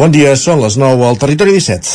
Bon 0.00 0.08
dia, 0.08 0.30
són 0.32 0.62
les 0.64 0.78
9 0.80 1.04
al 1.04 1.18
Territori 1.20 1.52
17. 1.52 1.90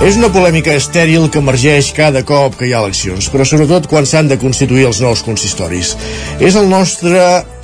És 0.00 0.16
una 0.16 0.30
polèmica 0.32 0.72
estèril 0.72 1.28
que 1.28 1.42
emergeix 1.44 1.90
cada 1.92 2.24
cop 2.24 2.56
que 2.56 2.64
hi 2.64 2.72
ha 2.72 2.80
eleccions, 2.80 3.28
però 3.28 3.44
sobretot 3.44 3.84
quan 3.92 4.08
s'han 4.08 4.32
de 4.32 4.40
constituir 4.40 4.86
els 4.88 5.02
nous 5.04 5.20
consistoris. 5.26 5.92
És 6.40 6.56
el 6.56 6.72
nostre, 6.72 7.20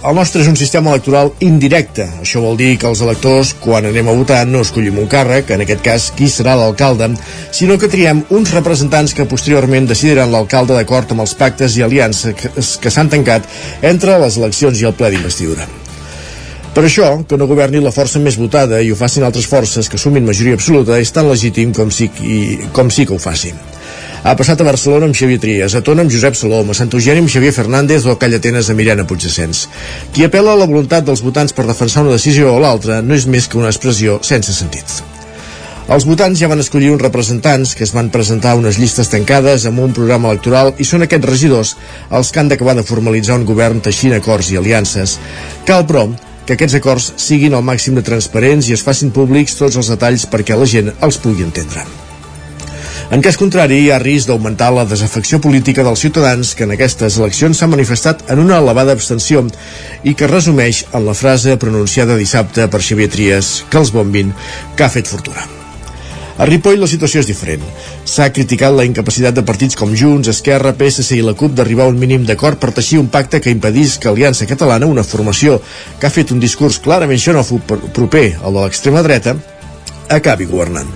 el 0.06 0.14
nostre 0.14 0.42
és 0.44 0.46
un 0.46 0.54
sistema 0.54 0.92
electoral 0.92 1.32
indirecte. 1.42 2.04
Això 2.22 2.38
vol 2.42 2.54
dir 2.58 2.76
que 2.78 2.86
els 2.86 3.00
electors, 3.02 3.52
quan 3.58 3.88
anem 3.88 4.06
a 4.06 4.14
votar, 4.14 4.44
no 4.46 4.60
escollim 4.62 5.00
un 5.02 5.08
càrrec, 5.10 5.50
en 5.50 5.64
aquest 5.64 5.82
cas 5.82 6.06
qui 6.14 6.28
serà 6.30 6.54
l'alcalde, 6.58 7.08
sinó 7.50 7.74
que 7.78 7.90
triem 7.90 8.22
uns 8.30 8.52
representants 8.54 9.16
que 9.16 9.26
posteriorment 9.26 9.88
decidiran 9.90 10.30
l'alcalde 10.30 10.76
d'acord 10.78 11.10
amb 11.10 11.24
els 11.26 11.34
pactes 11.34 11.74
i 11.74 11.82
aliances 11.82 12.36
que, 12.38 12.92
s'han 12.92 13.10
tancat 13.10 13.50
entre 13.82 14.20
les 14.22 14.38
eleccions 14.38 14.78
i 14.78 14.86
el 14.86 14.94
ple 14.94 15.10
d'investidura. 15.10 15.66
Per 16.76 16.84
això, 16.84 17.08
que 17.26 17.38
no 17.40 17.48
governi 17.50 17.80
la 17.82 17.90
força 17.90 18.20
més 18.22 18.36
votada 18.38 18.82
i 18.84 18.92
ho 18.92 18.98
facin 19.00 19.24
altres 19.26 19.48
forces 19.50 19.88
que 19.90 19.98
sumin 19.98 20.26
majoria 20.28 20.54
absoluta 20.54 21.00
és 21.00 21.10
tan 21.10 21.26
legítim 21.26 21.72
com 21.74 21.90
sí, 21.90 22.10
i, 22.22 22.38
com 22.76 22.92
sí 22.92 23.08
que 23.08 23.16
ho 23.16 23.18
facin. 23.18 23.58
Ha 24.22 24.36
passat 24.38 24.60
a 24.60 24.66
Barcelona 24.66 25.08
amb 25.08 25.16
Xavier 25.16 25.40
Trias, 25.42 25.74
a 25.74 25.82
Tona 25.84 26.04
amb 26.04 26.12
Josep 26.12 26.38
Salom, 26.38 26.70
a 26.70 26.76
Sant 26.78 26.92
Eugeni 26.92 27.24
amb 27.24 27.32
Xavier 27.32 27.52
Fernández 27.56 28.06
o 28.06 28.14
a 28.14 28.18
Callatenes 28.20 28.70
amb 28.70 28.80
Mirena 28.80 29.04
Puigdescens. 29.06 29.66
Qui 30.14 30.24
apela 30.24 30.54
a 30.54 30.60
la 30.60 30.68
voluntat 30.70 31.04
dels 31.06 31.22
votants 31.22 31.52
per 31.56 31.66
defensar 31.68 32.06
una 32.06 32.16
decisió 32.16 32.54
o 32.54 32.62
l'altra 32.62 33.02
no 33.02 33.14
és 33.14 33.26
més 33.26 33.48
que 33.48 33.60
una 33.60 33.70
expressió 33.74 34.18
sense 34.22 34.54
sentit. 34.56 35.02
Els 35.86 36.02
votants 36.02 36.40
ja 36.40 36.48
van 36.50 36.58
escollir 36.58 36.88
uns 36.90 37.02
representants 37.04 37.76
que 37.78 37.84
es 37.86 37.92
van 37.94 38.08
presentar 38.10 38.56
a 38.56 38.58
unes 38.58 38.80
llistes 38.82 39.06
tancades 39.12 39.68
amb 39.70 39.84
un 39.84 39.92
programa 39.94 40.32
electoral 40.32 40.72
i 40.82 40.86
són 40.88 41.06
aquests 41.06 41.28
regidors 41.30 41.76
els 42.10 42.32
que 42.32 42.42
han 42.42 42.50
d'acabar 42.50 42.74
de 42.74 42.86
formalitzar 42.88 43.36
un 43.38 43.46
govern 43.46 43.78
teixint 43.84 44.16
acords 44.16 44.50
i 44.50 44.58
aliances. 44.58 45.14
Cal, 45.68 45.86
però, 45.86 46.08
que 46.46 46.56
aquests 46.58 46.80
acords 46.80 47.12
siguin 47.22 47.54
al 47.54 47.62
màxim 47.66 47.94
de 47.94 48.02
transparents 48.06 48.66
i 48.66 48.74
es 48.74 48.82
facin 48.86 49.14
públics 49.14 49.54
tots 49.60 49.78
els 49.78 49.94
detalls 49.94 50.26
perquè 50.26 50.58
la 50.58 50.66
gent 50.74 50.90
els 50.98 51.22
pugui 51.22 51.46
entendre. 51.46 51.86
En 53.06 53.22
cas 53.22 53.36
contrari, 53.38 53.76
hi 53.84 53.90
ha 53.94 54.00
risc 54.02 54.26
d'augmentar 54.26 54.72
la 54.74 54.82
desafecció 54.90 55.38
política 55.38 55.84
dels 55.86 56.00
ciutadans 56.02 56.56
que 56.58 56.64
en 56.66 56.72
aquestes 56.74 57.18
eleccions 57.20 57.60
s'ha 57.60 57.68
manifestat 57.70 58.24
en 58.34 58.40
una 58.42 58.56
elevada 58.58 58.96
abstenció 58.96 59.44
i 60.02 60.16
que 60.18 60.26
resumeix 60.26 60.82
en 60.90 61.06
la 61.06 61.14
frase 61.14 61.54
pronunciada 61.56 62.16
dissabte 62.18 62.66
per 62.66 62.80
Xavier 62.82 63.06
Trias 63.12 63.52
que 63.70 63.78
els 63.78 63.92
bombin 63.94 64.32
que 64.74 64.82
ha 64.82 64.90
fet 64.90 65.06
fortuna. 65.06 65.46
A 66.36 66.48
Ripoll 66.50 66.82
la 66.82 66.88
situació 66.90 67.22
és 67.22 67.30
diferent. 67.30 67.62
S'ha 68.04 68.26
criticat 68.34 68.74
la 68.74 68.84
incapacitat 68.84 69.38
de 69.38 69.46
partits 69.46 69.78
com 69.78 69.94
Junts, 69.94 70.28
Esquerra, 70.34 70.74
PSC 70.74 71.20
i 71.20 71.22
la 71.24 71.36
CUP 71.38 71.54
d'arribar 71.54 71.86
a 71.86 71.94
un 71.94 72.02
mínim 72.02 72.26
d'acord 72.26 72.58
per 72.58 72.74
teixir 72.74 72.98
un 72.98 73.06
pacte 73.06 73.40
que 73.40 73.54
impedís 73.54 74.00
que 74.02 74.10
Aliança 74.10 74.50
Catalana, 74.50 74.90
una 74.90 75.06
formació 75.06 75.60
que 76.00 76.10
ha 76.10 76.12
fet 76.12 76.34
un 76.34 76.42
discurs 76.42 76.82
clarament 76.82 77.22
xenòfob 77.22 77.70
proper 77.94 78.26
al 78.42 78.58
de 78.58 78.66
l'extrema 78.66 79.06
dreta, 79.06 79.38
acabi 80.10 80.50
governant. 80.50 80.90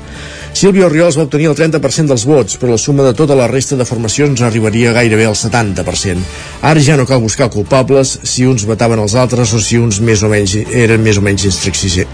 Sílvia 0.50 0.88
Oriols 0.90 1.16
va 1.16 1.24
obtenir 1.24 1.46
el 1.48 1.54
30% 1.56 2.10
dels 2.10 2.24
vots, 2.26 2.56
però 2.60 2.74
la 2.74 2.80
suma 2.80 3.04
de 3.06 3.12
tota 3.16 3.36
la 3.38 3.46
resta 3.48 3.76
de 3.78 3.86
formacions 3.86 4.42
arribaria 4.42 4.92
gairebé 4.92 5.28
al 5.28 5.36
70%. 5.38 6.24
Ara 6.66 6.82
ja 6.84 6.96
no 6.98 7.06
cal 7.08 7.22
buscar 7.22 7.48
culpables 7.54 8.16
si 8.26 8.44
uns 8.50 8.66
votaven 8.68 9.00
els 9.00 9.14
altres 9.14 9.54
o 9.54 9.60
si 9.62 9.78
uns 9.78 10.00
més 10.04 10.24
o 10.26 10.28
menys 10.32 10.56
eren 10.58 11.00
més 11.06 11.16
o 11.16 11.24
menys 11.24 11.46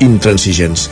intransigents. 0.05 0.87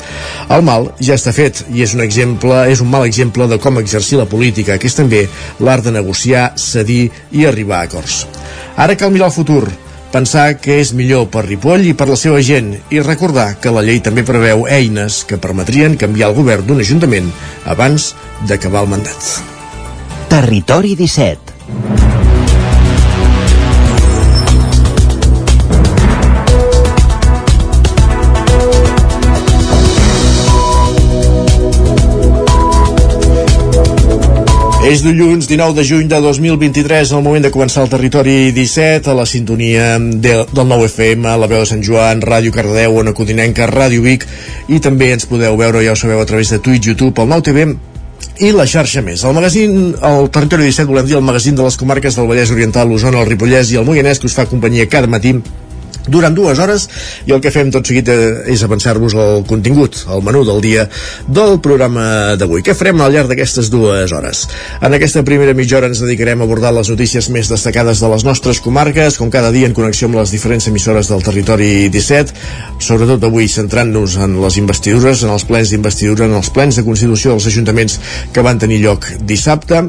El 0.48 0.64
mal 0.66 0.90
ja 0.98 1.14
està 1.20 1.36
fet 1.36 1.62
i 1.70 1.84
és 1.84 1.94
un 1.94 2.02
exemple, 2.02 2.64
és 2.72 2.80
un 2.80 2.90
mal 2.90 3.06
exemple 3.06 3.46
de 3.46 3.60
com 3.60 3.78
exercir 3.78 4.18
la 4.18 4.26
política, 4.26 4.78
que 4.78 4.88
és 4.88 4.96
també 4.96 5.26
l'art 5.60 5.84
de 5.84 5.94
negociar, 5.94 6.54
cedir 6.56 7.10
i 7.30 7.46
arribar 7.46 7.82
a 7.82 7.90
acords. 7.90 8.24
Ara 8.76 8.96
cal 8.96 9.12
mirar 9.12 9.28
el 9.30 9.36
futur, 9.36 9.68
pensar 10.14 10.60
que 10.62 10.78
és 10.78 10.92
millor 10.94 11.26
per 11.34 11.42
Ripoll 11.48 11.88
i 11.90 11.94
per 11.98 12.06
la 12.10 12.18
seva 12.20 12.38
gent 12.46 12.70
i 12.94 13.02
recordar 13.02 13.48
que 13.62 13.72
la 13.74 13.82
llei 13.82 13.98
també 14.04 14.22
preveu 14.26 14.62
eines 14.70 15.22
que 15.26 15.40
permetrien 15.42 15.98
canviar 15.98 16.30
el 16.30 16.38
govern 16.38 16.68
d'un 16.68 16.82
ajuntament 16.84 17.32
abans 17.76 18.12
d'acabar 18.46 18.84
el 18.86 18.92
mandat. 18.94 19.32
Territori 20.30 20.94
17 20.98 22.23
És 34.84 35.00
dilluns 35.00 35.46
19 35.48 35.72
de 35.72 35.82
juny 35.88 36.08
de 36.12 36.18
2023, 36.20 37.14
el 37.16 37.22
moment 37.24 37.40
de 37.46 37.50
començar 37.50 37.86
el 37.86 37.88
territori 37.88 38.50
17, 38.52 39.08
a 39.08 39.14
la 39.16 39.24
sintonia 39.24 39.94
de, 39.96 40.34
del 40.44 40.68
9 40.68 40.90
FM, 40.90 41.24
a 41.24 41.38
la 41.40 41.48
veu 41.48 41.62
de 41.62 41.68
Sant 41.70 41.80
Joan, 41.80 42.20
Ràdio 42.20 42.52
Cardedeu, 42.52 42.98
Ona 43.00 43.14
Codinenca, 43.16 43.64
Ràdio 43.70 44.04
Vic, 44.04 44.26
i 44.68 44.82
també 44.84 45.08
ens 45.14 45.24
podeu 45.30 45.56
veure, 45.56 45.80
ja 45.86 45.94
ho 45.94 45.96
sabeu, 45.96 46.20
a 46.20 46.28
través 46.28 46.52
de 46.52 46.60
Twitch, 46.60 46.90
YouTube, 46.92 47.16
el 47.24 47.32
9 47.32 47.46
TV, 47.48 47.66
i 48.44 48.52
la 48.52 48.68
xarxa 48.68 49.00
més. 49.00 49.24
El 49.24 49.32
magazín, 49.32 49.94
el 50.04 50.28
Territori 50.28 50.68
17, 50.68 50.90
volem 50.92 51.08
dir 51.08 51.16
el 51.16 51.24
magazín 51.24 51.56
de 51.56 51.64
les 51.64 51.80
comarques 51.80 52.20
del 52.20 52.28
Vallès 52.28 52.52
Oriental, 52.52 52.92
l'Osona, 52.92 53.24
el 53.24 53.32
Ripollès 53.32 53.72
i 53.72 53.80
el 53.80 53.88
Moianès, 53.88 54.20
que 54.20 54.28
us 54.28 54.36
fa 54.36 54.44
companyia 54.52 54.90
cada 54.92 55.08
matí 55.08 55.38
durant 56.06 56.34
dues 56.36 56.58
hores 56.60 56.86
i 57.26 57.32
el 57.34 57.40
que 57.44 57.52
fem 57.54 57.70
tot 57.72 57.86
seguit 57.88 58.08
eh, 58.12 58.44
és 58.52 58.62
avançar-vos 58.64 59.16
el 59.16 59.44
contingut, 59.48 60.02
el 60.12 60.24
menú 60.24 60.44
del 60.46 60.60
dia 60.64 60.86
del 61.26 61.58
programa 61.64 62.36
d'avui. 62.40 62.62
Què 62.64 62.76
farem 62.76 63.00
al 63.00 63.14
llarg 63.14 63.32
d'aquestes 63.32 63.70
dues 63.72 64.12
hores? 64.12 64.44
En 64.84 64.96
aquesta 64.96 65.24
primera 65.26 65.56
mitja 65.56 65.78
hora 65.78 65.90
ens 65.90 66.02
dedicarem 66.04 66.42
a 66.42 66.48
abordar 66.48 66.74
les 66.76 66.90
notícies 66.92 67.30
més 67.32 67.50
destacades 67.52 68.02
de 68.02 68.12
les 68.12 68.26
nostres 68.26 68.60
comarques, 68.64 69.18
com 69.20 69.32
cada 69.32 69.52
dia 69.54 69.68
en 69.70 69.76
connexió 69.76 70.10
amb 70.10 70.20
les 70.20 70.34
diferents 70.34 70.68
emissores 70.68 71.10
del 71.12 71.24
territori 71.24 71.88
17, 71.92 72.36
sobretot 72.84 73.24
avui 73.24 73.48
centrant-nos 73.48 74.18
en 74.20 74.38
les 74.44 74.60
investidures, 74.60 75.24
en 75.24 75.34
els 75.34 75.48
plens 75.48 75.72
d'investidura, 75.72 76.28
en 76.28 76.38
els 76.40 76.52
plens 76.54 76.76
de 76.76 76.86
constitució 76.86 77.34
dels 77.34 77.50
ajuntaments 77.52 78.00
que 78.32 78.44
van 78.44 78.60
tenir 78.60 78.82
lloc 78.84 79.08
dissabte, 79.24 79.86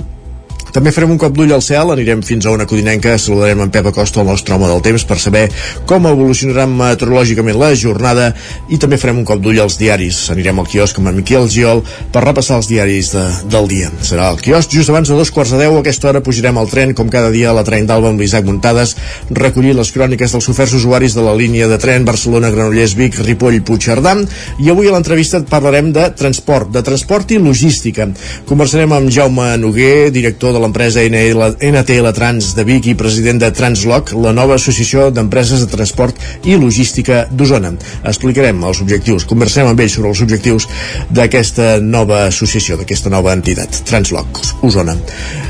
també 0.76 0.92
farem 0.92 1.14
un 1.14 1.20
cop 1.22 1.32
d'ull 1.32 1.54
al 1.56 1.62
cel, 1.64 1.88
anirem 1.94 2.20
fins 2.26 2.44
a 2.44 2.52
una 2.52 2.66
codinenca, 2.68 3.14
saludarem 3.22 3.62
en 3.64 3.70
Pep 3.72 3.86
Acosta, 3.94 4.20
el 4.20 4.28
nostre 4.28 4.58
home 4.58 4.68
del 4.68 4.82
temps, 4.84 5.06
per 5.08 5.16
saber 5.24 5.46
com 5.88 6.04
evolucionarà 6.10 6.66
meteorològicament 6.68 7.56
la 7.62 7.70
jornada 7.80 8.26
i 8.68 8.76
també 8.82 9.00
farem 9.00 9.22
un 9.22 9.28
cop 9.30 9.40
d'ull 9.40 9.62
als 9.64 9.78
diaris. 9.80 10.26
Anirem 10.34 10.60
al 10.60 10.68
quiosc 10.68 11.00
amb 11.00 11.14
en 11.14 11.16
Miquel 11.22 11.48
Giol 11.54 11.80
per 12.12 12.26
repassar 12.26 12.58
els 12.60 12.68
diaris 12.68 13.14
de, 13.14 13.24
del 13.54 13.70
dia. 13.72 13.92
Serà 14.04 14.28
el 14.34 14.42
quiosc 14.44 14.76
just 14.76 14.92
abans 14.92 15.08
de 15.08 15.16
dos 15.16 15.32
quarts 15.32 15.54
de 15.56 15.62
deu. 15.64 15.78
A 15.78 15.84
aquesta 15.86 16.10
hora 16.12 16.24
pujarem 16.26 16.60
al 16.60 16.68
tren, 16.68 16.92
com 16.98 17.08
cada 17.14 17.32
dia, 17.32 17.54
a 17.54 17.56
la 17.56 17.64
tren 17.64 17.88
d'Alba 17.88 18.12
amb 18.12 18.20
l'Isaac 18.20 18.44
Muntades, 18.50 18.98
recollir 19.32 19.78
les 19.80 19.94
cròniques 19.96 20.36
dels 20.36 20.52
oferts 20.52 20.76
usuaris 20.76 21.16
de 21.16 21.24
la 21.24 21.38
línia 21.40 21.72
de 21.72 21.80
tren 21.80 22.04
Barcelona-Granollers-Vic, 22.10 23.22
Ripoll-Puigcerdà. 23.30 24.18
I 24.60 24.74
avui 24.76 24.92
a 24.92 24.98
l'entrevista 24.98 25.40
parlarem 25.48 25.94
de 25.96 26.10
transport, 26.20 26.74
de 26.76 26.84
transport 26.84 27.32
i 27.32 27.40
logística. 27.40 28.10
Conversarem 28.50 29.00
amb 29.00 29.16
Jaume 29.16 29.54
Noguer, 29.64 30.12
director 30.12 30.52
de 30.52 30.65
l'empresa 30.66 31.04
NTL 31.06 32.12
Trans 32.16 32.54
de 32.58 32.66
Vic 32.66 32.90
i 32.90 32.96
president 32.98 33.40
de 33.42 33.52
Transloc, 33.54 34.12
la 34.18 34.34
nova 34.34 34.58
associació 34.58 35.10
d'empreses 35.14 35.62
de 35.62 35.70
transport 35.70 36.18
i 36.50 36.58
logística 36.58 37.26
d'Osona. 37.30 37.76
Explicarem 38.04 38.64
els 38.66 38.82
objectius, 38.82 39.28
conversem 39.30 39.70
amb 39.70 39.84
ells 39.86 39.98
sobre 40.00 40.12
els 40.14 40.24
objectius 40.26 40.68
d'aquesta 41.14 41.76
nova 41.84 42.26
associació, 42.32 42.80
d'aquesta 42.82 43.14
nova 43.14 43.36
entitat, 43.38 43.84
Transloc, 43.86 44.42
Osona. 44.66 44.98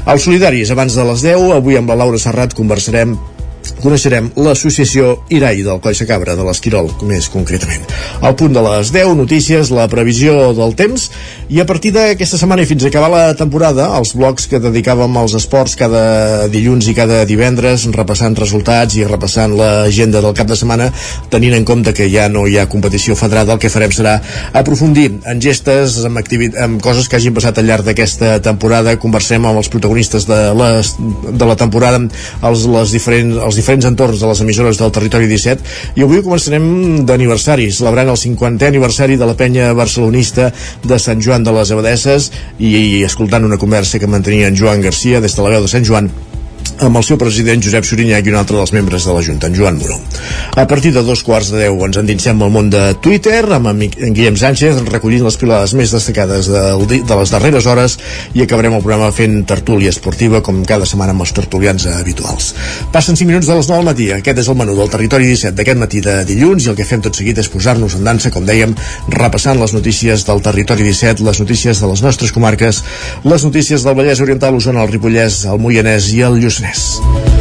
Els 0.06 0.28
solidaris, 0.28 0.74
abans 0.76 0.98
de 0.98 1.08
les 1.12 1.26
10, 1.30 1.56
avui 1.56 1.80
amb 1.80 1.90
la 1.90 2.02
Laura 2.04 2.20
Serrat 2.22 2.58
conversarem 2.58 3.16
coneixerem 3.82 4.32
l'associació 4.36 5.16
Irai 5.34 5.64
del 5.66 5.82
Coll 5.84 5.98
Cabra 6.08 6.36
de 6.38 6.44
l'Esquirol, 6.46 6.92
més 7.08 7.30
concretament. 7.32 7.86
Al 8.22 8.36
punt 8.38 8.54
de 8.54 8.62
les 8.62 8.92
10, 8.94 9.16
notícies, 9.18 9.72
la 9.74 9.88
previsió 9.92 10.54
del 10.58 10.76
temps, 10.78 11.10
i 11.50 11.62
a 11.62 11.66
partir 11.70 11.92
d'aquesta 11.96 12.40
setmana 12.42 12.66
i 12.66 12.70
fins 12.70 12.86
a 12.86 12.90
acabar 12.92 13.10
la 13.14 13.36
temporada, 13.38 13.88
els 13.98 14.16
blocs 14.18 14.48
que 14.52 14.60
dedicàvem 14.62 15.18
als 15.22 15.36
esports 15.38 15.76
cada 15.80 16.48
dilluns 16.52 16.90
i 16.90 16.96
cada 16.98 17.24
divendres, 17.30 17.86
repassant 17.96 18.38
resultats 18.38 18.98
i 18.98 19.06
repassant 19.08 19.56
l'agenda 19.58 20.22
del 20.26 20.36
cap 20.38 20.50
de 20.50 20.58
setmana, 20.60 20.90
tenint 21.34 21.56
en 21.58 21.66
compte 21.68 21.94
que 21.96 22.10
ja 22.12 22.28
no 22.30 22.46
hi 22.48 22.58
ha 22.60 22.68
competició 22.72 23.16
federada, 23.20 23.54
el 23.54 23.62
que 23.62 23.72
farem 23.74 23.94
serà 23.96 24.18
aprofundir 24.54 25.08
en 25.26 25.42
gestes, 25.42 26.00
en, 26.06 26.18
en 26.66 26.80
coses 26.84 27.10
que 27.10 27.20
hagin 27.20 27.36
passat 27.38 27.62
al 27.62 27.70
llarg 27.70 27.86
d'aquesta 27.88 28.40
temporada, 28.46 28.98
conversem 29.02 29.46
amb 29.46 29.62
els 29.62 29.70
protagonistes 29.72 30.28
de, 30.30 30.40
les, 30.58 30.94
de 31.30 31.50
la 31.50 31.58
temporada, 31.60 32.02
els, 32.46 32.66
les 32.72 32.96
diferents, 32.96 33.38
els 33.46 33.55
diferents 33.58 33.88
entorns 33.90 34.22
de 34.22 34.30
les 34.30 34.42
emissores 34.46 34.80
del 34.82 34.94
territori 34.96 35.30
17 35.32 35.98
i 36.00 36.06
avui 36.06 36.24
començarem 36.26 37.06
d'aniversari 37.08 37.72
celebrant 37.72 38.14
el 38.14 38.22
50è 38.22 38.70
aniversari 38.70 39.18
de 39.18 39.28
la 39.30 39.38
penya 39.40 39.74
barcelonista 39.78 40.52
de 40.84 41.00
Sant 41.00 41.24
Joan 41.24 41.44
de 41.44 41.56
les 41.56 41.72
Abadesses 41.72 42.32
i, 42.60 42.76
i 43.00 43.04
escoltant 43.08 43.46
una 43.48 43.62
conversa 43.62 44.00
que 44.00 44.12
mantenia 44.12 44.52
en 44.52 44.58
Joan 44.60 44.82
Garcia 44.86 45.22
des 45.22 45.36
de 45.36 45.46
la 45.46 45.56
veu 45.56 45.68
de 45.68 45.72
Sant 45.72 45.88
Joan 45.88 46.12
amb 46.86 47.00
el 47.00 47.04
seu 47.08 47.18
president 47.18 47.62
Josep 47.64 47.86
Sorinyac 47.88 48.26
i 48.28 48.32
un 48.34 48.38
altre 48.40 48.58
dels 48.58 48.74
membres 48.76 49.06
de 49.08 49.14
la 49.16 49.22
Junta, 49.24 49.48
en 49.48 49.56
Joan 49.56 49.78
Moró. 49.80 49.96
A 50.56 50.66
partir 50.68 50.92
de 50.94 51.04
dos 51.04 51.22
quarts 51.24 51.52
de 51.54 51.62
deu 51.64 51.80
ens 51.86 52.00
endinsem 52.02 52.42
al 52.44 52.52
món 52.52 52.70
de 52.74 52.82
Twitter 53.04 53.42
amb 53.56 53.72
en 53.72 53.80
Guillem 54.16 54.36
Sánchez 54.40 54.82
recollint 54.90 55.24
les 55.24 55.38
pilades 55.40 55.76
més 55.78 55.94
destacades 55.96 56.50
de, 56.52 56.64
de 57.08 57.20
les 57.20 57.32
darreres 57.32 57.68
hores 57.72 57.98
i 58.36 58.44
acabarem 58.44 58.76
el 58.76 58.84
programa 58.84 59.12
fent 59.16 59.38
tertúlia 59.48 59.94
esportiva 59.94 60.42
com 60.44 60.64
cada 60.68 60.88
setmana 60.90 61.16
amb 61.16 61.24
els 61.24 61.34
tertulians 61.38 61.88
habituals. 61.94 62.52
Passen 62.92 63.16
5 63.16 63.30
minuts 63.32 63.48
de 63.48 63.56
les 63.56 63.70
9 63.72 63.80
al 63.80 63.88
matí. 63.88 64.10
Aquest 64.16 64.44
és 64.44 64.52
el 64.52 64.60
menú 64.60 64.76
del 64.76 64.92
Territori 64.92 65.30
17 65.32 65.56
d'aquest 65.56 65.80
matí 65.80 66.04
de 66.04 66.18
dilluns 66.28 66.68
i 66.68 66.74
el 66.74 66.80
que 66.80 66.88
fem 66.88 67.04
tot 67.06 67.16
seguit 67.16 67.40
és 67.40 67.52
posar-nos 67.52 67.96
en 67.96 68.04
dansa, 68.08 68.34
com 68.36 68.48
dèiem, 68.48 68.76
repassant 69.16 69.60
les 69.62 69.76
notícies 69.76 70.28
del 70.28 70.44
Territori 70.44 70.84
17, 70.90 71.24
les 71.24 71.40
notícies 71.40 71.80
de 71.80 71.92
les 71.94 72.04
nostres 72.04 72.36
comarques, 72.36 72.84
les 73.24 73.48
notícies 73.48 73.86
del 73.86 73.96
Vallès 73.96 74.24
Oriental, 74.26 74.60
Osona, 74.60 74.84
el 74.84 74.92
Ripollès, 74.92 75.44
el 75.50 75.62
Moianès 75.62 76.12
i 76.16 76.24
el 76.26 76.40
Lluçanès. 76.42 76.55
business. 76.62 77.35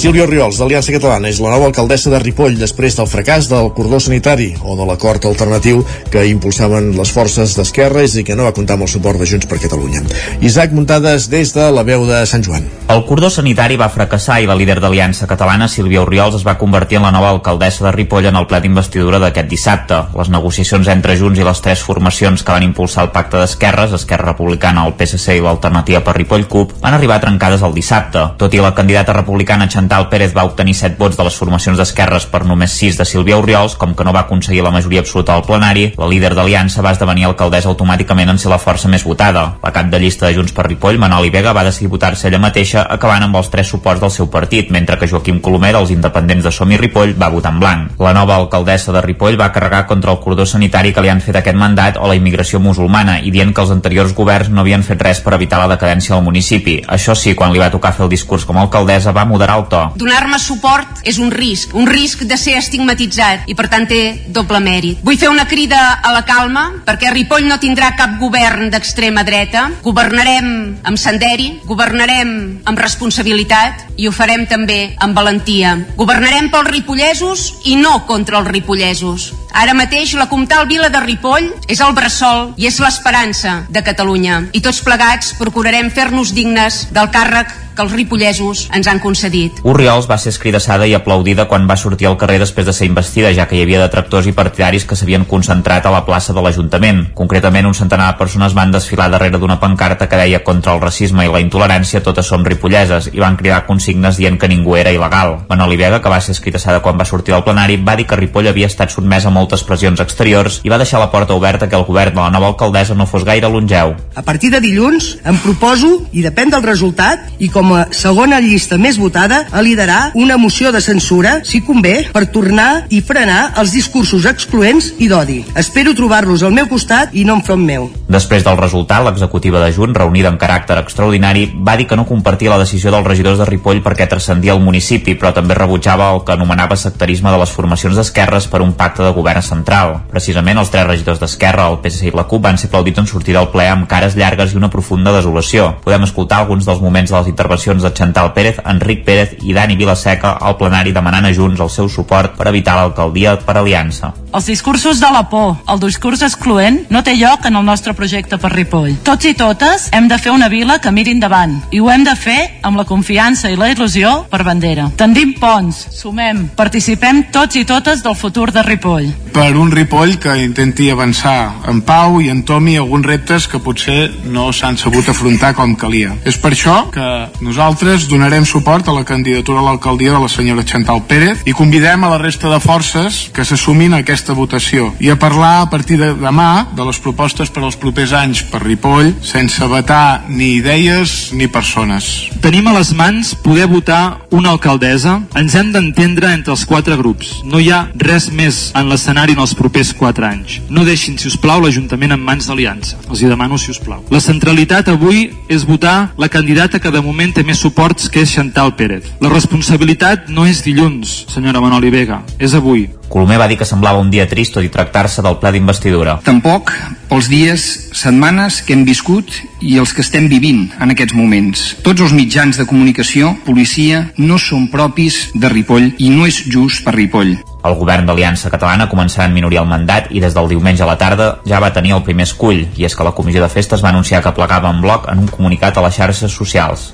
Sílvia 0.00 0.24
Oriols, 0.24 0.56
d'Aliança 0.56 0.94
Catalana, 0.94 1.28
és 1.28 1.42
la 1.44 1.50
nova 1.52 1.66
alcaldessa 1.68 2.08
de 2.08 2.16
Ripoll 2.22 2.54
després 2.56 2.94
del 2.96 3.04
fracàs 3.04 3.50
del 3.50 3.66
cordó 3.76 3.98
sanitari 4.00 4.46
o 4.64 4.72
de 4.78 4.86
l'acord 4.88 5.26
alternatiu 5.28 5.82
que 6.08 6.22
impulsaven 6.24 6.94
les 6.96 7.10
forces 7.12 7.52
d'Esquerra 7.52 8.06
i 8.08 8.22
que 8.24 8.32
no 8.32 8.46
va 8.46 8.54
comptar 8.56 8.78
amb 8.78 8.86
el 8.86 8.88
suport 8.88 9.20
de 9.20 9.28
Junts 9.28 9.44
per 9.44 9.58
Catalunya. 9.60 10.00
Isaac 10.40 10.72
Muntades 10.72 11.26
des 11.28 11.52
de 11.52 11.66
la 11.68 11.84
veu 11.84 12.06
de 12.08 12.22
Sant 12.24 12.40
Joan. 12.40 12.64
El 12.88 13.04
cordó 13.04 13.28
sanitari 13.28 13.76
va 13.76 13.90
fracassar 13.92 14.38
i 14.40 14.48
la 14.48 14.56
líder 14.56 14.78
d'Aliança 14.80 15.28
Catalana, 15.28 15.68
Sílvia 15.68 16.00
Oriols, 16.00 16.38
es 16.40 16.46
va 16.48 16.56
convertir 16.56 16.96
en 16.96 17.04
la 17.04 17.12
nova 17.12 17.34
alcaldessa 17.34 17.84
de 17.84 17.92
Ripoll 17.92 18.30
en 18.32 18.40
el 18.40 18.48
ple 18.48 18.62
d'investidura 18.64 19.20
d'aquest 19.20 19.52
dissabte. 19.52 20.00
Les 20.16 20.32
negociacions 20.32 20.88
entre 20.88 21.18
Junts 21.20 21.38
i 21.38 21.44
les 21.44 21.60
tres 21.60 21.84
formacions 21.84 22.40
que 22.40 22.56
van 22.56 22.64
impulsar 22.64 23.04
el 23.04 23.12
pacte 23.12 23.36
d'esquerres, 23.36 23.92
Esquerra 24.00 24.32
Republicana, 24.32 24.86
el 24.88 24.96
PSC 24.96 25.36
i 25.36 25.44
l'Alternativa 25.44 26.00
per 26.00 26.16
Ripoll 26.16 26.48
CUP, 26.48 26.78
van 26.80 26.96
arribar 26.96 27.20
trencades 27.20 27.60
el 27.68 27.76
dissabte. 27.76 28.30
Tot 28.40 28.56
i 28.56 28.64
la 28.64 28.72
candidata 28.72 29.12
republicana 29.12 29.68
Chantal 29.68 29.89
Chantal 29.90 30.08
Pérez 30.08 30.32
va 30.32 30.44
obtenir 30.46 30.76
7 30.78 30.94
vots 31.00 31.16
de 31.18 31.24
les 31.26 31.34
formacions 31.34 31.74
d'esquerres 31.74 32.22
per 32.30 32.44
només 32.46 32.76
6 32.78 32.94
de 33.00 33.04
Sílvia 33.04 33.40
Oriols, 33.40 33.72
com 33.74 33.90
que 33.98 34.04
no 34.06 34.12
va 34.14 34.20
aconseguir 34.22 34.62
la 34.62 34.70
majoria 34.70 35.00
absoluta 35.02 35.34
al 35.34 35.42
plenari, 35.42 35.88
la 35.98 36.06
líder 36.06 36.30
d'Aliança 36.38 36.84
va 36.86 36.92
esdevenir 36.94 37.24
alcaldessa 37.26 37.66
automàticament 37.72 38.30
en 38.30 38.38
ser 38.38 38.52
la 38.52 38.60
força 38.62 38.86
més 38.86 39.02
votada. 39.02 39.42
La 39.64 39.72
cap 39.74 39.88
de 39.90 39.98
llista 39.98 40.28
de 40.28 40.36
Junts 40.36 40.54
per 40.54 40.68
Ripoll, 40.68 41.00
Manoli 41.02 41.32
Vega, 41.34 41.50
va 41.50 41.64
decidir 41.66 41.90
votar-se 41.90 42.28
ella 42.28 42.38
mateixa, 42.38 42.84
acabant 42.86 43.26
amb 43.26 43.40
els 43.40 43.50
tres 43.50 43.66
suports 43.66 43.98
del 44.04 44.12
seu 44.14 44.28
partit, 44.30 44.70
mentre 44.70 44.94
que 45.00 45.08
Joaquim 45.10 45.40
Colomer, 45.42 45.72
dels 45.74 45.90
independents 45.90 46.46
de 46.46 46.54
Som 46.54 46.70
i 46.70 46.78
Ripoll, 46.78 47.16
va 47.18 47.32
votar 47.34 47.50
en 47.50 47.58
blanc. 47.58 47.98
La 47.98 48.14
nova 48.14 48.38
alcaldessa 48.38 48.94
de 48.94 49.02
Ripoll 49.02 49.40
va 49.42 49.50
carregar 49.50 49.88
contra 49.90 50.14
el 50.14 50.22
cordó 50.22 50.46
sanitari 50.46 50.94
que 50.94 51.02
li 51.02 51.10
han 51.10 51.24
fet 51.26 51.40
aquest 51.42 51.58
mandat 51.58 51.98
o 51.98 52.06
la 52.06 52.14
immigració 52.14 52.62
musulmana 52.62 53.18
i 53.18 53.34
dient 53.34 53.50
que 53.50 53.66
els 53.66 53.74
anteriors 53.74 54.14
governs 54.14 54.54
no 54.54 54.62
havien 54.62 54.86
fet 54.86 55.02
res 55.02 55.18
per 55.18 55.34
evitar 55.34 55.58
la 55.58 55.74
decadència 55.74 56.14
del 56.14 56.24
municipi. 56.30 56.78
Això 56.86 57.18
sí, 57.18 57.34
quan 57.34 57.50
li 57.50 57.58
va 57.58 57.72
tocar 57.74 57.90
fer 57.98 58.06
el 58.06 58.14
discurs 58.14 58.46
com 58.46 58.54
a 58.54 58.68
alcaldessa 58.68 59.10
va 59.10 59.26
moderar 59.26 59.58
el 59.58 59.66
to 59.66 59.79
Donar-me 59.96 60.38
suport 60.42 61.00
és 61.08 61.18
un 61.22 61.30
risc, 61.34 61.74
un 61.76 61.88
risc 61.88 62.24
de 62.28 62.38
ser 62.40 62.56
estigmatitzat 62.58 63.48
i 63.50 63.56
per 63.58 63.68
tant 63.72 63.86
té 63.90 64.00
doble 64.28 64.60
mèrit. 64.64 65.00
Vull 65.06 65.18
fer 65.20 65.30
una 65.32 65.46
crida 65.50 65.80
a 66.02 66.12
la 66.14 66.24
calma 66.28 66.66
perquè 66.86 67.12
Ripoll 67.14 67.48
no 67.48 67.60
tindrà 67.62 67.92
cap 67.98 68.18
govern 68.20 68.70
d'extrema 68.72 69.24
dreta. 69.26 69.68
Governarem 69.82 70.50
amb 70.86 71.00
senderi, 71.00 71.52
governarem 71.68 72.32
amb 72.64 72.82
responsabilitat 72.82 73.86
i 74.00 74.08
ho 74.08 74.14
farem 74.14 74.46
també 74.50 74.94
amb 74.98 75.16
valentia. 75.16 75.76
Governarem 75.96 76.50
pels 76.52 76.70
ripollesos 76.70 77.46
i 77.70 77.76
no 77.80 78.00
contra 78.08 78.40
els 78.40 78.50
ripollesos. 78.50 79.30
Ara 79.52 79.74
mateix 79.74 80.12
la 80.14 80.28
Comtal 80.30 80.68
Vila 80.70 80.88
de 80.92 81.00
Ripoll 81.02 81.48
és 81.68 81.80
el 81.82 81.94
bressol 81.96 82.52
i 82.56 82.68
és 82.70 82.78
l'esperança 82.82 83.64
de 83.68 83.82
Catalunya. 83.86 84.44
I 84.54 84.62
tots 84.62 84.82
plegats 84.86 85.34
procurarem 85.40 85.90
fer-nos 85.90 86.34
dignes 86.36 86.86
del 86.94 87.10
càrrec 87.10 87.50
que 87.74 87.82
els 87.84 87.92
ripollesos 87.94 88.66
ens 88.76 88.88
han 88.90 89.00
concedit. 89.02 89.60
Urriols 89.64 90.08
va 90.10 90.18
ser 90.18 90.32
escridassada 90.34 90.86
i 90.86 90.94
aplaudida 90.96 91.46
quan 91.50 91.68
va 91.70 91.78
sortir 91.80 92.08
al 92.10 92.18
carrer 92.20 92.38
després 92.42 92.66
de 92.66 92.74
ser 92.76 92.88
investida, 92.90 93.32
ja 93.36 93.46
que 93.48 93.56
hi 93.58 93.62
havia 93.64 93.82
detractors 93.82 94.28
i 94.30 94.34
partidaris 94.36 94.86
que 94.86 94.96
s'havien 94.98 95.26
concentrat 95.28 95.86
a 95.86 95.94
la 95.94 96.04
plaça 96.06 96.34
de 96.36 96.42
l'Ajuntament. 96.44 97.06
Concretament, 97.14 97.68
un 97.68 97.76
centenar 97.76 98.10
de 98.12 98.18
persones 98.18 98.54
van 98.56 98.72
desfilar 98.74 99.10
darrere 99.10 99.38
d'una 99.38 99.60
pancarta 99.60 100.08
que 100.08 100.20
deia 100.20 100.42
contra 100.44 100.74
el 100.74 100.80
racisme 100.82 101.26
i 101.26 101.32
la 101.32 101.42
intolerància 101.42 102.02
totes 102.04 102.30
som 102.30 102.44
ripolleses 102.46 103.10
i 103.12 103.20
van 103.22 103.36
cridar 103.40 103.64
consignes 103.66 104.18
dient 104.20 104.38
que 104.38 104.48
ningú 104.48 104.76
era 104.76 104.92
il·legal. 104.94 105.36
Manoli 105.48 105.76
Vega, 105.80 106.00
que 106.00 106.12
va 106.12 106.20
ser 106.20 106.34
escridassada 106.36 106.80
quan 106.80 106.98
va 106.98 107.08
sortir 107.08 107.34
al 107.34 107.44
plenari, 107.44 107.76
va 107.76 107.96
dir 107.96 108.06
que 108.06 108.18
Ripoll 108.18 108.48
havia 108.50 108.70
estat 108.70 108.92
sotmès 108.94 109.26
a 109.26 109.34
moltes 109.34 109.64
pressions 109.66 110.00
exteriors 110.00 110.60
i 110.64 110.72
va 110.72 110.78
deixar 110.80 111.00
la 111.02 111.10
porta 111.12 111.36
oberta 111.36 111.68
que 111.68 111.76
el 111.76 111.86
govern 111.88 112.14
de 112.14 112.22
la 112.22 112.30
nova 112.30 112.50
alcaldessa 112.52 112.94
no 112.94 113.06
fos 113.06 113.24
gaire 113.24 113.48
longeu. 113.48 113.94
A 114.14 114.22
partir 114.22 114.50
de 114.50 114.60
dilluns 114.60 115.16
em 115.24 115.36
proposo, 115.44 115.90
i 116.12 116.24
depèn 116.24 116.50
del 116.52 116.64
resultat, 116.64 117.28
i 117.38 117.50
com 117.52 117.59
a 117.60 117.86
segona 117.92 118.40
llista 118.40 118.78
més 118.80 118.98
votada, 118.98 119.44
a 119.52 119.60
liderar 119.62 120.12
una 120.14 120.36
moció 120.40 120.72
de 120.72 120.80
censura, 120.80 121.40
si 121.44 121.60
convé, 121.60 122.08
per 122.12 122.26
tornar 122.32 122.86
i 122.88 123.02
frenar 123.04 123.52
els 123.60 123.74
discursos 123.76 124.24
excloents 124.26 124.94
i 124.98 125.08
d'odi. 125.10 125.42
Espero 125.60 125.92
trobar-los 125.94 126.42
al 126.42 126.54
meu 126.56 126.68
costat 126.70 127.12
i 127.12 127.26
no 127.28 127.36
enfront 127.38 127.62
meu. 127.62 127.90
Després 128.08 128.44
del 128.46 128.58
resultat, 128.58 129.04
l'executiva 129.04 129.60
de 129.60 129.70
Junt, 129.76 129.94
reunida 129.94 130.30
amb 130.32 130.40
caràcter 130.40 130.78
extraordinari, 130.80 131.46
va 131.54 131.76
dir 131.76 131.86
que 131.86 131.98
no 131.98 132.06
compartia 132.08 132.54
la 132.54 132.60
decisió 132.62 132.90
dels 132.90 133.06
regidors 133.06 133.38
de 133.38 133.46
Ripoll 133.48 133.84
perquè 133.84 134.08
transcendia 134.08 134.56
el 134.56 134.64
municipi, 134.64 135.14
però 135.20 135.34
també 135.36 135.54
rebutjava 135.54 136.10
el 136.14 136.24
que 136.24 136.34
anomenava 136.34 136.78
sectarisme 136.80 137.30
de 137.30 137.42
les 137.42 137.52
formacions 137.52 138.00
d'esquerres 138.00 138.48
per 138.48 138.62
un 138.64 138.72
pacte 138.72 139.04
de 139.04 139.12
govern 139.12 139.44
central. 139.44 139.98
Precisament 140.10 140.58
els 140.58 140.72
tres 140.72 140.88
regidors 140.88 141.20
d'Esquerra, 141.20 141.68
el 141.68 141.80
PSC 141.84 142.08
i 142.08 142.16
la 142.16 142.26
CUP 142.30 142.42
van 142.48 142.58
ser 142.58 142.70
aplaudits 142.70 143.04
en 143.04 143.10
sortir 143.10 143.36
del 143.36 143.50
ple 143.52 143.68
amb 143.68 143.88
cares 143.90 144.16
llargues 144.16 144.54
i 144.54 144.58
una 144.58 144.72
profunda 144.72 145.12
desolació. 145.14 145.74
Podem 145.84 146.08
escoltar 146.08 146.40
alguns 146.40 146.66
dels 146.66 146.80
moments 146.80 147.10
de 147.10 147.18
les 147.18 147.28
intervencions 147.28 147.49
de 147.50 147.92
Chantal 147.92 148.32
Pérez, 148.32 148.60
Enric 148.64 149.04
Pérez 149.04 149.32
i 149.42 149.52
Dani 149.52 149.74
Vilaseca 149.74 150.36
al 150.38 150.56
plenari 150.56 150.92
demanant 150.94 151.26
a 151.26 151.32
Junts 151.34 151.60
el 151.60 151.70
seu 151.70 151.88
suport 151.88 152.36
per 152.38 152.46
evitar 152.46 152.76
l'alcaldia 152.76 153.36
per 153.42 153.56
aliança. 153.58 154.12
Els 154.30 154.46
discursos 154.46 155.00
de 155.00 155.08
la 155.10 155.24
por, 155.28 155.56
el 155.66 155.80
discurs 155.82 156.22
excloent, 156.22 156.84
no 156.94 157.02
té 157.02 157.16
lloc 157.18 157.48
en 157.48 157.56
el 157.58 157.64
nostre 157.66 157.94
projecte 157.98 158.38
per 158.38 158.52
Ripoll. 158.52 159.00
Tots 159.02 159.26
i 159.26 159.34
totes 159.34 159.88
hem 159.90 160.06
de 160.06 160.18
fer 160.22 160.30
una 160.30 160.46
vila 160.48 160.78
que 160.78 160.92
miri 160.94 161.10
endavant 161.16 161.56
i 161.74 161.80
ho 161.80 161.90
hem 161.90 162.04
de 162.06 162.14
fer 162.14 162.38
amb 162.62 162.78
la 162.78 162.86
confiança 162.86 163.50
i 163.50 163.58
la 163.58 163.72
il·lusió 163.72 164.28
per 164.30 164.44
bandera. 164.46 164.86
Tendim 164.96 165.34
ponts, 165.40 165.88
sumem, 165.90 166.46
participem 166.54 167.24
tots 167.34 167.58
i 167.58 167.64
totes 167.66 168.04
del 168.06 168.14
futur 168.14 168.52
de 168.54 168.62
Ripoll. 168.62 169.10
Per 169.34 169.50
un 169.58 169.74
Ripoll 169.74 170.20
que 170.22 170.36
intenti 170.44 170.86
avançar 170.94 171.66
en 171.70 171.82
pau 171.82 172.20
i 172.22 172.30
entomi 172.30 172.76
alguns 172.78 173.10
reptes 173.10 173.50
que 173.50 173.58
potser 173.58 174.12
no 174.30 174.52
s'han 174.54 174.78
sabut 174.78 175.10
afrontar 175.10 175.56
com 175.58 175.74
calia. 175.74 176.14
És 176.22 176.38
per 176.38 176.54
això 176.54 176.84
que 176.94 177.10
nosaltres 177.44 178.08
donarem 178.08 178.46
suport 178.46 178.88
a 178.88 178.96
la 178.96 179.04
candidatura 179.04 179.60
a 179.60 179.68
l'alcaldia 179.68 180.14
de 180.14 180.22
la 180.22 180.32
senyora 180.32 180.64
Chantal 180.64 181.04
Pérez 181.04 181.44
i 181.44 181.52
convidem 181.52 182.04
a 182.04 182.14
la 182.14 182.22
resta 182.22 182.48
de 182.48 182.60
forces 182.62 183.26
que 183.34 183.44
s'assumin 183.44 183.92
a 183.92 184.02
aquesta 184.04 184.30
aquesta 184.30 184.36
votació 184.36 184.90
i 185.00 185.08
a 185.10 185.16
parlar 185.18 185.62
a 185.62 185.68
partir 185.70 185.96
de 185.98 186.12
demà 186.14 186.68
de 186.76 186.84
les 186.86 186.98
propostes 187.02 187.50
per 187.50 187.62
als 187.64 187.76
propers 187.80 188.12
anys 188.14 188.42
per 188.46 188.60
Ripoll 188.62 189.14
sense 189.26 189.66
vetar 189.70 190.26
ni 190.28 190.52
idees 190.60 191.30
ni 191.32 191.48
persones. 191.50 192.28
Tenim 192.44 192.68
a 192.70 192.74
les 192.76 192.92
mans 192.94 193.32
poder 193.42 193.66
votar 193.70 194.20
una 194.30 194.52
alcaldessa. 194.54 195.18
Ens 195.36 195.54
hem 195.58 195.72
d'entendre 195.74 196.30
entre 196.32 196.54
els 196.54 196.64
quatre 196.68 196.96
grups. 196.96 197.40
No 197.44 197.60
hi 197.60 197.70
ha 197.72 197.80
res 197.98 198.28
més 198.30 198.70
en 198.78 198.88
l'escenari 198.90 199.34
en 199.36 199.42
els 199.42 199.54
propers 199.58 199.92
quatre 199.96 200.26
anys. 200.28 200.60
No 200.70 200.84
deixin, 200.86 201.18
si 201.18 201.28
us 201.28 201.38
plau, 201.40 201.60
l'Ajuntament 201.64 202.14
en 202.14 202.22
mans 202.22 202.46
d'Aliança. 202.48 203.00
Els 203.08 203.22
hi 203.22 203.30
demano, 203.30 203.58
si 203.58 203.72
us 203.74 203.80
plau. 203.82 204.04
La 204.10 204.22
centralitat 204.22 204.88
avui 204.92 205.26
és 205.50 205.66
votar 205.68 206.12
la 206.18 206.30
candidata 206.30 206.80
que 206.80 206.92
de 206.94 207.02
moment 207.04 207.29
té 207.34 207.44
més 207.46 207.60
suports, 207.62 208.08
que 208.12 208.22
és 208.24 208.32
Chantal 208.32 208.74
Pérez. 208.78 209.10
La 209.20 209.32
responsabilitat 209.32 210.30
no 210.32 210.46
és 210.48 210.62
dilluns, 210.64 211.24
senyora 211.32 211.62
Manoli 211.62 211.90
Vega, 211.92 212.22
és 212.38 212.54
avui. 212.54 212.88
Colomer 213.10 213.40
va 213.42 213.48
dir 213.50 213.56
que 213.58 213.66
semblava 213.66 213.98
un 213.98 214.10
dia 214.12 214.28
trist 214.30 214.54
tot 214.54 214.62
i 214.62 214.70
tractar-se 214.70 215.22
del 215.26 215.40
ple 215.42 215.50
d'investidura. 215.56 216.20
Tampoc 216.22 216.70
pels 217.10 217.26
dies, 217.26 217.66
setmanes 217.98 218.60
que 218.62 218.76
hem 218.76 218.84
viscut 218.86 219.34
i 219.60 219.76
els 219.82 219.92
que 219.92 220.04
estem 220.06 220.30
vivint 220.30 220.68
en 220.78 220.94
aquests 220.94 221.18
moments. 221.18 221.64
Tots 221.82 222.06
els 222.06 222.14
mitjans 222.14 222.60
de 222.60 222.68
comunicació, 222.70 223.34
policia, 223.44 224.06
no 224.16 224.38
són 224.38 224.70
propis 224.70 225.26
de 225.34 225.50
Ripoll 225.50 225.90
i 225.98 226.14
no 226.14 226.30
és 226.30 226.44
just 226.46 226.86
per 226.86 226.94
Ripoll. 226.94 227.34
El 227.66 227.76
govern 227.76 228.06
d'Aliança 228.08 228.48
Catalana 228.52 228.88
començarà 228.88 229.26
en 229.28 229.34
minoria 229.36 229.60
el 229.60 229.68
mandat 229.68 230.08
i 230.16 230.22
des 230.22 230.36
del 230.36 230.48
diumenge 230.48 230.84
a 230.84 230.88
la 230.88 230.96
tarda 231.00 231.28
ja 231.46 231.60
va 231.60 231.72
tenir 231.76 231.92
el 231.96 232.04
primer 232.06 232.24
escull, 232.28 232.64
i 232.76 232.88
és 232.88 232.96
que 232.96 233.04
la 233.04 233.12
comissió 233.12 233.42
de 233.44 233.52
festes 233.52 233.84
va 233.84 233.92
anunciar 233.92 234.22
que 234.24 234.32
plegava 234.36 234.72
en 234.72 234.80
bloc 234.80 235.08
en 235.12 235.26
un 235.26 235.28
comunicat 235.28 235.76
a 235.76 235.84
les 235.84 236.00
xarxes 236.00 236.32
socials. 236.32 236.92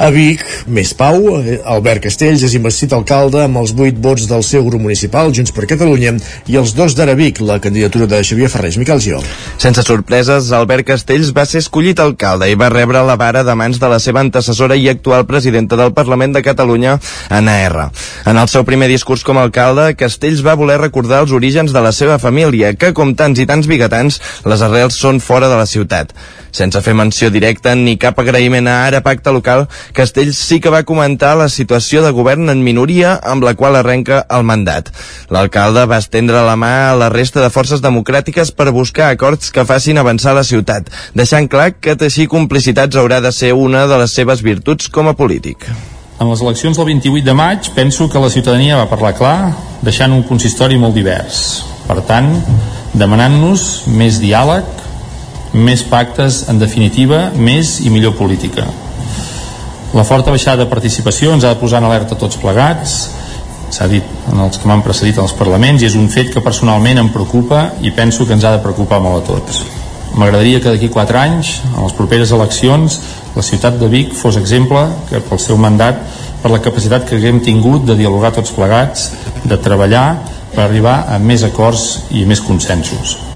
A 0.00 0.08
Vic, 0.08 0.40
més 0.64 0.94
pau, 0.96 1.26
Albert 1.68 2.06
Castells 2.06 2.40
és 2.46 2.54
investit 2.56 2.94
alcalde 2.96 3.42
amb 3.44 3.58
els 3.60 3.74
8 3.76 3.98
vots 4.00 4.22
del 4.30 4.40
seu 4.48 4.64
grup 4.64 4.80
municipal, 4.80 5.28
Junts 5.36 5.52
per 5.52 5.66
Catalunya, 5.68 6.14
i 6.48 6.56
els 6.56 6.72
dos 6.72 6.94
d'Ara 6.96 7.12
Vic, 7.18 7.42
la 7.44 7.58
candidatura 7.60 8.08
de 8.08 8.22
Xavier 8.24 8.48
Ferrés. 8.48 8.78
Miquel 8.80 9.02
Gil. 9.04 9.20
Sense 9.60 9.84
sorpreses, 9.84 10.48
Albert 10.56 10.88
Castells 10.88 11.34
va 11.36 11.44
ser 11.44 11.60
escollit 11.60 12.00
alcalde 12.00 12.48
i 12.48 12.56
va 12.56 12.70
rebre 12.72 13.04
la 13.04 13.18
vara 13.20 13.44
de 13.44 13.52
mans 13.52 13.76
de 13.76 13.92
la 13.92 14.00
seva 14.00 14.24
antecessora 14.24 14.80
i 14.80 14.88
actual 14.88 15.26
presidenta 15.28 15.76
del 15.76 15.92
Parlament 15.92 16.32
de 16.32 16.46
Catalunya, 16.48 16.96
Anna 17.28 17.60
R. 17.66 17.90
En 18.24 18.40
el 18.40 18.48
seu 18.48 18.64
primer 18.64 18.88
discurs 18.88 19.20
com 19.20 19.36
a 19.36 19.44
alcalde, 19.44 19.90
Castells 20.00 20.40
va 20.40 20.56
voler 20.56 20.80
recordar 20.80 21.26
els 21.26 21.36
orígens 21.36 21.76
de 21.76 21.84
la 21.84 21.92
seva 21.92 22.16
família, 22.16 22.72
que, 22.72 22.94
com 22.96 23.12
tants 23.12 23.44
i 23.44 23.44
tants 23.44 23.68
bigatans, 23.68 24.22
les 24.48 24.64
arrels 24.64 24.96
són 24.96 25.20
fora 25.20 25.52
de 25.52 25.60
la 25.60 25.68
ciutat. 25.68 26.16
Sense 26.56 26.80
fer 26.82 26.96
menció 26.96 27.28
directa 27.30 27.76
ni 27.76 27.98
cap 28.00 28.16
agraïment 28.18 28.66
a 28.66 28.80
Ara 28.88 29.04
Pacte 29.04 29.30
Local, 29.30 29.68
Castells 29.92 30.38
sí 30.38 30.60
que 30.60 30.72
va 30.72 30.82
comentar 30.88 31.36
la 31.38 31.48
situació 31.48 32.02
de 32.04 32.12
govern 32.16 32.50
en 32.52 32.64
minoria 32.64 33.16
amb 33.22 33.44
la 33.46 33.54
qual 33.58 33.76
arrenca 33.78 34.22
el 34.30 34.46
mandat. 34.46 34.90
L'alcalde 35.30 35.86
va 35.90 36.00
estendre 36.02 36.42
la 36.46 36.56
mà 36.56 36.72
a 36.90 36.96
la 36.98 37.10
resta 37.12 37.42
de 37.42 37.50
forces 37.50 37.82
democràtiques 37.84 38.52
per 38.56 38.70
buscar 38.74 39.10
acords 39.10 39.52
que 39.54 39.66
facin 39.68 39.98
avançar 39.98 40.34
la 40.34 40.44
ciutat, 40.44 40.90
deixant 41.14 41.48
clar 41.48 41.72
que 41.78 41.96
teixir 41.96 42.28
complicitats 42.28 42.96
haurà 42.96 43.20
de 43.20 43.32
ser 43.32 43.52
una 43.54 43.86
de 43.86 43.98
les 44.02 44.12
seves 44.14 44.42
virtuts 44.42 44.88
com 44.88 45.08
a 45.08 45.16
polític. 45.16 45.66
En 46.20 46.28
les 46.28 46.42
eleccions 46.44 46.76
del 46.76 46.84
28 46.84 47.24
de 47.24 47.32
maig 47.32 47.70
penso 47.72 48.10
que 48.12 48.20
la 48.20 48.28
ciutadania 48.28 48.76
va 48.76 48.90
parlar 48.90 49.14
clar, 49.16 49.54
deixant 49.80 50.12
un 50.12 50.26
consistori 50.28 50.76
molt 50.76 50.92
divers. 50.94 51.64
Per 51.86 52.02
tant, 52.04 52.28
demanant-nos 52.92 53.64
més 53.88 54.20
diàleg, 54.20 54.68
més 55.54 55.82
pactes, 55.82 56.44
en 56.52 56.60
definitiva, 56.60 57.30
més 57.34 57.78
i 57.80 57.90
millor 57.90 58.18
política. 58.20 58.68
La 59.90 60.04
forta 60.06 60.30
baixada 60.30 60.62
de 60.62 60.70
participació 60.70 61.32
ens 61.34 61.44
ha 61.44 61.50
de 61.50 61.58
posar 61.58 61.80
en 61.82 61.88
alerta 61.88 62.18
tots 62.18 62.38
plegats, 62.38 62.92
s'ha 63.74 63.88
dit 63.90 64.06
en 64.30 64.38
els 64.44 64.58
que 64.58 64.68
m'han 64.70 64.84
precedit 64.86 65.18
els 65.18 65.34
parlaments, 65.34 65.82
i 65.82 65.88
és 65.88 65.96
un 65.98 66.06
fet 66.10 66.30
que 66.34 66.42
personalment 66.44 67.00
em 67.02 67.10
preocupa 67.10 67.70
i 67.82 67.90
penso 67.94 68.26
que 68.26 68.36
ens 68.36 68.46
ha 68.46 68.54
de 68.54 68.62
preocupar 68.62 69.00
molt 69.02 69.22
a 69.22 69.26
tots. 69.32 69.64
M'agradaria 70.14 70.60
que 70.62 70.70
d'aquí 70.72 70.90
4 70.90 71.18
anys, 71.18 71.52
en 71.70 71.84
les 71.84 71.94
properes 71.94 72.32
eleccions, 72.34 72.98
la 73.36 73.46
ciutat 73.46 73.78
de 73.78 73.88
Vic 73.90 74.14
fos 74.18 74.38
exemple 74.38 74.82
que 75.10 75.22
pel 75.22 75.42
seu 75.42 75.58
mandat, 75.58 76.02
per 76.42 76.50
la 76.50 76.62
capacitat 76.62 77.06
que 77.06 77.18
haguem 77.18 77.42
tingut 77.46 77.86
de 77.86 77.98
dialogar 77.98 78.34
tots 78.34 78.54
plegats, 78.54 79.10
de 79.44 79.58
treballar 79.58 80.06
per 80.54 80.64
arribar 80.66 81.04
a 81.08 81.18
més 81.22 81.46
acords 81.46 82.06
i 82.10 82.26
més 82.26 82.42
consensos. 82.42 83.29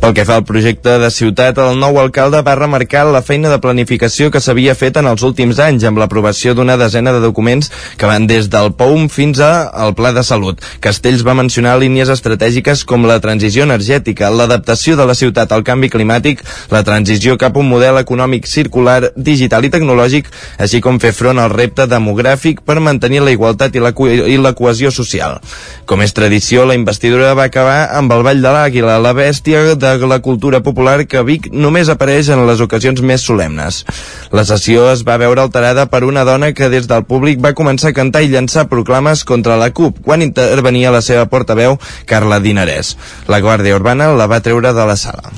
Pel 0.00 0.14
que 0.16 0.24
fa 0.24 0.38
al 0.40 0.46
projecte 0.48 0.94
de 0.96 1.08
ciutat, 1.12 1.58
el 1.60 1.76
nou 1.76 1.98
alcalde 2.00 2.38
va 2.40 2.54
remarcar 2.56 3.02
la 3.12 3.20
feina 3.20 3.50
de 3.52 3.58
planificació 3.60 4.30
que 4.32 4.40
s'havia 4.40 4.72
fet 4.72 4.96
en 4.96 5.04
els 5.10 5.20
últims 5.26 5.58
anys 5.60 5.84
amb 5.84 6.00
l'aprovació 6.00 6.54
d'una 6.56 6.78
desena 6.80 7.12
de 7.12 7.20
documents 7.20 7.68
que 8.00 8.08
van 8.08 8.24
des 8.26 8.48
del 8.48 8.72
POUM 8.78 9.10
fins 9.12 9.42
al 9.44 9.92
Pla 9.98 10.14
de 10.16 10.22
Salut. 10.24 10.64
Castells 10.80 11.20
va 11.26 11.34
mencionar 11.36 11.74
línies 11.76 12.08
estratègiques 12.08 12.86
com 12.88 13.04
la 13.04 13.18
transició 13.20 13.66
energètica, 13.68 14.30
l'adaptació 14.32 14.96
de 14.96 15.04
la 15.04 15.18
ciutat 15.18 15.52
al 15.52 15.66
canvi 15.68 15.92
climàtic, 15.92 16.40
la 16.72 16.80
transició 16.80 17.36
cap 17.36 17.58
a 17.58 17.60
un 17.60 17.68
model 17.68 18.00
econòmic 18.00 18.48
circular, 18.48 19.12
digital 19.16 19.68
i 19.68 19.72
tecnològic, 19.76 20.32
així 20.56 20.80
com 20.80 20.96
fer 21.04 21.12
front 21.12 21.44
al 21.44 21.52
repte 21.52 21.84
demogràfic 21.84 22.64
per 22.64 22.78
mantenir 22.80 23.20
la 23.20 23.36
igualtat 23.36 23.76
i 23.76 23.84
la, 23.84 23.92
cohesió 23.92 24.88
social. 24.88 25.42
Com 25.84 26.00
és 26.00 26.16
tradició, 26.16 26.64
la 26.64 26.80
investidura 26.80 27.36
va 27.36 27.50
acabar 27.52 27.90
amb 28.00 28.16
el 28.16 28.24
Ball 28.24 28.40
de 28.40 28.56
l'Àguila, 28.56 28.96
la 29.04 29.12
bèstia 29.12 29.68
de 29.76 29.89
de 29.98 30.06
la 30.10 30.20
cultura 30.22 30.60
popular 30.62 31.06
que 31.10 31.22
Vic 31.26 31.48
només 31.52 31.88
apareix 31.88 32.30
en 32.30 32.44
les 32.46 32.60
ocasions 32.60 33.02
més 33.02 33.24
solemnes. 33.26 33.82
La 34.30 34.44
sessió 34.44 34.86
es 34.92 35.04
va 35.08 35.18
veure 35.18 35.42
alterada 35.42 35.86
per 35.90 36.04
una 36.06 36.24
dona 36.28 36.52
que 36.54 36.70
des 36.72 36.86
del 36.90 37.06
públic 37.08 37.40
va 37.42 37.56
començar 37.58 37.90
a 37.90 37.96
cantar 37.96 38.22
i 38.22 38.30
llançar 38.30 38.68
proclames 38.70 39.24
contra 39.24 39.58
la 39.60 39.72
CUP 39.74 40.02
quan 40.04 40.22
intervenia 40.22 40.94
la 40.94 41.02
seva 41.02 41.26
portaveu, 41.26 41.78
Carla 42.06 42.38
Dinarès. 42.38 42.96
La 43.26 43.40
Guàrdia 43.40 43.80
Urbana 43.80 44.12
la 44.14 44.30
va 44.30 44.44
treure 44.44 44.74
de 44.76 44.86
la 44.86 44.96
sala. 45.00 45.32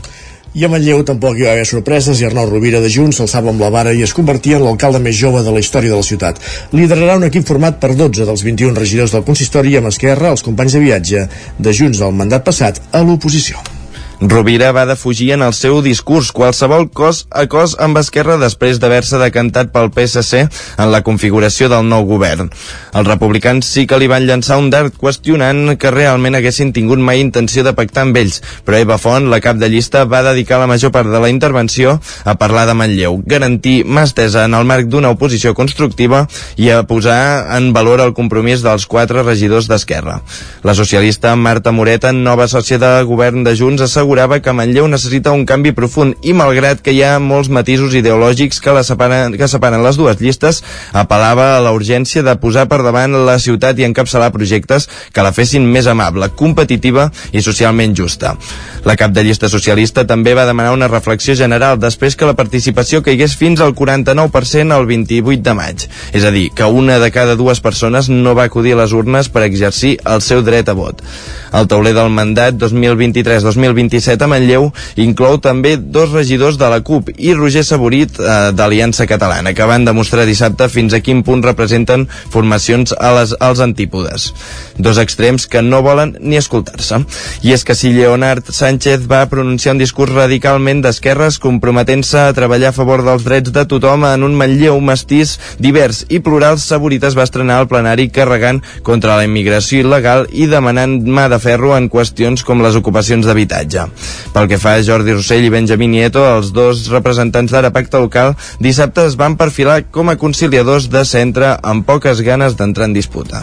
I 0.52 0.66
a 0.66 0.68
Manlleu 0.68 0.98
tampoc 1.08 1.38
hi 1.38 1.46
va 1.46 1.54
haver 1.54 1.64
sorpreses 1.64 2.18
i 2.20 2.26
Arnau 2.28 2.50
Rovira 2.50 2.82
de 2.84 2.90
Junts 2.92 3.16
s'alçava 3.16 3.48
amb 3.54 3.64
la 3.64 3.70
vara 3.72 3.94
i 3.96 4.02
es 4.04 4.12
convertia 4.12 4.58
en 4.58 4.66
l'alcalde 4.66 5.00
més 5.00 5.16
jove 5.16 5.40
de 5.46 5.54
la 5.54 5.62
història 5.64 5.94
de 5.94 6.02
la 6.02 6.04
ciutat. 6.04 6.42
Liderarà 6.76 7.16
un 7.16 7.24
equip 7.30 7.48
format 7.48 7.80
per 7.80 7.94
12 7.96 8.28
dels 8.28 8.44
21 8.44 8.76
regidors 8.76 9.16
del 9.16 9.24
consistori 9.24 9.72
i 9.72 9.80
amb 9.80 9.88
Esquerra, 9.88 10.36
els 10.36 10.44
companys 10.44 10.76
de 10.76 10.84
viatge 10.84 11.28
de 11.56 11.78
Junts 11.78 12.04
del 12.04 12.12
mandat 12.20 12.44
passat, 12.44 12.84
a 12.92 13.00
l'oposició. 13.00 13.71
Rovira 14.22 14.70
va 14.70 14.84
defugir 14.86 15.32
en 15.34 15.42
el 15.42 15.50
seu 15.50 15.80
discurs 15.82 16.28
qualsevol 16.30 16.84
cos 16.94 17.24
a 17.34 17.42
cos 17.50 17.72
amb 17.82 17.98
Esquerra 17.98 18.36
després 18.38 18.78
d'haver-se 18.78 19.18
decantat 19.18 19.72
pel 19.74 19.88
PSC 19.90 20.44
en 20.78 20.92
la 20.92 21.00
configuració 21.02 21.66
del 21.72 21.88
nou 21.90 22.04
govern. 22.06 22.52
Els 22.94 23.08
republicans 23.08 23.66
sí 23.66 23.82
que 23.90 23.98
li 23.98 24.06
van 24.06 24.22
llançar 24.28 24.60
un 24.62 24.68
dart 24.70 24.94
qüestionant 25.00 25.74
que 25.74 25.90
realment 25.90 26.38
haguessin 26.38 26.70
tingut 26.76 27.02
mai 27.02 27.18
intenció 27.18 27.64
de 27.66 27.72
pactar 27.74 28.04
amb 28.06 28.20
ells, 28.20 28.38
però 28.62 28.78
Eva 28.78 29.00
Font, 29.02 29.26
la 29.32 29.40
cap 29.42 29.58
de 29.58 29.66
llista, 29.72 30.04
va 30.06 30.22
dedicar 30.22 30.60
la 30.62 30.70
major 30.70 30.94
part 30.94 31.10
de 31.10 31.18
la 31.18 31.32
intervenció 31.32 31.98
a 32.22 32.36
parlar 32.38 32.68
de 32.70 32.78
Manlleu, 32.78 33.18
garantir 33.26 33.82
mà 33.82 34.06
estesa 34.06 34.46
en 34.46 34.54
el 34.54 34.70
marc 34.70 34.86
d'una 34.86 35.10
oposició 35.16 35.50
constructiva 35.58 36.28
i 36.54 36.70
a 36.70 36.84
posar 36.86 37.56
en 37.58 37.72
valor 37.74 38.04
el 38.06 38.14
compromís 38.14 38.62
dels 38.62 38.86
quatre 38.86 39.26
regidors 39.26 39.66
d'Esquerra. 39.66 40.20
La 40.62 40.78
socialista 40.78 41.34
Marta 41.34 41.74
Moreta, 41.74 42.14
nova 42.14 42.46
sòcia 42.46 42.78
de 42.78 42.94
govern 43.08 43.42
de 43.42 43.58
Junts, 43.58 43.82
assegura 43.82 44.11
assegurava 44.12 44.42
que 44.44 44.52
Manlleu 44.52 44.84
necessita 44.92 45.32
un 45.32 45.46
canvi 45.48 45.70
profund 45.72 46.18
i 46.20 46.34
malgrat 46.36 46.82
que 46.84 46.92
hi 46.92 46.98
ha 47.00 47.14
molts 47.16 47.48
matisos 47.48 47.94
ideològics 47.96 48.58
que, 48.60 48.72
la 48.76 48.82
separen, 48.84 49.32
que 49.40 49.46
separen 49.48 49.80
les 49.80 49.96
dues 49.96 50.18
llistes, 50.20 50.58
apel·lava 50.92 51.46
a 51.56 51.62
la 51.64 51.72
urgència 51.72 52.20
de 52.20 52.34
posar 52.36 52.66
per 52.68 52.82
davant 52.84 53.16
la 53.24 53.38
ciutat 53.40 53.80
i 53.80 53.86
encapçalar 53.86 54.28
projectes 54.34 54.84
que 55.16 55.24
la 55.24 55.32
fessin 55.32 55.64
més 55.64 55.88
amable, 55.88 56.28
competitiva 56.36 57.06
i 57.32 57.40
socialment 57.40 57.96
justa. 57.96 58.34
La 58.84 58.98
cap 59.00 59.14
de 59.16 59.24
llista 59.24 59.48
socialista 59.48 60.04
també 60.04 60.34
va 60.36 60.44
demanar 60.44 60.74
una 60.76 60.90
reflexió 60.92 61.32
general 61.38 61.80
després 61.80 62.12
que 62.12 62.28
la 62.28 62.36
participació 62.36 63.00
caigués 63.00 63.38
fins 63.40 63.64
al 63.64 63.72
49% 63.72 64.76
el 64.76 64.86
28 64.92 65.40
de 65.40 65.56
maig. 65.56 65.86
És 66.12 66.28
a 66.28 66.34
dir, 66.34 66.50
que 66.52 66.68
una 66.68 66.98
de 67.00 67.08
cada 67.14 67.38
dues 67.40 67.64
persones 67.64 68.12
no 68.12 68.36
va 68.36 68.44
acudir 68.50 68.76
a 68.76 68.82
les 68.82 68.92
urnes 68.92 69.32
per 69.32 69.46
exercir 69.48 69.96
el 70.04 70.20
seu 70.20 70.44
dret 70.44 70.68
a 70.68 70.76
vot. 70.76 71.00
El 71.56 71.68
tauler 71.68 71.94
del 71.96 72.12
mandat 72.12 72.60
2023-2027 73.92 74.24
a 74.24 74.28
Manlleu 74.30 74.70
inclou 74.96 75.38
també 75.42 75.76
dos 75.76 76.12
regidors 76.12 76.58
de 76.58 76.68
la 76.70 76.80
CUP 76.84 77.12
i 77.18 77.34
Roger 77.34 77.64
Saborit 77.66 78.18
eh, 78.18 78.52
d'Aliança 78.56 79.06
Catalana, 79.06 79.52
que 79.52 79.66
van 79.68 79.84
demostrar 79.84 80.26
dissabte 80.28 80.68
fins 80.72 80.94
a 80.94 81.02
quin 81.04 81.22
punt 81.26 81.42
representen 81.44 82.06
formacions 82.32 82.94
a 82.96 83.12
les, 83.18 83.34
als 83.40 83.60
antípodes. 83.60 84.30
Dos 84.78 84.98
extrems 84.98 85.46
que 85.46 85.62
no 85.62 85.82
volen 85.82 86.16
ni 86.20 86.38
escoltar-se. 86.40 87.02
I 87.42 87.54
és 87.56 87.64
que 87.64 87.76
si 87.78 87.92
Leonard 87.92 88.52
Sánchez 88.52 89.06
va 89.10 89.24
pronunciar 89.30 89.76
un 89.76 89.82
discurs 89.82 90.14
radicalment 90.14 90.82
d'esquerres 90.84 91.38
comprometent-se 91.42 92.26
a 92.26 92.36
treballar 92.36 92.72
a 92.72 92.76
favor 92.76 93.04
dels 93.04 93.26
drets 93.26 93.52
de 93.52 93.66
tothom 93.68 94.06
en 94.08 94.26
un 94.26 94.36
Manlleu 94.38 94.80
mestís, 94.80 95.38
divers 95.58 96.04
i 96.08 96.22
plural, 96.24 96.58
Saborit 96.62 97.04
es 97.04 97.16
va 97.18 97.26
estrenar 97.26 97.60
al 97.60 97.68
plenari 97.70 98.08
carregant 98.12 98.62
contra 98.86 99.18
la 99.18 99.26
immigració 99.28 99.82
il·legal 99.82 100.28
i 100.32 100.48
demanant 100.50 101.00
mà 101.02 101.28
de 101.32 101.40
ferro 101.42 101.76
en 101.76 101.90
qüestions 101.92 102.46
com 102.46 102.62
les 102.64 102.78
ocupacions 102.78 103.26
d'habitatge. 103.26 103.81
Pel 104.32 104.48
que 104.48 104.58
fa 104.60 104.76
a 104.76 104.84
Jordi 104.84 105.14
Rossell 105.16 105.44
i 105.46 105.52
Benjamín 105.52 105.92
Nieto, 105.92 106.22
els 106.24 106.52
dos 106.56 106.86
representants 106.92 107.52
d'Ara 107.52 107.72
Pacte 107.74 108.00
Local 108.00 108.34
dissabte 108.62 109.06
es 109.08 109.16
van 109.20 109.36
perfilar 109.40 109.82
com 109.90 110.08
a 110.08 110.16
conciliadors 110.20 110.88
de 110.92 111.04
centre 111.08 111.54
amb 111.62 111.86
poques 111.86 112.22
ganes 112.24 112.56
d'entrar 112.56 112.88
en 112.90 112.96
disputa. 112.96 113.42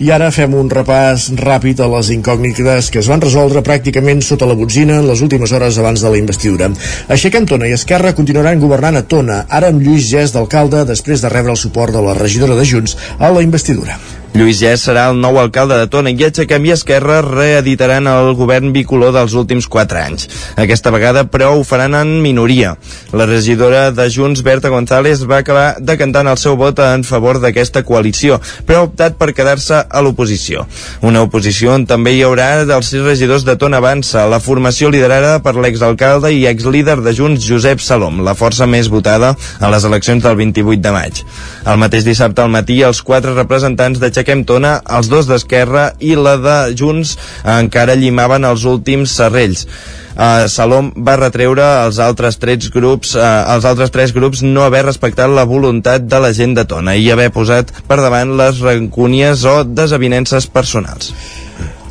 I 0.00 0.12
ara 0.14 0.30
fem 0.32 0.54
un 0.56 0.70
repàs 0.72 1.28
ràpid 1.40 1.82
a 1.84 1.90
les 1.92 2.12
incògnites 2.14 2.88
que 2.92 3.02
es 3.02 3.10
van 3.10 3.20
resoldre 3.20 3.64
pràcticament 3.66 4.22
sota 4.24 4.48
la 4.48 4.56
botzina 4.56 5.00
en 5.00 5.08
les 5.10 5.20
últimes 5.26 5.52
hores 5.52 5.78
abans 5.78 6.00
de 6.00 6.12
la 6.12 6.20
investidura. 6.20 6.70
Aixeca 7.08 7.40
Tona 7.50 7.68
i 7.70 7.74
Esquerra 7.76 8.14
continuaran 8.14 8.60
governant 8.62 9.00
a 9.00 9.04
Tona, 9.08 9.42
ara 9.48 9.72
amb 9.72 9.82
Lluís 9.84 10.10
Gès 10.12 10.34
d'alcalde 10.36 10.86
després 10.88 11.24
de 11.24 11.32
rebre 11.32 11.56
el 11.56 11.60
suport 11.60 11.94
de 11.96 12.04
la 12.04 12.16
regidora 12.18 12.58
de 12.58 12.66
Junts 12.68 12.96
a 13.18 13.32
la 13.32 13.44
investidura. 13.44 13.98
Lluís 14.30 14.60
Gès 14.62 14.84
serà 14.86 15.08
el 15.10 15.16
nou 15.18 15.40
alcalde 15.40 15.74
de 15.74 15.88
Tona 15.90 16.12
i 16.14 16.22
Aixequem 16.22 16.68
i 16.68 16.70
Esquerra 16.70 17.16
reeditaran 17.24 18.06
el 18.06 18.28
govern 18.38 18.70
bicolor 18.70 19.10
dels 19.16 19.32
últims 19.34 19.66
4 19.66 19.98
anys. 19.98 20.28
Aquesta 20.54 20.92
vegada, 20.94 21.24
però, 21.26 21.48
ho 21.58 21.64
faran 21.66 21.96
en 21.98 22.12
minoria. 22.22 22.76
La 23.10 23.26
regidora 23.26 23.88
de 23.90 24.06
Junts, 24.06 24.44
Berta 24.46 24.70
González, 24.70 25.24
va 25.26 25.40
acabar 25.42 25.80
decantant 25.82 26.30
el 26.30 26.38
seu 26.38 26.54
vot 26.60 26.78
en 26.84 27.02
favor 27.02 27.40
d'aquesta 27.42 27.82
coalició, 27.82 28.38
però 28.68 28.84
ha 28.84 28.86
optat 28.86 29.18
per 29.18 29.32
quedar-se 29.34 29.80
a 29.82 30.04
l'oposició. 30.04 30.62
Una 31.02 31.24
oposició 31.26 31.74
on 31.74 31.88
també 31.90 32.14
hi 32.14 32.22
haurà 32.22 32.62
dels 32.70 32.92
sis 32.94 33.02
regidors 33.02 33.42
de 33.48 33.58
Tona 33.58 33.82
Avança, 33.82 34.28
la 34.30 34.38
formació 34.38 34.92
liderada 34.94 35.40
per 35.42 35.56
l'exalcalde 35.58 36.30
i 36.30 36.46
exlíder 36.46 37.00
de 37.02 37.16
Junts, 37.18 37.42
Josep 37.50 37.82
Salom, 37.82 38.22
la 38.22 38.36
força 38.38 38.70
més 38.70 38.92
votada 38.94 39.34
a 39.58 39.74
les 39.74 39.90
eleccions 39.90 40.22
del 40.22 40.38
28 40.38 40.86
de 40.86 40.94
maig. 40.94 41.24
El 41.66 41.82
mateix 41.82 42.06
dissabte 42.06 42.46
al 42.46 42.54
matí, 42.54 42.78
els 42.86 43.02
quatre 43.02 43.34
representants 43.34 43.98
de 43.98 44.14
Aixequem 44.20 44.42
Tona, 44.44 44.74
els 44.84 45.08
dos 45.08 45.24
d'Esquerra 45.24 45.94
i 46.04 46.10
la 46.12 46.34
de 46.36 46.56
Junts 46.76 47.14
encara 47.48 47.94
llimaven 47.96 48.44
els 48.44 48.66
últims 48.68 49.14
serrells. 49.16 49.64
Uh, 50.12 50.44
Salom 50.52 50.90
va 51.06 51.14
retreure 51.16 51.64
als 51.64 51.96
altres 52.04 52.36
tres 52.36 52.68
grups 52.74 53.14
uh, 53.16 53.24
als 53.54 53.64
altres 53.64 53.94
tres 53.94 54.12
grups 54.12 54.42
no 54.44 54.66
haver 54.66 54.82
respectat 54.84 55.32
la 55.32 55.46
voluntat 55.48 56.04
de 56.04 56.20
la 56.20 56.34
gent 56.36 56.52
de 56.58 56.66
Tona 56.68 56.98
i 57.00 57.08
haver 57.08 57.30
posat 57.32 57.72
per 57.88 58.02
davant 58.02 58.36
les 58.36 58.60
rancúnies 58.60 59.46
o 59.48 59.62
desavinences 59.64 60.50
personals. 60.52 61.14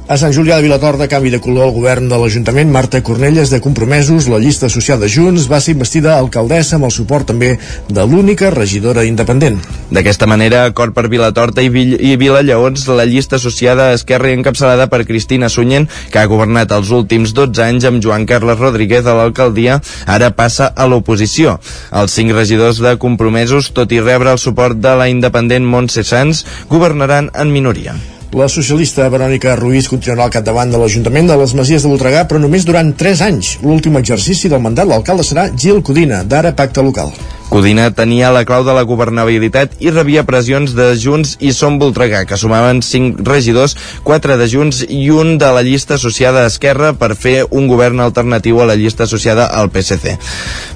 A 0.10 0.16
Sant 0.18 0.32
Julià 0.34 0.56
de 0.58 0.64
Vilatorta, 0.66 1.06
canvi 1.06 1.30
de 1.30 1.38
color 1.38 1.68
al 1.68 1.76
govern 1.76 2.08
de 2.10 2.18
l'Ajuntament, 2.18 2.72
Marta 2.74 2.98
Cornelles 3.06 3.52
de 3.54 3.60
Compromesos, 3.62 4.26
la 4.26 4.40
llista 4.42 4.66
associada 4.66 5.06
Junts, 5.06 5.46
va 5.46 5.60
ser 5.62 5.76
investida 5.76 6.16
alcaldessa 6.16 6.80
amb 6.80 6.88
el 6.88 6.94
suport 6.96 7.30
també 7.30 7.52
de 7.86 8.08
l'única 8.10 8.50
regidora 8.50 9.04
independent. 9.06 9.60
D'aquesta 9.94 10.26
manera, 10.26 10.64
acord 10.66 10.98
per 10.98 11.06
Vilatorta 11.14 11.62
i, 11.62 11.70
Vill 11.70 11.94
i 11.94 12.16
Vilalleons, 12.18 12.88
la 12.90 13.06
llista 13.06 13.38
associada 13.38 13.92
a 13.92 14.02
Esquerra 14.02 14.34
encapçalada 14.34 14.90
per 14.90 15.04
Cristina 15.06 15.46
Sunyen, 15.46 15.86
que 16.10 16.24
ha 16.24 16.34
governat 16.34 16.74
els 16.74 16.90
últims 16.90 17.38
12 17.38 17.68
anys 17.70 17.86
amb 17.86 18.02
Joan 18.02 18.26
Carles 18.26 18.58
Rodríguez 18.58 19.06
a 19.06 19.14
l'alcaldia, 19.14 19.78
ara 20.10 20.34
passa 20.34 20.74
a 20.74 20.90
l'oposició. 20.90 21.60
Els 21.94 22.18
cinc 22.18 22.34
regidors 22.34 22.82
de 22.82 22.98
Compromesos, 22.98 23.70
tot 23.78 23.94
i 23.94 24.02
rebre 24.02 24.34
el 24.34 24.42
suport 24.42 24.82
de 24.82 24.98
la 25.04 25.14
independent 25.14 25.70
Montse 25.70 26.02
Sans, 26.02 26.48
governaran 26.66 27.30
en 27.30 27.54
minoria. 27.54 28.02
La 28.32 28.46
socialista 28.46 29.08
Verònica 29.10 29.56
Ruiz 29.58 29.88
continuarà 29.90 30.28
al 30.28 30.34
capdavant 30.36 30.70
de 30.70 30.78
l'Ajuntament 30.78 31.32
de 31.32 31.38
les 31.40 31.56
Masies 31.58 31.82
de 31.82 31.90
Voltregà, 31.90 32.28
però 32.30 32.38
només 32.44 32.68
durant 32.68 32.94
3 32.94 33.24
anys. 33.26 33.56
L'últim 33.66 33.98
exercici 33.98 34.54
del 34.54 34.62
mandat 34.62 34.86
l'alcalde 34.86 35.26
serà 35.26 35.50
Gil 35.50 35.82
Codina, 35.82 36.22
d'Ara 36.22 36.54
Pacte 36.54 36.86
Local. 36.86 37.10
Codina 37.50 37.88
tenia 37.98 38.30
la 38.30 38.44
clau 38.46 38.62
de 38.62 38.74
la 38.78 38.84
governabilitat 38.86 39.80
i 39.82 39.90
rebia 39.90 40.22
pressions 40.22 40.76
de 40.78 40.92
Junts 41.02 41.32
i 41.42 41.50
Som 41.50 41.80
Voltregà, 41.82 42.22
que 42.30 42.38
sumaven 42.38 42.84
5 42.86 43.24
regidors, 43.26 43.74
4 44.06 44.36
de 44.38 44.46
Junts 44.52 44.84
i 44.86 45.08
un 45.10 45.40
de 45.42 45.50
la 45.56 45.64
llista 45.66 45.96
associada 45.98 46.44
a 46.44 46.52
Esquerra 46.52 46.92
per 46.94 47.16
fer 47.18 47.48
un 47.50 47.66
govern 47.66 48.04
alternatiu 48.06 48.62
a 48.62 48.68
la 48.70 48.76
llista 48.78 49.08
associada 49.08 49.48
al 49.50 49.72
PSC. 49.74 50.14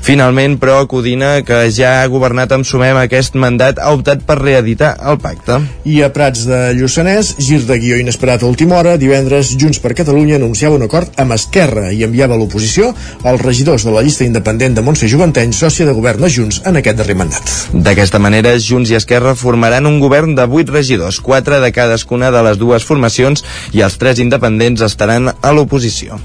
Finalment, 0.01 0.58
però, 0.58 0.80
Codina, 0.89 1.44
que 1.46 1.60
ja 1.70 2.00
ha 2.01 2.10
governat 2.10 2.56
amb 2.58 2.65
Sumem 2.65 2.98
aquest 3.03 3.38
mandat, 3.38 3.77
ha 3.77 3.94
optat 3.94 4.25
per 4.25 4.39
reeditar 4.42 4.96
el 5.06 5.22
pacte. 5.22 5.60
I 5.86 6.01
a 6.01 6.10
Prats 6.15 6.48
de 6.50 6.63
Lluçanès, 6.74 7.36
gir 7.38 7.62
de 7.70 7.77
guió 7.77 8.01
inesperat 8.01 8.42
a 8.42 8.50
última 8.50 8.80
hora, 8.82 8.98
divendres 8.98 9.53
Junts 9.62 9.77
per 9.77 9.94
Catalunya 9.94 10.42
anunciava 10.42 10.82
un 10.82 10.89
acord 10.89 11.22
amb 11.22 11.38
Esquerra 11.38 11.92
i 11.94 12.01
enviava 12.10 12.42
l'oposició 12.42 12.89
els 13.22 13.46
regidors 13.46 13.86
de 13.86 13.94
la 13.94 14.01
llista 14.01 14.25
independent 14.25 14.74
de 14.74 14.82
Montse 14.82 15.08
Joventeny, 15.08 15.53
sòcia 15.53 15.86
de 15.86 15.94
govern 15.94 16.25
de 16.25 16.34
Junts 16.34 16.62
en 16.65 16.79
aquest 16.79 17.00
darrer 17.00 17.15
mandat. 17.20 17.53
D'aquesta 17.74 18.20
manera, 18.20 18.55
Junts 18.60 18.91
i 18.91 19.00
Esquerra 19.00 19.36
formaran 19.39 19.88
un 19.89 20.00
govern 20.03 20.36
de 20.36 20.48
8 20.48 20.74
regidors, 20.74 21.22
4 21.22 21.62
de 21.63 21.72
cadascuna 21.75 22.32
de 22.32 22.43
les 22.50 22.60
dues 22.62 22.86
formacions 22.86 23.46
i 23.74 23.82
els 23.86 23.98
tres 24.01 24.22
independents 24.24 24.86
estaran 24.86 25.34
a 25.34 25.55
l'oposició 25.55 26.20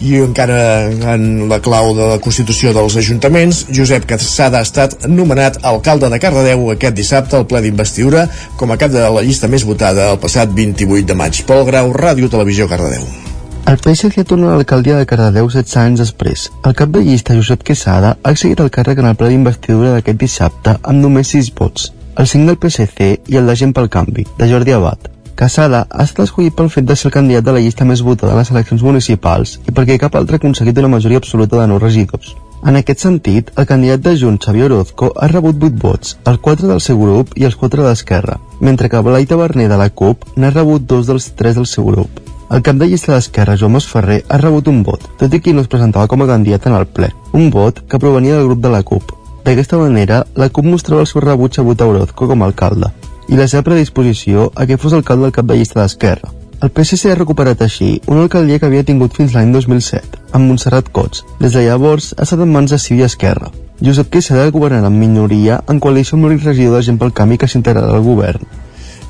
i 0.00 0.16
encara 0.16 0.88
en 1.14 1.48
la 1.50 1.60
clau 1.60 1.92
de 1.96 2.06
la 2.14 2.18
Constitució 2.24 2.72
dels 2.76 2.96
Ajuntaments, 2.96 3.66
Josep 3.76 4.06
Casada 4.08 4.60
ha 4.60 4.66
estat 4.66 4.96
nomenat 5.08 5.60
alcalde 5.70 6.08
de 6.08 6.20
Cardedeu 6.22 6.70
aquest 6.72 6.96
dissabte 6.96 7.36
al 7.36 7.48
ple 7.50 7.62
d'investidura 7.66 8.26
com 8.56 8.72
a 8.72 8.80
cap 8.80 8.94
de 8.94 9.04
la 9.04 9.24
llista 9.26 9.48
més 9.48 9.66
votada 9.68 10.10
el 10.14 10.22
passat 10.22 10.54
28 10.56 11.12
de 11.12 11.18
maig. 11.20 11.44
Pol 11.48 11.66
Grau, 11.68 11.92
Ràdio 11.92 12.32
Televisió 12.32 12.68
Cardedeu. 12.70 13.29
El 13.66 13.76
PSC 13.78 14.24
torna 14.24 14.48
a 14.50 14.56
l'alcaldia 14.56 14.96
de 14.98 15.06
Cardedeu 15.06 15.48
16 15.50 15.76
anys 15.82 16.00
després. 16.00 16.48
El 16.64 16.74
cap 16.74 16.90
de 16.90 17.02
llista, 17.04 17.36
Josep 17.36 17.62
Quesada, 17.62 18.16
ha 18.24 18.34
seguit 18.34 18.60
el 18.64 18.70
càrrec 18.72 18.98
en 19.02 19.10
el 19.10 19.16
ple 19.20 19.28
d'investidura 19.30 19.92
d'aquest 19.94 20.18
dissabte 20.18 20.76
amb 20.80 21.04
només 21.04 21.30
6 21.36 21.52
vots, 21.60 21.92
el 22.16 22.26
5 22.26 22.50
del 22.50 22.58
PSC 22.58 23.10
i 23.28 23.40
el 23.40 23.46
de 23.46 23.56
Gent 23.56 23.76
pel 23.76 23.90
Canvi, 23.92 24.26
de 24.38 24.48
Jordi 24.50 24.74
Abad. 24.76 25.10
Casada 25.40 25.86
ha 25.88 26.04
estat 26.04 26.26
escollit 26.26 26.56
pel 26.56 26.68
fet 26.72 26.84
de 26.88 26.96
ser 26.96 27.08
el 27.08 27.14
candidat 27.14 27.46
de 27.46 27.52
la 27.56 27.60
llista 27.64 27.86
més 27.88 28.02
votada 28.04 28.34
en 28.34 28.40
les 28.42 28.50
eleccions 28.52 28.82
municipals 28.84 29.54
i 29.64 29.72
perquè 29.76 29.96
cap 30.00 30.18
altre 30.18 30.36
ha 30.36 30.42
aconseguit 30.42 30.80
una 30.82 30.90
majoria 30.96 31.20
absoluta 31.22 31.60
de 31.60 31.68
nou 31.70 31.78
regidors. 31.80 32.34
En 32.60 32.76
aquest 32.76 33.06
sentit, 33.06 33.48
el 33.56 33.68
candidat 33.68 34.02
de 34.04 34.12
Junts, 34.20 34.44
Xavier 34.44 34.66
Orozco, 34.66 35.08
ha 35.16 35.30
rebut 35.32 35.62
8 35.70 35.80
vots, 35.80 36.18
els 36.28 36.42
4 36.44 36.68
del 36.68 36.82
seu 36.84 37.00
grup 37.00 37.32
i 37.40 37.48
els 37.48 37.56
4 37.56 37.86
d'Esquerra, 37.86 38.36
mentre 38.60 38.90
que 38.92 39.00
Blai 39.00 39.24
Taverner 39.30 39.70
de 39.70 39.80
la 39.80 39.88
CUP 39.88 40.28
n'ha 40.36 40.52
rebut 40.52 40.84
2 40.84 41.08
dels 41.08 41.30
3 41.40 41.56
del 41.62 41.70
seu 41.70 41.88
grup. 41.88 42.20
El 42.50 42.62
cap 42.66 42.74
de 42.74 42.86
llista 42.90 43.12
d'Esquerra, 43.14 43.54
Joan 43.54 43.76
Masferrer, 43.76 44.24
ha 44.26 44.36
rebut 44.40 44.66
un 44.66 44.80
vot, 44.82 45.04
tot 45.20 45.34
i 45.36 45.38
que 45.38 45.52
no 45.54 45.62
es 45.62 45.68
presentava 45.70 46.08
com 46.10 46.24
a 46.24 46.26
candidat 46.26 46.64
en 46.66 46.74
el 46.74 46.86
ple, 46.90 47.12
un 47.30 47.46
vot 47.54 47.76
que 47.86 48.00
provenia 48.02 48.40
del 48.40 48.48
grup 48.48 48.64
de 48.64 48.72
la 48.72 48.80
CUP. 48.82 49.12
D'aquesta 49.44 49.78
manera, 49.78 50.24
la 50.34 50.48
CUP 50.50 50.66
mostrava 50.66 51.04
el 51.04 51.06
seu 51.06 51.22
rebuig 51.22 51.60
a 51.60 51.64
votar 51.68 51.86
Orozco 51.86 52.26
com 52.26 52.42
a 52.42 52.48
alcalde, 52.50 52.90
i 53.30 53.38
la 53.38 53.46
seva 53.46 53.62
predisposició 53.68 54.48
a 54.56 54.66
que 54.66 54.80
fos 54.82 54.96
alcalde 54.98 55.28
del 55.28 55.36
cap 55.36 55.46
de 55.46 55.60
llista 55.60 55.78
d'Esquerra. 55.78 56.32
El 56.60 56.72
PSC 56.74 57.12
ha 57.12 57.20
recuperat 57.20 57.62
així 57.62 57.92
una 58.10 58.24
alcaldia 58.26 58.58
que 58.58 58.66
havia 58.66 58.84
tingut 58.88 59.14
fins 59.14 59.36
l'any 59.38 59.52
2007, 59.54 60.18
amb 60.34 60.50
Montserrat 60.50 60.90
Cots. 60.90 61.22
Des 61.38 61.54
de 61.54 61.62
llavors 61.68 62.10
ha 62.18 62.26
estat 62.26 62.42
en 62.42 62.50
mans 62.50 62.74
de 62.74 62.80
Civi 62.82 63.06
Esquerra. 63.06 63.52
Josep 63.80 64.10
Quesada 64.10 64.50
governarà 64.50 64.90
en 64.90 64.98
minoria 64.98 65.62
en 65.70 65.78
coalició 65.78 66.18
amb 66.18 66.26
l'únic 66.26 66.42
regidor 66.50 66.80
de 66.80 66.88
gent 66.90 66.98
pel 66.98 67.14
canvi 67.14 67.38
que 67.38 67.48
s'integrarà 67.48 67.94
al 67.94 68.04
govern. 68.04 68.42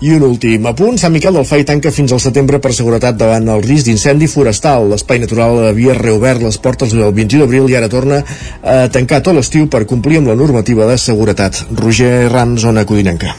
I 0.00 0.14
un 0.16 0.22
últim 0.24 0.64
apunt, 0.64 0.96
Sant 0.96 1.12
Miquel 1.12 1.36
del 1.36 1.44
Fai 1.44 1.66
tanca 1.68 1.92
fins 1.92 2.14
al 2.16 2.22
setembre 2.24 2.56
per 2.64 2.72
seguretat 2.72 3.18
davant 3.20 3.50
el 3.52 3.60
risc 3.66 3.84
d'incendi 3.84 4.30
forestal. 4.32 4.88
L'espai 4.88 5.20
natural 5.20 5.60
havia 5.68 5.98
reobert 5.98 6.40
les 6.40 6.56
portes 6.56 6.96
el 6.96 7.12
21 7.12 7.44
d'abril 7.44 7.68
i 7.68 7.76
ara 7.76 7.92
torna 7.92 8.22
a 8.64 8.80
tancar 8.88 9.20
tot 9.20 9.36
l'estiu 9.36 9.68
per 9.68 9.84
complir 9.84 10.22
amb 10.22 10.32
la 10.32 10.40
normativa 10.40 10.88
de 10.88 10.96
seguretat. 10.96 11.66
Roger 11.84 12.30
Rams, 12.32 12.62
zona 12.64 12.88
Codinenca. 12.88 13.36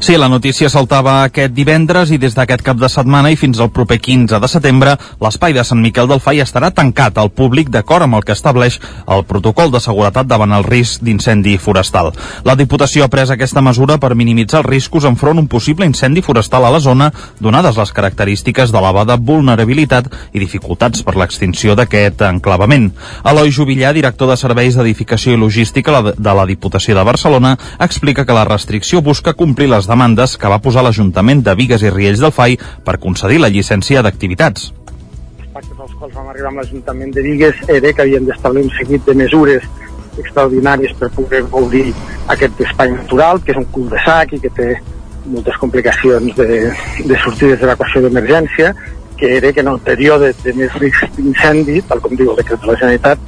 Sí, 0.00 0.14
la 0.16 0.30
notícia 0.32 0.70
saltava 0.72 1.18
aquest 1.26 1.52
divendres 1.52 2.08
i 2.08 2.16
des 2.16 2.32
d'aquest 2.32 2.62
cap 2.64 2.78
de 2.80 2.88
setmana 2.88 3.28
i 3.28 3.36
fins 3.36 3.58
al 3.60 3.68
proper 3.68 3.98
15 4.00 4.38
de 4.40 4.48
setembre 4.48 4.94
l'espai 5.20 5.52
de 5.52 5.60
Sant 5.60 5.82
Miquel 5.84 6.06
del 6.08 6.22
Fai 6.24 6.38
estarà 6.40 6.70
tancat 6.72 7.18
al 7.20 7.28
públic 7.36 7.68
d'acord 7.68 8.06
amb 8.06 8.16
el 8.16 8.24
que 8.24 8.32
estableix 8.32 8.78
el 9.04 9.26
protocol 9.28 9.68
de 9.70 9.82
seguretat 9.84 10.24
davant 10.26 10.54
el 10.56 10.64
risc 10.64 11.04
d'incendi 11.04 11.58
forestal. 11.60 12.08
La 12.48 12.54
Diputació 12.56 13.04
ha 13.04 13.10
pres 13.12 13.28
aquesta 13.34 13.60
mesura 13.60 13.98
per 14.00 14.14
minimitzar 14.16 14.62
els 14.62 14.70
riscos 14.70 15.04
enfront 15.04 15.42
un 15.42 15.50
possible 15.52 15.84
incendi 15.84 16.24
forestal 16.24 16.64
a 16.64 16.72
la 16.72 16.80
zona 16.80 17.10
donades 17.38 17.76
les 17.76 17.92
característiques 17.92 18.72
d'elevada 18.72 19.18
vulnerabilitat 19.20 20.08
i 20.32 20.40
dificultats 20.40 21.04
per 21.04 21.18
l'extinció 21.20 21.76
d'aquest 21.76 22.24
enclavament. 22.30 22.88
Eloi 23.20 23.52
Jubillà, 23.52 23.92
director 23.92 24.32
de 24.32 24.40
Serveis 24.40 24.80
d'Edificació 24.80 25.36
i 25.36 25.42
Logística 25.44 26.00
de 26.16 26.36
la 26.40 26.48
Diputació 26.48 26.96
de 26.96 27.04
Barcelona, 27.04 27.52
explica 27.78 28.24
que 28.24 28.40
la 28.40 28.48
restricció 28.48 29.04
busca 29.04 29.36
complir 29.36 29.68
les 29.68 29.89
demandes 29.90 30.36
que 30.38 30.50
va 30.50 30.60
posar 30.62 30.84
l'Ajuntament 30.86 31.42
de 31.46 31.54
Vigues 31.58 31.82
i 31.82 31.90
Riells 31.90 32.22
del 32.22 32.34
FAI 32.34 32.56
per 32.86 32.98
concedir 33.02 33.40
la 33.42 33.50
llicència 33.52 34.04
d'activitats. 34.06 34.70
Els 35.40 35.50
pactes 35.54 35.84
als 35.84 35.94
quals 35.98 36.14
vam 36.14 36.30
arribar 36.30 36.52
amb 36.52 36.62
l'Ajuntament 36.62 37.12
de 37.16 37.26
Vigues 37.26 37.60
era 37.68 37.92
que 37.92 38.06
havien 38.06 38.28
d'establir 38.28 38.64
un 38.68 38.72
seguit 38.78 39.04
de 39.08 39.16
mesures 39.18 39.66
extraordinàries 40.20 40.94
per 40.98 41.10
poder 41.16 41.42
gaudir 41.50 41.90
aquest 42.32 42.62
espai 42.66 42.94
natural, 42.94 43.42
que 43.44 43.54
és 43.54 43.60
un 43.60 43.68
cul 43.74 43.90
de 43.90 44.00
sac 44.04 44.34
i 44.36 44.40
que 44.42 44.52
té 44.56 44.70
moltes 45.26 45.58
complicacions 45.60 46.36
de, 46.36 46.70
de 47.04 47.20
sortides 47.24 47.60
d'evacuació 47.60 48.02
d'emergència, 48.04 48.72
que 49.20 49.36
era 49.36 49.52
que 49.52 49.60
en 49.60 49.68
el 49.68 49.80
període 49.84 50.32
de 50.44 50.54
més 50.56 50.74
risc 50.80 51.18
d'incendi, 51.18 51.82
tal 51.88 52.00
com 52.04 52.16
diu 52.16 52.32
el 52.32 52.40
decret 52.40 52.62
de 52.62 52.70
la 52.70 52.78
Generalitat, 52.80 53.26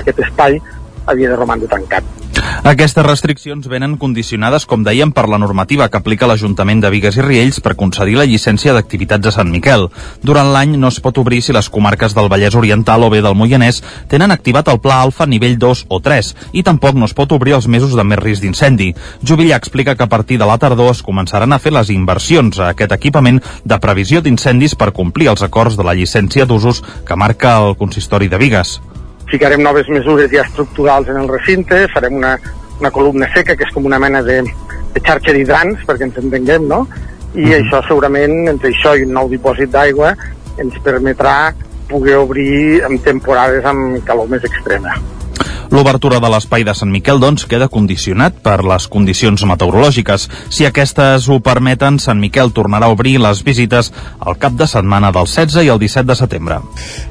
aquest 0.00 0.24
espai 0.24 0.56
havia 1.06 1.34
de 1.34 1.36
romandre 1.36 1.68
tancat. 1.68 2.04
Aquestes 2.68 3.04
restriccions 3.04 3.66
venen 3.70 3.96
condicionades, 3.96 4.66
com 4.68 4.82
dèiem, 4.84 5.12
per 5.14 5.28
la 5.30 5.38
normativa 5.40 5.86
que 5.88 5.98
aplica 5.98 6.26
l'Ajuntament 6.28 6.82
de 6.82 6.90
Vigues 6.92 7.16
i 7.16 7.24
Riells 7.24 7.60
per 7.64 7.76
concedir 7.78 8.16
la 8.18 8.26
llicència 8.28 8.74
d'activitats 8.76 9.30
a 9.30 9.32
Sant 9.38 9.48
Miquel. 9.52 9.86
Durant 10.22 10.50
l'any 10.52 10.76
no 10.80 10.90
es 10.92 10.98
pot 11.04 11.18
obrir 11.22 11.40
si 11.42 11.54
les 11.56 11.70
comarques 11.72 12.16
del 12.16 12.28
Vallès 12.32 12.56
Oriental 12.58 13.06
o 13.06 13.10
bé 13.14 13.22
del 13.24 13.38
Moianès 13.38 13.80
tenen 14.10 14.34
activat 14.34 14.68
el 14.68 14.82
Pla 14.84 15.00
Alfa 15.06 15.26
nivell 15.26 15.58
2 15.58 15.86
o 15.88 16.00
3 16.04 16.34
i 16.52 16.64
tampoc 16.66 16.98
no 16.98 17.08
es 17.08 17.16
pot 17.16 17.32
obrir 17.32 17.56
els 17.56 17.70
mesos 17.70 17.96
de 17.96 18.04
més 18.04 18.20
risc 18.20 18.44
d'incendi. 18.44 18.92
Jubillà 19.22 19.56
explica 19.56 19.96
que 19.96 20.04
a 20.04 20.12
partir 20.12 20.38
de 20.38 20.48
la 20.48 20.58
tardor 20.58 20.92
es 20.92 21.02
començaran 21.06 21.52
a 21.52 21.62
fer 21.62 21.72
les 21.72 21.94
inversions 21.94 22.60
a 22.60 22.72
aquest 22.74 22.92
equipament 22.98 23.40
de 23.64 23.80
previsió 23.80 24.20
d'incendis 24.20 24.74
per 24.74 24.92
complir 24.92 25.32
els 25.32 25.46
acords 25.46 25.78
de 25.78 25.86
la 25.86 25.96
llicència 25.96 26.46
d'usos 26.46 26.82
que 27.06 27.16
marca 27.16 27.58
el 27.62 27.76
consistori 27.76 28.28
de 28.28 28.40
Vigues 28.40 28.78
ficarem 29.30 29.62
noves 29.62 29.88
mesures 29.88 30.30
ja 30.32 30.44
estructurals 30.46 31.08
en 31.08 31.20
el 31.20 31.28
recinte, 31.28 31.86
farem 31.92 32.16
una, 32.16 32.36
una 32.80 32.90
columna 32.90 33.28
seca, 33.34 33.56
que 33.56 33.66
és 33.66 33.74
com 33.74 33.86
una 33.88 34.00
mena 34.02 34.22
de, 34.22 34.40
de 34.94 35.04
xarxa 35.04 35.34
d'hidrants, 35.36 35.84
perquè 35.88 36.08
ens 36.08 36.18
entenguem, 36.22 36.66
no? 36.68 36.86
I 37.34 37.40
mm 37.40 37.44
-hmm. 37.44 37.60
això 37.60 37.86
segurament, 37.88 38.48
entre 38.48 38.70
això 38.70 38.96
i 38.96 39.04
un 39.04 39.12
nou 39.12 39.28
dipòsit 39.28 39.70
d'aigua, 39.70 40.14
ens 40.58 40.74
permetrà 40.84 41.52
poder 41.88 42.16
obrir 42.16 42.82
en 42.84 42.98
temporades 42.98 43.64
amb 43.64 44.04
calor 44.04 44.28
més 44.28 44.44
extrema. 44.44 44.94
L'obertura 45.70 46.16
de 46.20 46.28
l'espai 46.32 46.64
de 46.64 46.72
Sant 46.72 46.88
Miquel, 46.88 47.20
doncs, 47.20 47.44
queda 47.48 47.68
condicionat 47.68 48.38
per 48.44 48.62
les 48.64 48.86
condicions 48.88 49.42
meteorològiques. 49.50 50.24
Si 50.48 50.64
aquestes 50.64 51.28
ho 51.28 51.38
permeten, 51.44 51.98
Sant 52.00 52.20
Miquel 52.22 52.54
tornarà 52.56 52.88
a 52.88 52.94
obrir 52.94 53.18
les 53.20 53.42
visites 53.44 53.92
al 54.18 54.38
cap 54.40 54.56
de 54.56 54.66
setmana 54.70 55.12
del 55.12 55.28
16 55.28 55.66
i 55.66 55.72
el 55.74 55.80
17 55.82 56.08
de 56.08 56.16
setembre. 56.16 56.60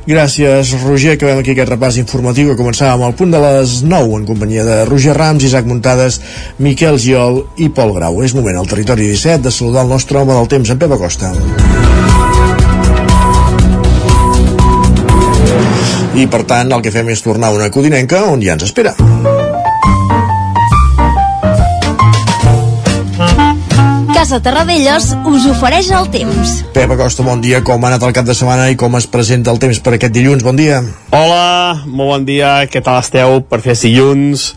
Gràcies, 0.09 0.73
Roger. 0.83 1.13
Acabem 1.17 1.43
aquí 1.43 1.53
aquest 1.53 1.73
repàs 1.75 2.01
informatiu 2.01 2.49
que 2.49 2.59
començàvem 2.59 3.05
al 3.05 3.15
punt 3.17 3.33
de 3.35 3.41
les 3.45 3.81
9 3.85 4.21
en 4.21 4.27
companyia 4.29 4.65
de 4.65 4.83
Roger 4.89 5.13
Rams, 5.17 5.45
Isaac 5.45 5.69
Muntades, 5.69 6.21
Miquel 6.57 6.97
Giol 6.97 7.43
i 7.61 7.69
Pol 7.69 7.93
Grau. 7.93 8.23
És 8.25 8.33
moment 8.37 8.57
al 8.57 8.69
territori 8.69 9.11
17 9.13 9.45
de 9.45 9.53
saludar 9.53 9.85
el 9.85 9.93
nostre 9.93 10.17
home 10.17 10.33
del 10.33 10.49
temps, 10.49 10.73
en 10.73 10.81
Pep 10.81 10.97
Acosta. 10.97 11.35
I 16.17 16.25
per 16.25 16.47
tant 16.49 16.71
el 16.73 16.81
que 16.81 16.89
fem 16.89 17.11
és 17.13 17.21
tornar 17.21 17.51
a 17.51 17.53
una 17.53 17.67
codinenca 17.69 18.23
on 18.25 18.41
ja 18.41 18.55
ens 18.55 18.63
espera. 18.65 18.95
Casa 24.15 24.39
Terradellos 24.41 25.11
us 25.29 25.45
ofereix 25.45 25.91
el 25.93 26.09
temps. 26.09 26.55
Pep 26.73 26.89
Acosta, 26.95 27.21
bon 27.21 27.43
dia. 27.43 27.61
Com 27.61 27.85
ha 27.85 27.91
anat 27.91 28.07
el 28.07 28.15
cap 28.17 28.25
de 28.25 28.33
setmana 28.33 28.65
i 28.73 28.79
com 28.81 28.97
es 28.97 29.05
presenta 29.05 29.53
el 29.53 29.61
temps 29.61 29.77
per 29.85 29.93
aquest 29.93 30.15
dilluns? 30.15 30.41
Bon 30.41 30.57
dia. 30.57 30.81
Hola, 31.13 31.83
molt 31.85 32.15
bon 32.15 32.25
dia. 32.25 32.55
Què 32.65 32.81
tal 32.81 32.97
esteu 33.03 33.43
per 33.45 33.61
fer 33.61 33.77
dilluns? 33.77 34.55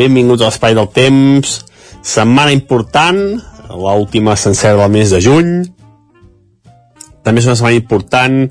Benvinguts 0.00 0.46
a 0.46 0.48
l'espai 0.48 0.78
del 0.78 0.88
temps. 0.96 1.58
Setmana 2.00 2.56
important, 2.56 3.20
l'última 3.68 4.32
sencera 4.40 4.80
del 4.80 4.96
mes 4.96 5.12
de 5.12 5.20
juny. 5.20 5.52
També 7.20 7.44
és 7.44 7.50
una 7.50 7.58
setmana 7.60 7.76
important 7.76 8.46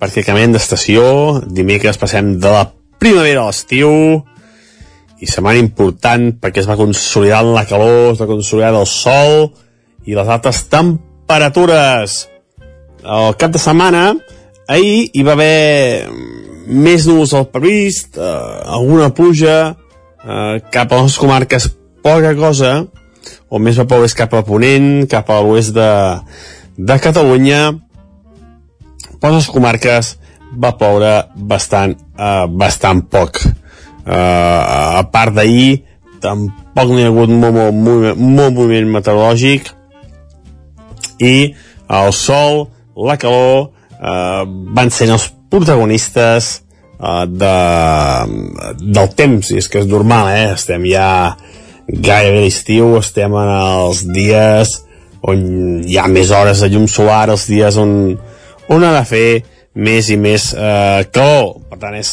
perquè 0.00 0.24
canviem 0.26 0.54
d'estació. 0.54 1.04
Dimecres 1.46 1.98
passem 2.00 2.36
de 2.40 2.52
la 2.52 2.64
primavera 3.00 3.44
a 3.44 3.50
l'estiu 3.50 3.90
i 5.16 5.28
setmana 5.28 5.60
important 5.62 6.32
perquè 6.40 6.60
es 6.60 6.68
va 6.68 6.76
consolidar 6.76 7.42
la 7.46 7.64
calor, 7.68 8.12
es 8.12 8.20
va 8.20 8.28
consolidar 8.28 8.74
el 8.76 8.88
sol 8.90 9.50
i 10.04 10.16
les 10.16 10.28
altes 10.28 10.64
temperatures. 10.72 12.18
El 13.06 13.36
cap 13.40 13.54
de 13.54 13.62
setmana, 13.62 14.10
ahir 14.68 15.08
hi 15.14 15.24
va 15.24 15.36
haver 15.36 16.08
més 16.66 17.06
núvols 17.06 17.32
del 17.32 17.48
previst, 17.52 18.18
eh, 18.18 18.28
alguna 18.66 19.12
pluja, 19.14 19.76
eh, 20.24 20.60
cap 20.74 20.92
a 20.92 21.02
les 21.02 21.16
comarques 21.18 21.70
poca 22.02 22.34
cosa, 22.34 22.86
o 23.48 23.58
més 23.58 23.78
va 23.78 23.86
ploure 23.86 24.10
cap 24.14 24.34
a 24.34 24.42
Ponent, 24.46 25.06
cap 25.10 25.30
a 25.30 25.40
l'oest 25.42 25.74
de, 25.74 25.90
de 26.76 26.98
Catalunya, 27.02 27.72
per 29.20 29.32
les 29.34 29.48
comarques 29.52 30.14
va 30.56 30.74
ploure 30.78 31.12
bastant, 31.36 31.96
eh, 32.18 32.46
bastant 32.48 33.02
poc. 33.10 33.40
Eh, 34.06 34.12
a 34.12 35.02
part 35.12 35.34
d'ahir, 35.34 35.82
tampoc 36.22 36.92
n'hi 36.92 37.04
ha 37.04 37.10
hagut 37.10 37.32
molt, 37.32 37.56
molt, 37.56 37.74
molt, 37.74 38.20
molt 38.20 38.54
moviment 38.54 38.92
meteorològic, 38.98 39.72
i 41.20 41.54
el 41.88 42.12
sol, 42.12 42.66
la 42.96 43.16
calor 43.20 43.70
eh, 43.96 44.44
van 44.76 44.92
ser 44.92 45.10
els 45.12 45.28
protagonistes 45.50 46.50
eh, 47.00 47.24
de, 47.26 47.54
del 48.80 49.12
temps 49.18 49.52
i 49.52 49.60
és 49.60 49.68
que 49.70 49.82
és 49.84 49.90
normal, 49.90 50.32
eh? 50.34 50.48
estem 50.56 50.86
ja 50.90 51.08
gairebé 51.86 52.46
l'estiu 52.46 52.96
estem 52.98 53.34
en 53.38 53.52
els 53.54 54.02
dies 54.10 54.72
on 55.26 55.42
hi 55.86 55.98
ha 55.98 56.08
més 56.10 56.32
hores 56.34 56.62
de 56.62 56.70
llum 56.72 56.88
solar 56.90 57.28
els 57.30 57.46
dies 57.50 57.78
on, 57.78 58.16
on 58.72 58.84
ha 58.84 58.92
de 58.96 59.04
fer 59.08 59.28
més 59.76 60.10
i 60.10 60.16
més 60.20 60.50
eh, 60.54 61.04
calor. 61.12 61.56
Per 61.70 61.78
tant 61.80 61.96
és 61.98 62.10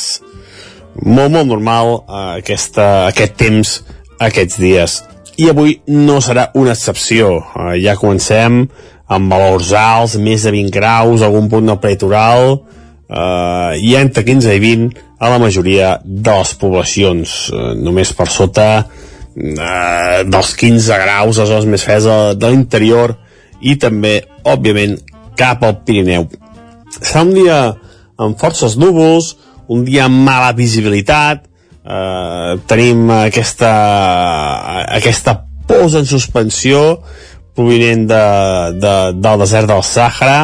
molt 1.04 1.34
molt 1.34 1.50
normal 1.50 1.96
eh, 1.96 2.24
aquesta, 2.44 3.08
aquest 3.10 3.38
temps 3.40 3.78
aquests 4.24 4.60
dies. 4.62 5.00
I 5.42 5.50
avui 5.50 5.80
no 5.90 6.20
serà 6.22 6.50
una 6.60 6.76
excepció. 6.76 7.40
Eh, 7.42 7.78
ja 7.84 7.98
comencem 8.00 8.64
amb 9.14 9.34
valors 9.34 9.74
alts, 9.78 10.18
més 10.22 10.46
de 10.46 10.54
20 10.54 10.74
graus, 10.74 11.22
algun 11.22 11.50
punt 11.52 11.68
del 11.70 11.82
peritoral, 11.82 12.60
eh, 13.10 13.80
i 13.82 13.96
entre 14.00 14.26
15 14.26 14.54
i 14.54 14.62
20 14.64 15.02
a 15.24 15.32
la 15.32 15.40
majoria 15.42 15.98
de 16.04 16.38
les 16.38 16.54
poblacions, 16.60 17.34
eh, 17.54 17.74
només 17.80 18.14
per 18.14 18.28
sota 18.32 18.68
eh, 18.84 20.24
dels 20.28 20.54
15 20.60 21.02
graus 21.04 21.40
a 21.40 21.48
zones 21.50 21.70
més 21.70 21.86
fredes 21.86 22.08
de, 22.10 22.18
de 22.40 22.54
l'interior 22.54 23.18
i 23.62 23.78
també, 23.80 24.20
òbviament, 24.44 24.98
cap 25.40 25.64
al 25.64 25.80
Pirineu. 25.86 26.28
Serà 27.00 27.24
un 27.26 27.34
dia 27.34 27.58
amb 28.22 28.38
forces 28.40 28.78
núvols, 28.78 29.34
un 29.74 29.84
dia 29.88 30.06
amb 30.06 30.24
mala 30.26 30.52
visibilitat, 30.58 31.48
eh, 31.84 32.54
tenim 32.70 33.10
aquesta, 33.16 33.72
aquesta 35.00 35.38
posa 35.68 36.04
en 36.04 36.10
suspensió, 36.10 37.00
provinent 37.56 38.08
de, 38.10 38.24
de, 38.82 38.94
del 39.22 39.44
desert 39.44 39.70
del 39.70 39.84
Sàhara 39.86 40.38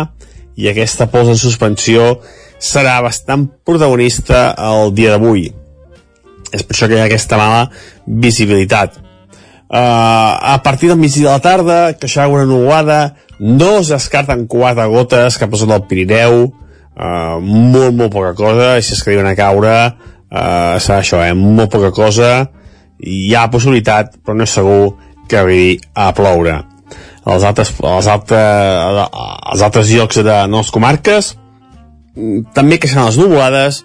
i 0.60 0.70
aquesta 0.70 1.08
pols 1.10 1.32
en 1.34 1.40
suspensió 1.40 2.20
serà 2.60 3.00
bastant 3.02 3.48
protagonista 3.66 4.50
el 4.70 4.94
dia 4.96 5.16
d'avui. 5.16 5.48
És 6.54 6.66
per 6.66 6.76
això 6.76 6.90
que 6.90 6.98
hi 6.98 7.02
ha 7.02 7.08
aquesta 7.08 7.38
mala 7.40 7.64
visibilitat. 8.06 8.98
Uh, 9.70 10.34
a 10.56 10.58
partir 10.66 10.90
del 10.90 10.98
migdia 10.98 11.28
de 11.28 11.34
la 11.36 11.44
tarda, 11.46 11.80
que 11.94 12.08
això 12.10 12.26
una 12.28 12.48
nuvolada, 12.50 13.16
no 13.40 13.70
es 13.80 13.92
descarten 13.94 14.46
quatre 14.52 14.86
gotes 14.92 15.38
cap 15.40 15.54
a 15.54 15.60
zona 15.60 15.78
del 15.78 15.88
Pirineu, 15.90 16.46
uh, 16.46 17.38
molt, 17.42 17.96
molt 17.96 18.14
poca 18.14 18.34
cosa, 18.38 18.72
i 18.78 18.86
si 18.86 18.96
es 18.96 19.04
que 19.04 19.16
diuen 19.16 19.30
a 19.30 19.36
caure, 19.40 19.76
uh, 19.90 20.76
serà 20.82 21.00
això, 21.00 21.22
eh? 21.24 21.36
molt 21.38 21.72
poca 21.74 21.92
cosa, 21.96 22.32
hi 23.00 23.34
ha 23.36 23.48
possibilitat, 23.52 24.18
però 24.24 24.36
no 24.36 24.48
és 24.48 24.56
segur 24.60 24.82
que 25.30 25.40
arribi 25.40 25.78
a 25.96 26.10
ploure. 26.18 26.58
Als 27.30 27.46
altres, 27.46 27.72
als 27.86 28.08
altres, 28.10 29.06
als 29.14 29.62
altres 29.62 29.92
llocs 29.94 30.24
de 30.26 30.40
les 30.50 30.72
comarques 30.74 31.36
també 32.56 32.80
que 32.82 32.90
seran 32.90 33.06
les 33.08 33.20
nuvolades 33.20 33.84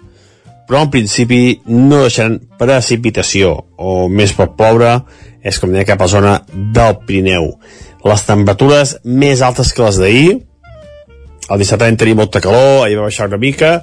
però 0.65 0.81
en 0.81 0.91
principi 0.91 1.61
no 1.69 2.01
deixaran 2.03 2.39
precipitació. 2.59 3.53
O 3.77 4.07
més 4.09 4.33
pot 4.35 4.55
ploure 4.57 4.97
és 5.45 5.59
com 5.61 5.73
deia 5.73 5.85
cap 5.87 6.01
a 6.01 6.07
la 6.07 6.13
zona 6.15 6.33
del 6.73 6.97
Pirineu 7.05 7.51
les 8.05 8.25
temperatures 8.25 8.97
més 9.03 9.41
altes 9.45 9.73
que 9.73 9.83
les 9.85 9.97
d'ahir. 10.01 10.29
El 11.49 11.61
dissabte 11.61 11.87
vam 11.87 11.97
tenir 11.97 12.15
molta 12.17 12.41
calor 12.41 12.85
ahir 12.85 12.99
va 12.99 13.09
baixar 13.09 13.29
una 13.29 13.41
mica 13.41 13.79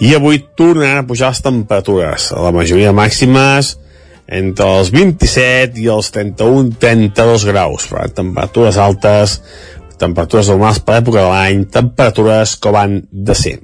i 0.00 0.14
avui 0.16 0.40
tornaran 0.56 1.04
a 1.04 1.08
pujar 1.08 1.32
les 1.32 1.42
temperatures. 1.44 2.30
La 2.32 2.52
majoria 2.56 2.92
màximes 2.96 3.74
entre 4.30 4.68
els 4.78 4.92
27 4.94 5.80
i 5.82 5.88
els 5.90 6.08
31-32 6.14 7.44
graus, 7.50 7.88
per 7.90 8.06
temperatures 8.14 8.78
altes, 8.78 9.40
temperatures 10.00 10.48
normals 10.52 10.80
per 10.80 10.96
l'època 10.96 11.24
de 11.24 11.28
l'any, 11.28 11.64
temperatures 11.74 12.54
com 12.62 12.78
han 12.78 13.00
de 13.10 13.36
ser. 13.36 13.58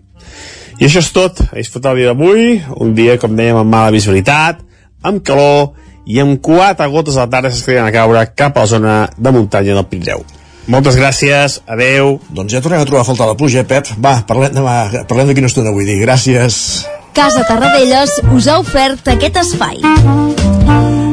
I 0.77 0.89
això 0.89 1.01
és 1.01 1.13
tot, 1.15 1.41
a 1.47 1.57
disfrutar 1.57 1.95
el 1.95 2.03
dia 2.03 2.13
d'avui, 2.13 2.59
un 2.85 2.93
dia, 2.99 3.17
com 3.23 3.37
dèiem, 3.39 3.63
amb 3.63 3.73
mala 3.73 3.95
visibilitat, 3.95 4.61
amb 5.07 5.23
calor 5.25 5.71
i 6.07 6.21
amb 6.23 6.39
quatre 6.41 6.87
gotes 6.89 7.19
a 7.19 7.27
la 7.27 7.31
tarda 7.31 7.51
que 7.51 7.79
a 7.83 7.93
caure 7.93 8.25
cap 8.35 8.57
a 8.57 8.65
la 8.65 8.67
zona 8.67 8.97
de 9.17 9.31
muntanya 9.35 9.75
del 9.75 9.87
Pirineu. 9.91 10.23
Moltes 10.67 10.97
gràcies, 10.99 11.61
adeu. 11.67 12.17
Doncs 12.31 12.55
ja 12.55 12.63
tornem 12.63 12.81
a 12.83 12.87
trobar 12.87 13.03
a 13.05 13.07
faltar 13.07 13.29
la 13.29 13.37
pluja, 13.39 13.61
eh, 13.61 13.65
Pep? 13.65 13.87
Va, 14.03 14.23
parlem 14.27 14.55
de, 14.55 14.63
parlem 15.07 15.29
de 15.29 15.35
quina 15.35 15.47
estona 15.47 15.71
avui 15.71 15.87
dir. 15.87 16.01
Gràcies. 16.03 16.87
Casa 17.15 17.45
Tarradellas 17.49 18.19
us 18.35 18.49
ha 18.51 18.59
ofert 18.59 19.07
aquest 19.09 19.39
espai. 19.41 19.79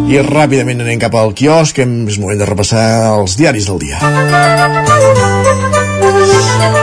I 0.10 0.20
ràpidament 0.26 0.82
anem 0.84 1.00
cap 1.00 1.16
al 1.16 1.34
quiosc, 1.38 1.80
és 1.80 2.20
moment 2.20 2.38
de 2.38 2.50
repassar 2.50 2.84
els 3.14 3.38
diaris 3.38 3.70
del 3.70 3.80
dia. 3.86 4.02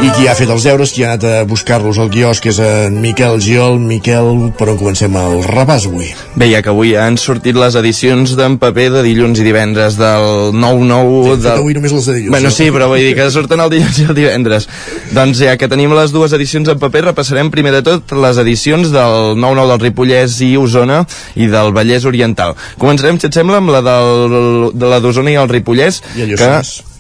I 0.00 0.08
qui 0.16 0.24
ha 0.30 0.32
fet 0.32 0.48
els 0.48 0.64
deures, 0.64 0.90
qui 0.94 1.02
ha 1.04 1.10
anat 1.12 1.24
a 1.28 1.42
buscar-los 1.44 1.98
al 2.00 2.08
quiosc 2.12 2.46
és 2.48 2.56
en 2.64 2.94
Miquel 3.02 3.36
Giol. 3.44 3.76
Miquel, 3.84 4.48
per 4.56 4.70
on 4.72 4.78
comencem 4.80 5.16
el 5.20 5.42
repàs 5.44 5.84
avui? 5.90 6.08
Bé, 6.40 6.48
ja 6.48 6.62
que 6.64 6.72
avui 6.72 6.94
han 6.96 7.18
sortit 7.20 7.58
les 7.58 7.76
edicions 7.76 8.32
d'en 8.38 8.56
paper 8.62 8.88
de 8.96 9.02
dilluns 9.04 9.42
i 9.42 9.44
divendres 9.44 9.98
del 10.00 10.56
9-9... 10.56 11.20
Sí, 11.28 11.36
del... 11.44 11.60
avui 11.60 11.76
només 11.76 11.94
les 11.98 12.08
de 12.08 12.16
dilluns. 12.16 12.32
Bueno, 12.32 12.52
sí, 12.56 12.70
però 12.72 12.88
vull 12.88 13.04
dir 13.04 13.12
que 13.18 13.28
surten 13.34 13.60
el 13.60 13.72
dilluns 13.76 14.00
i 14.00 14.08
el 14.08 14.16
divendres. 14.16 14.68
doncs 15.12 15.44
ja 15.44 15.56
que 15.60 15.68
tenim 15.68 15.92
les 15.96 16.16
dues 16.16 16.32
edicions 16.32 16.72
en 16.72 16.80
paper, 16.80 17.10
repassarem 17.10 17.52
primer 17.52 17.76
de 17.76 17.84
tot 17.92 18.16
les 18.16 18.40
edicions 18.40 18.92
del 18.94 19.34
9-9 19.36 19.68
del 19.74 19.82
Ripollès 19.84 20.40
i 20.48 20.54
Osona 20.56 21.02
i 21.36 21.50
del 21.52 21.74
Vallès 21.76 22.08
Oriental. 22.08 22.56
Començarem, 22.80 23.20
si 23.20 23.28
et 23.28 23.36
sembla, 23.36 23.60
amb 23.60 23.76
la 23.76 23.84
del, 23.84 24.70
de 24.72 24.94
la 24.94 25.04
d'Osona 25.04 25.36
i 25.36 25.42
el 25.42 25.50
Ripollès, 25.52 26.00
I 26.16 26.24
el 26.24 26.38
que 26.40 26.54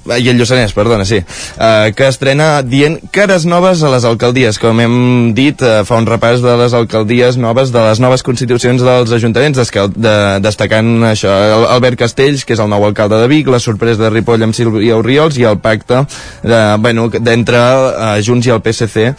i 0.08 0.30
el 0.30 0.38
Lluçanès, 0.40 0.72
perdona, 0.72 1.04
sí, 1.04 1.18
uh, 1.20 1.90
que 1.92 2.06
estrena 2.08 2.62
dient 2.64 2.96
cares 3.12 3.44
noves 3.48 3.82
a 3.84 3.90
les 3.92 4.06
alcaldies, 4.08 4.56
com 4.60 4.80
hem 4.80 4.94
dit, 5.36 5.60
uh, 5.60 5.82
fa 5.84 5.98
un 6.00 6.08
repàs 6.08 6.40
de 6.40 6.54
les 6.56 6.74
alcaldies 6.76 7.36
noves, 7.36 7.68
de 7.74 7.82
les 7.84 8.00
noves 8.00 8.24
constitucions 8.24 8.80
dels 8.80 9.12
ajuntaments, 9.12 9.60
de, 9.60 10.14
destacant 10.40 10.88
això, 11.10 11.34
Albert 11.74 12.00
Castells, 12.00 12.46
que 12.48 12.56
és 12.56 12.62
el 12.62 12.70
nou 12.72 12.86
alcalde 12.88 13.20
de 13.20 13.28
Vic, 13.30 13.50
la 13.52 13.60
sorpresa 13.60 14.00
de 14.00 14.10
Ripoll 14.14 14.46
amb 14.46 14.56
Sílvia 14.56 14.96
Oriols 14.96 15.36
i 15.36 15.44
el 15.48 15.60
pacte 15.60 16.00
de, 16.42 16.60
bueno, 16.80 17.10
d'entre 17.12 17.60
uh, 17.60 18.16
Junts 18.24 18.48
i 18.48 18.54
el 18.56 18.64
PSC, 18.64 19.10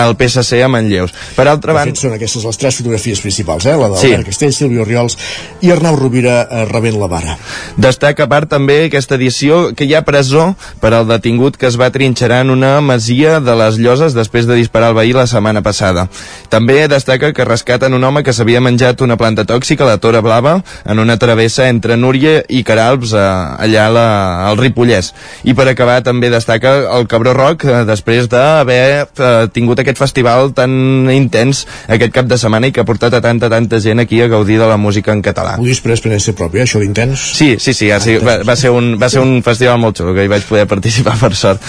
el 0.00 0.16
PSC 0.18 0.64
a 0.64 0.70
Manlleus. 0.72 1.14
Per 1.38 1.46
altra 1.46 1.78
banda... 1.78 1.94
Són 1.94 2.18
aquestes 2.18 2.42
les 2.44 2.58
tres 2.58 2.80
fotografies 2.80 3.22
principals, 3.22 3.68
eh? 3.70 3.76
la 3.78 3.92
d'Albert 3.92 4.26
sí. 4.26 4.30
Castells, 4.32 4.58
Sílvia 4.58 4.82
Oriols 4.82 5.16
i 5.62 5.70
Arnau 5.70 5.94
Rovira 6.00 6.40
uh, 6.42 6.64
rebent 6.72 6.98
la 6.98 7.08
vara. 7.12 7.38
Destaca 7.78 8.26
a 8.26 8.30
part 8.30 8.50
també 8.50 8.82
aquesta 8.88 9.14
edició 9.14 9.70
que 9.78 9.86
hi 9.86 9.94
ha 9.94 10.02
presó 10.24 10.54
per 10.80 10.94
al 10.94 11.06
detingut 11.08 11.56
que 11.60 11.68
es 11.68 11.76
va 11.80 11.90
trinxerar 11.92 12.40
en 12.44 12.50
una 12.50 12.80
masia 12.80 13.40
de 13.40 13.54
les 13.56 13.76
Lloses 13.78 14.14
després 14.16 14.46
de 14.46 14.56
disparar 14.56 14.88
al 14.90 14.96
veí 14.96 15.12
la 15.12 15.26
setmana 15.26 15.62
passada. 15.62 16.08
També 16.48 16.88
destaca 16.88 17.32
que 17.32 17.44
rescaten 17.44 17.94
un 17.94 18.04
home 18.04 18.22
que 18.24 18.32
s'havia 18.32 18.62
menjat 18.64 19.02
una 19.04 19.16
planta 19.20 19.44
tòxica, 19.44 19.84
la 19.84 19.98
Tora 19.98 20.22
Blava, 20.24 20.62
en 20.84 20.98
una 20.98 21.16
travessa 21.18 21.68
entre 21.68 21.96
Núria 21.96 22.42
i 22.48 22.62
Caralps, 22.64 23.12
eh, 23.12 23.24
allà 23.66 23.88
la, 23.92 24.06
al 24.48 24.58
Ripollès. 24.58 25.12
I 25.44 25.54
per 25.54 25.68
acabar 25.68 26.00
també 26.02 26.30
destaca 26.32 26.74
el 26.96 27.06
Cabró 27.10 27.34
Rock, 27.36 27.66
eh, 27.68 27.84
després 27.84 28.28
d'haver 28.32 29.04
eh, 29.04 29.32
tingut 29.52 29.80
aquest 29.82 30.00
festival 30.00 30.54
tan 30.56 31.10
intens 31.12 31.66
aquest 31.88 32.14
cap 32.14 32.30
de 32.30 32.38
setmana 32.40 32.70
i 32.70 32.72
que 32.72 32.80
ha 32.80 32.88
portat 32.88 33.18
a 33.18 33.22
tanta, 33.24 33.50
tanta 33.52 33.80
gent 33.80 34.00
aquí 34.00 34.22
a 34.22 34.28
gaudir 34.32 34.58
de 34.60 34.70
la 34.70 34.80
música 34.80 35.12
en 35.12 35.22
català. 35.22 35.58
Ho 35.60 35.68
dius 35.68 35.82
per 35.84 35.92
experiència 35.92 36.36
pròpia, 36.36 36.64
això 36.64 36.80
d'intens? 36.80 37.28
Sí, 37.36 37.54
sí, 37.60 37.74
sí, 37.74 37.90
ja, 37.92 38.00
sí 38.00 38.16
va, 38.24 38.40
va, 38.46 38.56
ser 38.56 38.72
un, 38.74 38.94
va 39.00 39.10
ser 39.12 39.20
un 39.24 39.40
festival 39.44 39.80
molt 39.82 40.00
xulo 40.00 40.13
que 40.14 40.24
hi 40.26 40.30
vaig 40.30 40.46
poder 40.48 40.66
participar 40.70 41.16
per 41.20 41.34
sort. 41.38 41.62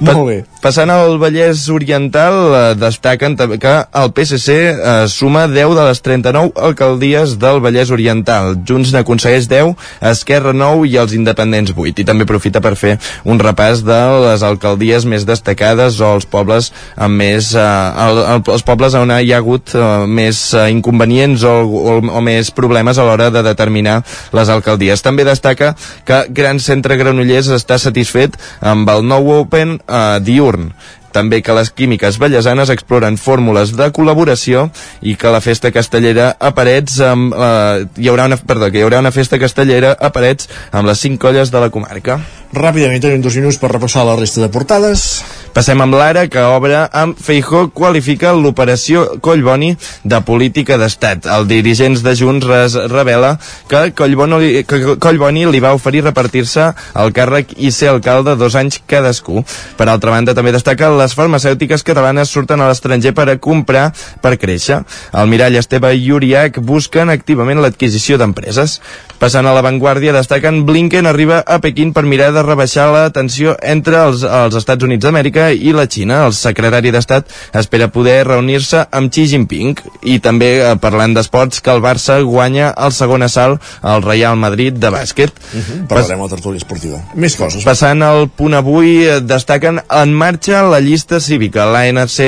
Molt 0.00 0.26
bé. 0.28 0.38
Passant 0.62 0.92
al 0.94 1.16
Vallès 1.18 1.64
Oriental, 1.74 2.36
eh, 2.54 2.74
destaquen 2.78 3.34
que 3.34 3.72
el 3.98 4.12
PSC 4.14 4.54
eh, 4.54 5.08
suma 5.10 5.48
10 5.50 5.74
de 5.74 5.86
les 5.88 6.02
39 6.02 6.52
alcaldies 6.54 7.36
del 7.42 7.58
Vallès 7.64 7.90
Oriental. 7.90 8.54
Junts 8.68 8.92
n'aconsegueix 8.94 9.48
10, 9.50 9.74
Esquerra 10.12 10.52
9 10.54 10.86
i 10.86 10.96
els 11.02 11.16
independents 11.18 11.74
8. 11.74 12.02
I 12.02 12.06
també 12.06 12.26
aprofita 12.28 12.62
per 12.62 12.76
fer 12.78 12.94
un 13.24 13.42
repàs 13.42 13.82
de 13.82 13.98
les 14.22 14.44
alcaldies 14.46 15.06
més 15.08 15.26
destacades 15.26 15.98
o 16.00 16.12
els 16.14 16.28
pobles 16.30 16.70
amb 16.94 17.18
més... 17.18 17.52
Eh, 17.58 17.66
el, 18.06 18.22
el, 18.36 18.44
els 18.54 18.66
pobles 18.66 18.94
on 18.98 19.10
hi 19.18 19.32
ha 19.32 19.42
hagut 19.42 19.74
eh, 19.74 19.82
més 20.06 20.44
eh, 20.54 20.68
inconvenients 20.70 21.42
o, 21.42 21.54
o, 21.66 21.98
o 22.06 22.22
més 22.22 22.52
problemes 22.54 22.98
a 22.98 23.06
l'hora 23.08 23.30
de 23.34 23.42
determinar 23.42 23.98
les 24.32 24.52
alcaldies. 24.52 25.02
També 25.02 25.26
destaca 25.26 25.72
que 26.06 26.22
Gran 26.30 26.62
Centre 26.62 26.96
Granollers 27.00 27.50
està 27.58 27.78
satisfet 27.92 28.40
amb 28.60 28.88
el 28.88 29.06
nou 29.06 29.30
Open 29.36 29.78
eh, 29.78 30.18
diurn 30.24 30.72
també 31.12 31.42
que 31.44 31.52
les 31.52 31.68
químiques 31.76 32.16
ballesanes 32.16 32.72
exploren 32.72 33.18
fórmules 33.20 33.74
de 33.76 33.90
col·laboració 33.92 34.70
i 35.04 35.12
que 35.20 35.32
la 35.32 35.42
festa 35.44 35.68
castellera 35.68 36.30
a 36.40 36.54
Parets 36.56 36.98
amb, 37.04 37.34
eh, 37.36 37.84
hi 38.00 38.08
haurà 38.08 38.30
una, 38.30 38.40
perdó, 38.40 38.70
que 38.72 38.80
hi 38.80 38.86
haurà 38.86 39.02
una 39.04 39.12
festa 39.12 39.38
castellera 39.38 39.92
a 39.92 40.08
Parets 40.14 40.48
amb 40.72 40.88
les 40.88 41.04
cinc 41.04 41.20
colles 41.20 41.52
de 41.52 41.60
la 41.60 41.68
comarca. 41.68 42.18
Ràpidament 42.56 43.04
tenim 43.04 43.20
dos 43.20 43.36
minuts 43.36 43.60
per 43.60 43.74
repassar 43.74 44.06
la 44.08 44.16
resta 44.16 44.40
de 44.40 44.48
portades. 44.48 45.22
Passem 45.52 45.82
amb 45.84 45.92
l'ara, 45.92 46.24
que 46.32 46.40
obre 46.48 46.78
amb 46.96 47.18
Feijó 47.20 47.66
qualifica 47.76 48.30
l'operació 48.32 49.02
Collboni 49.20 49.74
de 50.08 50.20
política 50.24 50.78
d'estat. 50.80 51.26
El 51.28 51.44
dirigents 51.50 52.00
de 52.00 52.14
Junts 52.16 52.46
res 52.48 52.76
revela 52.88 53.34
que 53.68 53.82
Collboni, 53.92 54.62
que 54.64 54.96
Collboni 54.96 55.44
li 55.52 55.60
va 55.60 55.74
oferir 55.76 56.06
repartir-se 56.06 56.70
el 57.02 57.12
càrrec 57.12 57.52
i 57.60 57.68
ser 57.68 57.90
alcalde 57.92 58.32
dos 58.40 58.56
anys 58.56 58.80
cadascú. 58.88 59.42
Per 59.76 59.88
altra 59.92 60.14
banda, 60.14 60.32
també 60.32 60.54
destaca 60.56 60.88
les 60.96 61.12
farmacèutiques 61.18 61.84
catalanes 61.84 62.32
surten 62.32 62.64
a 62.64 62.70
l'estranger 62.70 63.12
per 63.12 63.28
a 63.28 63.36
comprar 63.36 63.90
per 64.24 64.38
créixer. 64.40 64.80
El 65.12 65.28
Mirall 65.28 65.60
Esteve 65.60 65.92
i 65.92 66.08
Uriac 66.16 66.62
busquen 66.64 67.12
activament 67.12 67.60
l'adquisició 67.60 68.16
d'empreses. 68.16 68.78
Passant 69.20 69.46
a 69.46 69.52
l'avantguàrdia, 69.52 70.16
destaquen 70.16 70.64
Blinken 70.66 71.06
arriba 71.06 71.44
a 71.44 71.60
Pequín 71.60 71.92
per 71.92 72.08
mirar 72.08 72.32
de 72.32 72.42
rebaixar 72.42 72.88
la 72.90 73.04
tensió 73.12 73.52
entre 73.60 74.00
els, 74.08 74.24
els 74.24 74.56
Estats 74.58 74.88
Units 74.88 75.04
d'Amèrica 75.04 75.41
i 75.50 75.72
la 75.74 75.88
Xina. 75.90 76.22
El 76.26 76.34
secretari 76.36 76.92
d'Estat 76.94 77.30
espera 77.58 77.90
poder 77.92 78.22
reunir-se 78.28 78.84
amb 78.90 79.10
Xi 79.12 79.26
Jinping 79.32 79.80
i 80.08 80.18
també 80.22 80.52
eh, 80.60 80.72
parlant 80.82 81.16
d'esports 81.16 81.60
que 81.60 81.72
el 81.74 81.82
Barça 81.84 82.20
guanya 82.22 82.70
el 82.76 82.94
segon 82.94 83.26
assalt 83.26 83.62
al 83.82 84.04
Real 84.06 84.38
Madrid 84.38 84.78
de 84.78 84.92
bàsquet. 84.94 85.32
Uh 85.32 85.56
mhm, 85.56 85.62
-huh. 85.62 85.86
Parlarem 85.88 86.20
a 86.20 86.24
la 86.24 86.30
tertúlia 86.30 86.58
esportiva. 86.58 87.02
Més 87.14 87.36
coses. 87.36 87.64
Passant 87.64 88.02
al 88.02 88.28
punt 88.28 88.54
avui, 88.54 89.04
eh, 89.06 89.20
destaquen 89.20 89.80
en 89.88 90.14
marxa 90.14 90.62
la 90.62 90.80
llista 90.80 91.20
cívica. 91.20 91.66
L'ANC 91.66 92.18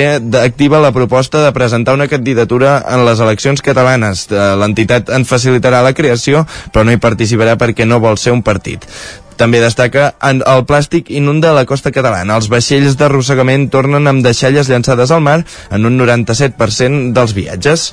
activa 0.42 0.80
la 0.80 0.92
proposta 0.92 1.44
de 1.44 1.52
presentar 1.52 1.94
una 1.94 2.08
candidatura 2.08 2.84
en 2.88 3.04
les 3.04 3.20
eleccions 3.20 3.60
catalanes. 3.62 4.26
Eh, 4.30 4.56
l'entitat 4.56 5.10
en 5.10 5.24
facilitarà 5.24 5.82
la 5.82 5.92
creació, 5.92 6.46
però 6.72 6.84
no 6.84 6.92
hi 6.92 6.96
participarà 6.96 7.56
perquè 7.56 7.86
no 7.86 8.00
vol 8.00 8.18
ser 8.18 8.32
un 8.32 8.42
partit. 8.42 8.84
També 9.40 9.60
destaca 9.62 10.12
en 10.22 10.42
el 10.46 10.62
plàstic 10.68 11.10
inunda 11.10 11.54
la 11.56 11.64
costa 11.66 11.90
catalana. 11.94 12.36
Els 12.38 12.50
vaixells 12.52 12.98
d'arrossegament 13.00 13.68
tornen 13.72 14.06
amb 14.06 14.22
deixalles 14.24 14.70
llançades 14.70 15.10
al 15.10 15.24
mar 15.24 15.40
en 15.70 15.88
un 15.88 15.98
97% 15.98 17.12
dels 17.16 17.34
viatges. 17.34 17.90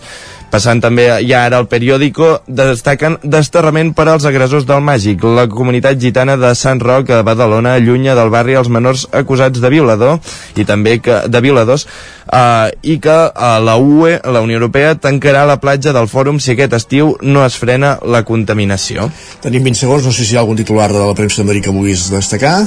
Passant 0.52 0.82
també 0.84 1.06
ja 1.24 1.46
ara 1.48 1.62
al 1.62 1.68
periòdico, 1.72 2.42
destaquen 2.48 3.16
desterrament 3.24 3.94
per 3.96 4.10
als 4.12 4.26
agressors 4.28 4.66
del 4.68 4.82
Màgic. 4.84 5.24
La 5.24 5.48
comunitat 5.48 6.00
gitana 6.02 6.36
de 6.36 6.52
Sant 6.60 6.82
Roc 6.84 7.10
a 7.10 7.22
Badalona 7.24 7.78
allunya 7.80 8.18
del 8.18 8.32
barri 8.34 8.58
els 8.60 8.68
menors 8.68 9.06
acusats 9.16 9.62
de 9.64 9.72
violador 9.72 10.20
i 10.60 10.66
també 10.68 10.98
que, 11.00 11.22
de 11.32 11.42
violadors 11.44 11.88
uh, 12.28 12.68
i 12.84 12.98
que 13.00 13.16
uh, 13.32 13.54
la 13.64 13.78
UE, 13.80 14.18
la 14.28 14.42
Unió 14.44 14.60
Europea, 14.60 14.98
tancarà 15.00 15.46
la 15.48 15.56
platja 15.64 15.94
del 15.96 16.10
fòrum 16.12 16.42
si 16.44 16.52
aquest 16.52 16.76
estiu 16.76 17.16
no 17.22 17.46
es 17.46 17.56
frena 17.56 17.94
la 18.04 18.24
contaminació. 18.28 19.08
Tenim 19.44 19.64
20 19.70 19.82
segons, 19.86 20.04
no 20.04 20.12
sé 20.12 20.26
si 20.26 20.36
hi 20.36 20.40
ha 20.40 20.44
algun 20.44 20.60
titular 20.60 20.90
de 20.92 21.00
la 21.00 21.16
premsa 21.16 21.42
d'Amèrica 21.42 21.72
vulguis 21.72 22.10
destacar. 22.12 22.58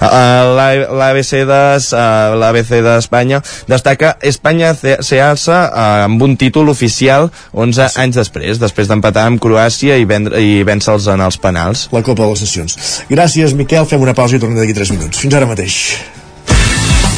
Uh, 0.00 0.88
L'ABC 0.96 1.44
uh, 1.44 2.84
d'Espanya 2.88 3.44
destaca 3.68 4.16
Espanya 4.24 4.72
se 4.74 5.20
alça 5.20 5.60
uh, 5.68 5.86
amb 6.08 6.24
un 6.24 6.38
títol 6.40 6.72
oficial 6.72 7.33
11 7.52 7.88
sí. 7.88 8.00
anys 8.04 8.20
després, 8.20 8.60
després 8.62 8.90
d'empatar 8.90 9.26
amb 9.30 9.42
Croàcia 9.42 9.98
i, 10.00 10.08
vendre, 10.08 10.40
i 10.40 10.62
vèncer-los 10.66 11.08
en 11.14 11.24
els 11.24 11.38
penals. 11.38 11.88
La 11.94 12.02
Copa 12.02 12.24
de 12.24 12.34
les 12.34 12.44
Nacions. 12.46 12.76
Gràcies, 13.10 13.54
Miquel. 13.58 13.86
Fem 13.90 14.02
una 14.02 14.16
pausa 14.16 14.36
i 14.38 14.42
tornem 14.42 14.60
d'aquí 14.62 14.76
3 14.76 14.94
minuts. 14.96 15.24
Fins 15.24 15.34
ara 15.38 15.48
mateix. 15.50 15.78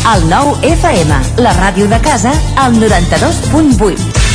El 0.07 0.29
nou 0.31 0.53
FM, 0.63 1.17
la 1.43 1.53
ràdio 1.57 1.89
de 1.91 1.99
casa, 2.05 2.31
al 2.63 2.77
92.8. 2.79 4.27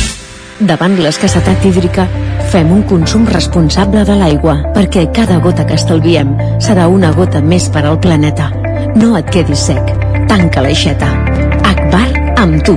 Davant 0.68 0.98
l'escassetat 1.00 1.64
hídrica, 1.64 2.04
fem 2.52 2.68
un 2.74 2.84
consum 2.90 3.24
responsable 3.30 4.04
de 4.04 4.18
l'aigua, 4.20 4.58
perquè 4.76 5.06
cada 5.16 5.40
gota 5.40 5.64
que 5.66 5.78
estalviem 5.80 6.36
serà 6.60 6.86
una 6.92 7.14
gota 7.16 7.40
més 7.40 7.70
per 7.72 7.86
al 7.86 7.98
planeta. 8.04 8.50
No 8.94 9.16
et 9.16 9.32
quedis 9.32 9.66
sec. 9.72 9.96
Tanca 10.28 10.62
l'aixeta. 10.62 11.10
Akbar 11.72 12.06
amb 12.36 12.62
tu. 12.68 12.76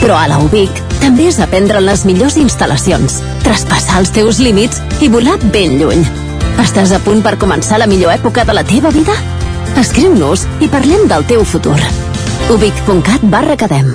Però 0.00 0.16
a 0.16 0.26
la 0.30 0.40
UBIC 0.40 0.82
també 1.00 1.28
és 1.30 1.38
aprendre 1.40 1.80
les 1.84 2.04
millors 2.08 2.36
instal·lacions, 2.40 3.20
traspassar 3.44 4.00
els 4.02 4.12
teus 4.16 4.40
límits 4.40 4.80
i 5.04 5.08
volar 5.12 5.38
ben 5.54 5.78
lluny. 5.80 6.04
Estàs 6.60 6.92
a 6.96 7.00
punt 7.04 7.22
per 7.24 7.36
començar 7.40 7.80
la 7.80 7.88
millor 7.90 8.12
època 8.16 8.44
de 8.44 8.56
la 8.56 8.64
teva 8.64 8.92
vida? 8.92 9.16
Escriu-nos 9.80 10.46
i 10.60 10.68
parlem 10.68 11.08
del 11.08 11.26
teu 11.28 11.44
futur. 11.44 11.78
ubic.cat 12.50 13.26
barra 13.32 13.56
cadem. 13.56 13.94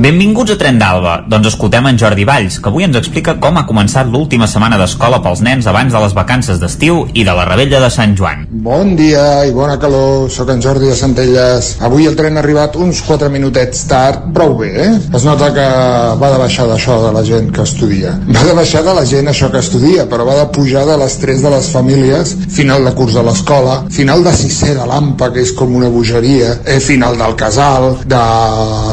Benvinguts 0.00 0.54
a 0.54 0.56
Tren 0.56 0.78
d'Alba. 0.80 1.26
Doncs 1.28 1.50
escoltem 1.50 1.84
en 1.90 1.98
Jordi 2.00 2.24
Valls, 2.24 2.54
que 2.64 2.70
avui 2.70 2.86
ens 2.86 2.96
explica 2.96 3.34
com 3.36 3.58
ha 3.60 3.66
començat 3.68 4.08
l'última 4.08 4.46
setmana 4.48 4.78
d'escola 4.80 5.18
pels 5.20 5.42
nens 5.44 5.66
abans 5.68 5.92
de 5.92 6.00
les 6.00 6.14
vacances 6.16 6.56
d'estiu 6.62 7.02
i 7.12 7.24
de 7.26 7.34
la 7.36 7.44
rebella 7.44 7.82
de 7.82 7.90
Sant 7.92 8.14
Joan. 8.16 8.46
Bon 8.64 8.94
dia 8.96 9.44
i 9.44 9.52
bona 9.52 9.74
calor, 9.82 10.30
sóc 10.32 10.48
en 10.54 10.62
Jordi 10.64 10.88
de 10.88 10.94
Centelles. 10.96 11.68
Avui 11.84 12.08
el 12.08 12.16
tren 12.16 12.38
ha 12.38 12.40
arribat 12.40 12.78
uns 12.80 13.02
4 13.04 13.28
minutets 13.34 13.82
tard, 13.90 14.30
prou 14.32 14.54
bé, 14.62 14.70
eh? 14.86 14.94
Es 15.18 15.26
nota 15.28 15.50
que 15.52 15.66
va 16.22 16.32
de 16.32 16.40
baixar 16.46 16.64
d'això 16.70 16.96
de 17.04 17.12
la 17.18 17.24
gent 17.28 17.52
que 17.52 17.68
estudia. 17.68 18.14
Va 18.30 18.46
de 18.48 18.56
baixar 18.56 18.80
de 18.88 18.96
la 18.96 19.04
gent 19.12 19.28
això 19.28 19.52
que 19.52 19.60
estudia, 19.60 20.08
però 20.08 20.24
va 20.24 20.38
de 20.40 20.48
pujar 20.56 20.86
de 20.88 20.96
l'estrès 21.04 21.44
de 21.44 21.52
les 21.52 21.68
famílies, 21.76 22.32
final 22.56 22.88
de 22.88 22.94
curs 22.96 23.20
de 23.20 23.26
l'escola, 23.28 23.76
final 23.92 24.24
de 24.24 24.32
sisè 24.32 24.72
de 24.80 24.88
l'AMPA, 24.88 25.28
que 25.36 25.44
és 25.44 25.52
com 25.60 25.76
una 25.76 25.92
bogeria, 25.92 26.56
eh, 26.64 26.80
final 26.80 27.20
del 27.20 27.36
casal, 27.44 27.90
de 28.08 28.24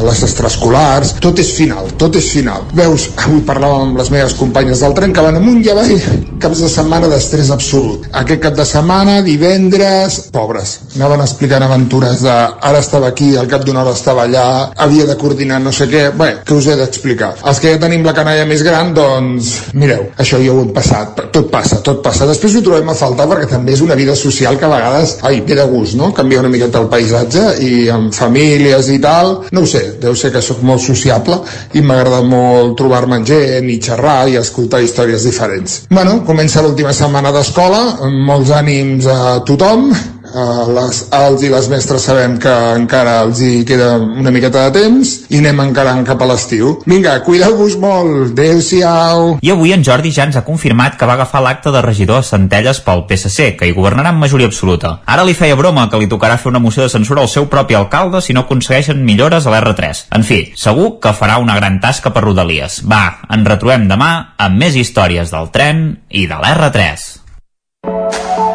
les 0.04 0.24
extraescolars, 0.28 0.97
tot 1.22 1.38
és 1.42 1.50
final, 1.56 1.88
tot 2.00 2.16
és 2.18 2.28
final. 2.32 2.64
Veus, 2.76 3.08
avui 3.24 3.40
parlàvem 3.46 3.88
amb 3.88 4.00
les 4.00 4.10
meves 4.14 4.34
companyes 4.38 4.82
del 4.84 4.94
tren 4.96 5.12
que 5.14 5.24
van 5.24 5.38
amunt 5.38 5.60
i 5.64 5.70
avall, 5.72 5.94
caps 6.42 6.62
de 6.64 6.70
setmana 6.72 7.10
d'estrès 7.10 7.50
absolut. 7.54 8.08
Aquest 8.22 8.42
cap 8.42 8.56
de 8.58 8.66
setmana, 8.68 9.18
divendres, 9.26 10.20
pobres, 10.34 10.78
anaven 10.96 11.24
explicant 11.24 11.64
aventures 11.66 12.22
de 12.24 12.34
ara 12.70 12.82
estava 12.82 13.10
aquí, 13.12 13.34
al 13.36 13.48
cap 13.50 13.64
d'una 13.66 13.82
hora 13.82 13.94
estava 13.96 14.24
allà, 14.26 14.46
havia 14.76 15.06
de 15.08 15.16
coordinar 15.20 15.60
no 15.62 15.72
sé 15.74 15.88
què, 15.90 16.08
bé, 16.18 16.30
què 16.46 16.56
us 16.56 16.68
he 16.68 16.76
d'explicar? 16.78 17.34
Els 17.48 17.62
que 17.62 17.74
ja 17.74 17.82
tenim 17.82 18.06
la 18.06 18.14
canalla 18.16 18.46
més 18.48 18.62
gran, 18.66 18.92
doncs, 18.96 19.52
mireu, 19.78 20.08
això 20.18 20.40
ja 20.42 20.54
ho 20.54 20.62
hem 20.64 20.72
passat, 20.76 21.22
tot 21.34 21.50
passa, 21.52 21.80
tot 21.84 22.02
passa. 22.04 22.28
Després 22.30 22.58
ho 22.58 22.64
trobem 22.64 22.92
a 22.92 22.96
faltar 22.98 23.28
perquè 23.30 23.50
també 23.54 23.74
és 23.76 23.84
una 23.84 23.96
vida 23.98 24.16
social 24.18 24.58
que 24.58 24.66
a 24.68 24.72
vegades, 24.72 25.18
ai, 25.28 25.40
ve 25.46 25.58
de 25.58 25.66
gust, 25.70 25.96
no? 25.98 26.12
Canviar 26.14 26.44
una 26.44 26.52
miqueta 26.52 26.82
el 26.82 26.90
paisatge 26.92 27.44
i 27.64 27.72
amb 27.92 28.14
famílies 28.14 28.90
i 28.94 28.98
tal, 29.02 29.34
no 29.52 29.64
ho 29.64 29.68
sé, 29.68 29.84
deu 30.02 30.16
ser 30.16 30.32
que 30.34 30.42
sóc 30.44 30.62
molt 30.66 30.77
sociable 30.82 31.40
i 31.78 31.82
m'agrada 31.84 32.22
molt 32.26 32.76
trobar-me 32.78 33.18
amb 33.18 33.28
gent 33.28 33.68
i 33.70 33.78
xerrar 33.82 34.28
i 34.28 34.38
escoltar 34.40 34.82
històries 34.84 35.26
diferents. 35.28 35.82
Bueno, 35.90 36.20
comença 36.26 36.62
l'última 36.64 36.92
setmana 36.96 37.32
d'escola, 37.34 37.82
molts 38.28 38.52
ànims 38.54 39.08
a 39.10 39.40
tothom, 39.48 39.90
Uh, 40.28 40.68
les, 40.76 41.00
els 41.14 41.42
i 41.46 41.50
les 41.52 41.68
mestres 41.72 42.04
sabem 42.08 42.36
que 42.40 42.52
encara 42.76 43.18
els 43.24 43.40
hi 43.44 43.64
queda 43.68 43.94
una 43.98 44.32
miqueta 44.34 44.66
de 44.66 44.82
temps 44.82 45.14
i 45.32 45.40
anem 45.40 45.62
encarant 45.68 46.04
cap 46.06 46.22
a 46.22 46.28
l'estiu. 46.28 46.74
Vinga, 46.88 47.16
cuideu-vos 47.26 47.78
molt, 47.80 48.32
adeu-siau. 48.32 49.38
I 49.44 49.52
avui 49.54 49.72
en 49.76 49.84
Jordi 49.86 50.12
ja 50.14 50.26
ens 50.28 50.38
ha 50.38 50.44
confirmat 50.46 50.98
que 50.98 51.08
va 51.08 51.16
agafar 51.18 51.42
l'acte 51.44 51.72
de 51.74 51.82
regidor 51.84 52.20
a 52.20 52.26
Centelles 52.26 52.82
pel 52.84 53.04
PSC, 53.08 53.54
que 53.58 53.68
hi 53.68 53.76
governarà 53.76 54.12
amb 54.12 54.24
majoria 54.24 54.50
absoluta. 54.50 54.98
Ara 55.06 55.26
li 55.26 55.36
feia 55.38 55.56
broma 55.58 55.88
que 55.90 56.00
li 56.00 56.10
tocarà 56.10 56.38
fer 56.40 56.52
una 56.52 56.62
moció 56.62 56.84
de 56.84 56.92
censura 56.92 57.24
al 57.24 57.32
seu 57.32 57.48
propi 57.52 57.78
alcalde 57.78 58.22
si 58.24 58.36
no 58.36 58.44
aconsegueixen 58.46 59.04
millores 59.04 59.46
a 59.46 59.54
l'R3. 59.54 60.08
En 60.16 60.26
fi, 60.26 60.42
segur 60.56 60.98
que 61.02 61.14
farà 61.16 61.38
una 61.42 61.56
gran 61.58 61.80
tasca 61.80 62.12
per 62.12 62.26
Rodalies. 62.26 62.82
Va, 62.88 63.20
ens 63.32 63.48
retrobem 63.48 63.88
demà 63.90 64.12
amb 64.38 64.60
més 64.60 64.76
històries 64.76 65.32
del 65.34 65.50
tren 65.54 65.88
i 66.10 66.26
de 66.28 66.36
l'R3. 66.42 67.08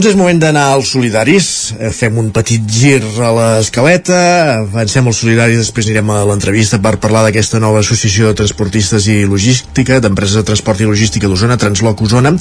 Doncs 0.00 0.14
és 0.14 0.16
moment 0.16 0.38
d'anar 0.40 0.62
als 0.72 0.94
solidaris. 0.94 1.46
Eh, 1.76 1.90
Fem 1.92 2.16
un 2.16 2.30
petit 2.32 2.62
gir 2.72 3.02
a 3.20 3.32
l'escaleta, 3.36 4.20
avancem 4.62 5.10
als 5.10 5.18
solidaris, 5.20 5.58
després 5.60 5.90
anirem 5.90 6.08
a 6.14 6.22
l'entrevista 6.24 6.78
per 6.80 6.94
parlar 7.02 7.26
d'aquesta 7.26 7.60
nova 7.60 7.82
associació 7.84 8.30
de 8.30 8.38
transportistes 8.38 9.10
i 9.12 9.26
logística, 9.28 9.98
d'empreses 10.00 10.40
de 10.40 10.46
transport 10.48 10.80
i 10.80 10.88
logística 10.88 11.28
d'Osona, 11.28 11.60
Transloc 11.60 12.00
Osona. 12.00 12.32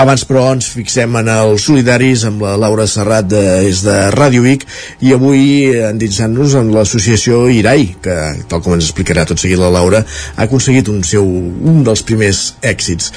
Abans, 0.00 0.24
però, 0.24 0.46
ens 0.56 0.70
fixem 0.72 1.20
en 1.20 1.28
els 1.34 1.68
solidaris 1.68 2.24
amb 2.24 2.40
la 2.48 2.56
Laura 2.64 2.88
Serrat 2.88 3.28
de, 3.28 3.44
és 3.68 3.84
de 3.84 4.00
Ràdio 4.16 4.48
Vic 4.48 4.64
i 5.04 5.12
avui 5.12 5.76
endinsant-nos 5.92 6.56
en 6.56 6.72
l'associació 6.72 7.44
IRAI, 7.52 7.88
que, 8.00 8.18
tal 8.48 8.64
com 8.64 8.80
ens 8.80 8.88
explicarà 8.88 9.28
tot 9.28 9.44
seguit 9.44 9.60
la 9.60 9.74
Laura, 9.76 10.06
ha 10.08 10.48
aconseguit 10.48 10.88
un, 10.88 11.04
seu, 11.04 11.28
un 11.28 11.84
dels 11.84 12.00
primers 12.00 12.54
èxits. 12.64 13.12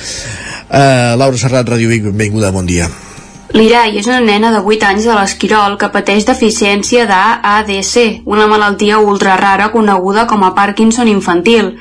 Uh, 0.68 1.16
Laura 1.16 1.40
Serrat, 1.40 1.72
Ràdio 1.72 1.96
Vic, 1.96 2.12
benvinguda, 2.12 2.52
bon 2.52 2.68
dia. 2.68 2.92
L'Irai 3.58 3.96
és 3.98 4.06
una 4.06 4.20
nena 4.22 4.52
de 4.54 4.60
8 4.62 4.86
anys 4.86 5.06
de 5.08 5.14
l'Esquirol 5.18 5.80
que 5.82 5.88
pateix 5.90 6.28
deficiència 6.28 7.08
d'ADC, 7.10 7.96
una 8.30 8.46
malaltia 8.52 9.00
ultra 9.02 9.34
rara 9.40 9.72
coneguda 9.74 10.28
com 10.30 10.44
a 10.46 10.52
Parkinson 10.54 11.10
infantil. 11.10 11.72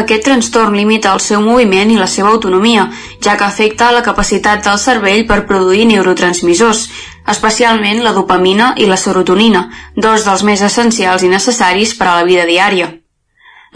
Aquest 0.00 0.24
trastorn 0.24 0.78
limita 0.78 1.12
el 1.12 1.20
seu 1.20 1.42
moviment 1.44 1.92
i 1.92 1.98
la 2.00 2.08
seva 2.08 2.32
autonomia, 2.32 2.86
ja 3.20 3.36
que 3.36 3.44
afecta 3.44 3.90
la 3.92 4.00
capacitat 4.06 4.64
del 4.64 4.80
cervell 4.80 5.26
per 5.28 5.42
produir 5.50 5.84
neurotransmissors, 5.90 6.86
especialment 7.28 8.00
la 8.00 8.16
dopamina 8.16 8.72
i 8.80 8.88
la 8.88 8.96
serotonina, 8.96 9.66
dos 9.94 10.24
dels 10.24 10.48
més 10.48 10.64
essencials 10.64 11.28
i 11.28 11.32
necessaris 11.34 11.92
per 11.98 12.08
a 12.08 12.20
la 12.22 12.28
vida 12.30 12.48
diària. 12.48 12.88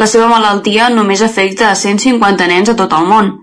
La 0.01 0.09
seva 0.09 0.33
malaltia 0.33 0.89
només 0.89 1.21
afecta 1.21 1.69
a 1.69 1.77
150 1.77 2.49
nens 2.49 2.73
a 2.73 2.81
tot 2.81 2.97
el 2.97 3.05
món. 3.13 3.35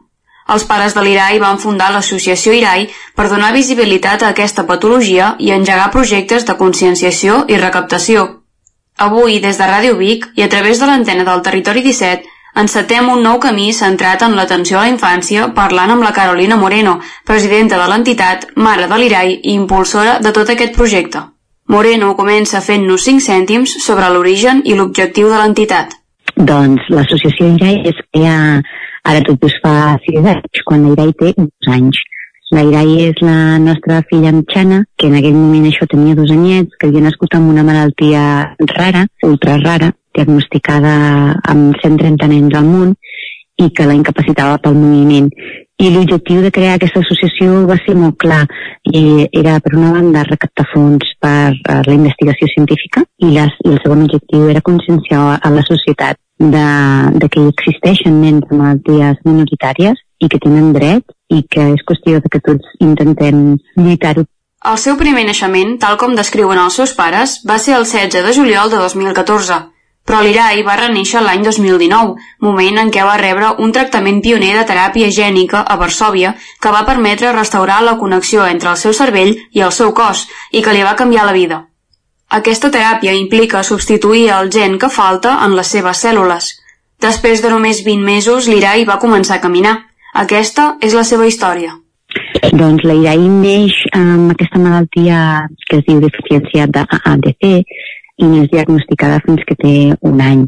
Els 0.51 0.65
pares 0.67 0.93
de 0.95 1.01
l'IRAI 1.03 1.39
van 1.39 1.60
fundar 1.60 1.91
l'associació 1.93 2.53
IRAI 2.53 2.88
per 3.15 3.29
donar 3.32 3.53
visibilitat 3.56 4.23
a 4.23 4.32
aquesta 4.34 4.65
patologia 4.67 5.36
i 5.39 5.51
engegar 5.56 5.91
projectes 5.91 6.45
de 6.45 6.58
conscienciació 6.60 7.43
i 7.47 7.60
recaptació. 7.62 8.27
Avui, 8.97 9.39
des 9.39 9.58
de 9.58 9.67
Ràdio 9.69 9.95
Vic 9.97 10.27
i 10.36 10.43
a 10.43 10.49
través 10.49 10.79
de 10.79 10.89
l'antena 10.89 11.23
del 11.29 11.41
Territori 11.41 11.82
17, 11.82 12.27
encetem 12.62 13.10
un 13.10 13.23
nou 13.25 13.39
camí 13.41 13.71
centrat 13.73 14.21
en 14.21 14.36
l'atenció 14.38 14.77
a 14.77 14.84
la 14.84 14.91
infància 14.91 15.47
parlant 15.56 15.95
amb 15.95 16.03
la 16.06 16.13
Carolina 16.13 16.58
Moreno, 16.58 16.99
presidenta 17.25 17.79
de 17.82 17.88
l'entitat, 17.89 18.47
mare 18.56 18.88
de 18.91 18.99
l'IRAI 18.99 19.39
i 19.41 19.56
impulsora 19.56 20.19
de 20.19 20.32
tot 20.36 20.49
aquest 20.53 20.75
projecte. 20.75 21.23
Moreno 21.73 22.13
comença 22.19 22.62
fent-nos 22.62 23.08
5 23.08 23.23
cèntims 23.23 23.77
sobre 23.86 24.10
l'origen 24.12 24.62
i 24.65 24.75
l'objectiu 24.75 25.29
de 25.32 25.38
l'entitat. 25.39 25.95
Doncs 26.36 26.89
l'associació 26.89 27.53
IRAI 27.56 27.79
es 27.89 28.01
crea 28.12 28.38
ara 29.03 29.21
tot 29.27 29.39
just 29.43 29.59
fa 29.63 29.97
6 30.07 30.31
anys, 30.35 30.65
quan 30.65 30.87
la 30.87 30.95
IRAI 30.95 31.15
té 31.19 31.33
uns 31.37 31.71
anys. 31.77 32.01
La 32.53 32.61
Irai 32.61 33.07
és 33.07 33.21
la 33.25 33.57
nostra 33.57 34.03
filla 34.09 34.31
mitjana, 34.31 34.83
que 34.95 35.07
en 35.09 35.15
aquell 35.17 35.33
moment 35.33 35.63
això 35.65 35.87
tenia 35.89 36.13
dos 36.13 36.29
anyets, 36.29 36.75
que 36.77 36.85
havia 36.85 37.01
nascut 37.01 37.33
amb 37.33 37.49
una 37.49 37.63
malaltia 37.65 38.21
rara, 38.75 39.07
ultra 39.25 39.55
rara, 39.63 39.89
diagnosticada 40.13 40.93
amb 41.49 41.79
130 41.81 42.29
nens 42.29 42.57
al 42.59 42.67
món 42.69 42.93
i 43.57 43.71
que 43.73 43.87
la 43.89 43.95
incapacitava 43.97 44.59
pel 44.61 44.77
moviment. 44.77 45.31
I 45.81 45.89
l'objectiu 45.95 46.43
de 46.45 46.51
crear 46.53 46.75
aquesta 46.78 47.01
associació 47.01 47.63
va 47.69 47.80
ser 47.82 47.95
molt 47.97 48.19
clar. 48.21 48.43
I 48.86 49.25
era, 49.32 49.57
per 49.57 49.73
una 49.73 49.95
banda, 49.95 50.28
recaptar 50.30 50.67
fons 50.75 51.09
per 51.25 51.55
a 51.73 51.80
la 51.88 51.95
investigació 51.97 52.51
científica 52.53 53.01
i, 53.17 53.34
les, 53.34 53.57
i 53.65 53.73
el 53.73 53.82
segon 53.82 54.05
objectiu 54.05 54.45
era 54.53 54.61
conscienciar 54.61 55.39
a 55.41 55.53
la 55.57 55.65
societat 55.65 56.21
de, 56.39 56.67
de 57.19 57.29
que 57.29 57.47
existeixen 57.51 58.21
nens 58.21 58.47
amb 58.49 58.59
malalties 58.61 59.19
minoritàries 59.27 59.99
i 60.19 60.29
que 60.29 60.39
tenen 60.43 60.71
dret 60.75 61.03
i 61.29 61.43
que 61.49 61.73
és 61.73 61.84
qüestió 61.88 62.21
de 62.23 62.31
que 62.31 62.41
tots 62.43 62.77
intentem 62.79 63.57
lluitar-ho. 63.75 64.25
El 64.63 64.79
seu 64.79 64.95
primer 64.95 65.25
naixement, 65.27 65.75
tal 65.79 65.97
com 65.99 66.15
descriuen 66.15 66.59
els 66.61 66.77
seus 66.79 66.93
pares, 66.95 67.41
va 67.49 67.57
ser 67.59 67.75
el 67.75 67.84
16 67.84 68.23
de 68.23 68.34
juliol 68.38 68.71
de 68.71 68.79
2014, 68.79 69.57
però 70.07 70.21
l'Irai 70.23 70.63
va 70.67 70.77
reneixer 70.79 71.21
l'any 71.23 71.43
2019, 71.43 72.15
moment 72.47 72.79
en 72.79 72.91
què 72.91 73.03
va 73.07 73.17
rebre 73.19 73.53
un 73.65 73.75
tractament 73.75 74.21
pioner 74.23 74.53
de 74.57 74.63
teràpia 74.71 75.11
gènica 75.11 75.63
a 75.63 75.77
Varsòvia 75.79 76.34
que 76.61 76.71
va 76.75 76.86
permetre 76.88 77.36
restaurar 77.36 77.81
la 77.84 77.97
connexió 77.99 78.47
entre 78.47 78.71
el 78.71 78.79
seu 78.79 78.95
cervell 78.95 79.36
i 79.51 79.63
el 79.67 79.71
seu 79.71 79.93
cos 79.95 80.27
i 80.51 80.63
que 80.63 80.75
li 80.75 80.84
va 80.84 80.97
canviar 80.99 81.27
la 81.27 81.36
vida. 81.36 81.61
Aquesta 82.34 82.71
teràpia 82.73 83.13
implica 83.13 83.59
substituir 83.61 84.23
el 84.34 84.47
gen 84.53 84.79
que 84.81 84.89
falta 84.89 85.36
en 85.45 85.53
les 85.53 85.69
seves 85.75 85.99
cèl·lules. 86.01 86.47
Després 87.05 87.43
de 87.43 87.51
només 87.53 87.84
20 87.86 88.01
mesos, 88.07 88.47
l'Irai 88.49 88.88
va 88.89 88.97
començar 89.03 89.38
a 89.38 89.43
caminar. 89.43 89.75
Aquesta 90.23 90.71
és 90.81 90.95
la 90.97 91.03
seva 91.05 91.27
història. 91.29 91.75
Doncs 92.57 92.88
la 92.89 92.97
IAI 92.97 93.29
neix 93.29 93.77
amb 93.97 94.34
aquesta 94.34 94.61
malaltia 94.65 95.19
que 95.69 95.77
es 95.77 95.86
diu 95.86 96.01
deficiència 96.01 96.65
d'ADC 96.73 97.45
i 97.53 98.25
no 98.25 98.41
és 98.41 98.49
diagnosticada 98.49 99.21
fins 99.27 99.45
que 99.45 99.59
té 99.61 99.77
un 100.01 100.21
any. 100.21 100.43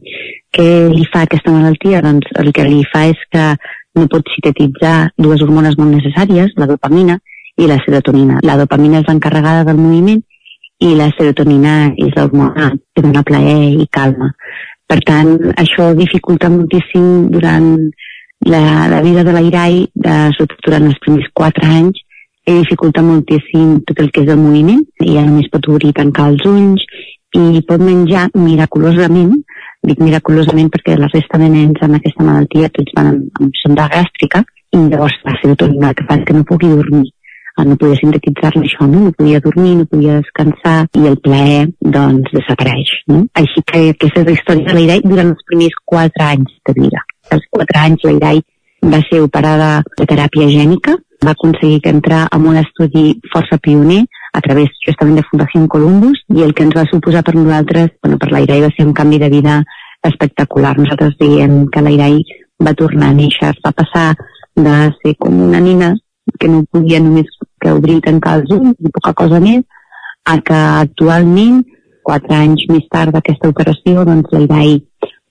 Què 0.57 0.69
li 0.89 1.05
fa 1.13 1.25
aquesta 1.25 1.53
malaltia? 1.53 2.01
Doncs 2.01 2.33
el 2.41 2.53
que 2.55 2.65
li 2.65 2.81
fa 2.89 3.07
és 3.13 3.25
que 3.29 3.49
no 3.95 4.09
pot 4.09 4.25
sintetitzar 4.33 5.11
dues 5.21 5.45
hormones 5.45 5.77
molt 5.77 5.93
necessàries, 5.99 6.57
la 6.57 6.69
dopamina 6.69 7.21
i 7.61 7.69
la 7.69 7.77
serotonina. 7.86 8.41
La 8.41 8.57
dopamina 8.57 9.03
és 9.03 9.11
l'encarregada 9.11 9.67
del 9.69 9.77
moviment 9.77 10.25
i 10.84 10.95
la 10.95 11.07
serotonina 11.15 11.76
és 11.95 12.11
l'hormona 12.15 12.71
que 12.93 13.03
dona 13.03 13.23
plaer 13.23 13.76
i 13.80 13.88
calma. 13.91 14.32
Per 14.86 14.99
tant, 15.07 15.32
això 15.57 15.93
dificulta 15.97 16.49
moltíssim 16.51 17.30
durant 17.34 17.69
la, 18.45 18.61
la 18.91 19.01
vida 19.01 19.23
de 19.26 19.34
l'Airai, 19.34 19.86
sobretot 20.38 20.67
durant 20.67 20.89
els 20.91 20.99
primers 21.05 21.32
quatre 21.34 21.65
anys, 21.65 22.01
he 22.45 22.59
dificulta 22.59 23.01
moltíssim 23.01 23.80
tot 23.88 24.03
el 24.03 24.11
que 24.13 24.21
és 24.26 24.30
el 24.30 24.41
moviment, 24.41 24.84
i 25.01 25.15
ja 25.15 25.26
només 25.26 25.49
pot 25.53 25.65
obrir 25.71 25.89
i 25.89 25.97
tancar 25.97 26.30
els 26.34 26.45
ulls, 26.49 26.84
i 27.36 27.63
pot 27.67 27.82
menjar 27.82 28.28
miraculosament, 28.38 29.34
dic 29.86 29.99
miraculosament 30.01 30.69
perquè 30.73 30.99
la 30.99 31.09
resta 31.11 31.39
de 31.41 31.49
nens 31.49 31.82
amb 31.82 31.97
aquesta 31.97 32.23
malaltia 32.23 32.71
tots 32.76 32.93
van 32.97 33.11
amb, 33.13 33.41
amb 33.41 33.59
sonda 33.63 33.89
gàstrica, 33.91 34.43
i 34.76 34.86
llavors 34.91 35.17
la 35.26 35.36
serotonina 35.41 35.93
que 35.97 36.05
fa 36.07 36.19
que 36.28 36.36
no 36.36 36.45
pugui 36.47 36.69
dormir 36.69 37.09
no 37.64 37.78
podia 37.80 38.01
sintetitzar-ne 38.01 38.66
això, 38.68 38.88
no? 38.89 39.08
no 39.08 39.16
podia 39.16 39.39
dormir, 39.39 39.78
no 39.80 39.88
podia 39.88 40.20
descansar 40.20 40.78
i 40.99 41.08
el 41.08 41.16
plaer 41.24 41.66
doncs 41.80 42.34
desapareix. 42.36 42.91
No? 43.08 43.24
Així 43.39 43.64
que 43.64 43.89
aquesta 43.95 44.26
és 44.26 44.32
la 44.32 44.38
història 44.38 44.68
de 44.68 44.80
l'Irai 44.80 45.03
durant 45.06 45.32
els 45.32 45.51
primers 45.51 45.84
quatre 45.88 46.32
anys 46.36 46.58
de 46.68 46.76
vida 46.82 47.06
als 47.30 47.45
4 47.49 47.80
anys 47.80 48.03
la 48.03 48.14
Irai 48.18 48.41
va 48.93 49.01
ser 49.10 49.22
operada 49.24 49.70
de 49.97 50.06
teràpia 50.06 50.47
gènica, 50.51 50.95
va 51.26 51.34
aconseguir 51.34 51.82
que 51.82 51.93
entrar 51.93 52.26
en 52.36 52.45
un 52.45 52.60
estudi 52.62 53.06
força 53.34 53.58
pioner 53.58 54.03
a 54.36 54.41
través 54.45 54.70
justament 54.86 55.18
de 55.18 55.26
Fundació 55.30 55.66
Columbus 55.72 56.22
i 56.36 56.43
el 56.45 56.53
que 56.53 56.66
ens 56.68 56.76
va 56.78 56.86
suposar 56.91 57.24
per 57.24 57.36
nosaltres, 57.36 57.93
bueno, 58.03 58.20
per 58.22 58.32
l'Irai 58.32 58.62
va 58.66 58.72
ser 58.76 58.86
un 58.86 58.93
canvi 58.93 59.20
de 59.20 59.30
vida 59.32 59.62
espectacular. 60.06 60.76
Nosaltres 60.78 61.16
diem 61.22 61.66
que 61.74 61.82
l'Irai 61.82 62.20
va 62.62 62.76
tornar 62.78 63.10
a 63.10 63.18
néixer, 63.18 63.56
va 63.66 63.74
passar 63.74 64.10
de 64.56 64.76
ser 65.01 65.16
com 65.20 65.39
una 65.47 65.60
nina 65.60 65.95
que 66.39 66.49
no 66.49 66.65
podia 66.71 66.99
només 67.03 67.30
que 67.61 67.73
obrir 67.73 67.99
i 67.99 68.05
tancar 68.05 68.39
els 68.39 68.53
ulls 68.55 68.76
i 68.80 68.91
poca 68.97 69.13
cosa 69.23 69.39
més, 69.43 69.63
a 70.26 70.38
que 70.41 70.61
actualment, 70.86 71.63
quatre 72.05 72.38
anys 72.38 72.65
més 72.69 72.86
tard 72.91 73.13
d'aquesta 73.13 73.51
operació, 73.53 74.05
doncs 74.07 74.34
l'Irai 74.34 74.80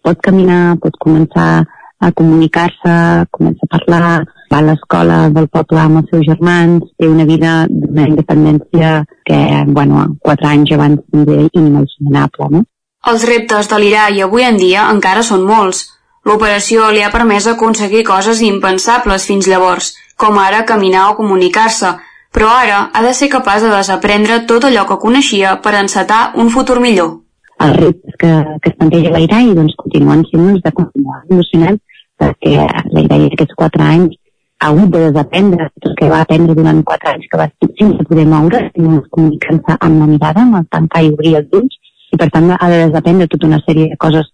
pot 0.05 0.21
caminar, 0.23 0.77
pot 0.83 0.97
començar 1.01 1.65
a 2.05 2.11
comunicar-se, 2.13 2.95
comença 3.33 3.65
a 3.67 3.73
parlar, 3.79 4.25
va 4.53 4.61
a 4.61 4.67
l'escola 4.67 5.19
del 5.35 5.49
poble 5.49 5.81
amb 5.81 6.03
els 6.03 6.11
seus 6.13 6.27
germans, 6.29 6.85
té 7.01 7.09
una 7.09 7.25
vida 7.25 7.55
d'una 7.71 8.07
independència 8.11 8.93
que, 9.25 9.41
bueno, 9.79 10.05
quatre 10.21 10.51
anys 10.51 10.75
abans 10.77 11.01
era 11.25 11.49
inimaginable, 11.49 12.51
no? 12.59 12.65
Els 13.11 13.25
reptes 13.29 13.69
de 13.69 13.81
l'IRAI 13.81 14.23
avui 14.25 14.45
en 14.45 14.61
dia 14.61 14.87
encara 14.93 15.25
són 15.25 15.45
molts. 15.49 15.83
L'operació 16.25 16.89
li 16.93 17.03
ha 17.05 17.13
permès 17.13 17.47
aconseguir 17.51 18.05
coses 18.09 18.41
impensables 18.45 19.27
fins 19.29 19.49
llavors, 19.49 19.91
com 20.17 20.39
ara 20.39 20.65
caminar 20.69 21.11
o 21.11 21.17
comunicar-se, 21.19 21.95
però 22.35 22.49
ara 22.51 22.79
ha 22.93 23.03
de 23.03 23.13
ser 23.15 23.29
capaç 23.31 23.63
de 23.63 23.71
desaprendre 23.71 24.41
tot 24.51 24.65
allò 24.67 24.87
que 24.89 25.01
coneixia 25.03 25.57
per 25.63 25.75
encetar 25.81 26.33
un 26.35 26.51
futur 26.51 26.81
millor. 26.81 27.21
Els 27.65 27.77
reptes 27.79 28.19
que, 28.19 28.31
que 28.63 28.71
es 28.71 28.77
planteja 28.79 29.15
l'IRAI 29.15 29.55
doncs, 29.55 29.77
continuen 29.79 30.25
sent 30.31 30.43
uns 30.43 30.63
de 30.65 30.73
continuar 30.75 31.23
emocionant 31.31 31.79
perquè 32.19 32.67
l'Irai 32.95 33.29
aquests 33.29 33.57
quatre 33.59 33.83
anys 33.83 34.19
ha 34.65 34.71
hagut 34.71 34.91
de 34.95 35.01
desaprendre 35.07 35.69
tot 35.75 35.91
el 35.91 35.97
que 36.01 36.11
va 36.11 36.21
aprendre 36.25 36.55
durant 36.59 36.83
quatre 36.91 37.15
anys 37.15 37.31
que 37.31 37.41
va 37.41 37.49
sense 37.63 38.07
poder 38.11 38.27
moure, 38.27 38.61
sense 38.75 39.09
comunicant-se 39.17 39.79
amb 39.79 40.03
la 40.03 40.11
mirada, 40.11 40.45
amb 40.45 40.61
el 40.61 40.69
tancar 40.77 41.03
i 41.05 41.11
obrir 41.13 41.35
els 41.41 41.59
ulls, 41.59 41.81
i 42.15 42.19
per 42.21 42.29
tant 42.35 42.51
ha 42.55 42.69
de 42.71 42.79
desaprendre 42.87 43.29
tota 43.33 43.51
una 43.51 43.61
sèrie 43.67 43.91
de 43.91 43.99
coses 44.05 44.31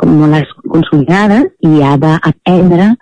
com 0.00 0.14
molt 0.20 0.36
les 0.36 0.54
consolidades 0.74 1.50
i 1.68 1.82
ha 1.82 1.96
d'aprendre 2.00 2.94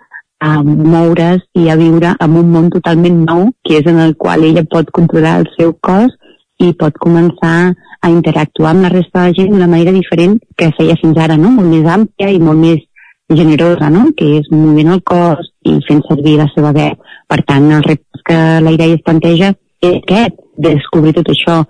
a 0.43 0.59
moure's 0.63 1.43
i 1.55 1.69
a 1.71 1.77
viure 1.79 2.13
en 2.25 2.37
un 2.39 2.51
món 2.51 2.69
totalment 2.73 3.21
nou, 3.23 3.45
que 3.63 3.79
és 3.79 3.87
en 3.87 3.99
el 4.03 4.15
qual 4.19 4.43
ella 4.43 4.65
pot 4.69 4.89
controlar 4.91 5.37
el 5.39 5.47
seu 5.55 5.71
cos 5.87 6.11
i 6.59 6.73
pot 6.79 6.97
començar 6.99 7.73
a 8.03 8.09
interactuar 8.11 8.73
amb 8.73 8.83
la 8.85 8.91
resta 8.91 9.27
de 9.27 9.37
gent 9.37 9.53
d'una 9.53 9.69
manera 9.71 9.93
diferent 9.95 10.35
que 10.59 10.71
feia 10.77 10.97
fins 10.99 11.19
ara, 11.25 11.37
no? 11.39 11.53
molt 11.55 11.71
més 11.71 11.87
àmplia 11.87 12.33
i 12.35 12.41
molt 12.43 12.59
més 12.59 12.83
generosa, 13.31 13.89
no? 13.89 14.09
que 14.17 14.27
és 14.41 14.51
movent 14.51 14.91
el 14.97 15.01
cos 15.07 15.47
i 15.63 15.77
fent 15.87 16.03
servir 16.09 16.35
la 16.41 16.49
seva 16.51 16.73
veu. 16.75 16.99
Per 17.31 17.39
tant, 17.47 17.71
el 17.77 17.87
repte 17.87 18.25
que 18.27 18.41
la 18.67 18.75
idea 18.75 18.97
es 18.97 19.05
planteja 19.07 19.53
és 19.83 19.95
aquest, 20.01 20.43
de 20.57 20.75
descobrir 20.75 21.15
tot 21.15 21.31
això. 21.31 21.61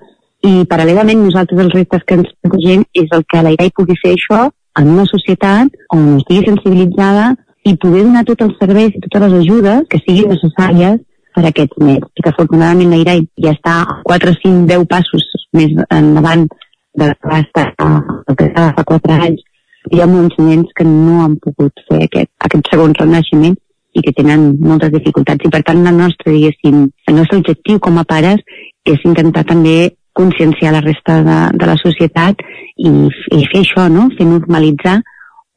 I 0.44 0.66
paral·lelament 0.70 1.22
nosaltres 1.24 1.62
els 1.62 1.78
reptes 1.78 2.04
que 2.08 2.18
ens 2.20 2.34
plantegem 2.42 2.84
és 2.98 3.14
el 3.16 3.24
que 3.30 3.46
la 3.46 3.54
idea 3.54 3.78
pugui 3.78 3.96
fer 4.02 4.18
això 4.18 4.48
en 4.82 4.90
una 4.98 5.06
societat 5.08 5.70
on 5.94 6.18
estigui 6.18 6.50
sensibilitzada 6.50 7.30
i 7.64 7.76
poder 7.80 8.03
donar 8.03 8.26
tots 8.28 8.45
els 8.45 8.59
serveis 8.59 8.95
i 8.95 9.01
totes 9.05 9.24
les 9.26 9.39
ajudes 9.41 9.88
que 9.89 10.01
siguin 10.03 10.34
necessàries 10.34 10.99
per 11.34 11.43
a 11.45 11.49
aquests 11.49 11.80
nens. 11.82 12.05
I 12.18 12.24
que 12.26 12.32
afortunadament 12.34 12.91
la 12.91 12.99
IRAI 13.01 13.24
ja 13.45 13.55
està 13.55 13.80
a 13.84 13.97
4, 14.09 14.36
5, 14.43 14.68
10 14.70 14.86
passos 14.91 15.26
més 15.57 15.74
endavant 15.89 16.45
de 16.93 17.09
la 17.09 17.16
que 18.38 18.51
fa 18.53 18.86
4 18.91 19.18
anys 19.28 19.41
hi 19.91 20.01
ha 20.01 20.07
molts 20.07 20.38
nens 20.39 20.70
que 20.78 20.86
no 20.88 21.24
han 21.24 21.38
pogut 21.43 21.82
fer 21.89 22.03
aquest, 22.05 22.32
aquest 22.47 22.70
segon 22.72 22.93
renaixement 22.99 23.57
i 23.93 24.01
que 24.01 24.14
tenen 24.16 24.53
moltes 24.61 24.93
dificultats. 24.93 25.45
I 25.45 25.51
per 25.53 25.61
tant, 25.68 25.84
el 25.86 25.97
nostre, 25.97 26.32
diguéssim, 26.34 26.86
el 27.09 27.18
nostre 27.18 27.41
objectiu 27.41 27.82
com 27.84 27.99
a 27.99 28.05
pares 28.09 28.41
és 28.89 29.03
intentar 29.05 29.43
també 29.49 29.93
conscienciar 30.14 30.74
la 30.74 30.84
resta 30.86 31.20
de, 31.26 31.38
de 31.57 31.70
la 31.70 31.76
societat 31.82 32.41
i, 32.78 32.89
i 32.89 33.43
fer 33.51 33.61
això, 33.61 33.88
no? 33.89 34.09
fer 34.18 34.28
normalitzar 34.30 34.99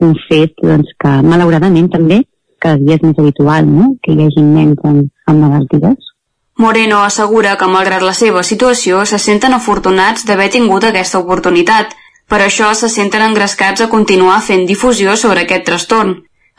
un 0.01 0.17
fet 0.29 0.57
doncs, 0.63 0.93
que 1.01 1.13
malauradament 1.23 1.89
també 1.93 2.23
cada 2.61 2.81
dia 2.81 2.97
és 2.97 3.05
més 3.05 3.19
habitual 3.19 3.69
no? 3.69 3.95
que 4.03 4.13
hi 4.13 4.27
hagi 4.27 4.43
nens 4.43 4.81
amb, 4.85 5.09
amb 5.27 5.45
malalties. 5.45 6.13
Moreno 6.59 7.03
assegura 7.05 7.59
que, 7.61 7.69
malgrat 7.69 8.03
la 8.03 8.15
seva 8.17 8.43
situació, 8.43 9.05
se 9.05 9.19
senten 9.21 9.53
afortunats 9.53 10.25
d'haver 10.25 10.51
tingut 10.57 10.89
aquesta 10.89 11.21
oportunitat– 11.21 11.93
per 12.27 12.41
això 12.43 12.73
se 12.75 12.89
senten 12.91 13.23
engrescats 13.23 13.83
a 13.85 13.91
continuar 13.91 14.41
fent 14.43 14.65
difusió 14.67 15.15
sobre 15.17 15.45
aquest 15.45 15.67
trastorn. 15.69 16.17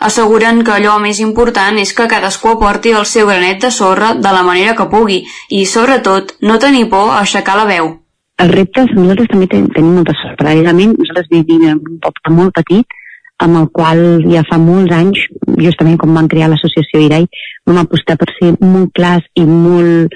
Asseguren 0.08 0.62
que 0.64 0.72
allò 0.72 0.94
més 1.04 1.20
important 1.20 1.80
és 1.82 1.92
que 1.98 2.08
cadascú 2.08 2.54
aporti 2.54 2.94
el 2.96 3.08
seu 3.10 3.28
granet 3.28 3.64
de 3.66 3.72
sorra 3.78 4.14
de 4.16 4.32
la 4.36 4.44
manera 4.48 4.76
que 4.78 4.86
pugui 4.94 5.24
i, 5.50 5.66
sobretot, 5.66 6.38
no 6.42 6.60
tenir 6.62 6.86
por 6.94 7.10
a 7.12 7.24
aixecar 7.24 7.58
la 7.58 7.66
veu. 7.68 7.90
Els 8.38 8.54
reptes, 8.54 8.94
nosaltres 8.94 9.32
també 9.34 9.50
ten 9.52 9.66
tenim 9.74 9.98
molta 9.98 10.14
sort. 10.22 10.38
Paral·lelament, 10.40 10.94
nosaltres 11.02 11.32
vivim 11.34 11.66
en 11.68 11.82
un 11.82 12.00
poble 12.06 12.36
molt 12.38 12.56
petit, 12.62 12.98
amb 13.44 13.60
el 13.60 13.70
qual 13.70 14.02
ja 14.26 14.44
fa 14.50 14.58
molts 14.58 14.94
anys, 14.96 15.20
justament 15.62 15.98
com 16.02 16.16
van 16.18 16.30
crear 16.32 16.50
l'associació 16.50 17.04
IRAI, 17.06 17.28
vam 17.70 17.82
apostar 17.84 18.18
per 18.18 18.32
ser 18.40 18.56
molt 18.62 18.94
clars 18.98 19.26
i 19.38 19.46
molt 19.46 20.16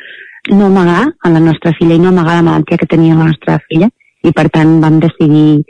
no 0.49 0.65
amagar 0.65 1.03
a 1.21 1.29
la 1.29 1.39
nostra 1.39 1.73
filla 1.77 1.95
i 1.95 2.01
no 2.01 2.09
amagar 2.09 2.39
la 2.39 2.47
malaltia 2.47 2.81
que 2.81 2.89
tenia 2.89 3.15
la 3.15 3.29
nostra 3.29 3.59
filla. 3.67 3.89
I 4.25 4.33
per 4.33 4.49
tant 4.53 4.79
vam 4.81 4.99
decidir 5.01 5.61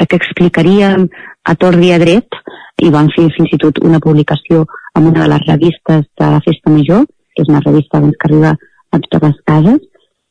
que 0.00 0.16
explicaríem 0.16 1.08
a 1.44 1.54
tort 1.54 1.82
i 1.82 1.92
a 1.92 1.98
dret 2.00 2.38
i 2.80 2.90
vam 2.94 3.10
fer 3.14 3.26
fins 3.36 3.52
i 3.54 3.58
tot 3.60 3.80
una 3.84 4.00
publicació 4.00 4.64
en 4.96 5.06
una 5.10 5.24
de 5.24 5.28
les 5.32 5.46
revistes 5.46 6.06
de 6.18 6.26
la 6.34 6.40
Festa 6.46 6.72
Major, 6.72 7.04
que 7.34 7.44
és 7.44 7.50
una 7.50 7.62
revista 7.64 8.00
doncs, 8.00 8.16
que 8.18 8.30
arriba 8.30 8.54
a 8.90 8.98
totes 8.98 9.26
les 9.26 9.40
cases, 9.50 9.80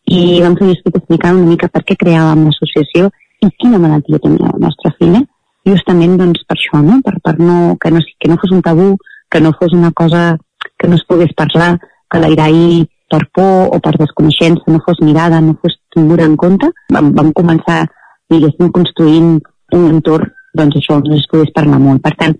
i 0.09 0.39
vam 0.41 0.55
fer 0.57 0.71
explicant 0.73 1.37
una 1.37 1.51
mica 1.51 1.69
per 1.69 1.83
què 1.85 1.95
creàvem 1.99 2.47
l'associació 2.47 3.11
i 3.45 3.51
quina 3.61 3.79
malaltia 3.79 4.19
tenia 4.23 4.49
la 4.49 4.63
nostra 4.65 4.91
filla, 4.97 5.21
justament 5.67 6.17
doncs, 6.19 6.43
per 6.47 6.57
això, 6.57 6.81
no? 6.83 6.99
Per, 7.05 7.15
per 7.23 7.35
no, 7.39 7.75
que, 7.81 7.91
no, 7.91 8.03
que 8.19 8.29
no 8.31 8.37
fos 8.41 8.53
un 8.55 8.63
tabú, 8.65 8.93
que 9.29 9.41
no 9.41 9.53
fos 9.59 9.73
una 9.73 9.91
cosa 9.91 10.37
que 10.79 10.87
no 10.87 10.95
es 10.95 11.05
pogués 11.07 11.33
parlar, 11.37 11.77
que 12.09 12.19
l'airai 12.19 12.85
per 13.09 13.23
por 13.33 13.75
o 13.75 13.79
per 13.83 13.95
desconeixença 13.97 14.71
no 14.71 14.81
fos 14.85 15.01
mirada, 15.01 15.41
no 15.41 15.55
fos 15.61 15.75
tinguda 15.93 16.25
en 16.25 16.35
compte. 16.37 16.69
Vam, 16.93 17.11
vam 17.17 17.31
començar, 17.33 17.83
diguéssim, 18.29 18.71
construint 18.71 19.39
un 19.73 19.89
entorn 19.89 20.29
doncs 20.57 20.79
això 20.79 20.97
no 21.03 21.17
es 21.17 21.27
pogués 21.29 21.51
parlar 21.55 21.79
molt. 21.81 22.01
Per 22.05 22.15
tant, 22.17 22.37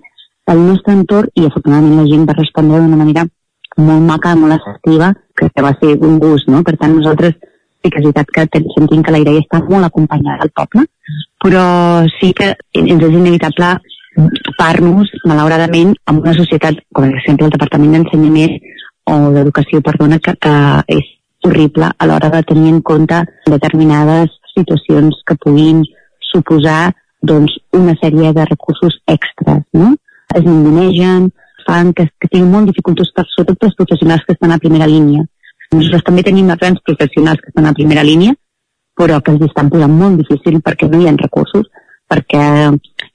el 0.49 0.63
nostre 0.65 0.95
entorn, 0.97 1.29
i 1.35 1.45
afortunadament 1.45 1.99
la 1.99 2.07
gent 2.09 2.25
va 2.29 2.37
respondre 2.37 2.79
d'una 2.81 2.97
manera 2.97 3.25
molt 3.77 4.05
maca, 4.07 4.33
molt 4.35 4.57
assertiva, 4.57 5.11
que 5.37 5.63
va 5.63 5.75
ser 5.81 5.95
un 6.03 6.17
gust, 6.19 6.49
no? 6.49 6.63
Per 6.65 6.75
tant, 6.77 6.95
nosaltres 6.97 7.37
sí 7.79 7.89
que 7.89 8.01
és 8.01 8.05
veritat 8.05 8.31
que 8.35 8.63
sentim 8.75 9.03
que 9.03 9.13
la 9.15 9.21
idea 9.23 9.41
està 9.41 9.61
molt 9.63 9.87
acompanyada 9.87 10.43
del 10.43 10.51
poble, 10.55 10.85
però 11.43 11.63
sí 12.17 12.33
que 12.35 12.53
ens 12.75 13.05
és 13.07 13.15
inevitable 13.21 13.77
par-nos, 14.59 15.11
malauradament, 15.29 15.93
amb 16.11 16.25
una 16.25 16.35
societat, 16.35 16.81
com 16.93 17.07
per 17.07 17.21
exemple 17.21 17.47
el 17.47 17.55
Departament 17.55 17.95
d'Ensenyament 17.95 18.57
o 19.09 19.15
d'Educació, 19.35 19.81
perdona, 19.85 20.19
que, 20.19 20.35
que 20.43 20.55
és 20.97 21.07
horrible 21.47 21.91
a 21.95 22.07
l'hora 22.07 22.29
de 22.33 22.43
tenir 22.43 22.73
en 22.73 22.81
compte 22.81 23.21
determinades 23.47 24.33
situacions 24.51 25.21
que 25.25 25.37
puguin 25.39 25.85
suposar 26.31 26.91
doncs, 27.21 27.55
una 27.73 27.95
sèrie 28.01 28.33
de 28.35 28.45
recursos 28.45 28.99
extras, 29.07 29.63
no? 29.73 29.93
Es 30.35 30.43
ningunegen, 30.45 31.29
fan 31.65 31.93
que, 31.93 32.07
que 32.19 32.29
tinguin 32.29 32.51
molt 32.51 32.69
dificultats 32.69 33.11
per, 33.15 33.25
sobretot 33.29 33.59
pels 33.63 33.77
professionals 33.79 34.25
que 34.25 34.35
estan 34.35 34.53
a 34.53 34.59
primera 34.61 34.87
línia. 34.89 35.25
Nosaltres 35.69 36.05
també 36.07 36.23
tenim 36.25 36.47
grans 36.49 36.79
professionals 36.85 37.41
que 37.43 37.51
estan 37.51 37.67
a 37.69 37.75
primera 37.77 38.03
línia, 38.03 38.33
però 38.97 39.19
que 39.21 39.35
els 39.35 39.43
estan 39.45 39.69
posant 39.69 39.93
molt 39.93 40.17
difícil 40.23 40.57
perquè 40.65 40.89
no 40.89 40.99
hi 40.99 41.07
ha 41.07 41.13
recursos, 41.19 41.67
perquè 42.09 42.45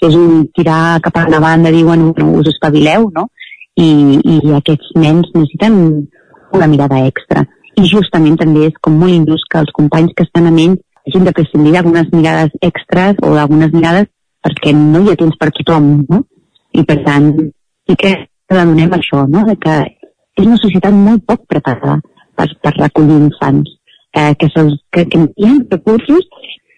és 0.07 0.15
un 0.15 0.47
tirar 0.55 1.01
cap 1.03 1.19
a 1.19 1.25
una 1.27 1.41
banda, 1.43 1.73
diuen, 1.75 2.13
no, 2.17 2.29
us 2.39 2.51
espavileu, 2.53 3.11
no? 3.17 3.27
I, 3.75 3.89
i 4.23 4.55
aquests 4.55 4.95
nens 5.03 5.33
necessiten 5.35 6.07
una 6.55 6.71
mirada 6.71 7.03
extra. 7.09 7.43
I 7.75 7.89
justament 7.91 8.39
també 8.39 8.69
és 8.69 8.79
com 8.81 9.01
molt 9.03 9.17
injust 9.17 9.51
que 9.51 9.59
els 9.65 9.75
companys 9.75 10.15
que 10.15 10.29
estan 10.29 10.47
amb 10.47 10.63
ells 10.63 10.83
hagin 11.09 11.27
de 11.27 11.35
prescindir 11.35 11.75
d'algunes 11.75 12.15
mirades 12.15 12.55
extras 12.63 13.19
o 13.27 13.35
d'algunes 13.35 13.75
mirades 13.75 14.07
perquè 14.47 14.73
no 14.79 15.03
hi 15.03 15.11
ha 15.11 15.19
temps 15.19 15.37
per 15.41 15.51
tothom, 15.59 15.91
no? 16.09 16.23
I 16.71 16.87
per 16.87 17.01
tant, 17.03 17.33
sí 17.89 17.99
que 17.99 18.15
donem 18.49 18.95
això, 18.95 19.27
no? 19.27 19.43
De 19.51 19.59
que 19.59 19.77
és 20.39 20.47
una 20.47 20.61
societat 20.63 20.95
molt 20.95 21.27
poc 21.27 21.49
preparada 21.51 21.99
per, 22.37 22.49
per 22.63 22.75
recollir 22.77 23.19
infants, 23.29 23.73
eh, 24.15 24.35
que, 24.39 24.51
se'ls, 24.55 24.77
que, 24.93 25.07
que 25.11 25.25
hi 25.25 25.49
ha 25.49 25.57
recursos, 25.71 26.29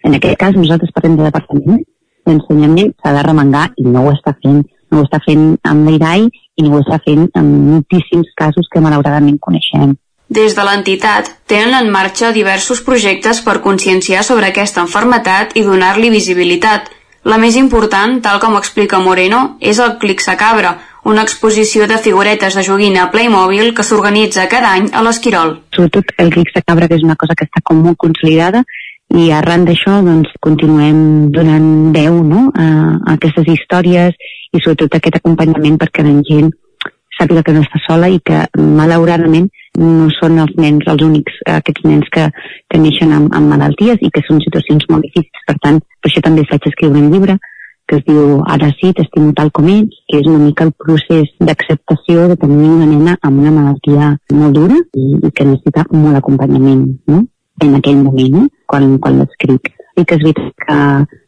en 0.07 0.17
aquest 0.17 0.39
cas 0.39 0.57
nosaltres 0.57 0.93
parlem 0.95 1.17
de 1.19 1.27
departament 1.27 1.85
d'ensenyament, 2.27 2.91
s'ha 3.01 3.13
de 3.15 3.23
remengar 3.27 3.69
i 3.77 3.85
no 3.87 4.05
ho 4.05 4.15
està 4.15 4.35
fent. 4.41 4.65
No 4.87 5.01
ho 5.01 5.03
està 5.03 5.19
fent 5.19 5.57
amb 5.67 5.89
l'IRAI 5.89 6.27
i 6.31 6.63
no 6.63 6.77
ho 6.77 6.83
està 6.83 7.01
fent 7.03 7.25
en 7.35 7.47
moltíssims 7.71 8.29
casos 8.39 8.69
que 8.71 8.79
malauradament 8.83 9.35
coneixem. 9.43 9.97
Des 10.37 10.55
de 10.55 10.63
l'entitat 10.63 11.29
tenen 11.47 11.75
en 11.75 11.89
marxa 11.91 12.33
diversos 12.35 12.81
projectes 12.83 13.39
per 13.43 13.61
conscienciar 13.63 14.23
sobre 14.27 14.47
aquesta 14.47 14.83
enfermetat 14.83 15.55
i 15.59 15.63
donar-li 15.67 16.11
visibilitat. 16.11 16.87
La 17.27 17.39
més 17.39 17.55
important, 17.59 18.19
tal 18.23 18.39
com 18.39 18.55
explica 18.55 18.99
Moreno, 19.03 19.57
és 19.59 19.79
el 19.83 19.97
Clixacabra, 19.99 20.77
una 21.07 21.23
exposició 21.23 21.87
de 21.87 21.97
figuretes 22.03 22.55
de 22.57 22.63
joguina 22.67 23.07
Playmobil 23.11 23.73
que 23.73 23.85
s'organitza 23.87 24.49
cada 24.51 24.73
any 24.75 24.89
a 24.91 25.01
l'Esquirol. 25.05 25.53
Sobretot 25.75 26.11
el 26.19 26.33
Clixacabra, 26.35 26.89
que 26.91 26.97
és 26.99 27.05
una 27.05 27.15
cosa 27.15 27.35
que 27.37 27.47
està 27.47 27.63
com 27.63 27.79
molt 27.85 27.95
consolidada, 28.03 28.65
i 29.15 29.29
arran 29.31 29.63
d'això 29.63 30.01
doncs, 30.03 30.33
continuem 30.43 31.31
donant 31.31 31.69
veu 31.95 32.19
no? 32.27 32.49
a, 32.51 32.67
a 33.07 33.15
aquestes 33.15 33.47
històries 33.53 34.17
i 34.51 34.59
sobretot 34.59 34.97
aquest 34.97 35.21
acompanyament 35.21 35.79
perquè 35.79 36.03
la 36.03 36.17
gent 36.27 36.51
sàpiga 37.17 37.45
que 37.45 37.55
no 37.55 37.63
està 37.63 37.79
sola 37.85 38.09
i 38.11 38.19
que 38.19 38.43
malauradament 38.59 39.47
no 39.79 40.09
són 40.19 40.41
els 40.43 40.51
nens 40.59 40.85
els 40.91 41.03
únics, 41.05 41.39
aquests 41.47 41.87
nens 41.87 42.11
que, 42.11 42.27
que 42.67 42.81
neixen 42.83 43.15
amb, 43.15 43.31
amb 43.31 43.53
malalties 43.53 44.03
i 44.03 44.11
que 44.11 44.25
són 44.27 44.43
situacions 44.43 44.83
molt 44.91 45.07
difícils. 45.07 45.45
Per 45.47 45.55
tant, 45.63 45.79
per 45.79 46.11
això 46.11 46.23
també 46.25 46.43
faig 46.51 46.67
escriure 46.67 46.99
un 46.99 47.13
llibre 47.13 47.37
que 47.87 47.97
es 47.99 48.03
diu 48.07 48.41
Ara 48.47 48.69
sí, 48.79 48.91
t'estimo 48.93 49.31
tal 49.37 49.51
com 49.55 49.67
ets, 49.71 50.01
que 50.09 50.19
és 50.19 50.27
una 50.27 50.43
mica 50.43 50.67
el 50.67 50.73
procés 50.83 51.31
d'acceptació 51.39 52.27
de 52.31 52.37
tenir 52.39 52.69
una 52.69 52.89
nena 52.89 53.15
amb 53.21 53.41
una 53.43 53.53
malaltia 53.55 54.11
molt 54.33 54.59
dura 54.59 54.77
i, 54.77 55.07
i 55.23 55.31
que 55.31 55.47
necessita 55.47 55.87
molt 55.93 56.19
acompanyament 56.19 56.85
no? 57.07 57.23
en 57.63 57.77
aquell 57.79 58.03
moment, 58.03 58.49
quan, 58.69 58.97
quan 59.01 59.21
l'escric. 59.21 59.71
I 59.97 60.03
que 60.05 60.17
és 60.19 60.25
veritat 60.25 60.67
que, 60.67 60.77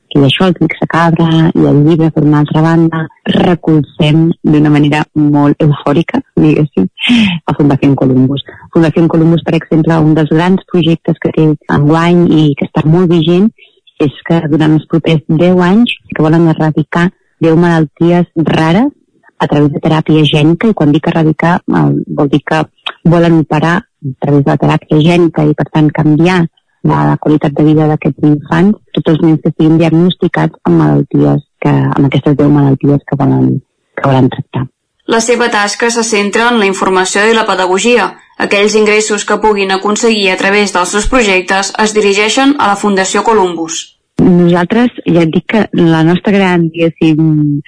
i 0.09 0.21
això, 0.25 0.49
el 0.49 0.55
Clic 0.57 0.75
Cabra 0.89 1.49
i 1.53 1.65
el 1.69 1.81
llibre, 1.85 2.09
per 2.13 2.23
una 2.25 2.41
altra 2.43 2.61
banda, 2.65 3.03
recolzem 3.33 4.27
d'una 4.43 4.71
manera 4.73 5.03
molt 5.15 5.61
eufòrica, 5.65 6.21
diguéssim, 6.37 6.87
a 7.45 7.55
Fundació 7.57 7.95
Columbus. 7.97 8.45
Fundació 8.73 9.07
Columbus, 9.07 9.43
per 9.45 9.55
exemple, 9.57 9.97
un 9.97 10.15
dels 10.17 10.31
grans 10.33 10.65
projectes 10.71 11.17
que 11.21 11.33
té 11.35 11.49
enguany 11.77 12.25
i 12.29 12.45
que 12.57 12.69
està 12.69 12.85
molt 12.85 13.09
vigent 13.13 13.49
és 13.99 14.15
que 14.27 14.39
durant 14.51 14.77
els 14.77 14.87
propers 14.91 15.23
10 15.27 15.63
anys 15.65 15.95
que 16.13 16.23
volen 16.23 16.47
erradicar 16.53 17.09
10 17.43 17.59
malalties 17.59 18.29
rares 18.53 18.89
a 19.39 19.47
través 19.47 19.71
de 19.73 19.81
teràpia 19.83 20.23
gènica 20.27 20.69
i 20.69 20.75
quan 20.75 20.91
dic 20.91 21.07
erradicar 21.07 21.59
vol 21.67 22.31
dir 22.31 22.41
que 22.43 22.63
volen 23.05 23.39
operar 23.43 23.75
a 23.79 24.15
través 24.23 24.43
de 24.45 24.51
la 24.51 24.57
teràpia 24.63 25.03
gènica 25.03 25.45
i 25.47 25.55
per 25.55 25.67
tant 25.71 25.91
canviar 25.91 26.39
la, 26.83 27.03
la 27.11 27.17
qualitat 27.17 27.55
de 27.55 27.63
vida 27.67 27.87
d'aquests 27.87 28.27
infants, 28.27 28.79
tots 28.95 29.13
els 29.13 29.21
nens 29.25 29.41
que 29.43 29.51
estiguin 29.51 29.79
diagnosticats 29.79 30.59
amb 30.63 30.79
malalties, 30.79 31.41
que, 31.59 31.71
amb 31.71 32.07
aquestes 32.07 32.37
10 32.39 32.51
malalties 32.55 33.03
que 33.07 33.17
volen, 33.19 33.57
que 33.99 34.05
volen 34.07 34.29
tractar. 34.35 34.65
La 35.09 35.19
seva 35.25 35.49
tasca 35.49 35.89
se 35.89 36.03
centra 36.05 36.51
en 36.53 36.59
la 36.61 36.67
informació 36.69 37.25
i 37.25 37.35
la 37.35 37.47
pedagogia. 37.47 38.11
Aquells 38.39 38.75
ingressos 38.79 39.25
que 39.27 39.39
puguin 39.43 39.71
aconseguir 39.75 40.29
a 40.31 40.37
través 40.39 40.73
dels 40.75 40.93
seus 40.95 41.07
projectes 41.11 41.73
es 41.83 41.93
dirigeixen 41.95 42.55
a 42.57 42.71
la 42.71 42.77
Fundació 42.79 43.23
Columbus. 43.27 43.81
Nosaltres, 44.23 44.95
ja 45.05 45.23
et 45.25 45.33
dic 45.33 45.47
que 45.51 45.65
la 45.75 46.03
nostra 46.07 46.33
gran, 46.35 46.69
diguéssim, 46.71 47.59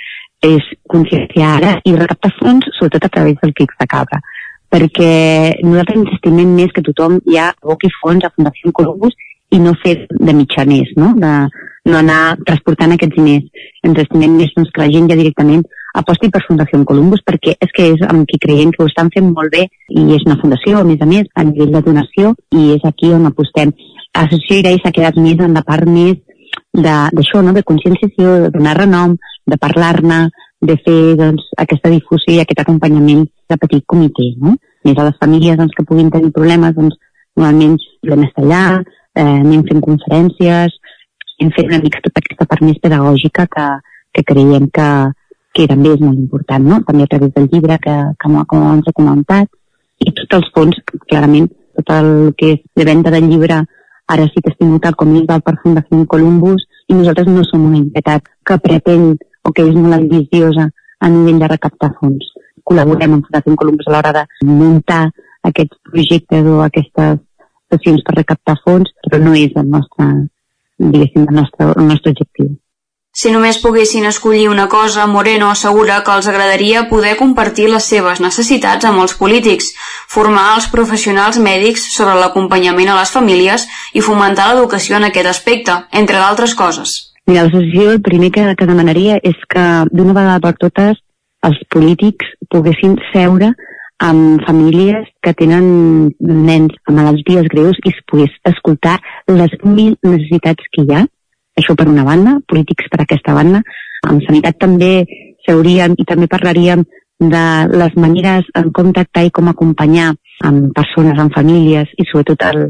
és 0.42 0.70
conscienciar 0.90 1.58
ara 1.58 1.74
i 1.86 1.96
recaptar 1.96 2.32
fons, 2.40 2.66
sobretot 2.78 3.06
a 3.06 3.12
través 3.14 3.36
del 3.44 3.54
Quics 3.58 3.78
de 3.80 3.88
Cabra 3.92 4.22
perquè 4.72 5.60
nosaltres 5.66 6.00
ens 6.00 6.16
estimem 6.16 6.56
més 6.56 6.72
que 6.72 6.84
tothom 6.86 7.20
ja 7.28 7.50
aboqui 7.52 7.92
fons 8.00 8.24
a 8.24 8.32
Fundació 8.32 8.72
Columbus 8.78 9.18
i 9.52 9.60
no 9.60 9.76
fer 9.84 9.98
de 10.10 10.34
mitjaners, 10.34 10.94
no? 10.96 11.12
de 11.20 11.34
no 11.92 12.00
anar 12.00 12.38
transportant 12.48 12.96
aquests 12.96 13.18
diners. 13.18 13.68
Ens 13.84 14.00
estimem 14.06 14.38
més 14.40 14.54
doncs, 14.56 14.72
que 14.72 14.84
la 14.84 14.92
gent 14.94 15.10
ja 15.12 15.20
directament 15.20 15.66
aposti 16.00 16.30
per 16.32 16.44
Fundació 16.48 16.82
Columbus 16.88 17.24
perquè 17.28 17.56
és 17.60 17.72
que 17.76 17.88
és 17.94 18.04
amb 18.08 18.28
qui 18.30 18.40
creiem 18.42 18.72
que 18.72 18.84
ho 18.84 18.90
estan 18.90 19.12
fent 19.14 19.32
molt 19.32 19.52
bé 19.54 19.68
i 19.90 20.06
és 20.16 20.26
una 20.28 20.38
fundació, 20.42 20.80
a 20.80 20.88
més 20.88 21.02
a 21.02 21.08
més, 21.10 21.28
a 21.36 21.44
nivell 21.44 21.74
de 21.76 21.82
donació 21.88 22.34
i 22.56 22.72
és 22.78 22.86
aquí 22.88 23.12
on 23.12 23.28
apostem. 23.30 23.74
L'associació 24.16 24.62
IRAI 24.62 24.80
s'ha 24.82 24.94
quedat 24.96 25.20
més 25.20 25.40
en 25.40 25.58
la 25.58 25.64
part 25.68 25.88
més 25.88 26.20
d'això, 26.72 27.42
no? 27.44 27.54
de 27.54 27.64
conscienciació, 27.68 28.38
de 28.46 28.50
donar 28.56 28.78
renom, 28.78 29.16
de 29.48 29.58
parlar-ne, 29.60 30.30
de 30.62 30.76
fer 30.86 31.16
doncs, 31.20 31.48
aquesta 31.60 31.90
difusió 31.92 32.36
i 32.36 32.42
aquest 32.44 32.62
acompanyament 32.64 33.26
de 33.50 33.58
petit 33.60 33.86
comitè. 33.88 34.28
No? 34.40 34.56
Més 34.88 34.98
a 34.98 35.08
les 35.08 35.18
famílies 35.20 35.58
doncs, 35.60 35.76
que 35.78 35.88
puguin 35.88 36.12
tenir 36.14 36.32
problemes, 36.36 36.76
doncs, 36.78 37.00
normalment 37.36 37.78
volem 38.06 38.28
estar 38.28 38.44
allà, 38.46 38.66
eh, 39.16 39.24
anem 39.24 39.64
fent 39.70 39.82
conferències, 39.84 40.76
anem 41.40 41.56
fent 41.56 41.72
una 41.72 41.82
mica 41.84 42.04
tota 42.04 42.22
aquesta 42.24 42.48
part 42.50 42.64
més 42.68 42.80
pedagògica 42.84 43.48
que, 43.56 43.68
que 44.16 44.26
creiem 44.28 44.68
que, 44.76 44.90
que 45.54 45.68
també 45.68 45.94
és 45.96 46.02
molt 46.04 46.20
important, 46.20 46.64
no? 46.64 46.82
també 46.88 47.04
a 47.04 47.12
través 47.12 47.34
del 47.36 47.50
llibre 47.52 47.78
que, 47.84 47.96
que 48.20 48.30
com 48.48 48.64
abans 48.64 48.88
he 48.88 48.94
comentat, 48.96 49.50
i 50.02 50.14
tots 50.18 50.38
els 50.40 50.52
fons, 50.56 50.78
clarament, 51.10 51.50
tot 51.78 51.94
el 51.96 52.12
que 52.38 52.54
és 52.56 52.62
de 52.78 52.86
venda 52.88 53.12
del 53.14 53.28
llibre 53.30 53.62
ara 54.12 54.28
sí 54.28 54.42
que 54.44 54.52
estic 54.52 54.68
notat 54.68 54.98
com 55.00 55.14
és 55.16 55.26
del 55.28 55.44
per 55.46 55.58
Fundació 55.64 56.06
Columbus 56.14 56.66
i 56.90 56.98
nosaltres 56.98 57.30
no 57.32 57.44
som 57.48 57.68
una 57.68 57.80
entitat 57.80 58.28
que 58.48 58.58
pretén 58.64 59.12
o 59.48 59.54
que 59.56 59.66
és 59.68 59.76
molt 59.78 59.98
ambiciosa 59.98 60.68
a 61.00 61.10
nivell 61.10 61.40
de 61.42 61.50
recaptar 61.52 61.92
fons. 62.00 62.32
Col·laborem 62.68 63.16
amb 63.16 63.28
Fundació 63.28 63.56
Columbus 63.62 63.88
a 63.88 63.96
l'hora 63.96 64.14
de 64.18 64.26
muntar 64.48 65.04
aquests 65.48 65.80
projectes 65.92 66.50
o 66.50 66.60
aquestes 66.66 67.22
sessions 67.72 68.04
per 68.06 68.18
recaptar 68.18 68.58
fons, 68.66 68.92
però 69.06 69.22
no 69.24 69.34
és 69.38 69.56
el 69.56 69.70
nostre, 69.72 70.10
diguéssim, 70.78 71.26
el 71.30 71.40
nostre, 71.40 71.72
el 71.72 71.88
nostre 71.88 72.14
objectiu. 72.16 72.52
Si 73.12 73.28
només 73.28 73.58
poguessin 73.60 74.06
escollir 74.08 74.48
una 74.48 74.70
cosa, 74.72 75.06
Moreno 75.06 75.50
assegura 75.52 75.98
que 76.06 76.14
els 76.16 76.28
agradaria 76.32 76.86
poder 76.88 77.18
compartir 77.20 77.68
les 77.68 77.90
seves 77.92 78.22
necessitats 78.24 78.88
amb 78.88 79.04
els 79.04 79.18
polítics, 79.20 79.74
formar 80.08 80.46
els 80.56 80.70
professionals 80.72 81.42
mèdics 81.44 81.90
sobre 81.92 82.16
l'acompanyament 82.22 82.94
a 82.94 82.96
les 83.02 83.12
famílies 83.12 83.68
i 83.92 84.06
fomentar 84.06 84.48
l'educació 84.54 84.96
en 84.96 85.10
aquest 85.10 85.28
aspecte, 85.34 85.76
entre 85.92 86.24
d'altres 86.24 86.56
coses. 86.56 86.96
Mira, 87.28 87.44
l'associació 87.44 87.92
el 87.98 88.02
primer 88.02 88.32
que, 88.32 88.48
que 88.56 88.72
demanaria 88.72 89.20
és 89.20 89.44
que 89.52 89.68
d'una 89.92 90.16
vegada 90.16 90.40
per 90.48 90.56
totes 90.64 91.04
els 91.44 91.62
polítics 91.74 92.32
poguessin 92.48 92.96
seure 93.12 93.52
amb 94.02 94.40
famílies 94.48 95.12
que 95.22 95.36
tenen 95.36 95.66
nens 96.18 96.80
amb 96.88 96.96
malalties 96.96 97.52
greus 97.52 97.76
i 97.84 97.92
es 97.92 98.04
pogués 98.08 98.32
escoltar 98.56 99.02
les 99.28 99.52
mil 99.68 99.98
necessitats 100.00 100.72
que 100.72 100.88
hi 100.88 100.96
ha 100.96 101.10
això 101.62 101.76
per 101.78 101.88
una 101.90 102.06
banda, 102.08 102.40
polítics 102.48 102.90
per 102.92 103.04
aquesta 103.04 103.36
banda. 103.38 103.62
En 104.10 104.20
sanitat 104.26 104.58
també 104.62 105.06
s'haurien 105.46 105.96
i 105.98 106.08
també 106.10 106.28
parlaríem 106.32 106.84
de 107.22 107.46
les 107.78 107.96
maneres 108.02 108.48
en 108.58 108.72
com 108.74 108.90
tractar 108.94 109.28
i 109.28 109.32
com 109.34 109.50
acompanyar 109.52 110.10
amb 110.48 110.72
persones, 110.74 111.20
amb 111.22 111.34
famílies 111.36 111.92
i 112.02 112.06
sobretot 112.10 112.48
el, 112.50 112.64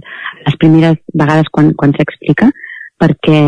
les 0.46 0.58
primeres 0.60 1.00
vegades 1.16 1.48
quan, 1.56 1.72
quan 1.80 1.96
s'explica, 1.96 2.50
perquè 3.00 3.42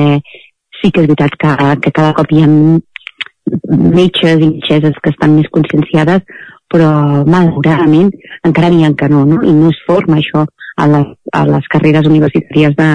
sí 0.79 0.91
que 0.91 1.03
és 1.03 1.09
veritat 1.09 1.35
que, 1.39 1.51
que 1.83 1.91
cada 1.91 2.15
cop 2.15 2.31
hi 2.31 2.43
ha 2.43 2.49
metges 2.49 4.39
i 4.39 4.49
metgeses 4.55 4.99
que 5.03 5.11
estan 5.11 5.35
més 5.35 5.49
conscienciades, 5.51 6.23
però 6.71 6.89
malauradament 7.27 8.09
encara 8.47 8.71
n'hi 8.71 8.87
ha 8.87 8.93
que 8.97 9.09
no, 9.11 9.25
no? 9.27 9.41
I 9.43 9.51
no 9.53 9.69
es 9.73 9.81
forma 9.87 10.17
això 10.21 10.45
a 10.79 10.87
les, 10.89 11.09
a 11.35 11.43
les 11.49 11.67
carreres 11.69 12.07
universitàries 12.09 12.75
de, 12.79 12.87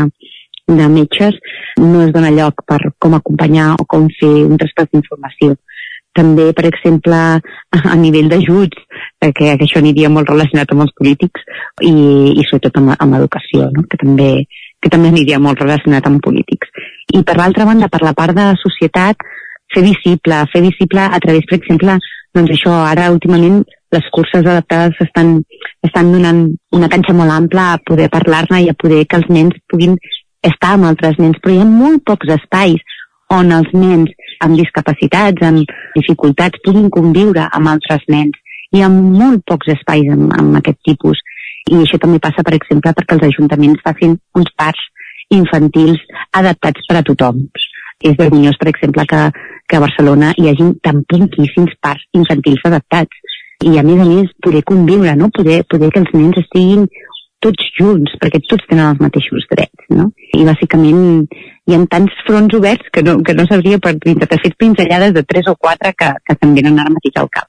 de 0.69 0.89
metges 0.93 1.37
no 1.81 2.03
es 2.05 2.13
dona 2.13 2.31
lloc 2.35 2.63
per 2.69 2.79
com 3.01 3.17
acompanyar 3.17 3.73
o 3.81 3.87
com 3.89 4.09
fer 4.21 4.35
un 4.45 4.59
traspàs 4.61 4.91
d'informació. 4.93 5.57
També, 6.19 6.49
per 6.57 6.67
exemple, 6.67 7.19
a 7.95 7.97
nivell 7.97 8.29
d'ajuts, 8.33 8.85
que, 9.23 9.53
això 9.55 9.81
aniria 9.81 10.11
molt 10.11 10.31
relacionat 10.31 10.73
amb 10.75 10.85
els 10.87 10.95
polítics 10.99 11.45
i, 11.81 11.93
i 12.35 12.47
sobretot 12.49 12.81
amb, 12.81 12.95
amb 12.99 13.19
educació, 13.21 13.69
no? 13.75 13.85
que, 13.89 14.01
també, 14.01 14.31
que 14.83 14.93
també 14.93 15.13
aniria 15.13 15.39
molt 15.43 15.63
relacionat 15.63 16.07
amb 16.11 16.23
polítics. 16.25 16.73
I 17.15 17.23
per 17.25 17.39
l'altra 17.39 17.69
banda, 17.69 17.91
per 17.93 18.03
la 18.05 18.15
part 18.19 18.37
de 18.37 18.51
la 18.51 18.59
societat, 18.61 19.25
fer 19.75 19.85
visible, 19.85 20.43
fer 20.53 20.65
visible 20.65 21.05
a 21.07 21.21
través, 21.23 21.47
per 21.49 21.61
exemple, 21.61 21.99
doncs 22.35 22.55
això, 22.57 22.75
ara 22.89 23.11
últimament 23.15 23.63
les 23.95 24.09
curses 24.13 24.45
adaptades 24.45 24.99
estan, 25.01 25.39
estan 25.87 26.11
donant 26.13 26.43
una 26.77 26.91
canxa 26.93 27.15
molt 27.17 27.33
ampla 27.33 27.73
a 27.73 27.79
poder 27.91 28.11
parlar-ne 28.13 28.61
i 28.65 28.69
a 28.69 28.77
poder 28.77 29.05
que 29.09 29.21
els 29.21 29.31
nens 29.33 29.57
puguin 29.71 29.97
estar 30.47 30.75
amb 30.77 30.89
altres 30.91 31.19
nens, 31.19 31.39
però 31.43 31.55
hi 31.55 31.63
ha 31.63 31.69
molt 31.69 32.05
pocs 32.07 32.31
espais 32.37 32.83
on 33.35 33.53
els 33.53 33.73
nens 33.75 34.13
amb 34.45 34.57
discapacitats, 34.59 35.43
amb 35.45 35.65
dificultats, 35.97 36.61
puguin 36.65 36.89
conviure 36.95 37.49
amb 37.53 37.73
altres 37.75 38.05
nens. 38.09 38.37
Hi 38.73 38.85
ha 38.85 38.91
molt 38.93 39.43
pocs 39.49 39.73
espais 39.75 40.09
amb, 40.13 40.33
amb 40.39 40.61
aquest 40.61 40.79
tipus. 40.87 41.21
I 41.69 41.83
això 41.83 41.99
també 42.01 42.21
passa, 42.23 42.45
per 42.45 42.55
exemple, 42.57 42.93
perquè 42.97 43.17
els 43.17 43.27
ajuntaments 43.29 43.83
facin 43.85 44.17
uns 44.39 44.53
parcs 44.57 44.85
infantils 45.35 46.01
adaptats 46.33 46.87
per 46.89 47.01
a 47.01 47.05
tothom. 47.05 47.43
És 48.01 48.15
vergonyós, 48.17 48.57
per 48.61 48.71
exemple, 48.71 49.05
que, 49.11 49.23
que 49.69 49.77
a 49.77 49.83
Barcelona 49.83 50.33
hi 50.39 50.49
hagi 50.49 50.71
tan 50.85 51.03
poquíssims 51.11 51.75
parcs 51.83 52.07
infantils 52.17 52.65
adaptats. 52.65 53.35
I 53.67 53.75
a 53.81 53.83
més 53.83 54.01
a 54.01 54.07
més, 54.07 54.31
poder 54.45 54.63
conviure, 54.63 55.17
no? 55.19 55.33
poder, 55.35 55.65
poder 55.69 55.91
que 55.91 56.05
els 56.05 56.13
nens 56.15 56.39
estiguin 56.45 56.87
tots 57.45 57.69
junts, 57.79 58.15
perquè 58.21 58.41
tots 58.49 58.67
tenen 58.71 58.93
els 58.93 59.03
mateixos 59.03 59.47
drets, 59.51 59.87
no? 59.95 60.09
I 60.35 60.47
bàsicament 60.47 61.29
hi 61.69 61.77
ha 61.77 61.83
tants 61.93 62.15
fronts 62.27 62.57
oberts 62.59 62.91
que 62.93 63.05
no, 63.07 63.19
que 63.23 63.35
no 63.37 63.47
sabria 63.49 63.79
per 63.83 63.95
intentar 63.97 64.41
fer 64.43 64.55
pinzellades 64.59 65.15
de 65.15 65.23
tres 65.23 65.49
o 65.51 65.55
quatre 65.57 65.95
que, 65.95 66.11
que 66.25 66.37
se'n 66.39 66.55
venen 66.57 66.81
ara 66.83 66.95
mateix 66.95 67.21
al 67.21 67.31
cap. 67.31 67.49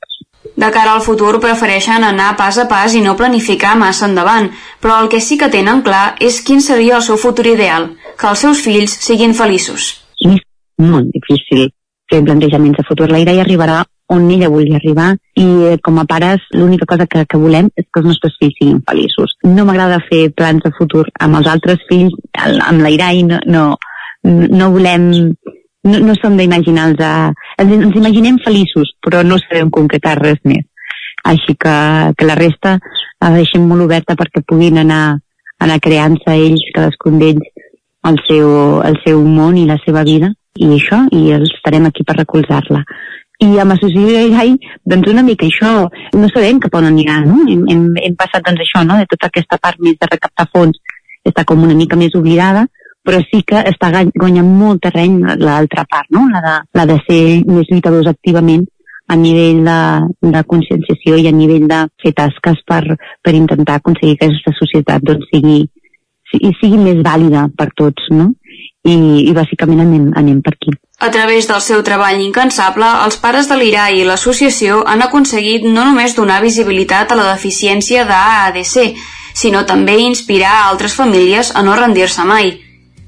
De 0.60 0.70
cara 0.72 0.94
al 0.96 1.04
futur 1.04 1.40
prefereixen 1.44 2.04
anar 2.04 2.34
pas 2.40 2.58
a 2.62 2.66
pas 2.72 2.94
i 2.96 3.02
no 3.04 3.18
planificar 3.20 3.76
massa 3.80 4.08
endavant, 4.08 4.50
però 4.82 5.02
el 5.04 5.10
que 5.12 5.20
sí 5.24 5.38
que 5.38 5.52
tenen 5.52 5.84
clar 5.84 6.16
és 6.20 6.40
quin 6.46 6.62
seria 6.64 6.98
el 6.98 7.06
seu 7.06 7.18
futur 7.18 7.48
ideal, 7.48 7.90
que 8.20 8.30
els 8.30 8.46
seus 8.46 8.64
fills 8.64 8.96
siguin 9.04 9.36
feliços. 9.36 9.92
És 10.26 10.42
molt 10.80 11.12
difícil 11.16 11.70
fer 12.10 12.24
plantejaments 12.26 12.80
de 12.80 12.88
futur. 12.88 13.10
La 13.12 13.20
hi 13.20 13.40
arribarà 13.40 13.84
on 14.10 14.30
ella 14.34 14.50
vulgui 14.50 14.74
arribar 14.76 15.12
i 15.38 15.46
eh, 15.70 15.78
com 15.86 16.00
a 16.02 16.06
pares 16.10 16.42
l'única 16.56 16.88
cosa 16.90 17.06
que, 17.06 17.26
que 17.30 17.38
volem 17.38 17.70
és 17.78 17.86
que 17.86 18.02
els 18.02 18.10
nostres 18.10 18.36
fills 18.40 18.56
siguin 18.58 18.82
feliços. 18.90 19.36
No 19.46 19.66
m'agrada 19.68 20.02
fer 20.08 20.30
plans 20.34 20.66
de 20.66 20.72
futur 20.78 21.06
amb 21.22 21.38
els 21.40 21.50
altres 21.52 21.84
fills, 21.90 22.16
amb 22.42 22.82
l'Irai 22.86 23.22
no, 23.28 23.38
no, 23.46 23.64
no 24.26 24.72
volem 24.74 25.06
no, 25.86 26.00
no 26.08 26.16
som 26.18 26.36
d'imaginar-los 26.38 27.00
ens, 27.62 27.76
ens 27.78 28.00
imaginem 28.02 28.42
feliços 28.44 28.96
però 29.06 29.22
no 29.24 29.38
sabem 29.46 29.70
concretar 29.70 30.18
res 30.20 30.42
més. 30.44 30.66
Així 31.30 31.54
que, 31.60 31.76
que 32.18 32.26
la 32.26 32.38
resta 32.40 32.78
la 33.22 33.34
deixem 33.36 33.66
molt 33.68 33.86
oberta 33.86 34.18
perquè 34.18 34.42
puguin 34.48 34.80
anar, 34.82 35.20
anar 35.62 35.80
creant-se 35.84 36.34
ells, 36.34 36.66
cadascun 36.74 37.20
d'ells 37.22 37.46
el 38.10 38.18
seu, 38.26 38.50
el 38.88 38.96
seu 39.04 39.22
món 39.28 39.58
i 39.60 39.68
la 39.68 39.78
seva 39.86 40.06
vida. 40.08 40.32
I 40.60 40.72
això, 40.76 41.04
i 41.16 41.30
estarem 41.36 41.86
aquí 41.88 42.04
per 42.08 42.18
recolzar-la 42.18 42.82
i 43.40 43.50
amb 43.62 43.76
Associació 43.76 44.40
AI, 44.40 44.56
doncs 44.92 45.12
una 45.12 45.24
mica 45.24 45.48
això, 45.48 45.72
no 46.16 46.30
sabem 46.34 46.60
cap 46.60 46.76
on 46.76 46.90
anirà, 46.90 47.22
no? 47.24 47.40
Hem, 47.48 47.64
hem, 47.72 47.86
hem 48.04 48.18
passat 48.20 48.44
doncs 48.46 48.66
això, 48.66 48.84
no?, 48.88 49.00
de 49.00 49.08
tota 49.14 49.30
aquesta 49.32 49.60
part 49.64 49.80
més 49.80 49.96
de 50.00 50.10
recaptar 50.12 50.50
fons, 50.52 50.80
està 51.28 51.46
com 51.48 51.64
una 51.64 51.78
mica 51.78 52.00
més 52.00 52.16
oblidada, 52.20 52.66
però 53.06 53.22
sí 53.30 53.42
que 53.48 53.62
està 53.72 53.90
guanyant 53.94 54.50
molt 54.60 54.84
terreny 54.84 55.22
l'altra 55.40 55.86
part, 55.90 56.10
no? 56.12 56.28
La 56.34 56.44
de, 56.44 56.58
la 56.82 56.86
de 56.92 57.00
ser 57.08 57.22
més 57.48 57.72
lluitadors 57.72 58.12
activament 58.12 58.68
a 59.10 59.16
nivell 59.18 59.64
de, 59.66 59.80
de 60.36 60.42
conscienciació 60.46 61.18
i 61.18 61.28
a 61.28 61.34
nivell 61.34 61.66
de 61.70 61.80
fer 62.04 62.12
tasques 62.18 62.60
per, 62.68 62.84
per 63.24 63.34
intentar 63.34 63.80
aconseguir 63.80 64.20
que 64.20 64.28
aquesta 64.30 64.54
societat 64.60 65.06
doncs, 65.08 65.26
sigui, 65.32 65.64
sigui 66.60 66.78
més 66.84 67.00
vàlida 67.08 67.48
per 67.58 67.72
tots, 67.80 68.12
no? 68.14 68.34
I, 68.88 68.96
i 69.28 69.34
bàsicament 69.36 69.82
anem, 69.84 70.06
anem 70.16 70.40
per 70.42 70.54
aquí. 70.56 70.72
A 71.00 71.10
través 71.12 71.48
del 71.48 71.60
seu 71.62 71.82
treball 71.84 72.22
incansable, 72.24 72.88
els 73.06 73.18
pares 73.20 73.50
de 73.52 73.58
l'IRAI 73.60 74.00
i 74.00 74.06
l'associació 74.08 74.84
han 74.88 75.04
aconseguit 75.04 75.68
no 75.68 75.84
només 75.84 76.16
donar 76.16 76.42
visibilitat 76.44 77.12
a 77.12 77.20
la 77.20 77.28
deficiència 77.34 78.06
d'AADC, 78.08 78.96
sinó 79.36 79.66
també 79.66 80.00
inspirar 80.04 80.54
a 80.56 80.66
altres 80.72 80.96
famílies 80.96 81.52
a 81.56 81.64
no 81.64 81.76
rendir-se 81.76 82.26
mai. 82.28 82.58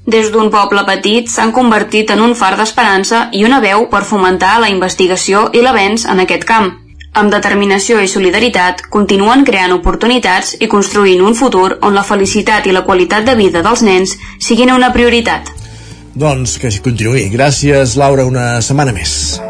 Des 0.04 0.32
d'un 0.34 0.50
poble 0.50 0.82
petit 0.84 1.28
s'han 1.30 1.52
convertit 1.56 2.10
en 2.10 2.20
un 2.20 2.34
far 2.34 2.56
d'esperança 2.58 3.28
i 3.32 3.44
una 3.44 3.60
veu 3.60 3.86
per 3.88 4.02
fomentar 4.04 4.58
la 4.60 4.70
investigació 4.72 5.48
i 5.52 5.62
l'avenç 5.62 6.08
en 6.10 6.20
aquest 6.24 6.44
camp. 6.44 6.72
Amb 7.14 7.30
determinació 7.30 8.00
i 8.00 8.08
solidaritat, 8.08 8.86
continuen 8.90 9.44
creant 9.44 9.74
oportunitats 9.76 10.56
i 10.60 10.68
construint 10.74 11.20
un 11.20 11.36
futur 11.36 11.78
on 11.82 11.94
la 11.94 12.06
felicitat 12.08 12.66
i 12.66 12.72
la 12.72 12.86
qualitat 12.88 13.28
de 13.28 13.36
vida 13.36 13.62
dels 13.62 13.84
nens 13.84 14.16
siguin 14.40 14.72
una 14.72 14.92
prioritat. 14.96 15.61
Doncs 16.14 16.58
que 16.60 16.70
continuï. 16.84 17.28
Gràcies, 17.32 17.96
Laura, 17.96 18.26
una 18.28 18.60
setmana 18.64 18.92
més. 18.92 19.40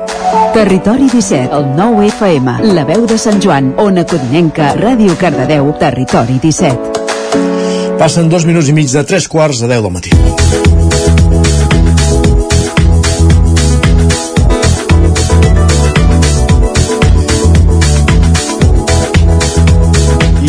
Territori 0.55 1.09
17, 1.11 1.49
el 1.57 1.67
9 1.77 2.07
FM, 2.13 2.57
la 2.77 2.85
veu 2.89 3.07
de 3.09 3.19
Sant 3.19 3.41
Joan, 3.43 3.73
Ona 3.83 4.05
Codinenca, 4.09 4.75
Ràdio 4.79 5.17
Cardedeu, 5.21 5.73
Territori 5.81 6.39
17. 6.43 7.99
Passen 7.99 8.31
dos 8.31 8.47
minuts 8.49 8.71
i 8.71 8.77
mig 8.77 8.93
de 8.93 9.05
tres 9.09 9.29
quarts 9.29 9.65
de 9.65 9.73
deu 9.75 9.83
del 9.89 9.95
matí. 9.97 10.82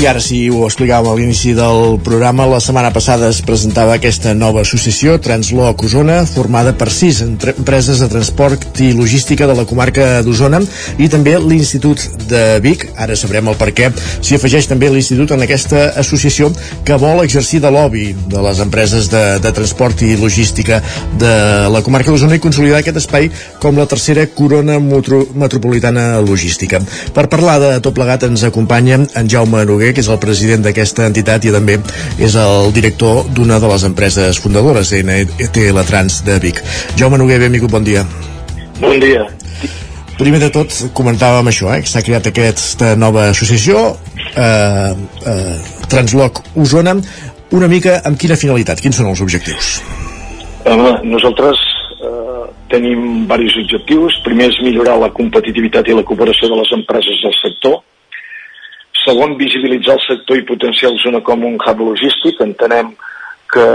I 0.04 0.08
ara 0.10 0.20
sí, 0.20 0.50
ho 0.52 0.66
explicàvem 0.68 1.08
a 1.08 1.16
l'inici 1.16 1.54
del 1.56 1.94
programa, 2.04 2.44
la 2.52 2.58
setmana 2.60 2.90
passada 2.92 3.30
es 3.32 3.38
presentava 3.46 3.94
aquesta 3.96 4.34
nova 4.36 4.60
associació, 4.66 5.14
Transloc 5.24 5.86
Osona, 5.88 6.18
formada 6.28 6.74
per 6.76 6.90
sis 6.92 7.22
empreses 7.24 8.02
de 8.04 8.10
transport 8.12 8.82
i 8.84 8.90
logística 8.98 9.48
de 9.48 9.56
la 9.56 9.64
comarca 9.70 10.18
d'Osona 10.26 10.60
i 11.00 11.08
també 11.08 11.38
l'Institut 11.40 12.04
de 12.28 12.42
Vic, 12.66 12.84
ara 13.00 13.16
sabrem 13.16 13.48
el 13.48 13.56
per 13.62 13.70
què, 13.78 13.94
s'hi 14.20 14.36
afegeix 14.36 14.68
també 14.68 14.90
l'Institut 14.92 15.32
en 15.38 15.46
aquesta 15.46 15.86
associació 16.04 16.52
que 16.84 17.00
vol 17.00 17.24
exercir 17.24 17.62
de 17.64 17.72
lobby 17.72 18.10
de 18.12 18.44
les 18.44 18.60
empreses 18.60 19.08
de, 19.14 19.24
de 19.40 19.56
transport 19.56 20.04
i 20.04 20.18
logística 20.20 20.82
de 21.16 21.34
la 21.72 21.84
comarca 21.88 22.12
d'Osona 22.12 22.36
i 22.36 22.44
consolidar 22.44 22.84
aquest 22.84 23.00
espai 23.06 23.32
com 23.64 23.80
la 23.80 23.88
tercera 23.88 24.28
corona 24.28 24.82
metropolitana 24.84 26.20
logística. 26.20 26.84
Per 27.16 27.30
parlar 27.32 27.62
de 27.64 27.74
tot 27.80 27.96
plegat 27.96 28.28
ens 28.28 28.44
acompanya 28.52 29.00
en 29.00 29.32
Jaume 29.32 29.64
Noguer, 29.64 29.93
que 29.94 30.04
és 30.04 30.10
el 30.10 30.20
president 30.22 30.66
d'aquesta 30.66 31.08
entitat 31.10 31.46
i 31.46 31.54
també 31.54 31.80
és 32.18 32.36
el 32.40 32.74
director 32.76 33.24
d'una 33.36 33.60
de 33.62 33.70
les 33.72 33.86
empreses 33.88 34.40
fundadores, 34.44 34.94
NT 34.94 35.70
La 35.74 35.86
Trans 35.88 36.24
de 36.26 36.40
Vic. 36.44 36.62
Jaume 37.00 37.18
Noguer, 37.22 37.40
benvingut, 37.40 37.72
bon 37.72 37.84
dia. 37.84 38.06
Bon 38.82 39.00
dia. 39.00 39.28
primer 40.18 40.40
de 40.40 40.50
tot 40.54 40.72
comentàvem 40.94 41.50
això, 41.50 41.74
eh, 41.74 41.82
que 41.82 41.90
s'ha 41.90 42.02
creat 42.02 42.28
aquesta 42.28 42.96
nova 42.96 43.30
associació, 43.30 43.98
eh, 44.36 44.94
eh, 45.26 45.58
Transloc 45.90 46.44
Osona, 46.56 46.96
una 47.52 47.68
mica 47.68 48.00
amb 48.06 48.18
quina 48.18 48.38
finalitat, 48.40 48.80
quins 48.82 48.96
són 48.96 49.10
els 49.12 49.22
objectius? 49.22 49.82
Home, 50.66 50.94
nosaltres 51.04 51.60
eh, 52.02 52.46
tenim 52.72 53.26
diversos 53.28 53.66
objectius. 53.66 54.20
Primer 54.26 54.50
és 54.50 54.62
millorar 54.64 54.98
la 55.02 55.12
competitivitat 55.14 55.90
i 55.90 55.98
la 55.98 56.06
cooperació 56.08 56.50
de 56.50 56.62
les 56.62 56.72
empreses 56.78 57.20
del 57.26 57.36
sector. 57.42 57.82
Segon, 59.04 59.38
visibilitzar 59.40 59.98
el 59.98 60.06
sector 60.06 60.40
i 60.40 60.46
potenciar 60.48 60.92
el 60.94 61.00
zona 61.04 61.20
com 61.26 61.44
un 61.48 61.58
hub 61.60 61.82
logístic. 61.84 62.40
Entenem 62.46 62.94
que 63.54 63.68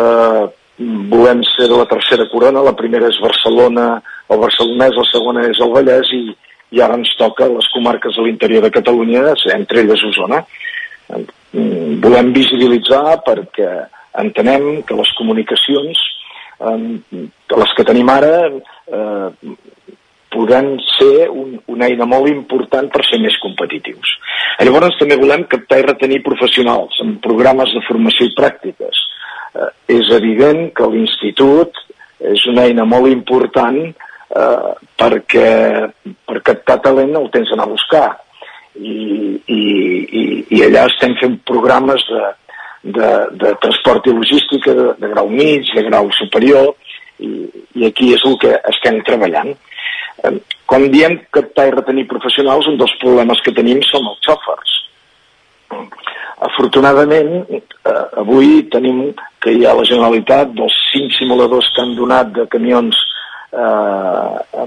volem 1.12 1.43
ser 1.55 1.68
la 1.70 1.87
tercera 1.91 2.29
corona. 2.33 2.64
La 2.64 2.76
primera 2.76 3.11
és 3.11 3.20
Barcelona 3.22 3.89
o 4.29 4.39
Barcelonès, 4.41 4.97
la 4.97 5.07
segona 5.11 5.45
és 5.49 5.61
el 5.64 5.72
Vallès 5.74 6.12
i, 6.16 6.22
i 6.76 6.83
ara 6.85 6.99
ens 7.01 7.14
toca 7.20 7.49
les 7.51 7.68
comarques 7.74 8.16
de 8.16 8.26
l'interior 8.26 8.64
de 8.64 8.72
Catalunya, 8.74 9.35
entre 9.55 9.85
elles 9.85 10.05
Osona. 10.11 10.43
Mm, 11.09 11.99
volem 12.05 12.33
visibilitzar 12.37 13.18
perquè 13.26 13.70
entenem 14.20 14.83
que 14.85 14.97
les 14.99 15.11
comunicacions, 15.18 16.01
eh, 16.61 17.24
les 17.62 17.74
que 17.76 17.87
tenim 17.89 18.09
ara, 18.12 18.35
eh, 18.49 19.29
podran 20.33 20.74
ser 20.97 21.29
un, 21.31 21.57
una 21.72 21.89
eina 21.89 22.07
molt 22.09 22.29
important 22.31 22.91
per 22.93 23.05
ser 23.09 23.20
més 23.22 23.37
competitius. 23.43 24.14
Llavors 24.64 24.99
també 25.01 25.18
volem 25.20 25.47
captar 25.51 25.81
i 25.81 25.87
retenir 25.87 26.24
professionals 26.26 26.99
en 27.05 27.16
programes 27.24 27.72
de 27.74 27.85
formació 27.87 28.29
i 28.29 28.35
pràctiques. 28.37 29.05
Eh, 29.55 29.70
és 29.99 30.12
evident 30.16 30.68
que 30.76 30.91
l'institut 30.93 31.85
és 32.33 32.47
una 32.51 32.66
eina 32.68 32.85
molt 32.89 33.11
important 33.11 33.79
eh, 33.89 34.72
perquè 34.99 35.51
per 36.26 36.43
captar 36.45 36.81
talent 36.85 37.14
el 37.16 37.31
tens 37.35 37.53
d'anar 37.53 37.68
a 37.68 37.72
buscar 37.72 38.09
i, 38.79 39.39
i, 39.47 39.62
i, 40.20 40.24
i 40.59 40.62
allà 40.66 40.87
estem 40.91 41.14
fent 41.20 41.39
programes 41.49 42.05
de, 42.11 42.26
de, 42.99 43.12
de 43.41 43.55
transport 43.62 44.07
i 44.07 44.14
logística 44.14 44.74
de, 44.74 44.91
de 45.01 45.11
grau 45.14 45.31
mig, 45.31 45.70
de 45.74 45.87
grau 45.89 46.11
superior 46.18 46.74
i, 47.18 47.49
i 47.79 47.89
aquí 47.89 48.12
és 48.14 48.24
el 48.29 48.39
que 48.43 48.55
estem 48.72 49.01
treballant. 49.07 49.55
Quan 50.68 50.88
diem 50.92 51.16
captar 51.34 51.68
i 51.68 51.74
retenir 51.74 52.08
professionals, 52.10 52.66
un 52.68 52.78
dels 52.80 52.94
problemes 53.02 53.40
que 53.44 53.54
tenim 53.56 53.80
són 53.86 54.08
els 54.10 54.18
xòfers. 54.26 54.74
Afortunadament, 56.48 57.46
eh, 57.50 57.60
avui 58.22 58.64
tenim 58.72 59.14
que 59.42 59.54
hi 59.54 59.64
ha 59.66 59.74
la 59.74 59.86
Generalitat 59.86 60.52
dels 60.58 60.74
cinc 60.92 61.14
simuladors 61.16 61.70
que 61.74 61.82
han 61.82 61.96
donat 61.98 62.30
de 62.34 62.46
camions 62.50 62.98
eh, 63.52 64.66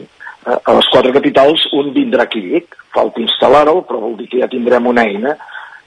a 0.51 0.73
les 0.73 0.89
quatre 0.91 1.13
capitals, 1.13 1.63
un 1.77 1.93
vindrà 1.93 2.25
aquí 2.25 2.41
Vic, 2.41 2.75
falta 2.95 3.21
instal·lar-ho, 3.21 3.83
però 3.87 4.01
vol 4.01 4.17
dir 4.19 4.27
que 4.31 4.41
ja 4.41 4.49
tindrem 4.51 4.87
una 4.89 5.05
eina, 5.05 5.35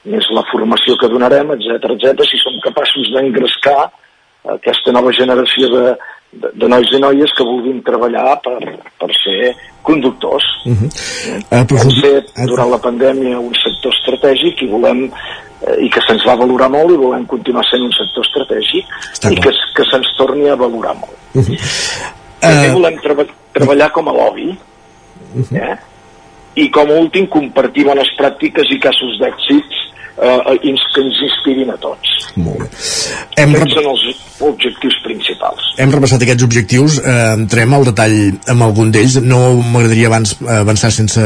més 0.04 0.28
la 0.36 0.44
formació 0.50 0.96
que 1.00 1.10
donarem, 1.10 1.54
etc 1.56 1.90
etc. 1.96 2.24
si 2.28 2.38
som 2.40 2.60
capaços 2.64 3.10
d'engrescar 3.14 3.90
aquesta 4.54 4.92
nova 4.92 5.12
generació 5.16 5.70
de, 5.72 5.84
de, 6.40 6.50
de 6.54 6.68
nois 6.68 6.90
i 6.92 7.00
noies 7.00 7.32
que 7.36 7.46
vulguin 7.46 7.82
treballar 7.86 8.38
per, 8.44 8.58
per 9.00 9.10
ser 9.18 9.54
conductors. 9.84 10.44
Uh 10.64 10.72
-huh. 10.72 10.90
uh, 11.52 11.80
Hem 11.82 11.94
fet 12.00 12.32
durant 12.48 12.70
la 12.70 12.80
pandèmia 12.80 13.38
un 13.38 13.54
sector 13.54 13.92
estratègic 13.92 14.62
i 14.62 14.68
volem 14.68 15.04
eh, 15.04 15.84
i 15.84 15.88
que 15.90 16.00
se'ns 16.06 16.24
va 16.26 16.36
valorar 16.36 16.70
molt 16.70 16.90
i 16.92 17.02
volem 17.06 17.26
continuar 17.26 17.64
sent 17.70 17.82
un 17.82 17.92
sector 17.92 18.24
estratègic 18.24 18.84
Està 19.12 19.32
i 19.32 19.36
clar. 19.36 19.52
que, 19.52 19.72
que 19.76 19.90
se'ns 19.90 20.16
torni 20.16 20.48
a 20.48 20.56
valorar 20.56 20.94
molt. 20.94 21.18
Uh 21.34 21.42
-huh. 21.42 21.58
També 22.40 22.68
uh... 22.68 22.74
volem 22.74 22.96
treba 23.02 23.24
treballar 23.52 23.90
com 23.92 24.08
a 24.08 24.12
lobby 24.12 24.48
uh 24.50 25.42
-huh. 25.42 25.56
eh? 25.56 25.76
i 26.54 26.70
com 26.70 26.90
a 26.90 26.94
últim 26.94 27.26
compartir 27.26 27.84
bones 27.84 28.08
pràctiques 28.18 28.66
i 28.70 28.78
casos 28.78 29.18
d'èxits 29.20 29.76
eh, 30.18 30.58
que 30.94 31.02
ens 31.02 31.22
inspirin 31.28 31.70
a 31.70 31.78
tots. 31.82 32.12
Molt 32.36 32.64
bé. 32.64 32.68
Hem 33.40 33.54
Aquests 33.54 33.76
són 33.78 33.88
els 33.90 34.04
objectius 34.44 34.96
principals. 35.04 35.66
Hem 35.78 35.92
repassat 35.94 36.22
aquests 36.24 36.46
objectius, 36.46 36.98
eh, 36.98 37.16
entrem 37.34 37.74
al 37.74 37.86
detall 37.86 38.16
amb 38.50 38.66
algun 38.66 38.90
d'ells. 38.94 39.20
No 39.22 39.40
m'agradaria 39.62 40.10
abans 40.10 40.36
avançar 40.42 40.90
sense 40.94 41.22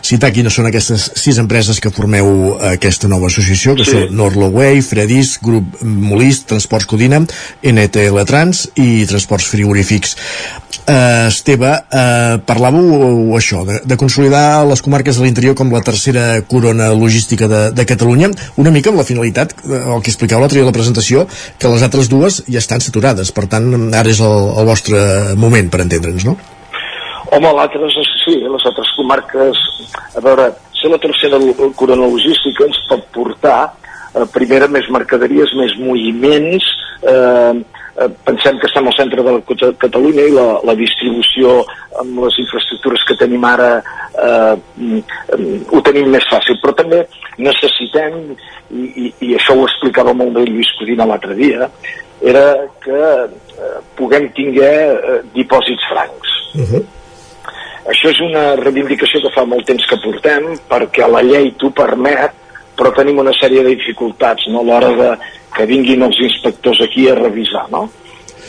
citar 0.00 0.32
quines 0.32 0.54
són 0.54 0.66
aquestes 0.70 1.10
sis 1.18 1.38
empreses 1.42 1.80
que 1.80 1.90
formeu 1.90 2.58
aquesta 2.72 3.08
nova 3.08 3.26
associació, 3.26 3.76
que 3.76 3.86
sí. 3.86 3.90
són 3.90 4.16
Norloway, 4.16 4.82
Fredis, 4.82 5.38
Grup 5.42 5.82
Molist, 5.82 6.48
Transports 6.52 6.86
Codina, 6.86 7.22
NTL 7.62 8.26
Trans 8.28 8.68
i 8.76 9.06
Transports 9.10 9.50
Frigorífics. 9.52 10.16
Eh, 10.82 11.28
Esteve, 11.28 11.70
eh, 11.94 12.38
parlàveu 12.46 13.36
això, 13.38 13.62
de, 13.66 13.78
de 13.86 13.96
consolidar 13.96 14.64
les 14.66 14.82
comarques 14.82 15.18
de 15.18 15.22
l'interior 15.22 15.54
com 15.54 15.70
la 15.70 15.82
tercera 15.84 16.40
corona 16.50 16.90
logística 16.90 17.46
de, 17.46 17.60
de 17.70 17.86
Catalunya, 17.86 18.31
una 18.56 18.72
mica 18.74 18.90
amb 18.92 19.00
la 19.00 19.06
finalitat, 19.08 19.54
eh, 19.64 19.82
el 19.96 20.02
que 20.02 20.12
explicava 20.12 20.44
l'altre 20.44 20.60
dia 20.60 20.66
a 20.66 20.70
la 20.70 20.76
presentació, 20.76 21.26
que 21.58 21.70
les 21.72 21.84
altres 21.86 22.10
dues 22.12 22.42
ja 22.48 22.62
estan 22.62 22.82
saturades, 22.84 23.32
per 23.32 23.46
tant, 23.52 23.68
ara 23.94 24.10
és 24.10 24.20
el, 24.20 24.48
el 24.58 24.68
vostre 24.68 24.98
moment 25.36 25.70
per 25.72 25.82
entendre'ns, 25.84 26.26
no? 26.28 26.36
Home, 27.32 27.52
l'altre, 27.56 27.88
sí, 28.24 28.34
les 28.44 28.66
altres 28.68 28.90
comarques, 28.96 29.60
a 30.16 30.20
veure, 30.24 30.50
ser 30.76 30.90
la 30.92 30.98
tercera 31.00 31.38
corona 31.78 32.08
logística 32.10 32.66
ens 32.66 32.80
pot 32.90 33.06
portar, 33.14 33.60
eh, 34.12 34.26
primera, 34.34 34.68
més 34.68 34.88
mercaderies, 34.92 35.54
més 35.56 35.76
moviments, 35.80 36.66
eh, 37.08 37.54
Eh, 37.92 38.08
pensem 38.24 38.56
que 38.56 38.66
estem 38.70 38.86
al 38.88 38.94
centre 38.96 39.20
de 39.20 39.32
la 39.34 39.72
Catalunya 39.76 40.24
i 40.24 40.32
la, 40.32 40.46
la 40.64 40.74
distribució 40.78 41.58
amb 42.00 42.22
les 42.24 42.38
infraestructures 42.40 43.04
que 43.04 43.16
tenim 43.20 43.44
ara 43.44 43.68
eh, 43.82 44.54
mm, 44.80 45.66
ho 45.68 45.82
tenim 45.84 46.08
més 46.14 46.24
fàcil, 46.30 46.56
però 46.62 46.72
també 46.78 47.02
necessitem, 47.36 48.16
i, 48.72 48.86
i, 48.86 49.12
i 49.28 49.34
això 49.36 49.58
ho 49.58 49.66
explicava 49.68 50.16
molt 50.16 50.32
bé 50.38 50.46
Lluís 50.48 50.72
Codina 50.78 51.04
l'altre 51.10 51.36
dia, 51.36 51.68
era 52.24 52.46
que 52.80 52.96
eh, 52.96 53.76
puguem 54.00 54.30
tinguer 54.38 54.74
eh, 54.96 55.20
dipòsits 55.36 55.92
francs. 55.92 56.36
Uh 56.56 56.64
-huh. 56.64 56.84
Això 57.92 58.08
és 58.08 58.20
una 58.24 58.54
reivindicació 58.56 59.20
que 59.20 59.34
fa 59.34 59.44
molt 59.44 59.66
temps 59.66 59.84
que 59.90 60.00
portem 60.00 60.54
perquè 60.70 61.04
la 61.10 61.20
llei 61.20 61.52
t'ho 61.58 61.70
permet 61.70 62.40
però 62.76 62.92
tenim 62.96 63.18
una 63.18 63.32
sèrie 63.36 63.62
de 63.62 63.74
dificultats 63.76 64.46
no? 64.48 64.60
a 64.60 64.64
l'hora 64.64 64.90
de 64.96 65.10
que 65.56 65.66
vinguin 65.68 66.02
els 66.06 66.18
inspectors 66.24 66.80
aquí 66.84 67.08
a 67.08 67.18
revisar, 67.18 67.66
no? 67.72 67.86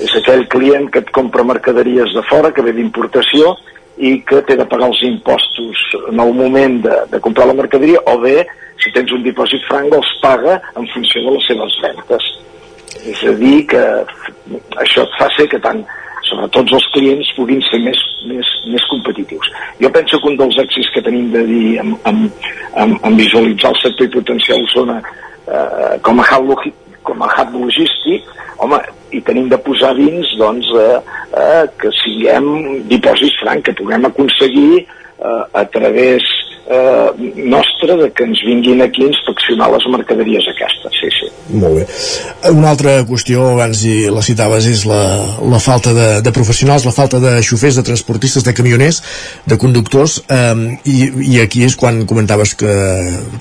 És 0.01 0.13
aquell 0.17 0.47
client 0.49 0.89
que 0.91 1.03
et 1.03 1.11
compra 1.13 1.45
mercaderies 1.45 2.13
de 2.15 2.23
fora, 2.29 2.51
que 2.53 2.65
ve 2.65 2.73
d'importació, 2.73 3.53
i 3.97 4.15
que 4.25 4.41
té 4.47 4.55
de 4.57 4.65
pagar 4.65 4.89
els 4.89 5.01
impostos 5.05 5.81
en 6.09 6.19
el 6.19 6.31
moment 6.33 6.79
de, 6.81 6.95
de 7.11 7.19
comprar 7.21 7.45
la 7.49 7.57
mercaderia, 7.57 8.01
o 8.09 8.17
bé, 8.21 8.39
si 8.81 8.91
tens 8.95 9.11
un 9.13 9.21
dipòsit 9.25 9.61
franc, 9.69 9.93
els 9.93 10.13
paga 10.23 10.57
en 10.79 10.87
funció 10.95 11.21
de 11.25 11.35
les 11.35 11.49
seves 11.51 11.75
ventes. 11.83 12.31
És 13.13 13.21
a 13.29 13.35
dir, 13.37 13.57
que 13.69 13.83
això 14.81 15.05
et 15.05 15.19
fa 15.19 15.29
ser 15.37 15.45
que 15.51 15.61
tant 15.61 15.83
sobretot 16.23 16.71
els 16.73 16.85
clients 16.93 17.31
puguin 17.37 17.61
ser 17.67 17.79
més, 17.83 17.99
més, 18.29 18.49
més 18.71 18.85
competitius. 18.91 19.49
Jo 19.81 19.91
penso 19.93 20.19
que 20.19 20.31
un 20.31 20.37
dels 20.39 20.57
èxits 20.63 20.91
que 20.95 21.03
tenim 21.05 21.29
de 21.33 21.43
dir 21.49 21.65
en, 21.83 21.93
en, 22.09 22.23
en, 22.79 22.95
en 23.03 23.19
visualitzar 23.19 23.73
el 23.73 23.81
sector 23.81 24.07
i 24.07 24.13
potenciar 24.13 24.57
la 24.59 24.71
zona 24.73 24.97
eh, 25.03 25.99
com 26.05 26.23
a 26.23 26.27
hub 26.39 26.63
com 27.03 27.23
a 27.23 27.29
hub 27.33 27.57
logístic, 27.61 28.29
home, 28.63 28.79
i 29.13 29.21
tenim 29.21 29.49
de 29.51 29.59
posar 29.61 29.93
dins 29.97 30.31
doncs, 30.39 30.69
eh, 30.79 30.99
eh, 31.43 31.65
que 31.79 31.91
siguem 32.01 32.47
dipòsits 32.89 33.41
franc, 33.43 33.65
que 33.67 33.77
puguem 33.77 34.07
aconseguir 34.09 34.83
eh, 34.83 35.43
a 35.53 35.65
través 35.65 36.25
eh, 36.73 37.31
nostra 37.45 37.97
de 37.99 38.09
que 38.11 38.25
ens 38.27 38.41
vinguin 38.45 38.81
aquí 38.81 39.03
a 39.05 39.11
inspeccionar 39.11 39.69
les 39.73 39.85
mercaderies 39.91 40.47
aquestes, 40.51 40.97
sí, 40.99 41.09
sí. 41.19 41.29
Molt 41.59 41.77
bé. 41.77 41.85
Una 42.51 42.71
altra 42.73 42.95
qüestió, 43.07 43.43
abans 43.53 43.83
hi 43.85 43.95
la 44.13 44.23
citaves, 44.25 44.67
és 44.69 44.85
la, 44.89 45.01
la 45.53 45.59
falta 45.63 45.93
de, 45.95 46.07
de 46.25 46.33
professionals, 46.35 46.87
la 46.87 46.95
falta 46.95 47.19
de 47.23 47.35
xofers, 47.45 47.77
de 47.79 47.85
transportistes, 47.89 48.45
de 48.47 48.55
camioners, 48.57 49.01
de 49.49 49.59
conductors, 49.61 50.19
eh, 50.29 50.79
i, 50.89 50.97
i 51.35 51.39
aquí 51.43 51.65
és 51.67 51.77
quan 51.79 52.03
comentaves 52.09 52.55
que, 52.59 52.73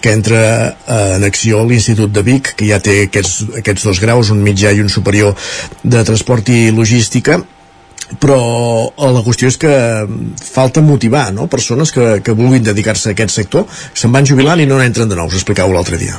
que 0.03 0.13
entra 0.13 0.43
eh, 0.43 1.01
en 1.17 1.27
acció 1.29 1.65
l'Institut 1.69 2.13
de 2.13 2.27
Vic, 2.27 2.55
que 2.59 2.69
ja 2.69 2.83
té 2.83 3.03
aquests, 3.07 3.59
aquests 3.63 3.89
dos 3.89 4.03
graus, 4.03 4.35
un 4.35 4.45
mitjà 4.45 4.75
i 4.75 4.85
un 4.85 4.93
superior 4.93 5.37
de 5.83 6.05
transport 6.07 6.53
i 6.53 6.71
logística, 6.75 7.41
però 8.21 8.39
eh, 8.91 9.11
la 9.15 9.23
qüestió 9.25 9.49
és 9.49 9.59
que 9.61 9.73
falta 10.43 10.83
motivar 10.85 11.31
no? 11.33 11.49
persones 11.53 11.93
que, 11.95 12.21
que 12.25 12.37
vulguin 12.37 12.65
dedicar-se 12.67 13.11
a 13.11 13.17
aquest 13.17 13.35
sector 13.37 13.67
se'n 13.71 14.13
van 14.13 14.27
jubilant 14.29 14.61
i 14.61 14.69
no 14.69 14.81
n'entren 14.81 15.09
de 15.11 15.19
nous, 15.19 15.35
explicau 15.35 15.73
l'altre 15.73 16.01
dia 16.01 16.19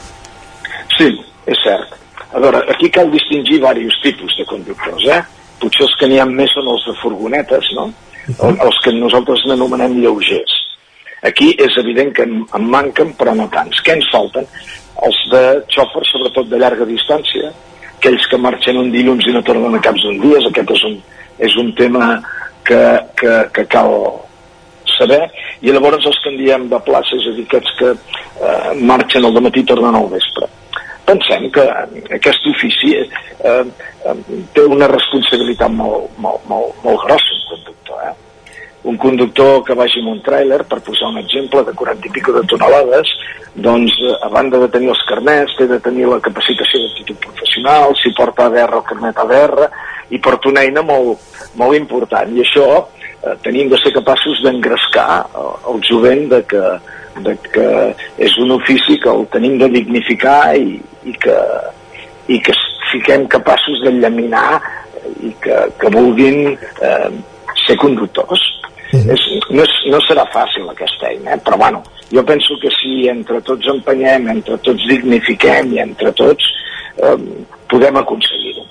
Sí, 0.98 1.10
és 1.50 1.64
cert 1.66 1.98
a 2.34 2.42
veure, 2.42 2.64
aquí 2.74 2.90
cal 2.90 3.12
distingir 3.14 3.60
diversos 3.60 4.00
tipus 4.06 4.38
de 4.40 4.48
conductors 4.50 5.08
eh? 5.12 5.22
potser 5.62 5.86
els 5.88 5.98
que 6.00 6.10
n'hi 6.10 6.20
ha 6.20 6.30
més 6.30 6.54
són 6.56 6.70
els 6.74 6.86
de 6.90 6.96
furgonetes 7.02 7.74
no? 7.78 7.90
-huh. 8.28 8.56
els 8.66 8.80
que 8.84 8.96
nosaltres 8.96 9.46
n'anomenem 9.48 10.00
lleugers 10.02 10.54
aquí 11.24 11.54
és 11.58 11.78
evident 11.78 12.14
que 12.16 12.24
en 12.24 12.66
manquen 12.78 13.14
però 13.20 13.36
no 13.36 13.50
tants, 13.52 13.84
què 13.84 13.98
ens 13.98 14.10
falten? 14.12 14.48
els 15.04 15.20
de 15.32 15.44
xòfers 15.74 16.12
sobretot 16.12 16.50
de 16.50 16.58
llarga 16.58 16.86
distància 16.86 17.52
aquells 18.04 18.26
que 18.28 18.38
marxen 18.38 18.78
un 18.78 18.92
dilluns 18.92 19.26
i 19.28 19.34
no 19.34 19.42
tornen 19.48 19.76
a 19.78 19.82
caps 19.84 20.04
d'un 20.04 20.20
dies, 20.20 20.46
aquest 20.50 20.72
és 20.76 20.82
un, 20.90 20.98
és 21.40 21.56
un 21.58 21.74
tema 21.78 22.18
que, 22.68 22.84
que, 23.20 23.34
que 23.54 23.66
cal 23.72 23.94
saber, 24.98 25.22
i 25.62 25.72
llavors 25.72 26.06
els 26.06 26.20
que 26.24 26.34
en 26.34 26.40
diem 26.40 26.68
de 26.72 26.80
plaça, 26.86 27.16
és 27.18 27.30
a 27.30 27.36
dir, 27.38 27.46
aquests 27.48 27.78
que 27.80 27.94
eh, 27.94 28.74
marxen 28.92 29.26
al 29.26 29.40
matí 29.42 29.64
i 29.64 29.70
tornen 29.70 29.96
al 29.98 30.10
vespre. 30.12 30.50
Pensem 31.04 31.50
que 31.52 31.64
aquest 32.16 32.46
ofici 32.48 32.94
eh, 32.96 33.08
eh, 33.52 34.18
té 34.56 34.68
una 34.70 34.88
responsabilitat 34.92 35.74
molt, 35.76 36.14
molt, 36.24 36.46
molt, 36.52 36.78
molt 36.86 37.04
grossa, 37.08 37.40
un 37.40 37.58
conductor, 37.58 37.83
eh? 37.83 37.83
Un 38.84 38.98
conductor 38.98 39.64
que 39.64 39.76
vagi 39.80 40.02
amb 40.02 40.12
un 40.12 40.20
tràiler, 40.24 40.60
per 40.68 40.82
posar 40.84 41.10
un 41.14 41.20
exemple, 41.22 41.64
de 41.64 41.74
40 41.74 42.10
i 42.10 42.12
pico 42.12 42.34
de 42.36 42.44
tonelades, 42.52 43.12
doncs, 43.56 43.96
eh, 44.04 44.16
a 44.22 44.30
banda 44.30 44.60
de 44.60 44.68
tenir 44.68 44.90
els 44.92 45.04
carnets, 45.08 45.56
té 45.58 45.68
de 45.68 45.80
tenir 45.80 46.10
la 46.10 46.20
capacitació 46.20 46.82
d'actitud 46.84 47.20
professional, 47.24 47.96
si 48.02 48.12
porta 48.18 48.50
ADR 48.50 48.80
el 48.80 48.86
carnet 48.90 49.22
ADR, 49.24 49.70
i 50.10 50.20
porta 50.20 50.50
una 50.50 50.66
eina 50.68 50.84
molt, 50.84 51.22
molt 51.56 51.78
important. 51.78 52.36
I 52.36 52.44
això 52.44 52.68
eh, 52.82 53.38
tenim 53.46 53.72
de 53.72 53.80
ser 53.80 53.94
capaços 53.96 54.44
d'engrescar 54.44 55.24
eh, 55.24 55.48
el 55.72 55.80
jovent 55.88 56.28
de 56.34 56.42
que, 56.44 56.64
de 57.24 57.38
que 57.54 57.68
és 58.28 58.36
un 58.44 58.52
ofici 58.58 59.00
que 59.00 59.12
el 59.14 59.28
tenim 59.32 59.56
de 59.62 59.70
dignificar 59.72 60.58
i, 60.60 60.76
i, 61.08 61.16
que, 61.24 61.38
i 62.28 62.42
que 62.44 62.58
fiquem 62.92 63.30
capaços 63.32 63.80
de 63.86 63.96
llaminar 63.96 64.60
i 65.24 65.32
que, 65.40 65.56
que 65.80 65.94
vulguin 65.94 66.52
eh, 66.52 67.10
ser 67.64 67.78
conductors 67.80 68.44
és, 68.94 69.24
no, 69.50 69.64
és, 69.64 69.74
no 69.90 70.02
serà 70.08 70.26
fàcil 70.34 70.70
aquesta 70.70 71.10
eina, 71.10 71.34
eh? 71.36 71.42
però 71.44 71.58
bueno, 71.58 71.84
jo 72.14 72.24
penso 72.28 72.58
que 72.62 72.72
si 72.76 73.08
entre 73.10 73.42
tots 73.46 73.72
empenyem, 73.74 74.30
entre 74.36 74.60
tots 74.66 74.86
dignifiquem 74.90 75.74
i 75.74 75.82
entre 75.84 76.14
tots 76.18 76.52
eh, 77.02 77.18
podem 77.72 77.98
aconseguir-ho. 78.04 78.68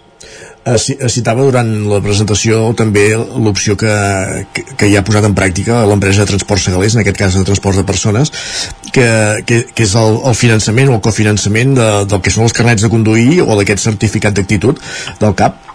Citava 1.10 1.42
durant 1.42 1.70
la 1.90 1.98
presentació 2.04 2.60
també 2.78 3.08
l'opció 3.16 3.74
que, 3.74 3.94
que, 4.54 4.62
que 4.78 4.86
hi 4.86 4.94
ha 4.94 5.02
posat 5.02 5.26
en 5.26 5.34
pràctica 5.34 5.80
l'empresa 5.90 6.22
de 6.22 6.30
transport 6.30 6.62
segalers, 6.62 6.94
en 6.94 7.02
aquest 7.02 7.18
cas 7.18 7.34
de 7.34 7.42
transport 7.48 7.80
de 7.80 7.86
persones, 7.88 8.30
que, 8.94 9.08
que, 9.48 9.64
que 9.74 9.88
és 9.88 9.96
el, 9.98 10.20
el 10.22 10.38
finançament 10.38 10.92
o 10.92 11.00
el 11.00 11.02
cofinançament 11.02 11.74
de, 11.80 11.90
del 12.06 12.22
que 12.22 12.30
són 12.30 12.46
els 12.46 12.54
carnets 12.54 12.86
de 12.86 12.92
conduir 12.94 13.42
o 13.42 13.58
d'aquest 13.58 13.82
certificat 13.88 14.38
d'actitud 14.38 14.78
del 15.18 15.34
CAP 15.42 15.71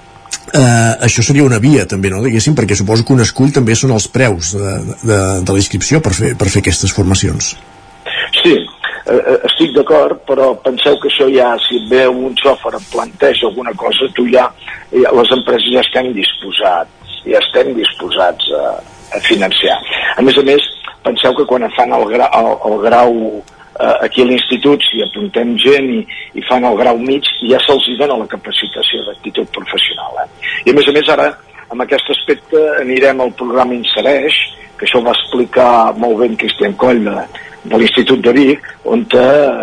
eh, 0.53 0.93
això 1.07 1.23
seria 1.25 1.45
una 1.45 1.59
via 1.63 1.85
també, 1.89 2.11
no? 2.13 2.21
diguéssim, 2.23 2.55
perquè 2.57 2.77
suposo 2.77 3.05
que 3.05 3.15
un 3.15 3.23
escull 3.25 3.53
també 3.55 3.75
són 3.75 3.93
els 3.95 4.07
preus 4.11 4.53
de, 4.55 4.73
de, 5.03 5.19
de 5.43 5.55
la 5.55 5.61
inscripció 5.61 6.01
per 6.03 6.13
fer, 6.17 6.33
per 6.39 6.49
fer 6.53 6.63
aquestes 6.63 6.93
formacions. 6.95 7.55
Sí, 8.41 8.53
eh, 8.55 9.17
eh, 9.17 9.37
estic 9.49 9.73
d'acord, 9.75 10.21
però 10.29 10.53
penseu 10.63 10.99
que 11.01 11.11
això 11.11 11.27
ja, 11.33 11.53
si 11.67 11.81
ve 11.91 12.05
un 12.07 12.35
xòfer 12.39 12.75
em 12.77 12.87
planteja 12.93 13.47
alguna 13.49 13.73
cosa, 13.79 14.09
tu 14.15 14.27
ja, 14.31 14.47
ja 14.93 15.13
les 15.19 15.35
empreses 15.35 15.73
ja 15.73 15.83
estem 15.85 16.13
disposats, 16.15 17.19
ja 17.27 17.43
estem 17.43 17.73
disposats 17.77 18.51
a, 18.55 18.63
a 19.17 19.23
financiar. 19.27 19.77
A 20.15 20.25
més 20.25 20.39
a 20.39 20.45
més, 20.47 20.71
penseu 21.03 21.35
que 21.37 21.47
quan 21.49 21.67
fan 21.75 21.93
el, 21.95 22.07
gra, 22.11 22.31
el, 22.39 22.51
el 22.71 22.81
grau 22.83 23.13
eh, 23.37 23.56
aquí 23.79 24.21
a 24.21 24.25
l'institut, 24.25 24.81
si 24.89 25.01
apuntem 25.03 25.55
gent 25.61 25.89
i, 25.93 26.01
i 26.37 26.43
fan 26.49 26.65
el 26.65 26.77
grau 26.79 26.97
mig, 27.01 27.25
ja 27.49 27.59
se'ls 27.65 27.87
dona 27.99 28.17
la 28.17 28.29
capacitació 28.29 29.03
d'actitud 29.05 29.49
professional. 29.53 30.23
Eh? 30.23 30.29
I 30.65 30.73
a 30.73 30.77
més 30.77 30.87
a 30.89 30.95
més 30.95 31.09
ara, 31.13 31.27
amb 31.69 31.83
aquest 31.83 32.09
aspecte, 32.13 32.61
anirem 32.81 33.21
al 33.21 33.33
programa 33.37 33.75
Insereix, 33.77 34.37
que 34.77 34.85
això 34.85 35.01
va 35.05 35.13
explicar 35.15 35.93
molt 35.97 36.21
ben 36.21 36.37
Cristian 36.37 36.73
Coll 36.77 37.03
de, 37.05 37.15
de 37.65 37.79
l'Institut 37.81 38.21
de 38.25 38.33
Vic, 38.33 38.65
on 38.85 39.05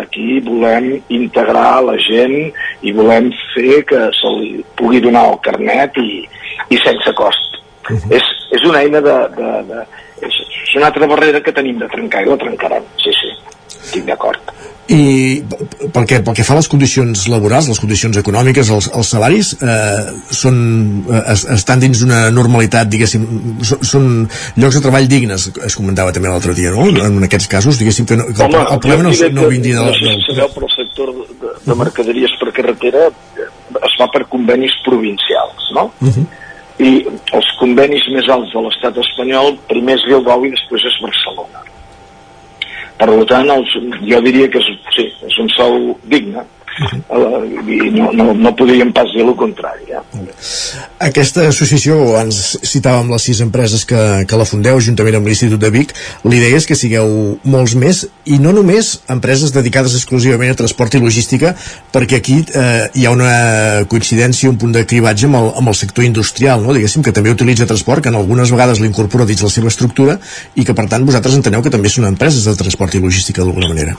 aquí 0.03 0.39
volem 0.45 0.91
integrar 1.09 1.83
la 1.83 1.95
gent 2.07 2.51
i 2.83 2.91
volem 2.91 3.31
fer 3.53 3.83
que 3.87 4.01
se 4.15 4.33
li 4.39 4.63
pugui 4.75 4.99
donar 5.03 5.29
el 5.31 5.39
carnet 5.43 5.97
i, 6.03 6.23
i 6.69 6.77
sense 6.83 7.13
cost. 7.15 7.59
Uh 7.85 7.95
-huh. 7.95 8.15
és, 8.17 8.23
és 8.51 8.63
una 8.65 8.81
eina 8.81 8.99
de, 9.01 9.17
de, 9.37 9.49
de, 9.69 9.79
és, 10.21 10.33
és 10.63 10.75
una 10.75 10.87
altra 10.87 11.07
barrera 11.07 11.41
que 11.41 11.51
tenim 11.51 11.77
de 11.77 11.87
trencar 11.87 12.23
i 12.23 12.29
la 12.29 12.37
trencarem, 12.37 12.83
sí, 12.97 13.11
sí 13.13 13.54
estic 13.85 14.09
d'acord. 14.09 14.55
I 14.85 15.41
pel 15.89 16.05
que, 16.05 16.19
pel 16.21 16.35
que 16.37 16.43
fa 16.45 16.53
a 16.53 16.59
les 16.59 16.67
condicions 16.69 17.23
laborals, 17.33 17.71
les 17.71 17.79
condicions 17.81 18.19
econòmiques, 18.21 18.69
els, 18.69 18.89
els 18.93 19.09
salaris, 19.15 19.55
eh, 19.57 20.03
són, 20.29 20.59
eh, 21.09 21.23
estan 21.55 21.81
dins 21.81 22.03
d'una 22.03 22.19
normalitat, 22.33 22.91
diguéssim, 22.93 23.25
són, 23.65 23.81
són 23.81 24.05
llocs 24.61 24.77
de 24.77 24.83
treball 24.85 25.09
dignes, 25.09 25.47
es 25.65 25.77
comentava 25.79 26.13
també 26.13 26.29
l'altre 26.29 26.53
dia, 26.53 26.75
no? 26.75 26.85
En 27.01 27.17
aquests 27.25 27.49
casos, 27.49 27.81
diguéssim 27.81 28.05
que, 28.05 28.19
no, 28.19 28.29
que 28.29 28.45
Home, 28.45 28.61
el, 28.61 28.79
problema 28.83 29.09
no, 29.09 29.15
no 29.39 29.49
vindria 29.49 29.81
de... 29.81 29.89
No 29.89 29.97
sé 29.97 30.15
si 30.19 30.29
sabeu, 30.29 30.53
però 30.53 30.69
el 30.69 30.75
sector 30.77 31.13
de, 31.17 31.57
de 31.65 31.81
mercaderies 31.81 32.37
per 32.43 32.53
carretera 32.53 33.09
es 33.09 33.97
fa 33.97 34.11
per 34.13 34.27
convenis 34.29 34.77
provincials, 34.85 35.71
no? 35.73 35.89
Uh 35.97 36.13
-huh. 36.13 36.27
I 36.85 36.91
els 37.33 37.49
convenis 37.57 38.05
més 38.13 38.29
alts 38.29 38.53
de 38.53 38.61
l'estat 38.61 38.97
espanyol, 39.01 39.55
primer 39.65 39.95
és 39.97 40.05
Bilbao 40.05 40.45
i 40.45 40.53
després 40.53 40.85
és 40.85 41.01
Barcelona 41.01 41.65
per 42.99 43.09
tant, 43.29 43.49
els, 43.51 43.73
jo 44.07 44.21
diria 44.25 44.49
que 44.51 44.61
és, 44.61 44.69
sí, 44.95 45.07
és 45.27 45.39
un 45.43 45.49
sou 45.55 45.95
digne 46.11 46.45
i 46.75 47.89
no, 47.91 48.09
no, 48.11 48.33
no 48.33 48.51
podríem 48.57 48.91
pas 48.93 49.07
dir 49.13 49.23
el 49.23 49.31
contrari 49.39 49.95
eh? 49.95 50.01
Aquesta 51.07 51.45
associació 51.47 51.95
ens 52.19 52.39
citàvem 52.67 53.13
les 53.13 53.27
sis 53.29 53.39
empreses 53.45 53.85
que, 53.87 54.01
que 54.27 54.39
la 54.39 54.47
fundeu 54.47 54.81
juntament 54.83 55.15
amb 55.19 55.29
l'Institut 55.29 55.61
de 55.61 55.71
Vic 55.71 55.93
l'idea 56.27 56.59
és 56.59 56.67
que 56.67 56.75
sigueu 56.75 57.37
molts 57.47 57.77
més 57.79 58.03
i 58.27 58.39
no 58.43 58.51
només 58.55 58.91
empreses 59.15 59.53
dedicades 59.55 59.95
exclusivament 59.95 60.51
a 60.51 60.59
transport 60.59 60.97
i 60.97 61.03
logística 61.03 61.53
perquè 61.95 62.19
aquí 62.19 62.41
eh, 62.43 62.89
hi 62.91 63.07
ha 63.07 63.15
una 63.15 63.85
coincidència 63.91 64.51
un 64.51 64.59
punt 64.59 64.75
de 64.75 64.83
cribatge 64.89 65.29
amb 65.29 65.39
el, 65.39 65.49
amb 65.61 65.71
el 65.71 65.79
sector 65.79 66.03
industrial 66.07 66.65
no? 66.65 66.75
diguéssim 66.75 67.05
que 67.05 67.15
també 67.15 67.31
utilitza 67.31 67.69
transport 67.69 68.03
que 68.03 68.11
en 68.11 68.19
algunes 68.19 68.51
vegades 68.51 68.83
l'incorpora 68.83 69.29
dins 69.29 69.45
la 69.47 69.53
seva 69.53 69.71
estructura 69.71 70.19
i 70.55 70.67
que 70.67 70.75
per 70.75 70.89
tant 70.91 71.07
vosaltres 71.07 71.39
enteneu 71.39 71.63
que 71.63 71.71
també 71.71 71.91
són 71.93 72.11
empreses 72.11 72.49
de 72.49 72.57
transport 72.59 72.99
i 72.99 73.03
logística 73.03 73.43
d'alguna 73.43 73.71
manera 73.71 73.95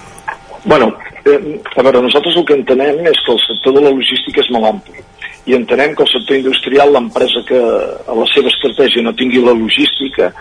Bueno, 0.66 0.90
eh, 1.32 1.58
a 1.76 1.82
veure, 1.82 2.02
nosaltres 2.06 2.36
el 2.36 2.46
que 2.48 2.58
entenem 2.58 3.04
és 3.10 3.22
que 3.26 3.34
el 3.34 3.42
sector 3.44 3.76
de 3.76 3.84
la 3.86 3.94
logística 3.94 4.42
és 4.44 4.50
molt 4.54 4.70
ampli 4.70 5.04
i 5.46 5.54
entenem 5.54 5.94
que 5.94 6.02
el 6.02 6.10
sector 6.10 6.36
industrial, 6.36 6.92
l'empresa 6.92 7.42
que 7.46 7.58
a 7.58 8.14
la 8.18 8.26
seva 8.32 8.50
estratègia 8.50 9.04
no 9.06 9.14
tingui 9.14 9.42
la 9.44 9.54
logística, 9.54 10.32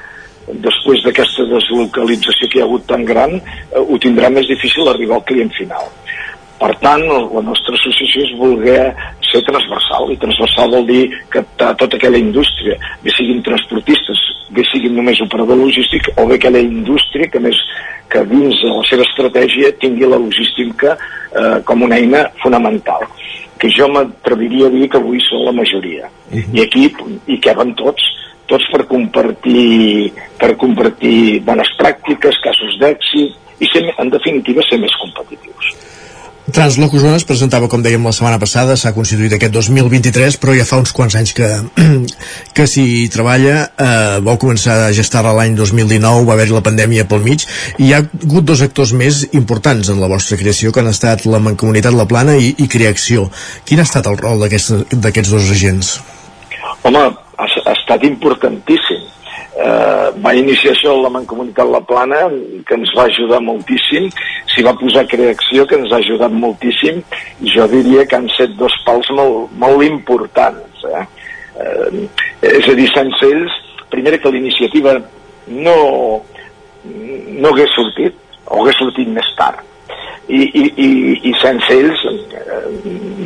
després 0.65 1.03
d'aquesta 1.05 1.45
deslocalització 1.49 2.49
que 2.49 2.59
hi 2.59 2.63
ha 2.63 2.65
hagut 2.65 2.87
tan 2.89 3.05
gran, 3.05 3.37
eh, 3.37 3.81
ho 3.81 3.99
tindrà 4.01 4.31
més 4.33 4.49
difícil 4.49 4.89
arribar 4.89 5.19
al 5.19 5.27
client 5.29 5.53
final. 5.57 5.89
Per 6.59 6.71
tant, 6.79 7.03
la 7.03 7.41
nostra 7.43 7.75
associació 7.75 8.23
és 8.23 8.35
voler 8.39 8.93
ser 9.27 9.41
transversal, 9.43 10.11
i 10.13 10.19
transversal 10.21 10.71
vol 10.71 10.85
dir 10.87 11.01
que 11.33 11.43
tota 11.59 11.97
aquella 11.97 12.21
indústria, 12.21 12.77
bé 13.03 13.11
siguin 13.11 13.43
transportistes, 13.43 14.21
bé 14.55 14.63
siguin 14.71 14.95
només 14.95 15.19
operador 15.25 15.59
logístic, 15.59 16.13
o 16.15 16.27
bé 16.29 16.39
aquella 16.39 16.63
indústria 16.63 17.27
que 17.27 17.43
més 17.43 17.59
que 18.09 18.23
dins 18.29 18.61
de 18.61 18.71
la 18.71 18.83
seva 18.89 19.05
estratègia 19.05 19.73
tingui 19.81 20.07
la 20.07 20.19
logística 20.21 20.95
eh, 20.95 21.57
com 21.65 21.85
una 21.87 21.97
eina 21.99 22.25
fonamental 22.43 23.05
que 23.59 23.71
jo 23.71 23.87
m'atreviria 23.91 24.67
a 24.67 24.73
dir 24.73 24.89
que 24.91 24.99
avui 24.99 25.21
són 25.25 25.45
la 25.47 25.55
majoria 25.55 26.05
uh 26.07 26.37
-huh. 26.37 26.53
i 26.53 26.61
aquí 26.61 26.91
hi 27.27 27.39
queben 27.39 27.73
tots 27.75 28.03
tots 28.45 28.65
per 28.71 28.85
compartir 28.85 30.11
per 30.37 30.55
compartir 30.55 31.41
bones 31.41 31.69
pràctiques, 31.79 32.41
casos 32.43 32.77
d'èxit 32.79 33.33
i 33.59 33.65
ser, 33.71 33.83
en 33.97 34.09
definitiva 34.09 34.61
ser 34.69 34.79
més 34.79 34.95
competitius 35.01 35.65
Translocusona 36.55 37.17
es 37.19 37.25
presentava, 37.27 37.67
com 37.67 37.81
dèiem 37.83 38.05
la 38.07 38.13
setmana 38.15 38.37
passada, 38.39 38.77
s'ha 38.79 38.93
constituït 38.95 39.33
aquest 39.35 39.51
2023, 39.51 40.37
però 40.39 40.53
ja 40.55 40.63
fa 40.63 40.77
uns 40.79 40.93
quants 40.95 41.17
anys 41.19 41.33
que, 41.35 41.49
que 42.55 42.67
s'hi 42.71 43.09
treballa. 43.11 43.57
Eh, 43.75 44.21
vau 44.23 44.39
començar 44.39 44.77
a 44.85 44.93
gestar-la 44.95 45.33
l'any 45.35 45.57
2019, 45.59 46.23
va 46.29 46.37
haver-hi 46.37 46.55
la 46.55 46.63
pandèmia 46.63 47.07
pel 47.11 47.25
mig, 47.25 47.43
i 47.75 47.89
hi 47.89 47.91
ha 47.91 47.99
hagut 48.05 48.47
dos 48.47 48.63
actors 48.63 48.95
més 48.95 49.25
importants 49.35 49.91
en 49.91 49.99
la 49.99 50.07
vostra 50.11 50.39
creació, 50.39 50.71
que 50.71 50.79
han 50.79 50.93
estat 50.93 51.25
la 51.27 51.43
Mancomunitat 51.43 51.97
La 51.97 52.07
Plana 52.07 52.37
i, 52.39 52.53
i 52.55 52.69
Creacció. 52.71 53.27
Quin 53.67 53.83
ha 53.83 53.87
estat 53.89 54.07
el 54.07 54.15
rol 54.23 54.39
d'aquests 54.47 55.33
dos 55.35 55.51
agents? 55.57 55.97
Home, 56.87 57.03
ha, 57.03 57.49
ha 57.51 57.75
estat 57.75 58.07
importantíssim 58.07 59.04
eh, 59.55 60.07
va 60.23 60.33
iniciar 60.35 60.73
això 60.73 60.95
la 60.99 61.11
Mancomunitat 61.13 61.69
La 61.71 61.81
Plana, 61.87 62.25
que 62.67 62.77
ens 62.77 62.91
va 62.97 63.07
ajudar 63.09 63.41
moltíssim, 63.43 64.09
s'hi 64.51 64.65
va 64.65 64.75
posar 64.79 65.05
Creació, 65.11 65.65
que 65.67 65.79
ens 65.79 65.91
ha 65.91 66.01
ajudat 66.03 66.33
moltíssim, 66.33 67.01
i 67.41 67.53
jo 67.55 67.67
diria 67.71 68.05
que 68.05 68.19
han 68.19 68.29
set 68.35 68.55
dos 68.59 68.75
pals 68.87 69.11
molt, 69.15 69.53
molt 69.61 69.85
importants. 69.87 70.87
Eh? 70.91 71.05
Eh, 71.65 72.07
és 72.55 72.67
a 72.71 72.75
dir, 72.77 72.89
sense 72.93 73.31
ells, 73.31 73.61
primer 73.93 74.17
que 74.19 74.33
l'iniciativa 74.33 74.97
no, 75.47 75.77
no 76.85 77.53
hagués 77.53 77.71
sortit, 77.77 78.17
o 78.45 78.61
hagués 78.61 78.77
sortit 78.81 79.09
més 79.09 79.29
tard, 79.39 79.63
i, 80.27 80.41
i, 80.41 80.63
i, 80.85 80.89
i 81.29 81.33
sense 81.41 81.73
ells 81.73 82.03
eh, 82.09 82.59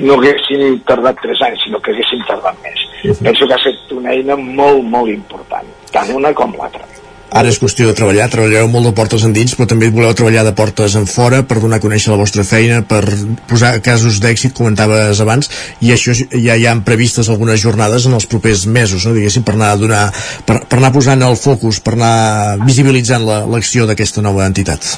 no 0.04 0.18
haguéssim 0.20 0.80
tardat 0.90 1.20
3 1.24 1.44
anys, 1.50 1.66
sinó 1.66 1.82
que 1.84 1.94
haguéssim 1.94 2.24
tardat 2.28 2.56
més. 2.64 2.86
Uh 3.04 3.12
-huh. 3.12 3.24
Penso 3.24 3.48
que 3.48 3.54
ha 3.54 3.62
estat 3.62 3.92
una 3.92 4.12
eina 4.12 4.36
molt, 4.36 4.84
molt 4.84 5.10
important, 5.10 5.68
tant 5.92 6.16
una 6.16 6.34
com 6.34 6.56
l'altra. 6.58 6.86
Ara 7.30 7.50
és 7.52 7.60
qüestió 7.62 7.86
de 7.86 7.94
treballar, 7.94 8.26
treballareu 8.34 8.68
molt 8.74 8.88
de 8.88 8.92
portes 8.98 9.24
endins, 9.24 9.54
però 9.54 9.68
també 9.70 9.92
voleu 9.94 10.16
treballar 10.18 10.44
de 10.48 10.54
portes 10.58 10.96
en 10.98 11.06
fora 11.06 11.44
per 11.46 11.60
donar 11.62 11.78
a 11.78 11.84
conèixer 11.84 12.10
la 12.10 12.18
vostra 12.18 12.44
feina, 12.44 12.82
per 12.82 13.04
posar 13.48 13.76
casos 13.86 14.18
d'èxit, 14.20 14.56
comentaves 14.58 15.22
abans, 15.22 15.52
i 15.80 15.94
això 15.94 16.16
ja 16.18 16.56
hi 16.58 16.66
han 16.66 16.82
previstes 16.82 17.30
algunes 17.30 17.62
jornades 17.62 18.08
en 18.10 18.18
els 18.18 18.26
propers 18.26 18.66
mesos, 18.66 19.06
no? 19.06 19.14
diguéssim, 19.14 19.44
per 19.44 19.54
anar, 19.54 19.70
a 19.76 19.78
donar, 19.78 20.12
per, 20.46 20.64
per 20.66 20.80
anar 20.80 20.92
posant 20.92 21.22
el 21.22 21.38
focus, 21.38 21.80
per 21.80 21.94
anar 21.94 22.58
visibilitzant 22.66 23.22
l'acció 23.24 23.86
la, 23.86 23.94
d'aquesta 23.94 24.26
nova 24.26 24.50
entitat. 24.50 24.98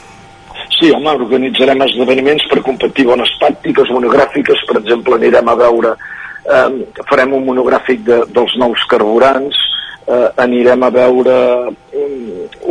Sí, 0.82 0.90
home, 0.90 1.12
organitzarem 1.14 1.84
esdeveniments 1.86 2.48
per 2.50 2.64
competir 2.66 3.04
bones 3.06 3.30
pràctiques 3.38 3.92
monogràfiques, 3.94 4.64
per 4.66 4.80
exemple, 4.80 5.14
anirem 5.20 5.52
a 5.52 5.54
veure, 5.60 5.92
eh, 6.42 7.04
farem 7.06 7.36
un 7.38 7.44
monogràfic 7.46 8.02
de, 8.08 8.18
dels 8.34 8.56
nous 8.58 8.86
carburants, 8.90 9.60
eh, 10.08 10.30
anirem 10.42 10.82
a 10.82 10.90
veure 10.90 11.36
un, 11.94 12.16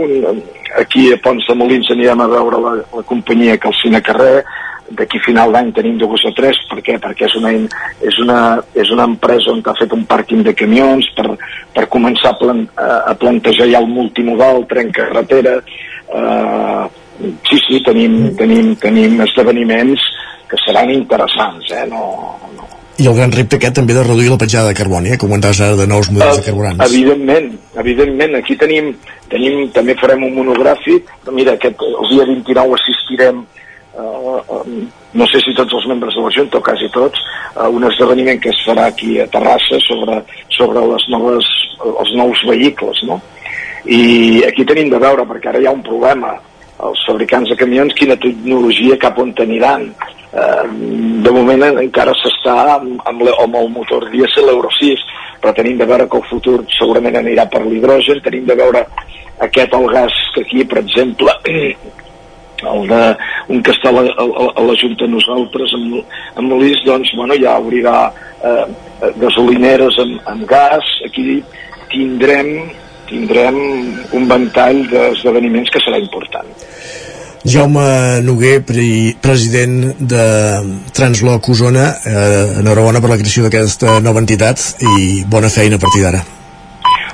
un, 0.03 0.43
aquí 0.83 1.13
a 1.13 1.21
Pons 1.23 1.47
de 1.47 1.55
Molins 1.55 1.93
anirem 1.95 2.25
a 2.25 2.27
veure 2.35 2.59
la, 2.65 2.75
la 2.97 3.05
companyia 3.07 3.59
Calcina 3.63 4.03
Carrer 4.03 4.43
d'aquí 4.91 5.21
final 5.25 5.53
d'any 5.55 5.71
tenim 5.75 5.99
dos 5.99 6.25
o 6.27 6.33
tres 6.37 6.59
per 6.71 6.81
què? 6.83 6.97
perquè 7.03 7.29
és 7.29 7.37
una, 7.39 7.53
és, 7.53 8.19
una, 8.23 8.39
és 8.75 8.91
una 8.91 9.07
empresa 9.11 9.53
on 9.53 9.63
ha 9.65 9.77
fet 9.79 9.93
un 9.95 10.03
pàrquing 10.09 10.43
de 10.47 10.55
camions 10.59 11.07
per, 11.17 11.29
per 11.75 11.87
començar 11.93 12.35
a, 12.35 12.39
plan, 12.41 12.65
a, 12.75 13.15
plantejar 13.15 13.69
ja 13.71 13.83
el 13.83 13.89
multimodal, 13.91 14.65
tren 14.71 14.91
carretera 14.95 15.59
eh, 15.61 16.85
sí, 17.47 17.61
sí, 17.69 17.81
tenim, 17.87 18.35
tenim, 18.39 18.75
tenim 18.83 19.23
esdeveniments 19.29 20.11
que 20.51 20.59
seran 20.65 20.91
interessants 20.91 21.71
eh? 21.77 21.87
no, 21.91 22.03
no, 22.57 22.67
i 23.01 23.07
el 23.09 23.17
gran 23.17 23.31
repte 23.33 23.57
aquest 23.57 23.79
també 23.79 23.95
de 23.97 24.03
reduir 24.05 24.29
la 24.29 24.37
petjada 24.41 24.69
de 24.69 24.77
carboni, 24.77 25.15
eh? 25.15 25.17
com 25.17 25.31
comentaves 25.31 25.63
ara 25.65 25.77
de 25.79 25.87
nous 25.89 26.11
models 26.13 26.35
uh, 26.35 26.41
de 26.43 26.45
carburants. 26.51 26.83
Evidentment, 26.85 27.47
evidentment. 27.81 28.35
Aquí 28.37 28.59
tenim, 28.61 28.91
tenim, 29.33 29.63
també 29.73 29.95
farem 29.97 30.27
un 30.27 30.35
monogràfic. 30.37 31.09
Mira, 31.33 31.55
aquest, 31.57 31.81
el 31.81 32.11
dia 32.11 32.27
29 32.29 32.77
assistirem 32.77 33.41
Uh, 34.01 34.65
no 35.13 35.27
sé 35.29 35.41
si 35.45 35.55
tots 35.59 35.75
els 35.77 35.87
membres 35.91 36.15
de 36.17 36.23
la 36.25 36.33
Junta 36.35 36.59
o 36.59 36.65
quasi 36.65 36.89
tots, 36.95 37.21
uh, 37.57 37.69
un 37.69 37.85
esdeveniment 37.89 38.41
que 38.41 38.53
es 38.53 38.61
farà 38.67 38.87
aquí 38.91 39.19
a 39.21 39.27
Terrassa 39.31 39.81
sobre, 39.87 40.21
sobre 40.57 40.85
les 40.93 41.09
noves, 41.13 41.49
els 41.85 42.15
nous 42.17 42.45
vehicles, 42.49 43.03
no? 43.09 43.21
I 43.85 44.45
aquí 44.49 44.65
tenim 44.69 44.91
de 44.93 45.01
veure, 45.01 45.27
perquè 45.29 45.51
ara 45.51 45.61
hi 45.61 45.69
ha 45.69 45.75
un 45.77 45.85
problema, 45.85 46.35
els 46.81 47.05
fabricants 47.07 47.51
de 47.53 47.59
camions, 47.61 47.97
quina 47.97 48.17
tecnologia 48.21 48.97
cap 49.01 49.19
on 49.21 49.35
teniran 49.37 49.89
eh, 50.33 50.67
de 51.25 51.33
moment 51.35 51.67
encara 51.69 52.15
s'està 52.17 52.57
amb, 52.77 53.03
amb, 53.09 53.25
amb 53.29 53.59
el 53.61 53.69
motor 53.75 54.07
dièsel 54.13 54.49
l'Euro 54.49 54.71
6 54.79 55.05
però 55.41 55.55
tenim 55.57 55.79
de 55.81 55.89
veure 55.89 56.07
que 56.09 56.21
el 56.21 56.29
futur 56.29 56.59
segurament 56.77 57.17
anirà 57.17 57.47
per 57.51 57.65
l'hidrogen. 57.65 58.21
Tenim 58.25 58.45
de 58.49 58.57
veure 58.59 58.85
aquest 59.47 59.75
el 59.77 59.87
gas 59.93 60.17
que 60.35 60.45
aquí 60.45 60.65
per 60.69 60.83
exemple 60.83 61.35
el 62.67 62.89
de 62.91 63.03
un 63.55 63.63
que 63.63 63.75
està 63.75 63.91
a 63.91 63.97
la, 63.97 64.05
a, 64.11 64.47
a 64.61 64.67
la 64.67 64.77
Junta 64.81 65.09
nosaltres 65.11 65.75
amb, 65.79 65.99
amb 66.41 66.57
l'IS 66.61 66.85
doncs 66.87 67.13
bueno, 67.17 67.37
ja 67.41 67.59
obrirà 67.63 67.97
eh, 68.11 68.65
gasolineres 69.23 69.99
amb, 70.03 70.21
amb 70.33 70.47
gas 70.51 70.95
aquí 71.07 71.41
tindrem 71.93 72.71
tindrem 73.11 73.57
un 74.15 74.27
ventall 74.31 74.85
d'esdeveniments 74.91 75.73
que 75.73 75.83
serà 75.83 75.99
important 76.03 76.51
Jaume 77.41 78.21
Noguer, 78.21 78.59
pre 78.69 79.15
president 79.25 79.95
de 79.97 80.25
Transloc 80.93 81.49
Osona, 81.49 81.87
eh, 82.05 82.59
enhorabona 82.61 83.01
per 83.01 83.15
la 83.15 83.17
creació 83.17 83.47
d'aquesta 83.47 83.97
nova 84.05 84.21
entitat 84.21 84.61
i 84.85 85.25
bona 85.25 85.49
feina 85.49 85.81
a 85.81 85.83
partir 85.87 86.05
d'ara. 86.05 86.21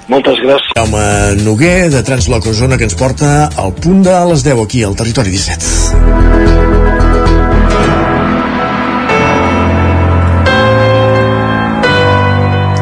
Moltes 0.07 0.39
gràcies. 0.39 0.71
Jaume 0.77 1.03
Noguer, 1.43 1.91
de 1.91 2.03
Transloc 2.07 2.47
Osona, 2.47 2.77
que 2.79 2.87
ens 2.87 2.95
porta 2.95 3.51
al 3.59 3.73
punt 3.75 4.05
de 4.07 4.15
les 4.31 4.45
10 4.47 4.63
aquí, 4.63 4.85
al 4.87 4.95
Territori 4.95 5.31
17. 5.35 5.67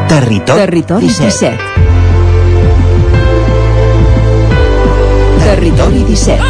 Territori, 0.07 0.59
Territori 0.59 1.07
17. 1.07 1.57
17. 1.57 1.57
Territori 5.45 6.03
17. 6.05 6.43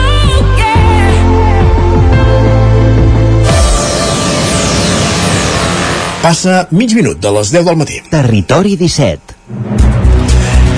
Passa 6.26 6.68
mig 6.72 6.92
minut 6.98 7.20
de 7.22 7.32
les 7.32 7.52
10 7.54 7.66
del 7.70 7.78
matí. 7.80 8.02
Territori 8.12 8.76
17. 8.76 9.85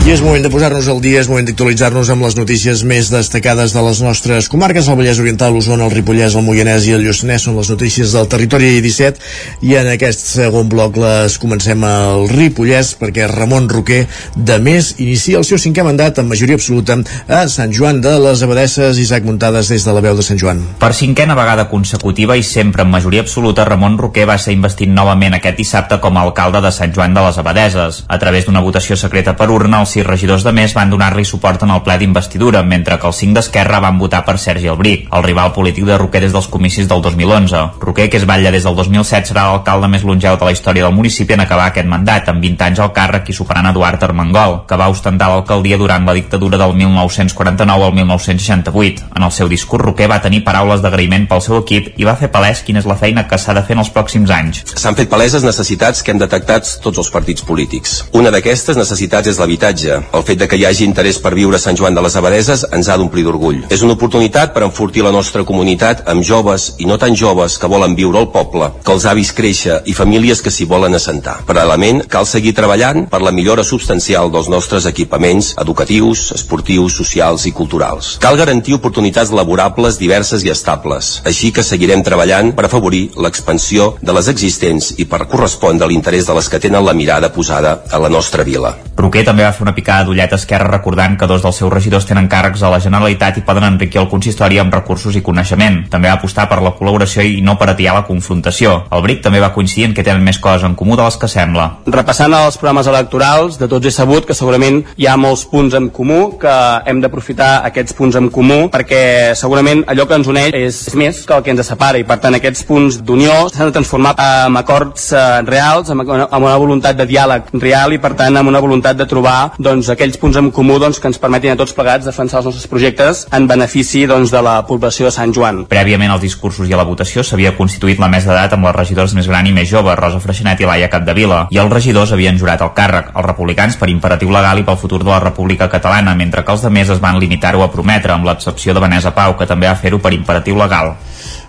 I 0.07 0.13
és 0.13 0.21
moment 0.23 0.39
de 0.39 0.47
posar-nos 0.47 0.85
al 0.87 1.01
dia, 1.03 1.19
és 1.19 1.27
moment 1.27 1.43
d'actualitzar-nos 1.43 2.07
amb 2.13 2.23
les 2.23 2.37
notícies 2.37 2.79
més 2.87 3.09
destacades 3.11 3.73
de 3.75 3.81
les 3.83 3.97
nostres 3.99 4.45
comarques, 4.47 4.87
el 4.87 4.95
Vallès 4.95 5.17
Oriental, 5.19 5.51
l'Osona, 5.51 5.83
el 5.83 5.91
Ripollès, 5.91 6.37
el 6.39 6.45
Moianès 6.45 6.85
i 6.87 6.93
el 6.95 7.01
Lluçanès 7.03 7.43
són 7.43 7.57
les 7.59 7.67
notícies 7.67 8.13
del 8.15 8.29
territori 8.31 8.69
17 8.79 9.67
i 9.67 9.75
en 9.75 9.89
aquest 9.91 10.23
segon 10.23 10.69
bloc 10.71 10.95
les 10.95 11.35
comencem 11.43 11.83
al 11.83 12.23
Ripollès 12.31 12.93
perquè 13.01 13.27
Ramon 13.27 13.67
Roquer 13.67 14.05
de 14.37 14.57
més 14.63 14.93
inicia 15.03 15.41
el 15.41 15.47
seu 15.49 15.59
cinquè 15.59 15.83
mandat 15.83 16.23
amb 16.23 16.31
majoria 16.31 16.55
absoluta 16.55 16.95
a 17.27 17.41
Sant 17.51 17.75
Joan 17.75 17.99
de 17.99 18.15
les 18.29 18.45
Abadesses, 18.47 19.03
Isaac 19.03 19.27
Muntades 19.27 19.73
des 19.75 19.83
de 19.83 19.97
la 19.97 20.05
veu 20.07 20.15
de 20.15 20.23
Sant 20.23 20.39
Joan. 20.39 20.63
Per 20.79 20.93
cinquena 20.95 21.35
vegada 21.35 21.67
consecutiva 21.67 22.39
i 22.39 22.47
sempre 22.47 22.87
amb 22.87 22.95
majoria 22.95 23.25
absoluta, 23.27 23.67
Ramon 23.67 23.99
Roquer 24.05 24.23
va 24.31 24.39
ser 24.39 24.55
investit 24.55 24.87
novament 24.87 25.35
aquest 25.35 25.59
dissabte 25.59 25.99
com 25.99 26.15
a 26.15 26.23
alcalde 26.23 26.63
de 26.63 26.71
Sant 26.71 26.95
Joan 26.95 27.11
de 27.11 27.27
les 27.27 27.43
Abadeses. 27.43 28.05
A 28.07 28.23
través 28.23 28.47
d'una 28.47 28.63
votació 28.63 28.95
secreta 28.95 29.35
per 29.35 29.51
urna, 29.51 29.83
el 29.83 29.96
sis 29.97 30.05
regidors 30.05 30.43
de 30.45 30.51
més 30.53 30.75
van 30.77 30.91
donar-li 30.93 31.23
suport 31.25 31.63
en 31.65 31.71
el 31.73 31.81
ple 31.81 31.95
d'investidura, 31.97 32.61
mentre 32.61 32.99
que 33.01 33.07
els 33.09 33.17
cinc 33.17 33.33
d'Esquerra 33.33 33.79
van 33.81 33.97
votar 33.97 34.21
per 34.27 34.35
Sergi 34.37 34.69
Albric, 34.69 35.07
el 35.09 35.23
rival 35.25 35.53
polític 35.55 35.87
de 35.87 35.97
Roquer 35.97 36.21
des 36.21 36.35
dels 36.35 36.49
comicis 36.53 36.85
del 36.89 37.01
2011. 37.01 37.63
Roquer, 37.81 38.05
que 38.11 38.19
es 38.19 38.27
batlla 38.29 38.51
des 38.53 38.67
del 38.67 38.75
2007, 38.77 39.31
serà 39.31 39.47
l'alcalde 39.47 39.89
més 39.89 40.05
longeu 40.05 40.37
de 40.37 40.45
la 40.45 40.53
història 40.53 40.85
del 40.85 40.93
municipi 40.93 41.33
en 41.33 41.41
acabar 41.41 41.71
aquest 41.71 41.89
mandat, 41.89 42.29
amb 42.29 42.43
20 42.45 42.65
anys 42.67 42.81
al 42.83 42.91
càrrec 42.93 43.31
i 43.31 43.37
superant 43.37 43.71
Eduard 43.71 44.03
Armengol, 44.05 44.59
que 44.69 44.77
va 44.77 44.91
ostentar 44.93 45.31
l'alcaldia 45.31 45.79
durant 45.81 46.05
la 46.05 46.13
dictadura 46.13 46.61
del 46.61 46.75
1949 46.77 47.89
al 47.89 47.97
1968. 47.97 49.09
En 49.17 49.25
el 49.25 49.33
seu 49.33 49.49
discurs, 49.49 49.85
Roquer 49.87 50.11
va 50.11 50.21
tenir 50.21 50.43
paraules 50.45 50.83
d'agraïment 50.85 51.25
pel 51.31 51.41
seu 51.41 51.57
equip 51.63 51.89
i 51.97 52.05
va 52.05 52.17
fer 52.19 52.29
palès 52.29 52.61
quina 52.61 52.83
és 52.83 52.89
la 52.89 52.99
feina 52.99 53.25
que 53.25 53.41
s'ha 53.41 53.57
de 53.57 53.65
fer 53.65 53.73
en 53.79 53.81
els 53.81 53.93
pròxims 53.97 54.29
anys. 54.29 54.61
S'han 54.75 54.99
fet 54.99 55.09
paleses 55.09 55.47
necessitats 55.47 56.03
que 56.03 56.13
hem 56.13 56.21
detectat 56.21 56.69
tots 56.85 57.01
els 57.01 57.09
partits 57.09 57.41
polítics. 57.41 58.03
Una 58.13 58.29
d'aquestes 58.29 58.77
necessitats 58.77 59.33
és 59.33 59.41
l'habitatge 59.41 59.86
viatge. 59.87 60.09
El 60.13 60.23
fet 60.23 60.39
de 60.39 60.47
que 60.47 60.57
hi 60.57 60.65
hagi 60.65 60.85
interès 60.85 61.19
per 61.23 61.33
viure 61.35 61.57
a 61.57 61.61
Sant 61.61 61.77
Joan 61.77 61.95
de 61.95 62.01
les 62.03 62.15
Abadeses 62.15 62.65
ens 62.71 62.89
ha 62.89 62.97
d'omplir 62.97 63.23
d'orgull. 63.25 63.63
És 63.69 63.83
una 63.83 63.95
oportunitat 63.95 64.53
per 64.53 64.63
enfortir 64.65 65.03
la 65.03 65.11
nostra 65.11 65.43
comunitat 65.47 66.03
amb 66.07 66.23
joves 66.23 66.73
i 66.79 66.85
no 66.85 66.97
tan 66.97 67.15
joves 67.15 67.57
que 67.57 67.67
volen 67.67 67.95
viure 67.95 68.19
al 68.19 68.29
poble, 68.31 68.71
que 68.83 68.93
els 68.93 69.05
avis 69.05 69.33
créixer 69.33 69.81
i 69.85 69.93
famílies 69.93 70.41
que 70.41 70.51
s'hi 70.51 70.65
volen 70.65 70.95
assentar. 70.95 71.39
Paral·lelament, 71.47 72.03
cal 72.09 72.25
seguir 72.25 72.53
treballant 72.57 73.07
per 73.11 73.21
la 73.21 73.31
millora 73.31 73.63
substancial 73.63 74.31
dels 74.31 74.49
nostres 74.49 74.85
equipaments 74.85 75.53
educatius, 75.57 76.31
esportius, 76.35 76.97
socials 76.97 77.47
i 77.47 77.53
culturals. 77.55 78.15
Cal 78.21 78.37
garantir 78.37 78.75
oportunitats 78.77 79.31
laborables 79.31 79.99
diverses 79.99 80.43
i 80.43 80.51
estables, 80.53 81.17
així 81.25 81.51
que 81.51 81.63
seguirem 81.63 82.03
treballant 82.03 82.53
per 82.57 82.67
afavorir 82.67 83.07
l'expansió 83.15 83.93
de 84.01 84.15
les 84.15 84.27
existents 84.31 84.93
i 84.97 85.05
per 85.05 85.25
correspondre 85.27 85.85
a 85.85 85.91
l'interès 85.91 86.27
de 86.27 86.35
les 86.37 86.49
que 86.49 86.59
tenen 86.59 86.85
la 86.85 86.95
mirada 86.97 87.31
posada 87.33 87.81
a 87.91 87.99
la 88.01 88.09
nostra 88.09 88.43
vila. 88.43 88.75
Roquer 88.97 89.23
també 89.27 89.45
va 89.45 89.53
fer 89.53 89.63
una 89.65 89.75
picada 89.77 90.07
d'ullet 90.07 90.33
Esquerra 90.33 90.71
recordant 90.71 91.17
que 91.19 91.29
dos 91.29 91.43
dels 91.45 91.59
seus 91.61 91.71
regidors 91.73 92.07
tenen 92.09 92.29
càrrecs 92.31 92.63
a 92.65 92.71
la 92.73 92.81
Generalitat 92.81 93.37
i 93.37 93.45
poden 93.45 93.67
enriquir 93.67 94.01
el 94.01 94.09
consistori 94.09 94.57
amb 94.61 94.73
recursos 94.73 95.15
i 95.15 95.21
coneixement. 95.25 95.83
També 95.93 96.09
va 96.09 96.17
apostar 96.17 96.47
per 96.49 96.59
la 96.65 96.73
col·laboració 96.77 97.25
i 97.25 97.41
no 97.45 97.57
per 97.59 97.69
atiar 97.71 97.93
la 97.97 98.05
confrontació. 98.07 98.79
El 98.91 99.03
BRIC 99.05 99.21
també 99.25 99.41
va 99.43 99.53
coincidir 99.53 99.89
en 99.89 99.95
que 99.97 100.05
tenen 100.07 100.25
més 100.25 100.39
coses 100.41 100.65
en 100.65 100.75
comú 100.79 100.97
de 100.97 101.05
les 101.05 101.17
que 101.21 101.29
sembla. 101.29 101.67
Repassant 101.85 102.33
els 102.33 102.57
programes 102.57 102.89
electorals, 102.89 103.59
de 103.61 103.69
tots 103.69 103.85
he 103.85 103.93
sabut 103.93 104.25
que 104.25 104.37
segurament 104.37 104.81
hi 104.97 105.07
ha 105.07 105.17
molts 105.19 105.45
punts 105.51 105.77
en 105.77 105.91
comú, 105.93 106.37
que 106.41 106.55
hem 106.89 107.01
d'aprofitar 107.03 107.51
aquests 107.69 107.95
punts 107.97 108.17
en 108.17 108.31
comú, 108.33 108.59
perquè 108.73 109.35
segurament 109.37 109.83
allò 109.87 110.07
que 110.07 110.17
ens 110.17 110.31
uneix 110.31 110.57
és 110.57 110.81
més 110.97 111.21
que 111.27 111.37
el 111.37 111.45
que 111.45 111.53
ens 111.53 111.65
separa, 111.67 112.01
i 112.01 112.07
per 112.07 112.19
tant 112.23 112.37
aquests 112.37 112.65
punts 112.67 113.01
d'unió 113.05 113.37
s'han 113.51 113.69
de 113.69 113.77
transformar 113.77 114.15
en 114.17 114.57
acords 114.57 115.11
eh, 115.13 115.25
reals, 115.47 115.91
amb 115.93 116.07
una 116.07 116.57
voluntat 116.57 116.97
de 116.97 117.07
diàleg 117.09 117.53
real 117.61 117.93
i 117.93 118.01
per 118.01 118.15
tant 118.17 118.41
amb 118.41 118.49
una 118.49 118.63
voluntat 118.63 118.97
de 118.97 119.07
trobar 119.09 119.37
doncs, 119.67 119.91
aquells 119.91 120.17
punts 120.21 120.39
en 120.39 120.49
comú 120.55 120.77
doncs, 120.79 121.01
que 121.03 121.09
ens 121.11 121.19
permetin 121.19 121.53
a 121.53 121.57
tots 121.59 121.75
plegats 121.75 122.07
defensar 122.07 122.39
els 122.39 122.49
nostres 122.49 122.69
projectes 122.71 123.25
en 123.35 123.47
benefici 123.49 124.05
doncs, 124.09 124.31
de 124.31 124.41
la 124.43 124.61
població 124.69 125.09
de 125.09 125.13
Sant 125.15 125.33
Joan. 125.35 125.65
Prèviament 125.71 126.13
als 126.13 126.23
discursos 126.23 126.69
i 126.69 126.75
a 126.75 126.79
la 126.79 126.87
votació 126.87 127.25
s'havia 127.25 127.55
constituït 127.57 127.99
la 127.99 128.09
mesa 128.11 128.31
d'edat 128.31 128.55
amb 128.55 128.69
les 128.69 128.77
regidors 128.77 129.15
més 129.17 129.27
gran 129.27 129.47
i 129.49 129.53
més 129.55 129.69
jove, 129.69 129.95
Rosa 129.99 130.21
Freixenet 130.23 130.63
i 130.63 130.69
Laia 130.69 130.89
Capdevila, 130.93 131.43
i 131.51 131.59
els 131.61 131.73
regidors 131.73 132.13
havien 132.15 132.39
jurat 132.39 132.63
el 132.63 132.73
càrrec, 132.77 133.11
els 133.13 133.27
republicans 133.27 133.77
per 133.77 133.91
imperatiu 133.91 134.31
legal 134.33 134.61
i 134.61 134.67
pel 134.67 134.79
futur 134.79 135.03
de 135.03 135.11
la 135.11 135.21
República 135.23 135.69
Catalana, 135.69 136.15
mentre 136.15 136.45
que 136.45 136.55
els 136.55 136.63
de 136.63 136.71
més 136.73 136.93
es 136.93 137.03
van 137.03 137.19
limitar-ho 137.19 137.65
a 137.65 137.71
prometre, 137.73 138.15
amb 138.15 138.29
l'excepció 138.29 138.73
de 138.73 138.83
Vanessa 138.83 139.13
Pau, 139.15 139.35
que 139.37 139.49
també 139.49 139.67
va 139.67 139.75
fer-ho 139.79 139.99
per 139.99 140.15
imperatiu 140.15 140.57
legal. 140.59 140.95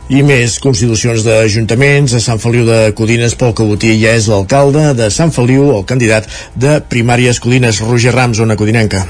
I 0.08 0.22
més 0.24 0.56
constitucions 0.64 1.24
d'ajuntaments. 1.26 2.14
A 2.16 2.20
Sant 2.24 2.40
Feliu 2.40 2.64
de 2.68 2.78
Codines, 2.96 3.36
Pol 3.36 3.52
Cabotí 3.56 3.92
ja 4.00 4.14
és 4.16 4.28
l'alcalde 4.32 4.94
de 4.96 5.10
Sant 5.12 5.34
Feliu, 5.36 5.68
el 5.76 5.84
candidat 5.88 6.30
de 6.56 6.78
Primàries 6.80 7.40
Codines, 7.44 7.82
Roger 7.84 8.16
Rams, 8.16 8.40
zona 8.40 8.56
codinenca. 8.56 9.04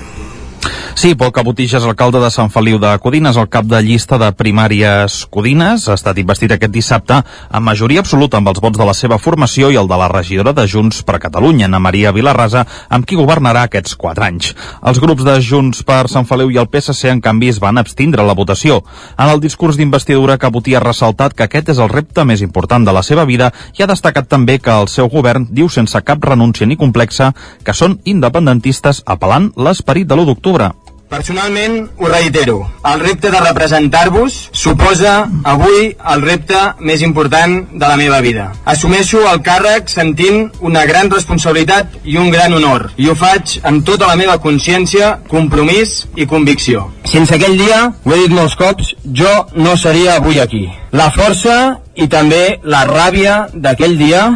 Sí, 0.99 1.12
Pol 1.14 1.30
Cabotix 1.30 1.76
és 1.78 1.84
alcalde 1.86 2.18
de 2.18 2.28
Sant 2.34 2.49
Feliu 2.51 2.80
de 2.82 2.88
Codines, 2.99 3.36
el 3.38 3.46
cap 3.46 3.66
de 3.70 3.78
llista 3.86 4.16
de 4.18 4.32
primàries 4.34 5.20
Codines. 5.30 5.84
Ha 5.86 5.94
estat 5.94 6.18
investit 6.18 6.51
aquest 6.51 6.72
dissabte 6.74 7.20
amb 7.55 7.68
majoria 7.68 8.03
absoluta 8.03 8.40
amb 8.40 8.51
els 8.51 8.59
vots 8.59 8.80
de 8.80 8.88
la 8.88 8.96
seva 8.99 9.20
formació 9.22 9.68
i 9.70 9.78
el 9.78 9.86
de 9.86 9.99
la 10.01 10.09
regidora 10.11 10.51
de 10.57 10.64
Junts 10.66 11.05
per 11.07 11.20
Catalunya, 11.22 11.68
Ana 11.68 11.78
Maria 11.78 12.11
Vilarrasa, 12.16 12.64
amb 12.90 13.07
qui 13.07 13.14
governarà 13.20 13.62
aquests 13.68 13.94
quatre 13.94 14.26
anys. 14.26 14.57
Els 14.82 14.99
grups 14.99 15.22
de 15.22 15.36
Junts 15.38 15.84
per 15.86 16.01
Sant 16.11 16.26
Feliu 16.26 16.51
i 16.51 16.59
el 16.59 16.66
PSC, 16.66 17.12
en 17.12 17.22
canvi, 17.22 17.53
es 17.55 17.62
van 17.62 17.78
abstindre 17.78 18.26
a 18.26 18.26
la 18.26 18.34
votació. 18.34 18.80
En 19.14 19.30
el 19.30 19.38
discurs 19.38 19.78
d'investidura, 19.78 20.34
Cabotí 20.42 20.74
ha 20.74 20.82
ressaltat 20.82 21.38
que 21.38 21.46
aquest 21.46 21.70
és 21.76 21.78
el 21.78 21.94
repte 21.94 22.26
més 22.26 22.42
important 22.42 22.82
de 22.82 22.96
la 22.99 23.07
seva 23.07 23.22
vida 23.22 23.53
i 23.78 23.86
ha 23.86 23.90
destacat 23.94 24.26
també 24.26 24.59
que 24.59 24.74
el 24.74 24.90
seu 24.90 25.07
govern 25.14 25.46
diu 25.46 25.70
sense 25.70 26.03
cap 26.03 26.26
renúncia 26.26 26.66
ni 26.66 26.74
complexa 26.74 27.30
que 27.62 27.78
són 27.84 28.01
independentistes 28.03 29.05
apel·lant 29.07 29.53
l'esperit 29.55 30.11
de 30.11 30.18
l'1 30.18 30.32
d'octubre. 30.32 30.72
Personalment, 31.09 31.88
ho 31.96 32.06
reitero, 32.06 32.59
el 32.84 33.00
repte 33.00 33.30
de 33.32 33.40
representar-vos 33.40 34.34
suposa 34.52 35.14
avui 35.48 35.94
el 36.12 36.24
repte 36.24 36.61
més 36.84 37.00
important 37.06 37.54
de 37.72 37.84
la 37.86 37.96
meva 37.96 38.18
vida. 38.20 38.50
Assumeixo 38.68 39.22
el 39.30 39.40
càrrec 39.46 39.88
sentint 39.88 40.50
una 40.61 40.84
gran 40.90 41.09
responsabilitat 41.09 41.96
i 42.04 42.18
un 42.20 42.28
gran 42.34 42.52
honor, 42.59 42.90
i 43.00 43.09
ho 43.09 43.16
faig 43.16 43.56
amb 43.70 43.86
tota 43.88 44.11
la 44.11 44.18
meva 44.20 44.36
consciència, 44.44 45.14
compromís 45.32 46.02
i 46.14 46.28
convicció. 46.28 46.84
Sense 47.09 47.34
aquell 47.38 47.56
dia, 47.56 47.86
ho 48.04 48.12
he 48.12 48.20
dit 48.26 48.36
molts 48.36 48.59
cops, 48.61 48.92
jo 49.09 49.32
no 49.56 49.78
seria 49.80 50.18
avui 50.20 50.42
aquí. 50.44 50.66
La 50.92 51.09
força 51.16 51.78
i 51.96 52.06
també 52.12 52.59
la 52.68 52.84
ràbia 52.88 53.46
d'aquell 53.54 53.96
dia 53.96 54.26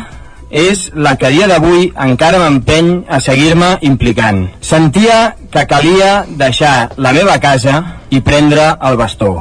és 0.53 0.91
la 0.95 1.17
que 1.17 1.27
a 1.27 1.33
dia 1.33 1.49
d'avui 1.49 1.89
encara 1.97 2.39
m'empeny 2.39 2.93
a 3.09 3.19
seguir-me 3.25 3.79
implicant. 3.89 4.45
Sentia 4.61 5.35
que 5.51 5.65
calia 5.67 6.27
deixar 6.29 6.93
la 6.97 7.17
meva 7.17 7.41
casa 7.41 7.81
i 8.13 8.21
prendre 8.21 8.77
el 8.79 9.01
bastó. 9.01 9.33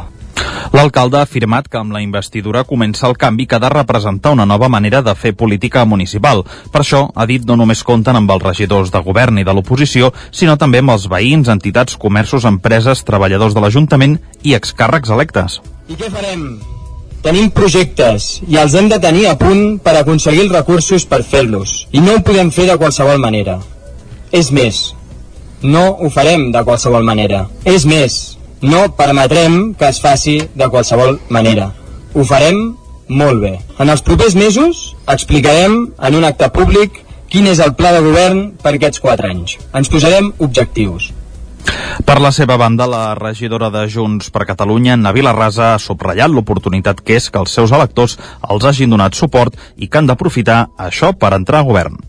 L'alcalde 0.72 1.20
ha 1.20 1.28
afirmat 1.28 1.68
que 1.68 1.78
amb 1.82 1.92
la 1.92 2.02
investidura 2.02 2.64
comença 2.64 3.08
el 3.10 3.18
canvi 3.20 3.46
que 3.46 3.58
ha 3.58 3.64
de 3.64 3.70
representar 3.70 4.32
una 4.32 4.46
nova 4.48 4.70
manera 4.72 5.02
de 5.04 5.14
fer 5.16 5.34
política 5.36 5.84
municipal. 5.86 6.46
Per 6.72 6.82
això, 6.82 7.04
ha 7.14 7.28
dit, 7.28 7.44
no 7.46 7.60
només 7.60 7.84
compten 7.84 8.16
amb 8.16 8.32
els 8.32 8.48
regidors 8.48 8.92
de 8.96 9.04
govern 9.04 9.42
i 9.42 9.48
de 9.48 9.54
l'oposició, 9.54 10.14
sinó 10.32 10.56
també 10.58 10.80
amb 10.80 10.96
els 10.96 11.10
veïns, 11.12 11.52
entitats, 11.52 12.00
comerços, 12.00 12.48
empreses, 12.48 13.04
treballadors 13.04 13.58
de 13.58 13.66
l'Ajuntament 13.66 14.22
i 14.44 14.56
excàrrecs 14.56 15.12
electes. 15.12 15.60
I 15.92 16.00
què 16.00 16.08
farem? 16.08 16.54
Tenim 17.22 17.52
projectes 17.54 18.40
i 18.50 18.58
els 18.58 18.74
hem 18.74 18.88
de 18.90 18.98
tenir 19.02 19.28
a 19.30 19.36
punt 19.38 19.78
per 19.86 19.94
aconseguir 20.00 20.48
els 20.48 20.56
recursos 20.56 21.04
per 21.06 21.22
fer-los. 21.22 21.86
I 21.94 22.02
no 22.02 22.16
ho 22.18 22.24
podem 22.26 22.50
fer 22.56 22.66
de 22.66 22.78
qualsevol 22.82 23.22
manera. 23.22 23.60
És 24.34 24.50
més, 24.50 24.80
no 25.62 25.84
ho 26.02 26.10
farem 26.10 26.48
de 26.56 26.64
qualsevol 26.66 27.06
manera. 27.06 27.44
És 27.66 27.86
més, 27.86 28.18
no 28.62 28.88
permetrem 28.98 29.76
que 29.78 29.92
es 29.94 30.02
faci 30.02 30.40
de 30.58 30.70
qualsevol 30.74 31.20
manera. 31.30 31.70
Ho 32.16 32.26
farem 32.26 32.60
molt 33.08 33.46
bé. 33.46 33.54
En 33.78 33.94
els 33.94 34.02
propers 34.02 34.34
mesos 34.34 34.84
explicarem 35.06 35.78
en 36.02 36.18
un 36.18 36.26
acte 36.26 36.50
públic 36.50 37.04
quin 37.30 37.48
és 37.48 37.62
el 37.64 37.76
pla 37.78 37.94
de 37.94 38.02
govern 38.02 38.48
per 38.64 38.74
aquests 38.76 39.00
quatre 39.04 39.30
anys. 39.30 39.60
Ens 39.78 39.94
posarem 39.94 40.34
objectius. 40.40 41.12
Per 42.06 42.18
la 42.20 42.32
seva 42.34 42.58
banda, 42.58 42.88
la 42.90 43.16
regidora 43.18 43.70
de 43.74 43.86
Junts 43.90 44.32
per 44.34 44.46
Catalunya, 44.50 44.98
Navila 44.98 45.34
Rasa, 45.38 45.74
ha 45.74 45.82
subratllat 45.82 46.32
l'oportunitat 46.34 47.02
que 47.06 47.20
és 47.20 47.30
que 47.30 47.42
els 47.42 47.54
seus 47.54 47.74
electors 47.76 48.18
els 48.50 48.66
hagin 48.66 48.92
donat 48.94 49.18
suport 49.18 49.58
i 49.78 49.88
que 49.88 50.02
han 50.02 50.10
d'aprofitar 50.10 50.64
això 50.78 51.14
per 51.14 51.34
entrar 51.38 51.62
a 51.62 51.68
govern. 51.68 52.00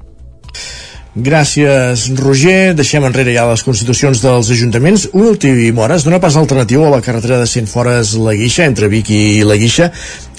Gràcies, 1.13 2.07
Roger. 2.17 2.73
Deixem 2.73 3.05
enrere 3.05 3.35
ja 3.35 3.45
les 3.45 3.61
constitucions 3.67 4.23
dels 4.25 4.49
ajuntaments. 4.55 5.11
Una 5.13 5.35
última 5.35 5.83
hora 5.85 5.99
es 6.01 6.07
dona 6.07 6.23
pas 6.25 6.39
alternatiu 6.41 6.87
a 6.87 6.93
la 6.95 7.03
carretera 7.05 7.37
de 7.37 7.47
Centfores 7.47 8.15
La 8.17 8.33
Guixa, 8.33 8.65
entre 8.65 8.89
Vic 8.89 9.11
i 9.13 9.43
La 9.45 9.59
Guixa, 9.61 9.91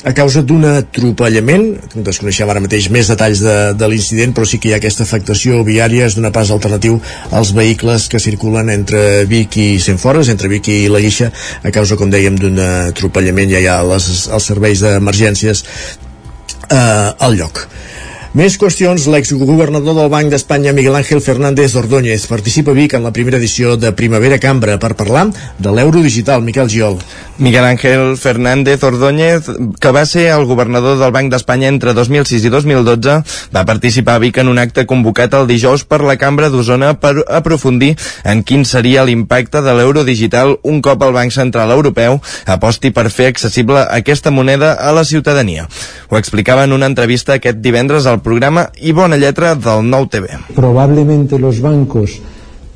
a 0.03 0.13
causa 0.17 0.41
d'un 0.41 0.65
atropellament. 0.71 1.67
Desconeixem 1.93 2.49
ara 2.49 2.63
mateix 2.63 2.89
més 2.89 3.11
detalls 3.13 3.43
de, 3.45 3.55
de 3.77 3.91
l'incident, 3.91 4.33
però 4.33 4.49
sí 4.49 4.57
que 4.57 4.71
hi 4.71 4.73
ha 4.73 4.81
aquesta 4.81 5.05
afectació 5.05 5.61
viària. 5.61 6.07
Es 6.09 6.17
dona 6.17 6.33
pas 6.33 6.49
alternatiu 6.49 6.97
als 7.29 7.53
vehicles 7.53 8.09
que 8.09 8.23
circulen 8.23 8.73
entre 8.73 9.27
Vic 9.29 9.59
i 9.61 9.69
Centfores, 9.77 10.33
entre 10.33 10.49
Vic 10.49 10.73
i 10.73 10.87
La 10.89 11.03
Guixa, 11.05 11.29
a 11.61 11.69
causa, 11.69 11.99
com 12.01 12.09
dèiem, 12.09 12.33
d'un 12.41 12.57
atropellament. 12.89 13.53
Ja 13.53 13.61
hi 13.61 13.69
ha 13.69 13.77
les, 13.93 14.09
els 14.25 14.49
serveis 14.49 14.81
d'emergències 14.81 15.67
eh, 16.73 16.79
al 16.81 17.37
lloc. 17.37 17.67
Més 18.33 18.55
qüestions. 18.57 19.03
L'exgovernador 19.13 19.93
del 19.93 20.07
Banc 20.09 20.31
d'Espanya, 20.33 20.71
Miguel 20.73 20.95
Ángel 20.97 21.19
Fernández 21.21 21.75
Ordóñez, 21.77 22.23
participa 22.25 22.71
a 22.71 22.73
Vic 22.73 22.95
en 22.97 23.03
la 23.05 23.11
primera 23.13 23.37
edició 23.37 23.75
de 23.77 23.91
Primavera 23.93 24.39
Cambra 24.41 24.79
per 24.81 24.95
parlar 24.97 25.27
de 25.59 25.69
l'euro 25.69 26.01
digital. 26.01 26.41
Miquel 26.41 26.65
Giol. 26.65 26.97
Miguel 27.37 27.65
Ángel 27.65 28.17
Fernández 28.17 28.83
Ordóñez, 28.83 29.49
que 29.79 29.91
va 29.91 30.05
ser 30.05 30.29
el 30.31 30.45
governador 30.45 30.99
del 30.99 31.11
Banc 31.11 31.31
d'Espanya 31.31 31.67
entre 31.67 31.93
2006 31.93 32.45
i 32.45 32.49
2012, 32.53 33.15
va 33.55 33.65
participar 33.65 34.15
a 34.15 34.21
Vic 34.21 34.37
en 34.37 34.51
un 34.51 34.59
acte 34.61 34.85
convocat 34.85 35.33
el 35.33 35.47
dijous 35.49 35.83
per 35.83 36.03
la 36.05 36.15
Cambra 36.21 36.51
d'Osona 36.53 36.93
per 37.01 37.25
aprofundir 37.25 37.95
en 38.23 38.43
quin 38.43 38.65
seria 38.69 39.05
l'impacte 39.05 39.63
de 39.65 39.73
l'euro 39.73 40.03
digital 40.05 40.59
un 40.61 40.81
cop 40.85 41.01
el 41.01 41.15
Banc 41.17 41.33
Central 41.33 41.73
Europeu 41.73 42.19
aposti 42.45 42.93
per 42.93 43.09
fer 43.09 43.31
accessible 43.33 43.81
aquesta 43.89 44.29
moneda 44.29 44.73
a 44.77 44.93
la 44.93 45.03
ciutadania. 45.03 45.67
Ho 46.09 46.21
explicava 46.21 46.63
en 46.63 46.77
una 46.77 46.85
entrevista 46.85 47.39
aquest 47.39 47.57
divendres 47.65 48.05
al 48.05 48.21
programa 48.21 48.69
i 48.77 48.93
bona 48.93 49.17
lletra 49.17 49.55
del 49.55 49.89
Nou 49.89 50.05
TV. 50.07 50.37
Probablemente 50.53 51.39
los 51.39 51.61
bancos 51.61 52.21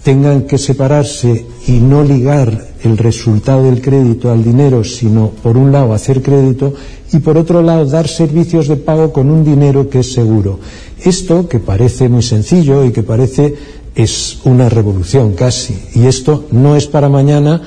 tengan 0.07 0.43
que 0.43 0.57
separarse 0.57 1.45
y 1.67 1.81
no 1.81 2.01
ligar 2.01 2.67
el 2.81 2.97
resultado 2.97 3.65
del 3.65 3.81
crédito 3.81 4.31
al 4.31 4.41
dinero, 4.41 4.85
sino 4.85 5.31
por 5.43 5.57
un 5.57 5.73
lado 5.73 5.91
hacer 5.91 6.21
crédito 6.21 6.73
y 7.11 7.19
por 7.19 7.37
otro 7.37 7.61
lado 7.61 7.85
dar 7.85 8.07
servicios 8.07 8.69
de 8.69 8.77
pago 8.77 9.11
con 9.11 9.29
un 9.29 9.43
dinero 9.43 9.89
que 9.89 9.99
es 9.99 10.13
seguro. 10.13 10.61
Esto 11.03 11.49
que 11.49 11.59
parece 11.59 12.07
muy 12.07 12.23
sencillo 12.23 12.85
y 12.85 12.93
que 12.93 13.03
parece 13.03 13.55
es 13.95 14.39
una 14.45 14.69
revolución 14.69 15.33
casi 15.33 15.77
y 15.93 16.05
esto 16.05 16.45
no 16.51 16.77
es 16.77 16.87
para 16.87 17.09
mañana, 17.09 17.61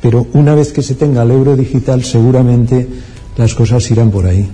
pero 0.00 0.28
una 0.34 0.54
vez 0.54 0.72
que 0.72 0.82
se 0.82 0.94
tenga 0.94 1.24
el 1.24 1.32
euro 1.32 1.56
digital 1.56 2.04
seguramente 2.04 2.86
las 3.36 3.52
cosas 3.52 3.90
irán 3.90 4.12
por 4.12 4.26
ahí. 4.26 4.48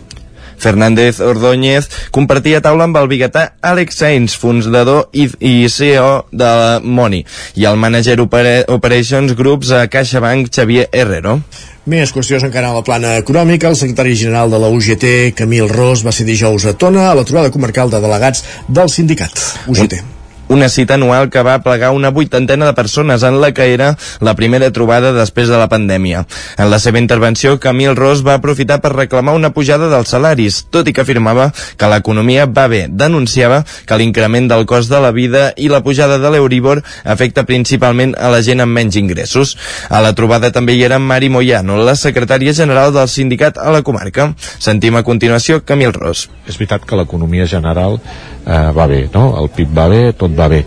Fernández 0.59 1.21
Ordóñez 1.21 1.89
compartia 2.11 2.63
taula 2.65 2.87
amb 2.89 2.97
el 3.01 3.09
biguetà 3.11 3.53
Alex 3.61 4.01
Sainz, 4.03 4.37
fundador 4.41 5.09
i, 5.13 5.29
i 5.41 5.69
CEO 5.69 6.27
de 6.33 6.51
la 6.61 6.81
Moni, 6.83 7.23
i 7.55 7.69
el 7.69 7.79
manager 7.81 8.21
Opera 8.25 8.59
Operations 8.73 9.37
Groups 9.37 9.71
a 9.71 9.87
CaixaBank 9.93 10.51
Xavier 10.53 10.89
Herrero. 10.93 11.39
Més 11.87 12.11
qüestions 12.11 12.43
encara 12.43 12.73
a 12.73 12.75
la 12.75 12.83
plana 12.83 13.15
econòmica. 13.21 13.71
El 13.71 13.79
secretari 13.79 14.17
general 14.19 14.51
de 14.51 14.59
la 14.59 14.73
UGT, 14.75 15.07
Camil 15.39 15.71
Ros, 15.71 16.03
va 16.07 16.15
ser 16.15 16.27
dijous 16.27 16.67
a 16.67 16.75
Tona 16.75 17.11
a 17.13 17.15
la 17.15 17.25
trobada 17.25 17.55
comarcal 17.55 17.95
de 17.95 18.03
delegats 18.03 18.45
del 18.67 18.91
sindicat 18.91 19.39
UGT. 19.71 20.01
Un 20.03 20.16
una 20.49 20.69
cita 20.69 20.95
anual 20.95 21.31
que 21.31 21.43
va 21.43 21.59
plegar 21.63 21.91
una 21.91 22.11
vuitantena 22.11 22.67
de 22.67 22.75
persones 22.75 23.23
en 23.23 23.41
la 23.41 23.53
que 23.53 23.73
era 23.73 23.97
la 24.21 24.35
primera 24.35 24.71
trobada 24.71 25.13
després 25.13 25.49
de 25.49 25.59
la 25.59 25.69
pandèmia. 25.69 26.27
En 26.59 26.71
la 26.71 26.79
seva 26.79 27.01
intervenció, 27.03 27.59
Camil 27.61 27.97
Ros 27.97 28.25
va 28.27 28.37
aprofitar 28.39 28.81
per 28.81 28.95
reclamar 28.95 29.35
una 29.35 29.51
pujada 29.51 29.89
dels 29.91 30.13
salaris, 30.15 30.65
tot 30.71 30.89
i 30.89 30.95
que 30.95 31.03
afirmava 31.03 31.51
que 31.77 31.91
l'economia 31.91 32.47
va 32.47 32.67
bé. 32.69 32.87
Denunciava 32.89 33.65
que 33.87 33.99
l'increment 33.99 34.49
del 34.49 34.67
cost 34.67 34.91
de 34.93 35.01
la 35.03 35.13
vida 35.13 35.51
i 35.57 35.69
la 35.73 35.83
pujada 35.83 36.19
de 36.23 36.31
l'Euribor 36.31 36.83
afecta 37.05 37.47
principalment 37.49 38.15
a 38.19 38.31
la 38.33 38.43
gent 38.43 38.63
amb 38.63 38.77
menys 38.77 38.97
ingressos. 38.97 39.57
A 39.91 40.01
la 40.05 40.15
trobada 40.15 40.53
també 40.55 40.77
hi 40.77 40.85
era 40.87 40.99
Mari 40.99 41.31
Moyano, 41.33 41.79
la 41.83 41.97
secretària 41.99 42.55
general 42.55 42.95
del 42.95 43.09
sindicat 43.09 43.59
a 43.59 43.71
la 43.75 43.83
comarca. 43.83 44.33
Sentim 44.59 44.97
a 44.97 45.05
continuació 45.07 45.63
Camil 45.65 45.93
Ros. 45.97 46.29
És 46.47 46.59
veritat 46.59 46.87
que 46.87 46.99
l'economia 46.99 47.47
general 47.51 48.01
eh, 48.47 48.71
va 48.77 48.87
bé, 48.87 49.09
no? 49.13 49.33
El 49.43 49.51
PIB 49.51 49.75
va 49.77 49.89
bé, 49.93 50.05
tot 50.17 50.39
va 50.39 50.49
bé 50.53 50.63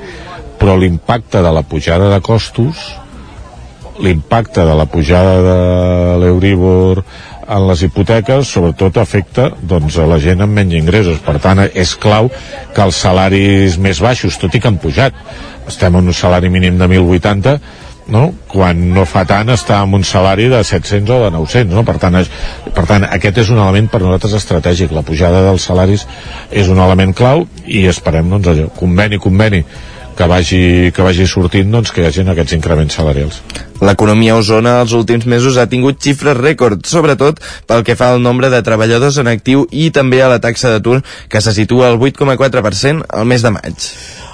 però 0.59 0.75
l'impacte 0.75 1.41
de 1.41 1.51
la 1.55 1.63
pujada 1.63 2.09
de 2.11 2.19
costos 2.21 2.83
l'impacte 3.99 4.63
de 4.63 4.75
la 4.75 4.85
pujada 4.85 5.35
de 5.43 5.57
l'Euribor 6.19 7.03
en 7.49 7.65
les 7.67 7.81
hipoteques 7.83 8.51
sobretot 8.53 8.99
afecta 9.01 9.49
doncs, 9.61 9.97
a 9.97 10.07
la 10.07 10.19
gent 10.21 10.43
amb 10.43 10.55
menys 10.59 10.77
ingressos 10.79 11.21
per 11.25 11.39
tant 11.43 11.63
és 11.67 11.95
clau 11.99 12.29
que 12.75 12.85
els 12.85 12.99
salaris 13.05 13.79
més 13.81 14.03
baixos 14.03 14.37
tot 14.39 14.55
i 14.55 14.61
que 14.61 14.69
han 14.69 14.79
pujat 14.83 15.15
estem 15.67 15.95
en 15.95 16.11
un 16.11 16.15
salari 16.15 16.51
mínim 16.51 16.77
de 16.79 16.87
1.080 16.87 17.57
no? 18.13 18.29
quan 18.49 18.81
no 18.95 19.05
fa 19.09 19.25
tant 19.29 19.51
està 19.53 19.79
amb 19.83 19.99
un 19.99 20.05
salari 20.07 20.49
de 20.51 20.63
700 20.63 21.15
o 21.15 21.21
de 21.25 21.29
900 21.37 21.75
no? 21.75 21.85
per, 21.87 21.97
tant, 22.01 22.17
per 22.75 22.85
tant 22.89 23.05
aquest 23.09 23.43
és 23.45 23.53
un 23.53 23.61
element 23.61 23.89
per 23.91 24.01
nosaltres 24.03 24.35
estratègic 24.41 24.95
la 24.95 25.05
pujada 25.05 25.45
dels 25.45 25.69
salaris 25.69 26.07
és 26.49 26.69
un 26.71 26.81
element 26.81 27.15
clau 27.15 27.45
i 27.65 27.85
esperem 27.91 28.29
doncs, 28.33 28.51
allò, 28.51 28.67
conveni, 28.79 29.21
conveni 29.21 29.63
que 30.19 30.27
vagi, 30.27 30.91
que 30.91 31.01
vagi 31.01 31.23
sortint 31.31 31.69
doncs, 31.71 31.93
que 31.95 32.03
hi 32.03 32.09
hagi 32.09 32.25
aquests 32.27 32.57
increments 32.57 32.97
salarials. 32.99 33.37
L'economia 33.79 34.35
Osona 34.35 34.81
els 34.83 34.91
últims 34.97 35.23
mesos 35.23 35.55
ha 35.55 35.69
tingut 35.71 36.01
xifres 36.03 36.35
rècord, 36.35 36.83
sobretot 36.83 37.39
pel 37.69 37.85
que 37.87 37.95
fa 37.95 38.11
al 38.11 38.19
nombre 38.19 38.49
de 38.51 38.59
treballadors 38.59 39.21
en 39.23 39.31
actiu 39.31 39.63
i 39.71 39.87
també 39.95 40.19
a 40.19 40.27
la 40.27 40.41
taxa 40.43 40.73
d'atur, 40.73 40.99
que 41.31 41.39
se 41.39 41.55
situa 41.55 41.87
al 41.87 42.01
8,4% 42.03 43.07
al 43.07 43.31
mes 43.31 43.47
de 43.47 43.53
maig. 43.55 43.87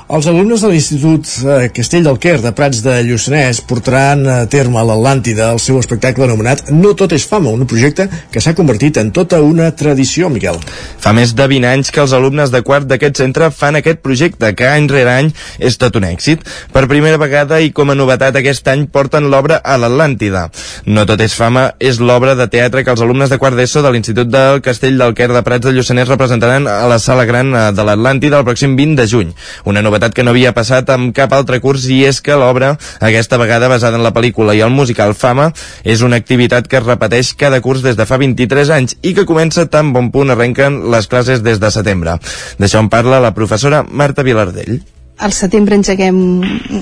Els 0.05 0.27
alumnes 0.29 0.61
de 0.61 0.69
l'Institut 0.69 1.25
eh, 1.49 1.71
Castell 1.73 2.03
del 2.05 2.19
Quer 2.21 2.35
de 2.37 2.51
Prats 2.53 2.83
de 2.85 2.99
Lluçanès 3.07 3.57
portaran 3.65 4.19
a 4.29 4.35
terme 4.45 4.77
a 4.77 4.83
l'Atlàntida 4.85 5.47
el 5.49 5.57
seu 5.57 5.79
espectacle 5.81 6.27
anomenat 6.27 6.67
No 6.69 6.91
tot 6.93 7.15
és 7.17 7.23
fama, 7.25 7.49
un 7.49 7.65
projecte 7.65 8.05
que 8.29 8.43
s'ha 8.43 8.53
convertit 8.53 8.99
en 9.01 9.09
tota 9.09 9.39
una 9.41 9.71
tradició, 9.73 10.29
Miquel. 10.29 10.59
Fa 11.01 11.09
més 11.17 11.33
de 11.33 11.47
20 11.49 11.69
anys 11.71 11.89
que 11.89 12.03
els 12.03 12.13
alumnes 12.13 12.53
de 12.53 12.61
quart 12.61 12.85
d'aquest 12.85 13.17
centre 13.17 13.47
fan 13.49 13.79
aquest 13.79 14.03
projecte, 14.05 14.51
que 14.53 14.67
any 14.69 14.85
rere 14.91 15.15
any 15.23 15.31
és 15.57 15.79
tot 15.81 15.97
un 15.97 16.05
èxit. 16.05 16.45
Per 16.69 16.85
primera 16.85 17.17
vegada 17.17 17.57
i 17.65 17.73
com 17.73 17.89
a 17.89 17.97
novetat 17.97 18.37
aquest 18.37 18.69
any 18.69 18.85
porten 18.85 19.31
l'obra 19.33 19.57
a 19.57 19.79
l'Atlàntida. 19.81 20.45
No 20.85 21.07
tot 21.09 21.25
és 21.25 21.33
fama 21.33 21.71
és 21.81 21.97
l'obra 21.97 22.37
de 22.37 22.45
teatre 22.53 22.85
que 22.85 22.93
els 22.93 23.01
alumnes 23.01 23.33
de 23.33 23.41
quart 23.41 23.57
d'ESO 23.57 23.81
de 23.81 23.95
l'Institut 23.97 24.29
del 24.29 24.61
Castell 24.61 25.01
del 25.01 25.17
Quer 25.17 25.31
de 25.33 25.41
Prats 25.49 25.65
de 25.65 25.73
Lluçanès 25.73 26.13
representaran 26.13 26.69
a 26.69 26.85
la 26.93 27.01
Sala 27.01 27.25
Gran 27.25 27.49
eh, 27.55 27.67
de 27.73 27.89
l'Atlàntida 27.89 28.37
el 28.37 28.45
pròxim 28.45 28.77
20 28.77 29.01
de 29.01 29.09
juny. 29.09 29.35
Una 29.65 29.81
que 30.15 30.23
no 30.23 30.31
havia 30.31 30.53
passat 30.53 30.89
amb 30.93 31.13
cap 31.15 31.33
altre 31.33 31.59
curs 31.63 31.85
i 31.91 32.01
és 32.07 32.21
que 32.21 32.35
l'obra, 32.35 32.73
aquesta 32.99 33.37
vegada 33.37 33.69
basada 33.71 33.97
en 33.97 34.03
la 34.03 34.13
pel·lícula 34.13 34.55
i 34.55 34.61
el 34.65 34.73
musical 34.73 35.15
Fama, 35.15 35.51
és 35.83 36.01
una 36.01 36.17
activitat 36.17 36.67
que 36.67 36.77
es 36.81 36.85
repeteix 36.85 37.33
cada 37.33 37.61
curs 37.61 37.83
des 37.85 37.95
de 37.95 38.05
fa 38.05 38.17
23 38.17 38.69
anys 38.75 38.97
i 39.01 39.13
que 39.15 39.25
comença 39.25 39.67
tan 39.71 39.93
bon 39.93 40.11
punt 40.11 40.31
arrenquen 40.31 40.83
les 40.91 41.07
classes 41.07 41.43
des 41.43 41.59
de 41.59 41.71
setembre. 41.71 42.19
D'això 42.59 42.83
en 42.83 42.89
parla 42.89 43.23
la 43.23 43.33
professora 43.33 43.83
Marta 43.83 44.23
Vilardell. 44.23 44.81
Al 45.17 45.31
setembre 45.31 45.77
engeguem 45.79 46.17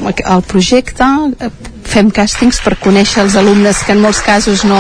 el 0.02 0.42
projecte, 0.50 1.06
fem 1.94 2.10
càstings 2.10 2.58
per 2.66 2.74
conèixer 2.82 3.22
els 3.22 3.36
alumnes 3.38 3.84
que 3.86 3.94
en 3.94 4.02
molts 4.02 4.24
casos 4.26 4.64
no 4.66 4.80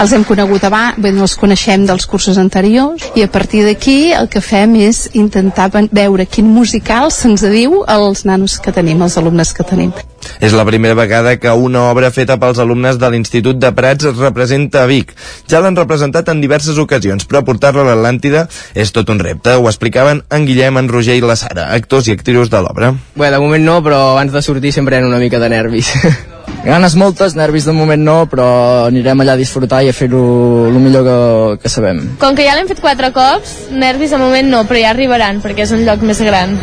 els 0.00 0.12
hem 0.16 0.24
conegut 0.24 0.64
abans, 0.64 0.96
bé, 1.02 1.12
no 1.12 1.26
els 1.26 1.36
coneixem 1.36 1.84
dels 1.88 2.08
cursos 2.08 2.38
anteriors 2.40 3.04
i 3.14 3.24
a 3.26 3.30
partir 3.32 3.66
d'aquí 3.66 4.14
el 4.16 4.30
que 4.32 4.40
fem 4.40 4.78
és 4.80 5.04
intentar 5.20 5.68
veure 5.92 6.24
quin 6.24 6.48
musical 6.48 7.12
se'ns 7.12 7.44
diu 7.44 7.82
als 7.84 8.24
nanos 8.24 8.56
que 8.62 8.72
tenim, 8.72 9.02
als 9.04 9.18
alumnes 9.20 9.52
que 9.52 9.66
tenim. 9.68 9.92
És 10.40 10.54
la 10.56 10.64
primera 10.64 10.96
vegada 10.96 11.36
que 11.38 11.52
una 11.52 11.84
obra 11.90 12.10
feta 12.10 12.38
pels 12.40 12.58
alumnes 12.62 12.98
de 12.98 13.10
l'Institut 13.12 13.60
de 13.60 13.70
Prats 13.76 14.08
es 14.10 14.16
representa 14.16 14.82
a 14.82 14.90
Vic. 14.90 15.12
Ja 15.50 15.60
l'han 15.60 15.76
representat 15.76 16.32
en 16.32 16.40
diverses 16.40 16.80
ocasions, 16.82 17.28
però 17.28 17.44
portar-la 17.46 17.84
a 17.84 17.90
l'Atlàntida 17.92 18.46
és 18.74 18.92
tot 18.96 19.12
un 19.12 19.20
repte. 19.22 19.54
Ho 19.56 19.68
explicaven 19.70 20.24
en 20.30 20.48
Guillem, 20.48 20.80
en 20.80 20.88
Roger 20.92 21.18
i 21.20 21.24
la 21.24 21.36
Sara, 21.36 21.70
actors 21.76 22.08
i 22.08 22.16
actrius 22.16 22.50
de 22.50 22.64
l'obra. 22.64 22.94
Bé, 23.14 23.30
de 23.30 23.42
moment 23.44 23.64
no, 23.64 23.82
però 23.84 24.02
abans 24.14 24.32
de 24.32 24.42
sortir 24.42 24.74
sempre 24.74 24.96
hi 24.96 25.04
ha 25.04 25.12
una 25.12 25.22
mica 25.22 25.42
de 25.42 25.52
nervis. 25.52 25.92
Ganes 26.66 26.96
moltes, 26.98 27.36
nervis 27.38 27.66
de 27.68 27.74
moment 27.76 28.02
no, 28.02 28.16
però 28.30 28.46
anirem 28.88 29.22
allà 29.22 29.36
a 29.36 29.40
disfrutar 29.40 29.84
i 29.86 29.92
a 29.92 29.94
fer-ho 29.94 30.22
el 30.70 30.80
millor 30.82 31.06
que, 31.06 31.18
que 31.62 31.70
sabem. 31.70 32.02
Com 32.22 32.34
que 32.34 32.46
ja 32.46 32.56
l'hem 32.58 32.70
fet 32.70 32.82
quatre 32.82 33.12
cops, 33.14 33.54
nervis 33.70 34.16
de 34.16 34.22
moment 34.22 34.50
no, 34.50 34.64
però 34.66 34.82
ja 34.82 34.90
arribaran, 34.94 35.38
perquè 35.44 35.66
és 35.66 35.76
un 35.76 35.86
lloc 35.86 36.02
més 36.06 36.22
gran. 36.26 36.58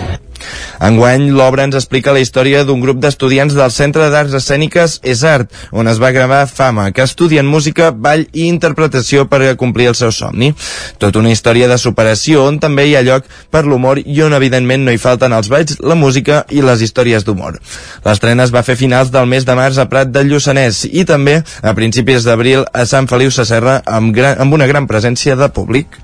Enguany, 0.83 1.29
l'obra 1.31 1.65
ens 1.67 1.77
explica 1.79 2.13
la 2.13 2.21
història 2.23 2.63
d'un 2.67 2.81
grup 2.83 2.99
d'estudiants 3.03 3.55
del 3.55 3.71
Centre 3.71 4.09
d'Arts 4.11 4.35
Escèniques 4.39 4.99
És 5.03 5.23
Art, 5.23 5.51
on 5.71 5.87
es 5.87 5.99
va 6.01 6.11
gravar 6.15 6.45
Fama, 6.47 6.89
que 6.91 7.05
estudien 7.05 7.47
música, 7.47 7.91
ball 7.91 8.25
i 8.33 8.47
interpretació 8.47 9.27
per 9.29 9.55
complir 9.57 9.89
el 9.91 9.95
seu 9.95 10.11
somni. 10.11 10.53
Tot 10.99 11.15
una 11.19 11.31
història 11.31 11.67
de 11.71 11.77
superació 11.77 12.45
on 12.47 12.59
també 12.63 12.87
hi 12.87 12.95
ha 12.97 13.03
lloc 13.05 13.27
per 13.51 13.63
l'humor 13.65 14.01
i 14.03 14.21
on 14.25 14.33
evidentment 14.33 14.85
no 14.85 14.93
hi 14.93 15.01
falten 15.01 15.33
els 15.33 15.49
balls, 15.51 15.79
la 15.79 15.95
música 15.99 16.43
i 16.49 16.63
les 16.65 16.81
històries 16.81 17.25
d'humor. 17.25 17.59
L'estrena 18.05 18.47
es 18.47 18.53
va 18.53 18.65
fer 18.65 18.77
finals 18.79 19.11
del 19.13 19.29
mes 19.29 19.45
de 19.45 19.57
març 19.57 19.79
a 19.79 19.87
Prat 19.91 20.11
del 20.11 20.31
Lluçanès 20.31 20.83
i 20.89 21.05
també 21.09 21.41
a 21.61 21.75
principis 21.77 22.27
d'abril 22.27 22.65
a 22.73 22.85
Sant 22.89 23.07
Feliu 23.11 23.31
Sasserra 23.31 23.81
amb, 23.85 24.13
gran, 24.15 24.39
amb 24.41 24.53
una 24.53 24.67
gran 24.67 24.87
presència 24.87 25.37
de 25.39 25.49
públic. 25.53 25.99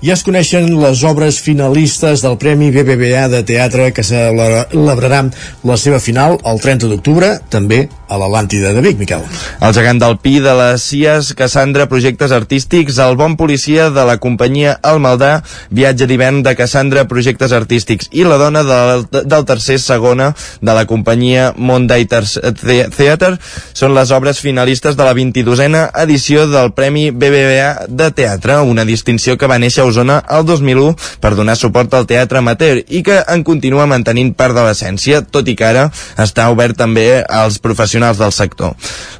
Ja 0.00 0.14
es 0.16 0.22
coneixen 0.24 0.70
les 0.80 1.02
obres 1.04 1.42
finalistes 1.44 2.22
del 2.24 2.38
Premi 2.40 2.70
BBVA 2.72 3.26
de 3.28 3.42
Teatre 3.44 3.90
que 3.92 4.00
celebrarà 4.00 5.26
la 5.68 5.76
seva 5.76 5.98
final 6.00 6.38
el 6.40 6.60
30 6.64 6.88
d'octubre, 6.88 7.34
també 7.52 7.82
a 8.08 8.16
l'Atlàntida 8.18 8.72
de 8.72 8.80
Vic, 8.80 8.96
Miquel. 8.98 9.20
El 9.60 9.74
gegant 9.76 10.00
del 10.00 10.16
Pi 10.18 10.38
de 10.40 10.54
les 10.56 10.82
Cies, 10.88 11.34
Cassandra, 11.36 11.84
projectes 11.90 12.32
artístics, 12.32 12.96
el 12.98 13.18
bon 13.20 13.36
policia 13.36 13.90
de 13.92 14.06
la 14.08 14.16
companyia 14.16 14.78
El 14.88 15.02
Maldà, 15.04 15.42
viatge 15.68 16.08
d'hivern 16.08 16.40
de 16.48 16.56
Cassandra, 16.56 17.04
projectes 17.04 17.52
artístics, 17.52 18.08
i 18.10 18.24
la 18.24 18.40
dona 18.40 18.64
del, 18.64 19.04
del 19.12 19.46
tercer 19.46 19.78
segona 19.84 20.32
de 20.64 20.78
la 20.80 20.86
companyia 20.88 21.52
Monday 21.56 22.08
Theater 22.08 23.34
són 23.76 23.94
les 23.94 24.16
obres 24.16 24.40
finalistes 24.40 24.96
de 24.96 25.04
la 25.04 25.12
22a 25.14 25.84
edició 26.02 26.48
del 26.48 26.72
Premi 26.72 27.10
BBVA 27.12 27.86
de 27.86 28.10
Teatre, 28.16 28.62
una 28.64 28.88
distinció 28.88 29.36
que 29.36 29.46
va 29.50 29.60
néixer 29.60 29.84
Osona 29.90 30.20
el 30.30 30.46
2001 30.48 30.94
per 31.20 31.34
donar 31.36 31.56
suport 31.58 31.94
al 31.94 32.08
teatre 32.10 32.40
amateur 32.40 32.80
i 32.88 33.02
que 33.06 33.20
en 33.28 33.44
continua 33.46 33.88
mantenint 33.90 34.32
part 34.38 34.56
de 34.56 34.64
l'essència, 34.64 35.20
tot 35.22 35.48
i 35.50 35.56
que 35.58 35.66
ara 35.66 35.88
està 36.20 36.48
obert 36.52 36.78
també 36.78 37.22
als 37.26 37.58
professionals 37.62 38.20
del 38.20 38.32
sector. 38.32 38.76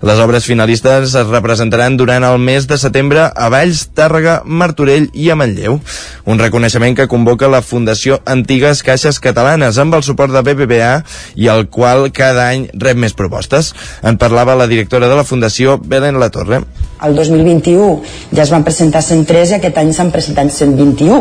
Les 0.07 0.21
obres 0.23 0.47
finalistes 0.49 1.15
es 1.15 1.29
representaran 1.29 1.97
durant 2.01 2.25
el 2.25 2.39
mes 2.41 2.67
de 2.71 2.79
setembre 2.81 3.27
a 3.29 3.49
Valls, 3.53 3.87
Tàrrega, 3.97 4.41
Martorell 4.45 5.11
i 5.13 5.31
a 5.31 5.37
Manlleu. 5.37 5.81
Un 6.25 6.41
reconeixement 6.41 6.97
que 6.97 7.09
convoca 7.11 7.51
la 7.51 7.63
Fundació 7.63 8.21
Antigues 8.25 8.85
Caixes 8.87 9.21
Catalanes 9.21 9.79
amb 9.83 9.99
el 9.99 10.07
suport 10.07 10.33
de 10.33 10.45
BBVA 10.47 10.93
i 11.37 11.51
el 11.53 11.67
qual 11.73 12.09
cada 12.17 12.49
any 12.51 12.69
rep 12.75 13.01
més 13.01 13.17
propostes. 13.17 13.75
En 14.03 14.19
parlava 14.21 14.57
la 14.59 14.69
directora 14.71 15.09
de 15.11 15.19
la 15.19 15.27
Fundació, 15.27 15.79
Belén 15.79 16.21
Latorre. 16.21 16.63
El 17.01 17.17
2021 17.17 18.03
ja 18.37 18.45
es 18.45 18.51
van 18.53 18.65
presentar 18.65 19.01
103 19.05 19.55
i 19.55 19.57
aquest 19.57 19.79
any 19.81 19.93
s'han 19.97 20.13
presentat 20.13 20.51
121, 20.61 21.19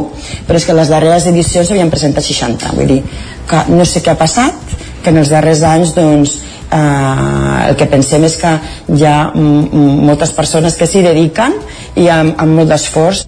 però 0.47 0.59
és 0.59 0.67
que 0.67 0.75
les 0.77 0.91
darreres 0.91 1.27
edicions 1.31 1.67
s'havien 1.69 1.91
presentat 1.91 2.25
60, 2.25 2.75
vull 2.77 2.93
dir 2.93 3.01
que 3.49 3.63
no 3.73 3.87
sé 3.87 4.03
què 4.05 4.13
ha 4.13 4.19
passat, 4.19 4.77
que 5.03 5.13
en 5.13 5.21
els 5.21 5.31
darrers 5.31 5.63
anys 5.65 5.95
doncs, 5.95 6.37
eh, 6.69 7.69
el 7.69 7.75
que 7.79 7.89
pensem 7.89 8.25
és 8.27 8.37
que 8.39 8.53
hi 8.95 9.05
ha 9.07 9.17
moltes 9.33 10.35
persones 10.37 10.77
que 10.77 10.87
s'hi 10.89 11.03
dediquen 11.05 11.55
i 11.95 12.09
amb, 12.13 12.35
amb 12.37 12.59
molt 12.59 12.73
d'esforç 12.73 13.25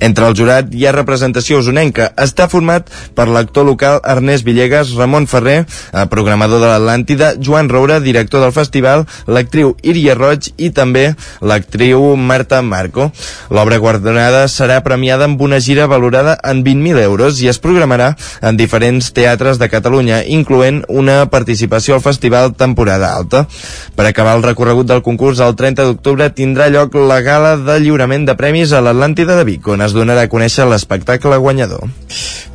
entre 0.00 0.26
el 0.26 0.36
jurat 0.36 0.72
hi 0.74 0.86
ha 0.86 0.94
representació 0.94 1.60
usonenca. 1.62 2.10
Està 2.16 2.48
format 2.52 2.90
per 3.14 3.28
l'actor 3.28 3.66
local 3.66 4.00
Ernest 4.04 4.44
Villegas, 4.46 4.92
Ramon 4.96 5.26
Ferrer, 5.26 5.64
eh, 5.66 6.06
programador 6.10 6.60
de 6.60 6.70
l'Atlàntida, 6.70 7.34
Joan 7.40 7.68
Roura, 7.68 8.00
director 8.00 8.40
del 8.40 8.52
festival, 8.52 9.06
l'actriu 9.26 9.74
Iria 9.82 10.14
Roig 10.14 10.50
i 10.56 10.70
també 10.70 11.14
l'actriu 11.40 12.16
Marta 12.16 12.62
Marco. 12.62 13.10
L'obra 13.50 13.78
guardonada 13.78 14.46
serà 14.48 14.82
premiada 14.82 15.24
amb 15.24 15.40
una 15.40 15.60
gira 15.60 15.86
valorada 15.86 16.36
en 16.42 16.62
20.000 16.64 17.02
euros 17.02 17.40
i 17.42 17.48
es 17.48 17.60
programarà 17.62 18.14
en 18.42 18.56
diferents 18.56 19.12
teatres 19.12 19.58
de 19.58 19.68
Catalunya, 19.68 20.22
incloent 20.24 20.84
una 20.88 21.26
participació 21.30 21.96
al 21.96 22.04
festival 22.04 22.54
temporada 22.54 23.14
alta. 23.14 23.46
Per 23.96 24.06
acabar 24.06 24.36
el 24.36 24.44
recorregut 24.44 24.86
del 24.86 25.02
concurs, 25.02 25.40
el 25.40 25.56
30 25.56 25.86
d'octubre 25.88 26.28
tindrà 26.30 26.68
lloc 26.72 26.94
la 26.94 27.20
gala 27.24 27.56
de 27.56 27.78
lliurament 27.80 28.26
de 28.26 28.36
premis 28.38 28.72
a 28.72 28.82
l'Atlàntida 28.84 29.36
de 29.38 29.46
Vic, 29.48 29.66
on 29.68 29.82
es 29.86 29.94
donarà 29.94 30.26
a 30.26 30.30
conèixer 30.30 30.66
l'espectacle 30.68 31.38
guanyador. 31.42 31.86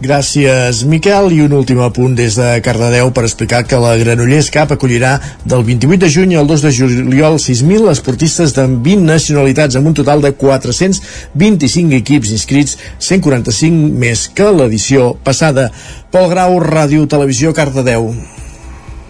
Gràcies, 0.02 0.82
Miquel. 0.90 1.30
I 1.32 1.44
un 1.46 1.56
últim 1.56 1.82
apunt 1.86 2.16
des 2.18 2.36
de 2.40 2.50
Cardedeu 2.66 3.12
per 3.16 3.24
explicar 3.28 3.64
que 3.70 3.80
la 3.82 3.94
Granollers 4.00 4.50
Cup 4.54 4.74
acollirà 4.76 5.14
del 5.46 5.64
28 5.68 6.02
de 6.04 6.12
juny 6.12 6.36
al 6.40 6.50
2 6.50 6.66
de 6.66 6.74
juliol 6.76 7.40
6.000 7.40 7.92
esportistes 7.92 8.56
de 8.58 8.68
20 8.68 9.06
nacionalitats 9.06 9.78
amb 9.80 9.92
un 9.92 9.98
total 9.98 10.22
de 10.26 10.34
425 10.34 11.98
equips 12.02 12.36
inscrits, 12.36 12.78
145 13.00 13.96
més 14.06 14.28
que 14.36 14.52
l'edició 14.52 15.14
passada. 15.24 15.70
Pol 16.12 16.30
Grau, 16.34 16.60
Ràdio 16.66 17.08
Televisió, 17.08 17.54
Cardedeu. 17.54 18.12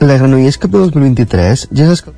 La 0.02 0.18
Granollers 0.18 0.58
Cup 0.58 0.74
de 0.76 0.88
2023 0.90 1.70
ja 1.78 1.92
s'ha 1.92 2.18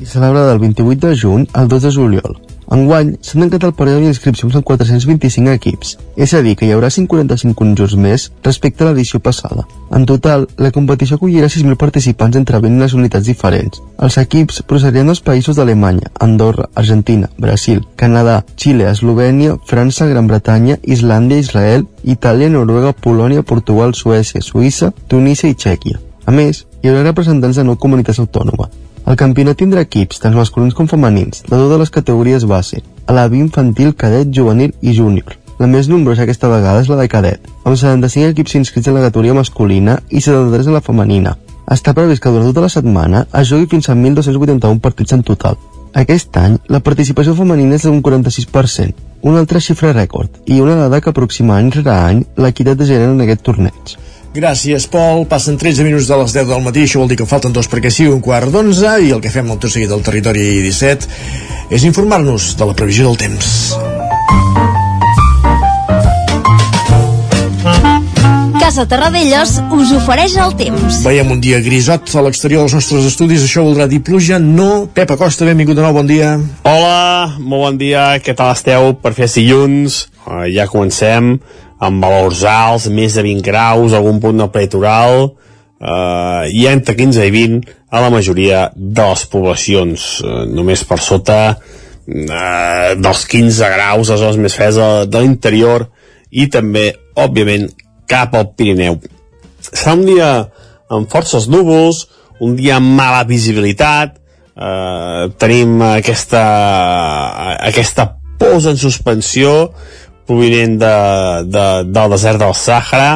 i 0.00 0.06
celebra 0.06 0.46
del 0.48 0.58
28 0.58 1.06
de 1.06 1.16
juny 1.16 1.46
al 1.52 1.68
2 1.68 1.82
de 1.82 1.90
juliol. 1.92 2.40
Enguany, 2.70 3.16
s'ha 3.18 3.34
tancat 3.40 3.64
el 3.66 3.72
període 3.74 4.04
d'inscripcions 4.04 4.54
amb 4.54 4.66
425 4.66 5.50
equips, 5.58 5.96
és 6.14 6.34
a 6.38 6.40
dir, 6.44 6.52
que 6.54 6.68
hi 6.68 6.70
haurà 6.70 6.86
145 6.94 7.56
conjunts 7.58 7.96
més 7.98 8.28
respecte 8.46 8.84
a 8.84 8.90
l'edició 8.90 9.18
passada. 9.18 9.64
En 9.90 10.04
total, 10.06 10.44
la 10.56 10.70
competició 10.70 11.16
acollirà 11.18 11.48
6.000 11.50 11.74
participants 11.80 12.38
entre 12.38 12.60
20 12.62 12.78
nacionalitats 12.78 13.26
diferents. 13.26 13.80
Els 13.98 14.18
equips 14.22 14.62
procedien 14.70 15.10
dels 15.10 15.22
països 15.26 15.58
d'Alemanya, 15.58 16.12
Andorra, 16.26 16.68
Argentina, 16.78 17.26
Brasil, 17.38 17.82
Canadà, 17.98 18.44
Xile, 18.54 18.86
Eslovènia, 18.92 19.56
França, 19.66 20.06
Gran 20.06 20.30
Bretanya, 20.30 20.78
Islàndia, 20.84 21.42
Israel, 21.42 21.88
Itàlia, 22.04 22.52
Noruega, 22.54 22.92
Polònia, 22.92 23.42
Portugal, 23.42 23.96
Suècia, 23.98 24.44
Suïssa, 24.46 24.92
Tunísia 25.08 25.50
i 25.50 25.58
Txèquia. 25.58 25.98
A 26.22 26.30
més, 26.30 26.62
hi 26.84 26.92
haurà 26.92 27.02
representants 27.08 27.58
de 27.58 27.66
nou 27.66 27.80
comunitats 27.82 28.22
autònomes. 28.22 28.70
El 29.08 29.16
campionat 29.20 29.58
tindrà 29.60 29.84
equips, 29.86 30.20
tant 30.22 30.36
masculins 30.36 30.74
com 30.76 30.88
femenins, 30.88 31.44
de 31.46 31.54
totes 31.56 31.80
les 31.80 31.92
categories 31.94 32.44
base, 32.48 32.82
a 33.06 33.16
la 33.16 33.28
B 33.28 33.40
infantil, 33.40 33.94
cadet, 33.96 34.28
juvenil 34.34 34.74
i 34.80 34.92
júnior. 34.96 35.36
La 35.60 35.68
més 35.68 35.88
nombrosa 35.92 36.24
aquesta 36.24 36.48
vegada 36.48 36.80
és 36.80 36.88
la 36.88 36.96
de 37.00 37.08
cadet, 37.12 37.48
amb 37.64 37.76
75 37.76 38.32
equips 38.32 38.54
inscrits 38.60 38.88
en 38.88 38.96
la 38.96 39.02
categoria 39.08 39.34
masculina 39.36 39.98
i 40.08 40.22
73 40.24 40.70
en 40.70 40.76
la 40.78 40.84
femenina. 40.84 41.34
Està 41.70 41.92
previst 41.94 42.22
que 42.22 42.32
durant 42.32 42.48
tota 42.48 42.64
la 42.64 42.72
setmana 42.72 43.26
es 43.40 43.50
jugui 43.50 43.68
fins 43.70 43.90
a 43.90 43.94
1.281 43.94 44.80
partits 44.80 45.12
en 45.16 45.24
total. 45.26 45.58
Aquest 46.00 46.36
any, 46.38 46.56
la 46.70 46.80
participació 46.86 47.34
femenina 47.34 47.76
és 47.76 47.84
d'un 47.84 48.00
46%, 48.02 49.04
una 49.26 49.42
altra 49.42 49.60
xifra 49.60 49.92
rècord, 49.92 50.40
i 50.46 50.60
una 50.64 50.78
dada 50.78 51.00
que 51.02 51.10
aproxima 51.10 51.58
any 51.58 51.70
rere 51.74 51.92
any 51.92 52.24
l'equitat 52.38 52.78
de 52.78 52.86
gènere 52.88 53.12
en 53.12 53.24
aquest 53.26 53.42
torneig. 53.46 53.96
Gràcies, 54.30 54.86
Pol. 54.86 55.24
Passen 55.26 55.56
13 55.58 55.82
minuts 55.82 56.06
de 56.06 56.16
les 56.20 56.32
10 56.36 56.46
del 56.46 56.62
matí, 56.62 56.84
això 56.86 57.00
vol 57.02 57.08
dir 57.10 57.16
que 57.18 57.26
falten 57.26 57.50
dos 57.50 57.66
perquè 57.66 57.90
sigui 57.90 58.12
un 58.14 58.20
quart 58.22 58.52
d'onze 58.54 58.92
i 59.02 59.10
el 59.10 59.18
que 59.22 59.32
fem 59.32 59.48
al 59.50 59.58
tot 59.58 59.72
seguit 59.74 59.90
del 59.90 60.04
territori 60.06 60.44
17 60.62 61.08
és 61.74 61.86
informar-nos 61.88 62.52
de 62.54 62.68
la 62.68 62.76
previsió 62.78 63.08
del 63.08 63.18
temps. 63.18 63.48
Casa 68.60 68.84
Terradellos 68.86 69.56
us 69.74 69.90
ofereix 69.98 70.36
el 70.38 70.54
temps. 70.60 71.00
Veiem 71.02 71.32
un 71.34 71.40
dia 71.42 71.58
grisot 71.64 72.12
a 72.14 72.22
l'exterior 72.22 72.62
dels 72.62 72.76
nostres 72.78 73.08
estudis, 73.08 73.42
això 73.42 73.64
voldrà 73.66 73.88
dir 73.90 73.98
pluja, 74.06 74.38
no. 74.38 74.86
Pep 74.94 75.10
Acosta, 75.10 75.48
benvingut 75.48 75.74
de 75.74 75.82
nou, 75.82 75.96
bon 75.96 76.06
dia. 76.06 76.36
Hola, 76.70 77.34
molt 77.40 77.66
bon 77.66 77.82
dia, 77.82 78.12
què 78.22 78.36
tal 78.38 78.54
esteu 78.54 78.92
per 79.02 79.10
fer 79.18 79.26
dilluns? 79.34 80.04
Uh, 80.22 80.46
ja 80.46 80.70
comencem 80.70 81.40
amb 81.80 82.04
valors 82.04 82.44
alts, 82.44 82.88
més 82.92 83.16
de 83.16 83.24
20 83.24 83.44
graus, 83.46 83.94
algun 83.96 84.20
punt 84.20 84.40
del 84.40 84.50
prelitoral, 84.52 85.30
uh, 85.80 86.44
i 86.52 86.66
entre 86.68 86.96
15 86.98 87.24
i 87.24 87.32
20 87.34 87.76
a 87.90 88.02
la 88.04 88.10
majoria 88.12 88.66
de 88.74 89.06
les 89.08 89.24
poblacions, 89.32 90.08
uh, 90.24 90.42
només 90.48 90.84
per 90.84 91.00
sota 91.00 91.40
uh, 91.54 92.90
dels 93.00 93.24
15 93.32 93.72
graus 93.76 94.12
a 94.12 94.20
zones 94.20 94.40
més 94.40 94.56
fredes 94.58 94.80
de, 94.80 94.90
de 95.08 95.24
l'interior 95.24 95.88
i 96.30 96.46
també, 96.52 96.90
òbviament, 97.18 97.70
cap 98.10 98.34
al 98.36 98.52
Pirineu. 98.58 99.00
Serà 99.70 99.96
un 99.96 100.06
dia 100.06 100.30
amb 100.90 101.10
forces 101.10 101.46
núvols, 101.50 102.04
un 102.40 102.56
dia 102.58 102.78
amb 102.80 102.96
mala 102.98 103.22
visibilitat, 103.28 104.16
eh, 104.56 105.28
tenim 105.38 105.80
aquesta, 105.84 106.42
aquesta 107.58 108.08
posa 108.40 108.72
en 108.72 108.80
suspensió 108.80 109.70
provinent 110.30 110.78
de, 110.78 110.94
de, 111.50 111.66
del 111.90 112.14
desert 112.14 112.38
del 112.42 112.54
Sàhara 112.54 113.10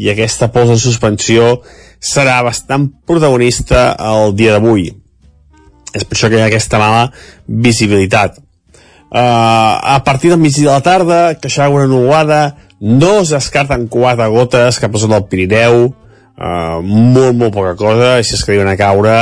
i 0.00 0.08
aquesta 0.12 0.48
posa 0.52 0.74
en 0.76 0.80
suspensió 0.80 1.58
serà 2.00 2.40
bastant 2.44 2.88
protagonista 3.08 3.90
el 4.12 4.34
dia 4.36 4.56
d'avui. 4.56 4.88
És 5.96 6.04
per 6.04 6.16
això 6.16 6.30
que 6.30 6.40
hi 6.40 6.44
ha 6.44 6.48
aquesta 6.50 6.80
mala 6.80 7.06
visibilitat. 7.46 8.40
Uh, 9.06 9.78
a 9.96 10.02
partir 10.04 10.32
del 10.32 10.40
migdia 10.42 10.66
de 10.66 10.72
la 10.72 10.84
tarda, 10.84 11.20
que 11.40 11.48
hi 11.48 11.68
una 11.70 11.86
nuvolada, 11.86 12.56
no 12.80 13.20
es 13.20 13.30
descarten 13.32 13.86
quatre 13.88 14.26
gotes 14.28 14.80
cap 14.82 14.94
a 14.94 14.98
zona 14.98 15.20
del 15.20 15.28
Pirineu, 15.30 15.86
uh, 15.86 16.80
molt, 16.82 17.36
molt 17.38 17.54
poca 17.54 17.76
cosa, 17.78 18.16
i 18.18 18.24
si 18.24 18.34
es 18.34 18.44
que 18.44 18.58
a 18.60 18.76
caure, 18.76 19.16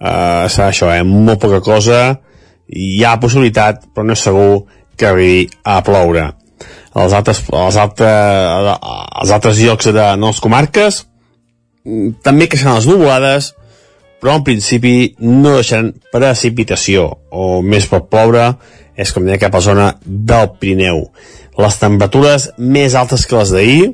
uh, 0.00 0.46
serà 0.48 0.70
això, 0.70 0.88
eh, 0.94 1.02
molt 1.02 1.40
poca 1.40 1.60
cosa, 1.60 2.20
hi 2.68 3.04
ha 3.04 3.18
possibilitat, 3.20 3.84
però 3.92 4.06
no 4.06 4.14
és 4.14 4.24
segur 4.24 4.64
que 4.96 5.06
arribi 5.10 5.50
a 5.64 5.82
ploure. 5.82 6.30
Els 6.94 7.16
altres, 7.16 7.42
els 7.50 7.76
altres, 7.80 8.70
els 9.22 9.34
altres 9.34 9.58
llocs 9.58 9.90
de 9.90 10.06
les 10.22 10.40
comarques 10.40 11.00
mm, 11.84 12.20
també 12.22 12.46
creixen 12.50 12.74
les 12.76 12.86
nuvolades, 12.86 13.50
però 14.22 14.38
en 14.38 14.46
principi 14.46 14.94
no 15.20 15.56
deixaran 15.56 15.90
precipitació, 16.14 17.08
o 17.34 17.60
més 17.62 17.88
pot 17.90 18.06
ploure, 18.12 18.52
és 18.94 19.10
com 19.10 19.26
deia 19.26 19.42
cap 19.42 19.58
a 19.58 19.64
zona 19.64 19.90
del 20.04 20.54
Pirineu. 20.60 21.02
Les 21.58 21.76
temperatures 21.82 22.48
més 22.58 22.94
altes 22.98 23.26
que 23.26 23.38
les 23.38 23.52
d'ahir 23.54 23.92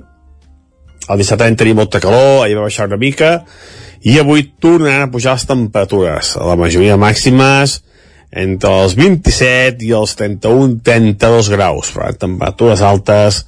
el 1.10 1.18
dissabte 1.18 1.46
vam 1.46 1.58
tenir 1.58 1.74
molta 1.74 2.00
calor 2.02 2.44
ahir 2.44 2.56
va 2.58 2.66
baixar 2.68 2.86
una 2.90 2.98
mica 3.00 3.30
i 4.06 4.16
avui 4.20 4.46
tornaran 4.62 5.08
a 5.08 5.12
pujar 5.12 5.36
les 5.36 5.46
temperatures 5.48 6.34
la 6.38 6.56
majoria 6.60 6.98
màximes 7.00 7.80
entre 8.30 8.72
els 8.84 8.94
27 8.98 9.84
i 9.86 9.92
els 9.96 10.14
31-32 10.18 11.50
graus 11.54 11.92
per 11.94 12.12
temperatures 12.14 12.82
altes 12.86 13.44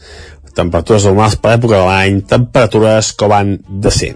temperatures 0.57 1.07
normals 1.09 1.39
per 1.41 1.57
època 1.57 1.79
de 1.79 1.87
l'any 1.87 2.21
temperatures 2.29 3.13
com 3.17 3.33
han 3.33 3.57
de 3.67 3.95
ser 3.95 4.15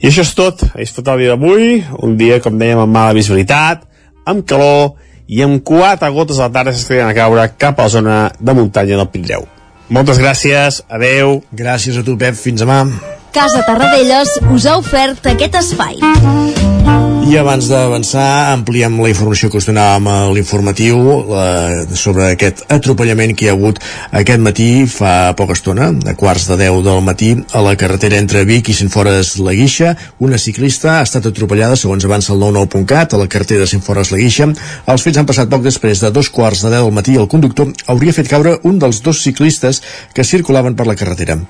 i 0.00 0.08
això 0.10 0.24
és 0.24 0.34
tot, 0.36 0.64
és 0.80 0.92
tot 0.92 1.08
el 1.12 1.22
dia 1.22 1.34
d'avui 1.34 1.82
un 2.02 2.16
dia 2.20 2.40
com 2.44 2.56
dèiem 2.58 2.80
amb 2.82 2.96
mala 2.96 3.16
visibilitat 3.16 3.84
amb 4.24 4.46
calor 4.48 4.94
i 5.26 5.42
amb 5.44 5.62
quatre 5.64 6.10
gotes 6.12 6.38
a 6.38 6.48
la 6.48 6.52
tarda 6.52 6.74
s'estarien 6.74 7.08
a 7.08 7.16
caure 7.16 7.48
cap 7.58 7.80
a 7.80 7.88
la 7.88 7.94
zona 7.96 8.18
de 8.38 8.54
muntanya 8.56 9.00
del 9.00 9.10
Pirineu. 9.12 9.48
Moltes 9.88 10.20
gràcies, 10.20 10.82
adeu. 10.88 11.42
Gràcies 11.52 12.00
a 12.00 12.04
tu, 12.04 12.16
Pep, 12.20 12.36
fins 12.36 12.64
demà. 12.64 12.84
Casa 13.34 13.64
Tarradellas 13.66 14.28
us 14.54 14.62
ha 14.70 14.76
ofert 14.78 15.24
aquest 15.26 15.56
espai. 15.58 15.96
I 17.24 17.38
abans 17.40 17.66
d'avançar, 17.66 18.52
ampliem 18.52 18.94
la 19.02 19.08
informació 19.10 19.48
que 19.50 19.58
us 19.58 19.66
donàvem 19.66 20.06
a 20.06 20.18
l'informatiu 20.36 21.00
sobre 21.98 22.28
aquest 22.28 22.62
atropellament 22.70 23.32
que 23.34 23.46
hi 23.46 23.50
ha 23.50 23.56
hagut 23.56 23.80
aquest 24.20 24.44
matí, 24.44 24.68
fa 24.86 25.32
poca 25.34 25.56
estona, 25.58 25.88
a 25.90 26.14
quarts 26.20 26.46
de 26.52 26.60
10 26.62 26.84
del 26.86 27.02
matí, 27.08 27.32
a 27.50 27.64
la 27.64 27.74
carretera 27.80 28.20
entre 28.22 28.44
Vic 28.46 28.70
i 28.70 28.78
Cienfores 28.82 29.34
La 29.42 29.56
Guixa. 29.58 29.96
Una 30.22 30.38
ciclista 30.38 31.00
ha 31.00 31.02
estat 31.08 31.26
atropellada, 31.32 31.80
segons 31.80 32.06
avança 32.06 32.36
el 32.36 32.38
99.cat, 32.44 33.18
a 33.18 33.22
la 33.24 33.26
carretera 33.26 33.64
de 33.66 33.72
Cienfores 33.72 34.14
La 34.14 34.22
Guixa. 34.22 34.52
Els 34.86 35.08
fets 35.08 35.18
han 35.18 35.26
passat 35.26 35.50
poc 35.50 35.66
després 35.66 36.06
de 36.06 36.14
dos 36.14 36.30
quarts 36.30 36.62
de 36.62 36.70
10 36.70 36.86
del 36.86 36.94
matí 37.02 37.18
el 37.18 37.26
conductor 37.26 37.74
hauria 37.90 38.14
fet 38.14 38.30
caure 38.30 38.60
un 38.62 38.78
dels 38.78 39.02
dos 39.02 39.26
ciclistes 39.26 39.82
que 40.14 40.22
circulaven 40.22 40.78
per 40.78 40.86
la 40.86 40.94
carretera. 41.02 41.40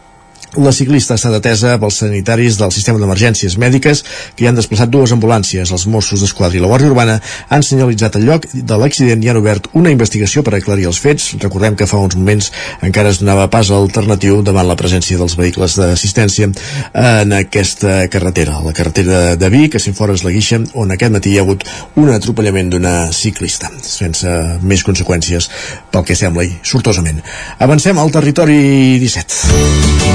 La 0.57 0.71
ciclista 0.71 1.15
ha 1.15 1.19
estat 1.19 1.35
atesa 1.35 1.73
pels 1.83 1.97
sanitaris 1.99 2.55
del 2.61 2.71
sistema 2.71 3.01
d'emergències 3.03 3.57
mèdiques 3.59 4.05
que 4.37 4.45
hi 4.45 4.47
han 4.47 4.55
desplaçat 4.55 4.91
dues 4.93 5.11
ambulàncies. 5.11 5.73
Els 5.75 5.87
Mossos 5.91 6.23
d'Esquadra 6.23 6.55
i 6.59 6.63
la 6.63 6.69
Guàrdia 6.71 6.93
Urbana 6.93 7.17
han 7.51 7.65
senyalitzat 7.67 8.21
el 8.21 8.29
lloc 8.29 8.47
de 8.55 8.79
l'accident 8.79 9.25
i 9.25 9.33
han 9.33 9.41
obert 9.41 9.67
una 9.75 9.91
investigació 9.91 10.45
per 10.47 10.55
aclarir 10.55 10.87
els 10.87 11.01
fets. 11.03 11.33
Recordem 11.43 11.75
que 11.75 11.89
fa 11.91 11.99
uns 11.99 12.15
moments 12.15 12.53
encara 12.87 13.11
es 13.11 13.19
donava 13.23 13.49
pas 13.51 13.73
alternatiu 13.75 14.43
davant 14.47 14.69
la 14.69 14.79
presència 14.79 15.19
dels 15.19 15.35
vehicles 15.41 15.75
d'assistència 15.81 16.47
en 16.47 17.35
aquesta 17.35 17.97
carretera, 18.13 18.61
la 18.63 18.77
carretera 18.77 19.35
de 19.41 19.51
Vic, 19.51 19.75
a 19.75 19.83
Cienfores 19.83 20.23
la 20.23 20.31
Guixa, 20.35 20.61
on 20.79 20.95
aquest 20.95 21.17
matí 21.17 21.35
hi 21.35 21.41
ha 21.41 21.47
hagut 21.49 21.67
un 21.99 22.13
atropellament 22.15 22.71
d'una 22.71 22.95
ciclista, 23.11 23.73
sense 23.83 24.31
més 24.63 24.87
conseqüències 24.87 25.51
pel 25.91 26.07
que 26.07 26.15
sembla 26.19 26.47
i 26.47 26.55
sortosament. 26.63 27.19
Avancem 27.59 27.99
al 27.99 28.15
territori 28.15 29.01
17. 29.03 30.15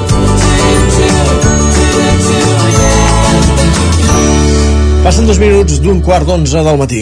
Passen 5.11 5.27
dos 5.27 5.39
minuts 5.43 5.81
d'un 5.83 5.97
quart 5.99 6.23
d'onze 6.23 6.61
del 6.63 6.77
matí. 6.79 7.01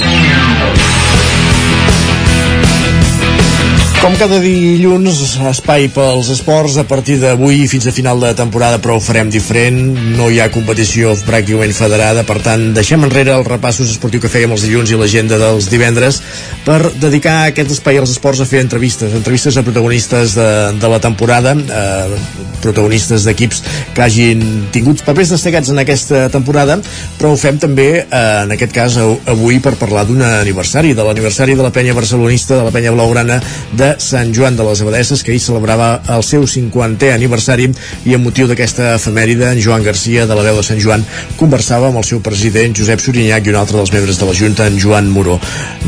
Com 3.99 4.13
cada 4.15 4.37
dilluns, 4.39 5.17
espai 5.49 5.89
pels 5.91 6.29
esports 6.31 6.77
a 6.79 6.85
partir 6.87 7.17
d'avui 7.19 7.65
fins 7.67 7.83
a 7.89 7.91
final 7.91 8.21
de 8.23 8.29
temporada, 8.31 8.77
però 8.79 8.95
ho 8.95 9.01
farem 9.03 9.27
diferent. 9.27 9.75
No 10.15 10.29
hi 10.31 10.37
ha 10.39 10.45
competició 10.53 11.11
pràcticament 11.27 11.75
federada, 11.75 12.23
per 12.23 12.37
tant, 12.45 12.69
deixem 12.77 13.03
enrere 13.03 13.33
els 13.35 13.47
repassos 13.49 13.91
esportius 13.91 14.23
que 14.23 14.31
fèiem 14.31 14.53
els 14.55 14.63
dilluns 14.63 14.93
i 14.93 14.99
l'agenda 14.99 15.35
dels 15.41 15.67
divendres 15.67 16.21
per 16.63 16.77
dedicar 16.95 17.49
aquest 17.49 17.73
espai 17.75 17.99
als 17.99 18.13
esports 18.15 18.39
a 18.39 18.47
fer 18.47 18.61
entrevistes, 18.63 19.11
entrevistes 19.19 19.59
a 19.59 19.65
protagonistes 19.67 20.37
de, 20.39 20.47
de 20.79 20.93
la 20.95 21.01
temporada, 21.03 21.51
eh, 21.59 22.23
protagonistes 22.63 23.27
d'equips 23.27 23.61
que 23.97 24.05
hagin 24.07 24.45
tingut 24.71 25.03
papers 25.03 25.35
destacats 25.35 25.73
en 25.75 25.83
aquesta 25.83 26.29
temporada, 26.31 26.79
però 27.19 27.33
ho 27.33 27.41
fem 27.41 27.59
també, 27.59 27.89
eh, 28.05 28.23
en 28.45 28.55
aquest 28.55 28.75
cas, 28.79 28.95
avui 29.03 29.59
per 29.59 29.75
parlar 29.75 30.07
d'un 30.07 30.23
aniversari, 30.23 30.95
de 30.95 31.03
l'aniversari 31.03 31.59
de 31.59 31.67
la 31.67 31.75
penya 31.75 31.99
barcelonista, 31.99 32.55
de 32.55 32.63
la 32.63 32.75
penya 32.75 32.95
blaugrana 32.95 33.41
de 33.75 33.88
Sant 33.97 34.33
Joan 34.35 34.57
de 34.57 34.65
les 34.67 34.81
Abadesses, 34.83 35.23
que 35.23 35.31
ahir 35.33 35.41
celebrava 35.41 35.89
el 36.15 36.23
seu 36.27 36.43
50è 36.45 37.13
aniversari 37.15 37.69
i 38.05 38.15
amb 38.15 38.27
motiu 38.27 38.49
d'aquesta 38.49 38.93
efemèride, 38.97 39.47
en 39.49 39.61
Joan 39.63 39.85
Garcia, 39.85 40.27
de 40.29 40.37
la 40.37 40.45
veu 40.45 40.59
de 40.59 40.65
Sant 40.65 40.81
Joan, 40.83 41.05
conversava 41.39 41.89
amb 41.89 42.01
el 42.01 42.07
seu 42.07 42.21
president, 42.25 42.75
Josep 42.77 43.01
Sorinyac, 43.03 43.47
i 43.47 43.53
un 43.53 43.59
altre 43.61 43.79
dels 43.79 43.93
membres 43.95 44.19
de 44.19 44.29
la 44.29 44.35
Junta, 44.37 44.67
en 44.67 44.77
Joan 44.81 45.09
Moró. 45.09 45.39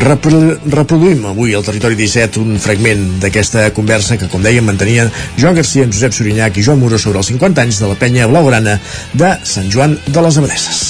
Repro 0.02 0.42
reproduïm 0.72 1.28
avui 1.30 1.54
al 1.56 1.66
Territori 1.68 2.00
17 2.00 2.42
un 2.42 2.58
fragment 2.62 3.06
d'aquesta 3.22 3.70
conversa 3.78 4.18
que, 4.18 4.32
com 4.32 4.44
dèiem, 4.44 4.66
mantenien 4.66 5.12
Joan 5.38 5.56
Garcia, 5.60 5.86
en 5.86 5.94
Josep 5.94 6.18
Sorinyac 6.18 6.58
i 6.58 6.66
Joan 6.66 6.82
Moró 6.82 7.00
sobre 7.02 7.22
els 7.22 7.32
50 7.34 7.68
anys 7.68 7.84
de 7.84 7.92
la 7.92 8.00
penya 8.00 8.30
blaugrana 8.32 8.80
de 9.14 9.36
Sant 9.44 9.72
Joan 9.72 9.98
de 10.08 10.26
les 10.26 10.42
Abadesses. 10.42 10.84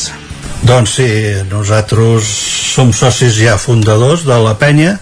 Doncs 0.61 0.91
sí, 0.99 1.07
nosaltres 1.49 2.27
som 2.75 2.91
socis 2.93 3.33
ja 3.39 3.57
fundadors 3.57 4.27
de 4.27 4.37
la 4.43 4.53
penya, 4.61 4.99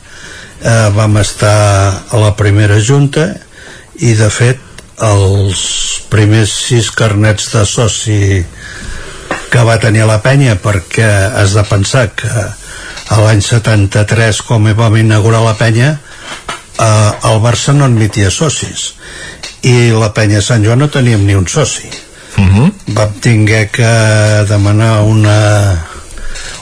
eh, 0.61 0.90
vam 0.95 1.18
estar 1.18 2.06
a 2.10 2.18
la 2.19 2.34
primera 2.36 2.80
junta 2.80 3.34
i 3.99 4.14
de 4.15 4.30
fet 4.31 4.60
els 5.03 5.60
primers 6.11 6.52
sis 6.68 6.90
carnets 6.91 7.52
de 7.53 7.64
soci 7.65 8.44
que 9.49 9.64
va 9.65 9.80
tenir 9.81 10.06
la 10.07 10.19
penya 10.23 10.57
perquè 10.61 11.07
has 11.41 11.56
de 11.57 11.64
pensar 11.69 12.10
que 12.15 12.30
a 12.30 13.22
l'any 13.23 13.41
73 13.41 14.44
quan 14.45 14.68
vam 14.77 14.99
inaugurar 14.99 15.41
la 15.45 15.56
penya 15.57 15.95
eh, 15.95 17.11
el 17.31 17.41
Barça 17.44 17.73
no 17.73 17.88
admetia 17.88 18.30
socis 18.31 18.94
i 19.64 19.91
la 19.91 20.14
penya 20.15 20.44
Sant 20.44 20.64
Joan 20.64 20.80
no 20.80 20.91
teníem 20.91 21.26
ni 21.26 21.36
un 21.36 21.48
soci 21.48 21.90
Uh 22.40 22.45
-huh. 22.45 22.72
vam 22.88 23.11
tinguer 23.19 23.69
que 23.69 23.84
demanar 24.48 25.02
una 25.03 25.89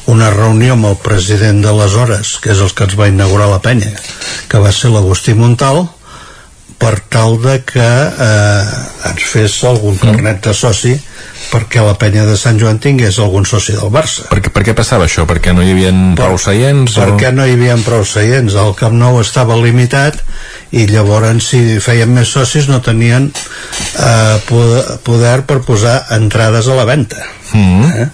una 0.07 0.29
reunió 0.31 0.73
amb 0.77 0.87
el 0.91 0.97
president 1.03 1.61
d'aleshores 1.65 2.37
que 2.43 2.53
és 2.55 2.63
el 2.63 2.73
que 2.73 2.87
ens 2.87 2.97
va 2.99 3.09
inaugurar 3.11 3.49
la 3.51 3.61
penya 3.63 3.91
que 4.47 4.61
va 4.63 4.71
ser 4.71 4.93
l'Agustí 4.93 5.35
Montal 5.35 5.85
per 6.77 6.99
tal 7.09 7.39
de 7.41 7.55
que 7.65 7.81
eh, 7.81 9.09
ens 9.09 9.23
fes 9.31 9.55
algun 9.65 9.95
carnet 9.97 10.43
de 10.45 10.53
soci 10.53 10.93
perquè 11.47 11.81
la 11.81 11.95
penya 11.97 12.25
de 12.27 12.35
Sant 12.37 12.59
Joan 12.59 12.77
tingués 12.83 13.17
algun 13.23 13.47
soci 13.49 13.73
del 13.73 13.89
Barça 13.93 14.27
per, 14.29 14.41
per 14.53 14.63
què 14.67 14.75
passava 14.77 15.07
això? 15.07 15.25
Perquè 15.29 15.55
no 15.55 15.63
hi 15.65 15.71
havia 15.73 15.93
prou 16.19 16.37
seients? 16.37 16.97
perquè 16.99 17.31
no 17.33 17.47
hi 17.47 17.55
havia 17.55 17.77
prou 17.85 18.05
seients 18.05 18.53
el 18.61 18.75
Camp 18.77 18.93
Nou 18.99 19.17
estava 19.23 19.57
limitat 19.57 20.19
i 20.75 20.85
llavors 20.91 21.49
si 21.49 21.79
feien 21.83 22.13
més 22.13 22.29
socis 22.29 22.67
no 22.69 22.77
tenien 22.85 23.31
eh, 23.31 24.37
poder, 24.47 25.39
per 25.49 25.61
posar 25.65 25.97
entrades 26.19 26.67
a 26.69 26.77
la 26.77 26.85
venda 26.85 27.25
Mm. 27.47 27.91
eh? 27.95 28.07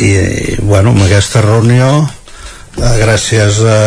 I, 0.00 0.10
i 0.10 0.56
bueno, 0.62 0.94
amb 0.94 1.04
aquesta 1.04 1.42
reunió 1.44 1.90
eh, 2.00 2.94
gràcies 3.02 3.60
a, 3.66 3.80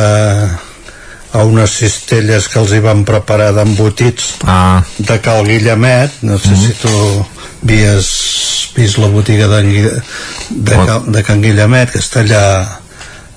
a 1.34 1.44
unes 1.50 1.74
cistelles 1.82 2.48
que 2.52 2.62
els 2.62 2.76
hi 2.76 2.84
van 2.84 3.04
preparar 3.08 3.52
d'embotits 3.58 4.46
ah. 4.46 4.84
de 4.98 5.20
Cal 5.24 5.46
Guillemet 5.48 6.22
no 6.28 6.38
sé 6.38 6.56
si 6.60 6.76
tu 6.82 6.94
havies 7.64 8.12
vist 8.76 8.98
la 8.98 9.10
botiga 9.10 9.48
de, 9.48 9.64
de, 10.50 10.78
Cal, 10.78 11.12
de 11.12 11.26
Can 11.26 11.42
Guillemet 11.42 11.94
que 11.94 12.02
està 12.02 12.22
allà 12.22 12.46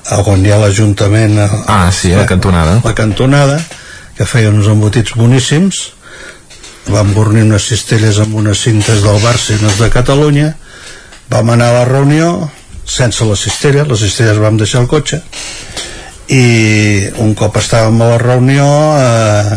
a 0.06 0.20
on 0.30 0.44
hi 0.44 0.52
ha 0.54 0.60
l'Ajuntament 0.60 1.40
ah, 1.42 1.90
sí, 1.90 2.12
a 2.14 2.22
la 2.22 2.26
cantonada. 2.30 2.80
la 2.84 2.94
cantonada 2.94 3.58
que 4.16 4.24
feia 4.24 4.50
uns 4.50 4.68
embotits 4.72 5.14
boníssims. 5.18 5.92
Van 6.88 7.10
bornir 7.12 7.44
unes 7.44 7.66
cistelles 7.68 8.20
amb 8.22 8.36
unes 8.38 8.62
cintes 8.62 9.02
del 9.04 9.18
Barça 9.20 9.52
i 9.52 9.58
unes 9.60 9.80
de 9.82 9.90
Catalunya. 9.92 10.52
Vam 11.28 11.50
anar 11.52 11.72
a 11.72 11.78
la 11.80 11.88
reunió 11.88 12.30
sense 12.86 13.24
la 13.26 13.36
cistella, 13.36 13.84
les 13.84 14.00
cistelles 14.00 14.38
vam 14.38 14.56
deixar 14.56 14.80
el 14.84 14.88
cotxe 14.90 15.20
i 16.32 17.06
un 17.22 17.34
cop 17.38 17.56
estàvem 17.60 18.00
a 18.02 18.08
la 18.14 18.18
reunió 18.18 18.66
eh, 18.98 19.56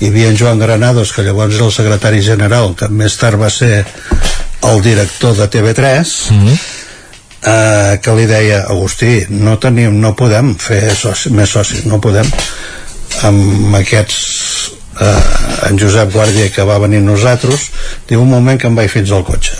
hi 0.00 0.08
havia 0.08 0.30
en 0.32 0.38
Joan 0.38 0.58
Granados 0.58 1.12
que 1.12 1.22
llavors 1.26 1.54
era 1.54 1.66
el 1.68 1.74
secretari 1.74 2.22
general 2.24 2.72
que 2.78 2.88
més 2.88 3.14
tard 3.20 3.38
va 3.38 3.50
ser 3.50 3.84
el 4.66 4.82
director 4.82 5.36
de 5.36 5.46
TV3 5.50 6.14
Mm. 6.34 6.56
eh, 7.46 7.98
que 8.02 8.14
li 8.16 8.26
deia 8.28 8.64
Agustí, 8.68 9.26
no 9.30 9.58
tenim, 9.58 10.00
no 10.00 10.14
podem 10.16 10.54
fer 10.60 10.94
soci, 10.94 11.30
més 11.32 11.48
socis, 11.54 11.86
no 11.88 12.00
podem 12.00 12.26
amb 13.26 13.74
aquests 13.78 14.18
eh, 15.00 15.68
en 15.70 15.78
Josep 15.80 16.12
Guàrdia 16.12 16.50
que 16.54 16.66
va 16.68 16.78
venir 16.82 17.00
nosaltres 17.04 17.70
diu 18.08 18.22
un 18.22 18.28
moment 18.30 18.58
que 18.60 18.68
em 18.68 18.76
vaig 18.76 18.90
fins 18.92 19.10
al 19.12 19.24
cotxe 19.24 19.56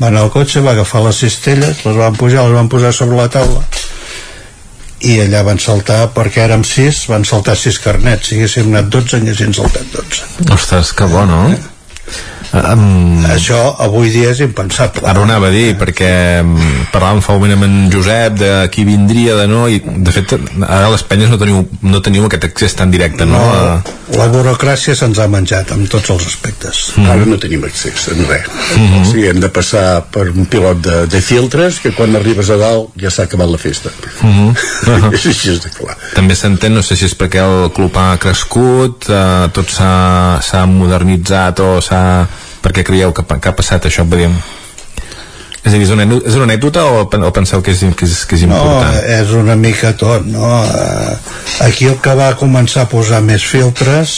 va 0.00 0.08
anar 0.10 0.24
al 0.24 0.32
cotxe, 0.34 0.62
va 0.64 0.74
agafar 0.74 1.04
les 1.06 1.20
cistelles 1.24 1.84
les 1.86 1.98
van 1.98 2.16
pujar, 2.18 2.46
les 2.46 2.56
van 2.56 2.70
posar 2.72 2.92
sobre 2.94 3.18
la 3.20 3.28
taula. 3.28 3.62
I 5.04 5.18
allà 5.20 5.42
van 5.44 5.60
saltar 5.60 6.00
perquè 6.16 6.46
érem 6.46 6.64
sis, 6.64 7.04
van 7.10 7.26
saltar 7.28 7.58
sis 7.60 7.78
carnets. 7.82 8.30
Si 8.30 8.38
haguéssim 8.38 8.72
anat 8.72 8.88
12 8.94 9.20
en 9.20 9.28
haguessin 9.28 9.54
saltat 9.56 9.90
12 9.92 10.52
Ostres, 10.54 10.94
que 10.96 11.08
bo, 11.10 11.26
no? 11.28 11.44
Um, 12.54 13.24
això 13.34 13.58
avui 13.82 14.12
dia 14.14 14.30
és 14.30 14.40
impensable 14.44 15.08
ara 15.10 15.20
ho 15.20 15.26
anava 15.26 15.48
a 15.50 15.54
dir 15.54 15.74
perquè 15.78 16.10
um, 16.44 16.54
parlàvem 16.92 17.22
fa 17.24 17.34
un 17.34 17.42
moment 17.42 17.56
amb 17.56 17.66
en 17.66 17.76
Josep 17.92 18.38
de 18.38 18.52
qui 18.70 18.86
vindria 18.86 19.34
de 19.40 19.48
no 19.50 19.66
i 19.68 19.80
de 19.82 20.14
fet 20.14 20.36
ara 20.36 20.86
a 20.86 20.92
les 20.92 21.02
penyes 21.02 21.32
no 21.32 21.38
teniu, 21.40 21.64
no 21.82 22.02
teniu 22.04 22.28
aquest 22.28 22.46
accés 22.50 22.76
tan 22.78 22.94
directe 22.94 23.26
no? 23.26 23.40
no, 23.42 23.94
la 24.18 24.28
burocràcia 24.30 24.94
se'ns 24.94 25.18
ha 25.18 25.28
menjat 25.30 25.74
amb 25.74 25.90
tots 25.90 26.14
els 26.14 26.28
aspectes 26.30 26.84
Mm. 26.94 27.10
Ara 27.10 27.26
no 27.26 27.36
tenim 27.40 27.64
accés 27.66 28.06
en 28.12 28.22
res. 28.28 28.46
Mhm. 28.76 29.00
O 29.00 29.04
sigui, 29.08 29.26
hem 29.28 29.40
de 29.42 29.50
passar 29.52 30.04
per 30.14 30.28
un 30.30 30.46
pilot 30.50 30.80
de, 30.84 30.96
de 31.10 31.20
filtres 31.24 31.80
que 31.82 31.92
quan 31.96 32.14
arribes 32.16 32.50
a 32.50 32.58
dalt 32.60 32.94
ja 33.00 33.10
s'ha 33.10 33.26
acabat 33.28 33.50
la 33.50 33.58
festa. 33.58 33.90
Uh 34.22 34.30
-huh. 34.30 35.12
és 35.14 35.26
així 35.26 35.50
és 35.50 35.60
de 35.62 35.70
clar. 35.70 35.96
també 36.14 36.34
s'entén, 36.34 36.74
no 36.74 36.82
sé 36.82 36.96
si 36.96 37.04
és 37.04 37.16
perquè 37.18 37.42
el 37.42 37.72
club 37.72 37.96
ha 37.96 38.16
crescut 38.18 39.08
eh, 39.08 39.48
tot 39.52 39.68
s'ha 39.68 40.40
s'ha 40.42 40.66
modernitzat 40.66 41.60
o 41.60 41.80
s'ha... 41.80 42.28
per 42.64 42.72
què 42.72 42.84
creieu 42.86 43.12
que, 43.12 43.24
que 43.28 43.50
ha 43.52 43.56
passat 43.56 43.90
això 43.90 44.06
veiem? 44.08 44.36
és 45.64 45.72
a 45.72 45.78
dir, 45.78 45.86
és 45.86 45.90
una, 45.94 46.04
és 46.04 46.34
una 46.36 46.44
anècdota 46.44 46.84
o, 46.84 47.04
o 47.08 47.32
penseu 47.32 47.62
que 47.64 47.72
és, 47.72 47.80
que 47.96 48.04
és, 48.04 48.14
que 48.28 48.36
és 48.36 48.44
no, 48.44 48.56
important? 48.58 48.98
és 49.16 49.30
una 49.32 49.56
mica 49.56 49.94
tot 49.96 50.26
no? 50.28 50.50
Eh, 50.60 51.14
aquí 51.64 51.88
el 51.88 51.96
que 52.04 52.12
va 52.18 52.34
començar 52.36 52.84
a 52.84 52.90
posar 52.90 53.22
més 53.24 53.44
filtres 53.48 54.16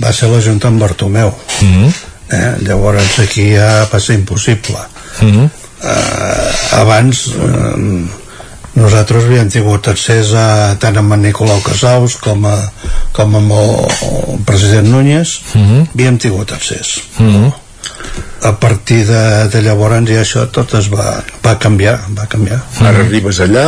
va 0.00 0.12
ser 0.16 0.30
la 0.32 0.40
Junta 0.40 0.72
en 0.72 0.78
Bartomeu 0.80 1.34
Mm 1.60 1.72
-hmm. 1.72 1.92
eh? 2.30 2.54
llavors 2.68 3.18
aquí 3.18 3.52
ja 3.56 3.88
va 3.92 4.00
ser 4.00 4.14
impossible 4.14 4.80
Mm 5.20 5.32
-hmm. 5.32 5.50
eh, 5.84 6.78
abans 6.80 7.26
eh, 7.26 8.08
nosaltres 8.74 9.24
havíem 9.24 9.48
tingut 9.48 9.88
accés 9.88 10.32
a, 10.32 10.76
tant 10.78 10.96
amb 10.96 11.12
en 11.12 11.22
Nicolau 11.22 11.60
Casals 11.60 12.16
com, 12.16 12.44
a, 12.44 12.56
com 13.12 13.36
amb 13.36 13.52
el, 13.52 13.70
el 14.32 14.38
president 14.44 14.88
Núñez 14.88 15.28
Mm 15.54 15.64
-hmm. 15.66 15.86
havíem 15.94 16.18
tingut 16.18 16.52
accés 16.52 17.00
Mm 17.18 17.28
-hmm. 17.28 17.52
A 18.42 18.52
partir 18.60 19.04
de, 19.08 19.22
de 19.52 19.62
llavors 19.62 20.08
ja 20.08 20.22
això 20.22 20.46
tot 20.52 20.74
es 20.74 20.88
va, 20.92 21.22
va 21.44 21.58
canviar 21.58 21.98
va 22.14 22.26
canviar 22.30 22.60
Ara 22.80 23.04
arribes 23.06 23.40
allà, 23.40 23.66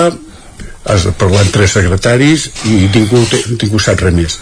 has 0.89 1.05
de 1.05 1.13
parlar 1.21 1.43
amb 1.45 1.53
tres 1.53 1.75
secretaris 1.77 2.47
i 2.69 2.89
ningú, 2.95 3.21
ningú 3.61 3.81
sap 3.83 4.01
res 4.05 4.15
més. 4.17 4.39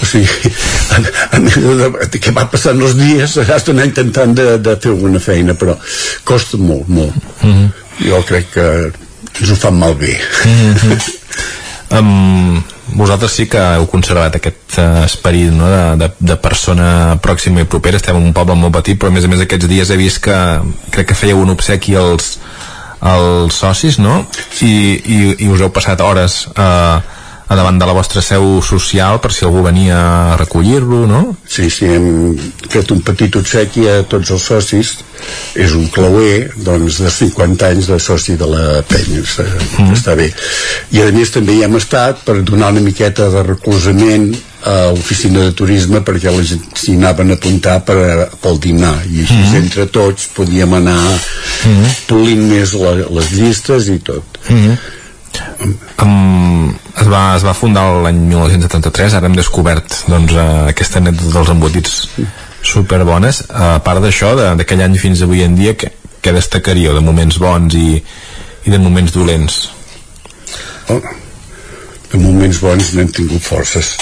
O 0.00 0.08
sigui, 0.08 0.52
a, 0.96 1.00
a 1.36 1.40
mesura 1.42 1.90
de, 1.90 2.20
que 2.22 2.32
va 2.36 2.46
passant 2.50 2.80
els 2.80 2.96
dies 2.98 3.36
has 3.42 3.66
d'anar 3.68 3.88
intentant 3.90 4.32
de, 4.36 4.46
de 4.64 4.76
fer 4.80 4.94
alguna 4.94 5.20
feina, 5.22 5.56
però 5.60 5.76
costa 6.24 6.60
molt, 6.60 6.88
molt. 6.88 7.16
Mm 7.42 7.52
-hmm. 7.52 7.70
Jo 8.06 8.22
crec 8.24 8.50
que 8.54 8.66
ens 9.40 9.50
ho 9.50 9.56
fan 9.56 9.76
malbé. 9.76 10.16
Mm 10.44 10.74
-hmm. 10.74 10.98
um, 11.98 12.64
vosaltres 12.96 13.34
sí 13.36 13.46
que 13.50 13.60
heu 13.76 13.86
conservat 13.90 14.36
aquest 14.38 14.78
uh, 14.78 15.04
esperit 15.04 15.52
no? 15.54 15.68
de, 15.70 15.82
de, 16.04 16.08
de 16.32 16.36
persona 16.42 17.18
pròxima 17.22 17.64
i 17.64 17.68
propera 17.70 18.00
estem 18.00 18.18
en 18.18 18.28
un 18.30 18.34
poble 18.36 18.56
molt 18.58 18.74
petit 18.80 18.98
però 19.00 19.12
a 19.12 19.14
més 19.14 19.26
a 19.26 19.30
més 19.32 19.44
aquests 19.44 19.70
dies 19.70 19.90
he 19.90 19.98
vist 20.00 20.22
que 20.24 20.36
crec 20.94 21.10
que 21.10 21.18
fèieu 21.18 21.40
un 21.40 21.54
obsequi 21.54 21.96
als, 21.98 22.36
als 23.00 23.60
socis 23.62 24.00
no? 24.02 24.24
I, 24.66 24.74
i, 24.98 25.20
i 25.46 25.50
us 25.52 25.62
heu 25.62 25.72
passat 25.74 26.02
hores 26.04 26.42
uh, 26.54 27.00
a 27.50 27.56
davant 27.58 27.80
de 27.82 27.86
la 27.88 27.94
vostra 27.96 28.22
seu 28.22 28.60
social 28.62 29.18
per 29.20 29.32
si 29.34 29.42
algú 29.44 29.64
venia 29.64 29.96
a 29.98 30.36
recollir-lo 30.38 31.00
no? 31.10 31.22
Sí, 31.50 31.66
sí, 31.70 31.88
hem 31.90 32.36
fet 32.70 32.92
un 32.94 33.00
petit 33.02 33.34
obsequi 33.40 33.88
a 33.90 33.96
tots 34.06 34.30
els 34.30 34.44
socis 34.52 34.92
és 35.58 35.74
un 35.74 35.88
clauer 35.92 36.52
doncs, 36.62 37.00
de 37.02 37.10
50 37.10 37.72
anys 37.72 37.88
de 37.90 37.98
soci 38.00 38.36
de 38.38 38.46
la 38.46 38.82
penya 38.86 39.24
està, 39.24 39.48
mm. 39.80 39.90
està 39.96 40.14
bé 40.20 40.28
i 40.94 41.02
a 41.02 41.10
més 41.16 41.34
també 41.34 41.58
hi 41.58 41.64
hem 41.66 41.74
estat 41.80 42.22
per 42.28 42.38
donar 42.46 42.70
una 42.70 42.84
miqueta 42.86 43.26
de 43.34 43.42
recolzament 43.48 44.30
a 44.60 44.92
l'oficina 44.92 45.40
de 45.40 45.52
turisme 45.56 46.02
perquè 46.04 46.30
la 46.30 46.44
gent 46.44 46.62
s'hi 46.76 46.94
anaven 46.98 47.32
a 47.32 47.38
apuntar 47.40 47.78
per, 47.88 47.98
pel 48.42 48.58
dinar 48.60 48.94
i 49.08 49.22
així 49.24 49.40
Mhm. 49.40 49.56
entre 49.64 49.86
tots 49.86 50.28
podíem 50.36 50.74
anar 50.74 51.00
Mhm. 51.66 51.90
polint 52.06 52.42
més 52.52 52.74
la, 52.78 52.94
les 53.10 53.32
llistes 53.32 53.88
i 53.88 53.98
tot 53.98 54.22
Mm 54.48 54.56
-hmm. 54.56 54.78
Um, 56.04 56.70
es, 56.96 57.08
va, 57.08 57.22
es 57.36 57.46
va 57.46 57.56
fundar 57.56 57.86
l'any 58.04 58.18
1973 58.28 59.16
ara 59.18 59.30
hem 59.30 59.38
descobert 59.38 60.02
doncs, 60.10 60.34
uh, 60.36 60.68
aquesta 60.70 61.00
anècdota 61.02 61.38
dels 61.38 61.54
embotits 61.54 61.96
superbones. 62.62 63.44
A 63.48 63.78
part 63.84 64.02
d'això, 64.04 64.34
d'aquell 64.58 64.84
any 64.84 64.98
fins 65.00 65.24
avui 65.24 65.44
en 65.46 65.56
dia 65.58 65.74
què, 65.78 65.92
què 66.20 66.34
destacaríeu 66.36 66.94
de 66.96 67.04
moments 67.04 67.40
bons 67.40 67.76
i, 67.78 68.00
i 68.66 68.72
de 68.72 68.80
moments 68.82 69.14
dolents? 69.16 69.62
Oh, 70.90 71.00
de 72.10 72.18
moments 72.18 72.58
bons 72.62 72.92
n'hem 72.96 73.10
tingut 73.14 73.42
forces. 73.44 73.92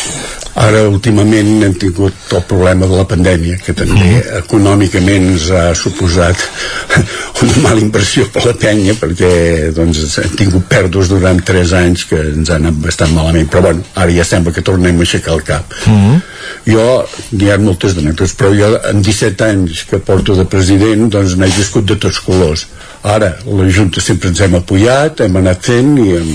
Ara 0.59 0.81
últimament 0.89 1.63
hem 1.63 1.75
tingut 1.79 2.33
el 2.35 2.43
problema 2.51 2.89
de 2.89 2.97
la 2.99 3.05
pandèmia 3.07 3.59
que 3.63 3.75
també 3.77 4.23
econòmicament 4.41 5.29
ens 5.35 5.51
ha 5.55 5.69
suposat 5.79 6.41
una 7.45 7.61
mala 7.63 7.85
impressió 7.85 8.27
per 8.33 8.47
la 8.47 8.57
penya 8.59 8.97
perquè 8.99 9.31
doncs, 9.77 10.03
hem 10.25 10.35
tingut 10.41 10.67
pèrdues 10.73 11.13
durant 11.13 11.39
3 11.53 11.77
anys 11.83 12.09
que 12.11 12.19
ens 12.33 12.51
han 12.51 12.67
anat 12.67 12.81
bastant 12.89 13.15
malament. 13.15 13.51
Però 13.53 13.69
bueno, 13.69 13.87
ara 13.95 14.15
ja 14.15 14.27
sembla 14.27 14.55
que 14.57 14.67
tornem 14.67 14.99
a 14.99 15.07
aixecar 15.07 15.37
el 15.37 15.47
cap. 15.47 15.79
Mm 15.87 16.01
-hmm. 16.01 16.21
Jo, 16.67 16.85
n'hi 17.33 17.51
ha 17.51 17.59
moltes 17.59 17.97
anècdotes 17.97 18.35
però 18.39 18.53
jo 18.57 18.71
en 18.91 19.03
17 19.03 19.45
anys 19.49 19.85
que 19.91 19.99
porto 19.99 20.37
de 20.39 20.45
president 20.45 21.09
doncs 21.13 21.37
n'he 21.37 21.51
viscut 21.57 21.89
de 21.89 21.97
tots 21.97 22.21
colors 22.25 22.67
ara 23.03 23.35
la 23.47 23.69
Junta 23.75 24.01
sempre 24.05 24.33
ens 24.33 24.41
hem 24.45 24.57
apoyat 24.59 25.23
hem 25.27 25.37
anat 25.41 25.71
fent 25.71 25.95
i 26.03 26.09
hem, 26.17 26.33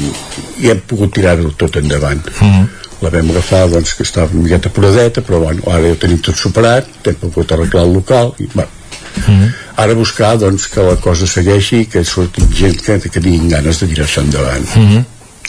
i 0.63 0.71
hem 0.71 0.85
pogut 0.87 1.13
tirar-ho 1.13 1.51
tot 1.57 1.81
endavant 1.81 2.23
Mm 2.39 2.51
-hmm. 2.51 2.67
la 3.01 3.09
vam 3.09 3.29
agafar 3.31 3.69
doncs, 3.69 3.93
que 3.93 4.03
estava 4.03 4.29
una 4.33 4.43
miqueta 4.43 4.69
puradeta 4.69 5.21
però 5.21 5.39
bueno, 5.39 5.61
ara 5.67 5.81
ja 5.87 5.91
ho 5.91 5.95
tenim 5.95 6.19
tot 6.19 6.35
superat 6.35 6.87
hem 7.05 7.15
pogut 7.15 7.51
arreglar 7.51 7.83
el 7.83 7.93
local 7.93 8.33
i, 8.39 8.47
bueno, 8.53 8.69
Mm 9.15 9.33
-hmm. 9.33 9.49
ara 9.75 9.93
buscar 9.93 10.37
doncs, 10.37 10.67
que 10.67 10.81
la 10.81 10.95
cosa 10.95 11.27
segueixi 11.27 11.85
que 11.85 12.03
surtin 12.03 12.47
gent 12.51 12.81
que, 12.81 12.99
que 12.99 13.19
tinguin 13.19 13.49
ganes 13.49 13.79
de 13.79 13.87
tirar 13.87 14.05
això 14.05 14.21
endavant 14.21 14.75
mm 14.75 14.87
-hmm. 14.87 15.03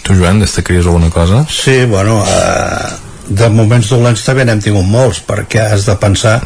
Tu, 0.04 0.12
Joan, 0.12 0.38
destacaries 0.38 0.84
alguna 0.84 1.08
cosa? 1.08 1.46
Sí, 1.48 1.86
bueno, 1.86 2.22
eh, 2.28 2.92
de 3.28 3.48
moments 3.48 3.88
dolents 3.90 4.24
també 4.26 4.44
n'hem 4.44 4.60
tingut 4.62 4.86
molts, 4.88 5.20
perquè 5.24 5.68
has 5.72 5.86
de 5.88 5.96
pensar 6.00 6.38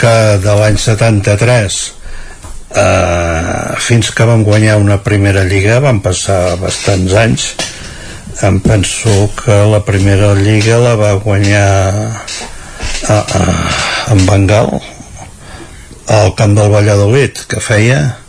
que 0.00 0.14
de 0.42 0.54
l'any 0.58 0.78
73 0.80 1.76
eh, 2.76 3.74
fins 3.78 4.10
que 4.10 4.26
vam 4.26 4.44
guanyar 4.44 4.78
una 4.80 4.98
primera 5.04 5.44
lliga 5.44 5.80
van 5.84 6.00
passar 6.04 6.56
bastants 6.60 7.14
anys. 7.14 7.52
Em 8.42 8.58
penso 8.64 9.30
que 9.38 9.54
la 9.70 9.82
primera 9.84 10.32
lliga 10.34 10.80
la 10.80 10.96
va 10.98 11.12
guanyar 11.22 11.68
a, 13.08 13.18
a, 13.18 13.42
en 14.14 14.26
Bengal 14.26 14.72
al 16.12 16.34
camp 16.34 16.56
del 16.56 16.72
Valladolid 16.72 17.44
que 17.48 17.60
feia 17.62 18.21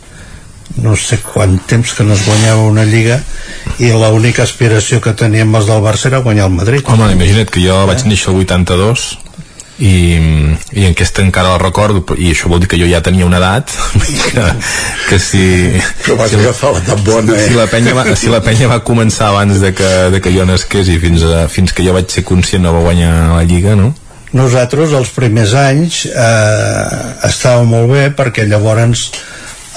no 0.82 0.96
sé 0.98 1.20
quant 1.22 1.58
temps 1.70 1.92
que 1.94 2.04
no 2.06 2.14
es 2.14 2.24
guanyava 2.26 2.64
una 2.66 2.84
lliga 2.84 3.20
i 3.78 3.92
l'única 3.94 4.42
aspiració 4.42 5.00
que 5.00 5.14
teníem 5.14 5.54
els 5.54 5.68
del 5.70 5.84
Barça 5.84 6.10
era 6.10 6.22
guanyar 6.24 6.48
el 6.48 6.56
Madrid 6.56 6.88
Home, 6.88 7.12
imagina't 7.14 7.52
que 7.52 7.62
jo 7.62 7.84
vaig 7.86 8.02
néixer 8.08 8.32
el 8.32 8.42
82 8.42 9.06
i, 9.82 9.94
i 10.78 10.84
aquesta 10.86 11.22
encara 11.24 11.56
la 11.56 11.58
recordo 11.58 12.04
i 12.14 12.30
això 12.30 12.50
vol 12.50 12.60
dir 12.62 12.68
que 12.70 12.78
jo 12.78 12.86
ja 12.86 13.02
tenia 13.02 13.26
una 13.26 13.40
edat 13.42 13.72
que, 14.30 14.44
que 15.08 15.18
si 15.18 15.42
però 16.04 16.18
vas 16.20 16.30
si, 16.30 16.38
agafar 16.38 16.76
la 16.76 16.84
tan 16.90 17.02
bona 17.06 17.34
eh? 17.34 17.48
si, 17.48 17.58
la 17.58 17.66
penya 17.70 17.94
va, 17.96 18.06
si 18.14 18.30
la 18.30 18.42
penya 18.44 18.70
va 18.70 18.84
començar 18.86 19.32
abans 19.32 19.58
de 19.62 19.72
que, 19.74 19.90
de 20.14 20.22
que 20.22 20.34
jo 20.34 20.46
nasqués 20.46 20.90
i 20.90 20.98
fins, 21.02 21.26
a, 21.26 21.46
fins 21.50 21.74
que 21.74 21.86
jo 21.86 21.94
vaig 21.96 22.10
ser 22.10 22.22
conscient 22.26 22.62
no 22.62 22.74
va 22.74 22.84
guanyar 22.86 23.14
la 23.34 23.42
Lliga 23.46 23.74
no? 23.78 23.90
nosaltres 24.34 24.94
els 24.94 25.10
primers 25.14 25.54
anys 25.58 26.04
eh, 26.10 27.04
estava 27.26 27.66
molt 27.66 27.90
bé 27.90 28.08
perquè 28.14 28.46
llavors 28.46 29.10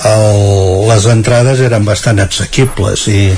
el, 0.05 0.87
les 0.89 1.05
entrades 1.09 1.61
eren 1.65 1.85
bastant 1.85 2.19
assequibles 2.21 3.07
i 3.09 3.31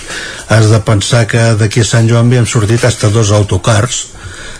has 0.51 0.67
de 0.71 0.79
pensar 0.83 1.25
que 1.31 1.53
d'aquí 1.59 1.85
a 1.85 1.87
Sant 1.87 2.09
Joan 2.09 2.27
havíem 2.27 2.47
sortit 2.49 2.83
fins 2.83 3.13
dos 3.13 3.31
autocars. 3.31 4.07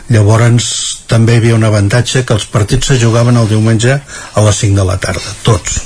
Llavors 0.10 0.70
també 1.12 1.36
hi 1.36 1.42
havia 1.42 1.58
un 1.58 1.68
avantatge 1.68 2.24
que 2.26 2.34
els 2.34 2.48
partits 2.50 2.90
se 2.90 2.98
jugaven 3.02 3.38
el 3.38 3.50
diumenge 3.50 4.00
a 4.00 4.46
les 4.46 4.62
5 4.64 4.80
de 4.80 4.86
la 4.88 4.98
tarda, 4.98 5.36
tots. 5.44 5.82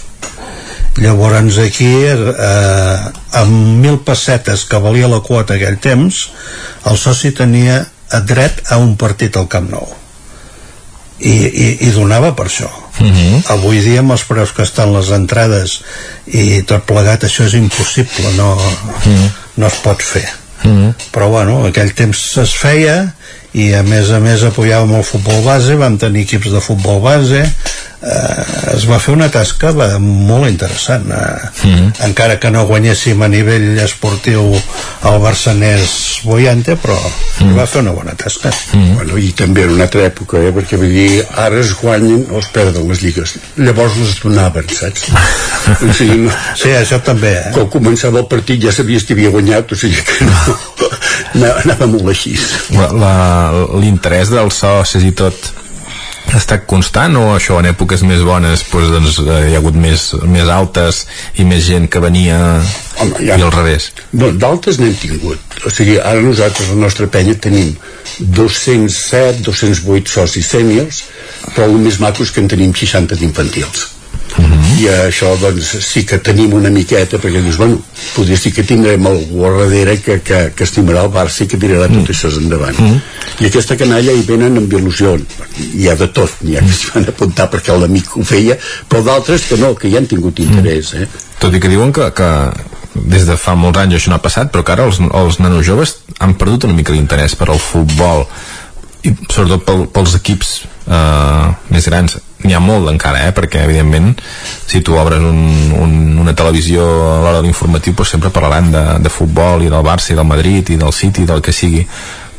Llavors 1.02 1.57
aquí 1.57 1.90
eh, 2.06 2.98
amb 3.40 3.81
mil 3.81 3.98
pessetes 4.06 4.68
que 4.69 4.80
valia 4.80 5.10
la 5.10 5.23
quota 5.26 5.57
aquell 5.57 5.80
temps 5.81 6.27
el 6.85 6.99
soci 7.02 7.34
tenia 7.34 7.81
dret 8.30 8.61
a 8.69 8.77
un 8.77 8.94
partit 8.95 9.35
al 9.38 9.49
Camp 9.49 9.72
Nou. 9.73 9.90
I, 11.23 11.34
i, 11.34 11.68
i 11.88 11.91
donava 11.95 12.34
per 12.38 12.45
això 12.45 12.82
uh 12.99 13.07
-huh. 13.07 13.41
avui 13.53 13.81
dia 13.81 13.99
amb 13.99 14.11
els 14.11 14.23
preus 14.23 14.51
que 14.51 14.63
estan 14.63 14.93
les 14.93 15.09
entrades 15.09 15.81
i 16.27 16.61
tot 16.63 16.85
plegat 16.85 17.23
això 17.23 17.45
és 17.45 17.53
impossible 17.53 18.31
no, 18.37 18.53
uh 18.53 19.05
-huh. 19.05 19.29
no 19.55 19.67
es 19.67 19.75
pot 19.83 20.01
fer 20.01 20.27
uh 20.63 20.71
-huh. 20.71 20.93
però 21.11 21.29
bueno, 21.29 21.65
aquell 21.65 21.93
temps 21.93 22.37
es 22.37 22.55
feia 22.55 23.13
i 23.53 23.73
a 23.73 23.83
més 23.83 24.09
a 24.09 24.19
més 24.19 24.43
apoyàvem 24.43 24.95
el 24.97 25.03
futbol 25.03 25.41
base 25.43 25.75
vam 25.75 25.97
tenir 25.97 26.21
equips 26.21 26.51
de 26.51 26.59
futbol 26.59 27.01
base 27.01 27.45
eh, 28.03 28.75
es 28.75 28.85
va 28.89 28.99
fer 29.01 29.15
una 29.15 29.30
tasca 29.31 29.71
va, 29.75 29.88
molt 29.99 30.49
interessant 30.49 31.07
eh, 31.13 31.49
mm. 31.67 31.89
encara 32.07 32.38
que 32.41 32.51
no 32.53 32.65
guanyéssim 32.69 33.21
a 33.23 33.30
nivell 33.31 33.80
esportiu 33.84 34.49
el 34.53 35.19
Barçanès 35.23 35.93
Boiante 36.27 36.75
però 36.80 36.97
mm. 36.97 37.55
va 37.57 37.67
fer 37.69 37.84
una 37.84 37.95
bona 37.95 38.15
tasca 38.19 38.51
mm. 38.51 38.93
bueno, 38.99 39.17
i 39.17 39.31
també 39.38 39.65
en 39.67 39.75
una 39.77 39.88
altra 39.88 40.05
època 40.09 40.41
eh? 40.41 40.51
perquè 40.55 40.80
vull 40.81 40.93
dir, 40.93 41.23
ara 41.45 41.61
es 41.63 41.73
guanyen 41.80 42.27
o 42.31 42.41
es 42.43 42.51
perden 42.55 42.88
les 42.91 43.03
lligues 43.05 43.38
llavors 43.57 43.97
les 44.01 44.19
donaven, 44.23 44.69
saps? 44.73 45.09
o 45.88 45.95
sigui, 45.95 46.19
no, 46.27 46.35
sí, 46.59 46.73
això 46.75 46.99
també 47.05 47.34
eh? 47.39 47.55
quan 47.55 47.71
començava 47.73 48.23
el 48.23 48.30
partit 48.31 48.61
ja 48.67 48.75
sabies 48.75 49.07
que 49.07 49.17
havia 49.17 49.34
guanyat 49.34 49.73
o 49.75 49.80
sigui 49.80 50.03
que 50.07 50.30
no 51.39 51.51
anava, 51.63 51.88
molt 51.89 52.13
així 52.13 52.35
l'interès 53.80 54.31
dels 54.34 54.63
socis 54.63 55.03
i 55.07 55.13
tot 55.17 55.62
ha 56.31 56.37
estat 56.39 56.65
constant 56.69 57.17
o 57.19 57.25
això 57.35 57.59
en 57.59 57.67
èpoques 57.69 58.03
més 58.07 58.23
bones 58.25 58.63
doncs, 58.71 58.91
doncs, 58.93 59.19
eh, 59.25 59.49
hi 59.49 59.55
ha 59.55 59.61
hagut 59.61 59.75
més, 59.75 60.11
més 60.23 60.49
altes 60.49 61.03
i 61.37 61.45
més 61.47 61.65
gent 61.67 61.89
que 61.91 62.01
venia 62.03 62.39
Home, 63.03 63.19
i 63.25 63.31
al 63.33 63.51
revés 63.53 63.91
d'altes 64.13 64.79
n'hem 64.79 64.93
tingut. 64.99 65.57
O 65.65 65.71
sigui, 65.73 65.97
ara 65.99 66.21
nosaltres, 66.21 66.69
la 66.73 66.81
nostra 66.83 67.07
penya, 67.11 67.35
tenim 67.39 67.73
207, 68.19 69.41
208 69.45 70.11
socis 70.11 70.51
sèniors, 70.53 71.03
però 71.53 71.67
el 71.69 71.79
més 71.81 71.99
maco 72.03 72.25
és 72.25 72.31
que 72.33 72.43
en 72.43 72.49
tenim 72.51 72.73
60 72.77 73.17
d'infantils. 73.19 73.87
Uh 74.38 74.45
-huh. 74.45 74.81
i 74.81 74.88
això 74.88 75.38
doncs 75.39 75.77
sí 75.85 76.05
que 76.05 76.18
tenim 76.18 76.53
una 76.53 76.69
miqueta 76.69 77.18
perquè 77.18 77.41
dius, 77.41 77.57
bueno, 77.57 77.81
podria 78.15 78.38
dir 78.38 78.53
que 78.53 78.64
tindrem 78.64 79.05
algú 79.05 79.45
a 79.45 79.51
darrere 79.51 80.01
que, 80.01 80.22
que, 80.22 80.51
que 80.55 80.64
estimarà 80.64 81.03
el 81.03 81.11
Barça 81.11 81.43
i 81.43 81.47
que 81.47 81.57
tirarà 81.57 81.88
tot 81.88 82.10
això 82.10 82.31
endavant 82.38 82.73
Mm. 82.80 82.99
i 83.39 83.45
aquesta 83.45 83.76
canalla 83.77 84.11
hi 84.11 84.23
venen 84.26 84.57
amb 84.57 84.73
il·lusió 84.73 85.19
hi 85.73 85.88
ha 85.88 85.95
de 85.95 86.07
tot, 86.07 86.31
n'hi 86.41 86.57
ha 86.57 86.61
que 86.61 86.73
s'hi 86.73 86.91
van 86.95 87.05
apuntar 87.07 87.49
perquè 87.51 87.77
l'amic 87.77 88.18
ho 88.18 88.23
feia, 88.23 88.57
però 88.89 89.03
d'altres 89.03 89.41
que 89.49 89.57
no, 89.57 89.76
que 89.76 89.91
ja 89.91 89.97
han 89.97 90.07
tingut 90.07 90.39
interès 90.39 90.93
eh? 90.93 91.07
tot 91.39 91.53
i 91.53 91.60
que 91.60 91.69
diuen 91.69 91.93
que, 91.93 92.10
que 92.18 92.30
des 92.95 93.26
de 93.26 93.38
fa 93.38 93.55
molts 93.55 93.80
anys 93.81 93.95
això 93.95 94.10
no 94.10 94.15
ha 94.15 94.26
passat 94.26 94.51
però 94.53 94.64
que 94.64 94.72
ara 94.76 94.85
els, 94.89 94.99
els 94.99 95.39
nanos 95.39 95.65
joves 95.65 95.97
han 96.19 96.35
perdut 96.39 96.65
una 96.69 96.77
mica 96.77 96.93
l'interès 96.93 97.35
per 97.35 97.49
al 97.49 97.61
futbol 97.61 98.26
i 99.03 99.11
sobretot 99.30 99.65
pel, 99.68 99.88
pels 99.93 100.15
equips 100.19 100.53
eh, 100.88 101.47
més 101.73 101.89
grans 101.89 102.18
n'hi 102.47 102.55
ha 102.57 102.61
molt 102.63 102.89
encara, 102.91 103.25
eh? 103.27 103.33
perquè 103.35 103.63
evidentment 103.67 104.13
si 104.67 104.81
tu 104.81 104.97
obres 104.99 105.21
un, 105.23 105.71
un, 105.79 105.93
una 106.23 106.35
televisió 106.35 106.83
a 106.83 107.21
l'hora 107.21 107.39
de 107.39 107.47
l'informatiu 107.47 107.93
doncs 107.93 108.15
sempre 108.15 108.33
parlaran 108.33 108.71
de, 108.71 108.83
de 109.03 109.09
futbol 109.13 109.63
i 109.63 109.71
del 109.71 109.85
Barça 109.85 110.13
i 110.13 110.19
del 110.19 110.27
Madrid 110.27 110.73
i 110.73 110.77
del 110.77 110.93
City, 110.93 111.25
del 111.29 111.41
que 111.41 111.55
sigui 111.55 111.85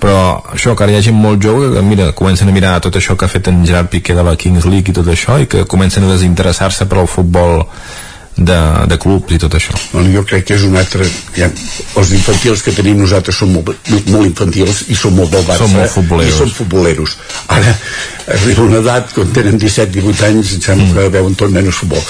però 0.04 0.42
això, 0.52 0.74
que 0.76 0.84
ara 0.84 0.92
hi 0.92 0.98
ha 0.98 1.04
gent 1.06 1.16
molt 1.16 1.40
jove 1.40 1.70
que 1.72 1.82
mira, 1.82 2.10
comencen 2.12 2.50
a 2.50 2.52
mirar 2.52 2.80
tot 2.84 2.98
això 2.98 3.16
que 3.16 3.24
ha 3.24 3.32
fet 3.32 3.48
en 3.48 3.62
Gerard 3.64 3.88
Piqué 3.88 4.16
de 4.16 4.24
la 4.26 4.36
Kings 4.36 4.66
League 4.68 4.92
i 4.92 4.96
tot 4.96 5.08
això 5.08 5.38
i 5.40 5.48
que 5.48 5.64
comencen 5.70 6.04
a 6.04 6.10
desinteressar-se 6.12 6.88
per 6.90 6.98
al 7.00 7.08
futbol 7.08 7.64
de, 8.36 8.56
de 8.90 8.96
clubs 8.98 9.30
i 9.30 9.38
tot 9.38 9.54
això 9.54 9.74
bueno, 9.92 10.10
jo 10.10 10.24
crec 10.26 10.44
que 10.48 10.56
és 10.56 10.64
un 10.66 10.74
altre 10.76 11.06
ja, 11.36 11.46
els 12.00 12.10
infantils 12.16 12.64
que 12.66 12.72
tenim 12.74 12.98
nosaltres 12.98 13.36
són 13.38 13.52
molt, 13.54 13.70
molt 14.10 14.26
infantils 14.26 14.80
i 14.90 14.96
són 14.98 15.14
molt 15.14 15.30
del 15.30 15.44
Barça 15.46 15.62
Són 15.68 15.76
molt 15.76 15.92
futboleros. 15.94 16.34
i 16.34 16.38
són 16.42 16.50
futboleros 16.56 17.14
ara 17.54 17.76
arriba 18.34 18.66
una 18.66 18.80
edat 18.82 19.12
quan 19.14 19.30
tenen 19.36 19.60
17-18 19.62 20.26
anys 20.32 20.52
em 20.56 20.60
sembla 20.66 20.84
Mm. 20.84 20.94
que 20.98 21.08
veuen 21.14 21.34
tot 21.38 21.50
menys 21.54 21.78
futbol 21.78 22.02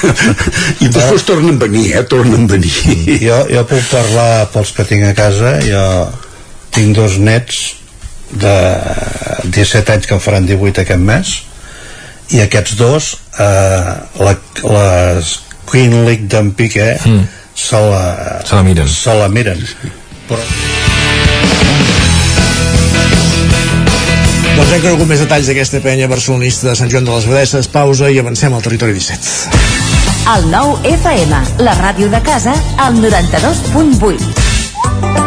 i 0.84 0.88
després 0.88 1.24
tornen 1.28 1.56
a 1.58 1.64
venir 1.66 1.86
eh? 1.98 2.02
tornen 2.08 2.44
a 2.48 2.52
venir 2.54 2.72
jo, 3.20 3.38
jo 3.52 3.64
puc 3.68 3.84
parlar 3.92 4.46
pels 4.54 4.72
que 4.76 4.84
tinc 4.88 5.04
a 5.10 5.14
casa 5.18 5.58
jo 5.66 5.84
tinc 6.74 6.96
dos 6.96 7.18
nets 7.22 7.60
de 8.32 8.54
17 9.44 9.92
anys 9.94 10.06
que 10.08 10.14
en 10.16 10.22
faran 10.24 10.46
18 10.48 10.80
aquest 10.82 11.04
mes 11.04 11.34
i 12.32 12.40
aquests 12.44 12.76
dos 12.80 13.14
eh, 13.38 13.92
la, 14.24 14.36
les 14.64 15.34
Queen 15.70 16.04
League 16.06 16.28
d'en 16.30 16.52
Piqué 16.56 16.94
mm. 16.96 17.24
se, 17.54 17.80
la, 17.80 18.40
se 18.44 18.54
la 18.54 18.62
miren 18.66 18.88
se 18.88 19.18
la 19.20 19.28
miren 19.32 19.60
però 20.28 20.42
Doncs 24.54 24.70
hem 24.70 24.82
conegut 24.84 25.08
més 25.10 25.18
detalls 25.18 25.48
d'aquesta 25.50 25.80
penya 25.82 26.06
barcelonista 26.06 26.68
de 26.68 26.76
Sant 26.78 26.92
Joan 26.92 27.08
de 27.08 27.10
les 27.10 27.26
Abadesses. 27.26 27.66
Pausa 27.74 28.06
i 28.14 28.20
avancem 28.22 28.54
al 28.54 28.62
territori 28.62 28.94
17. 28.94 29.58
El 30.30 30.46
nou 30.54 30.76
FM, 30.94 31.42
la 31.66 31.74
ràdio 31.82 32.06
de 32.14 32.22
casa, 32.24 32.54
al 32.78 32.96
92.8. 33.02 34.43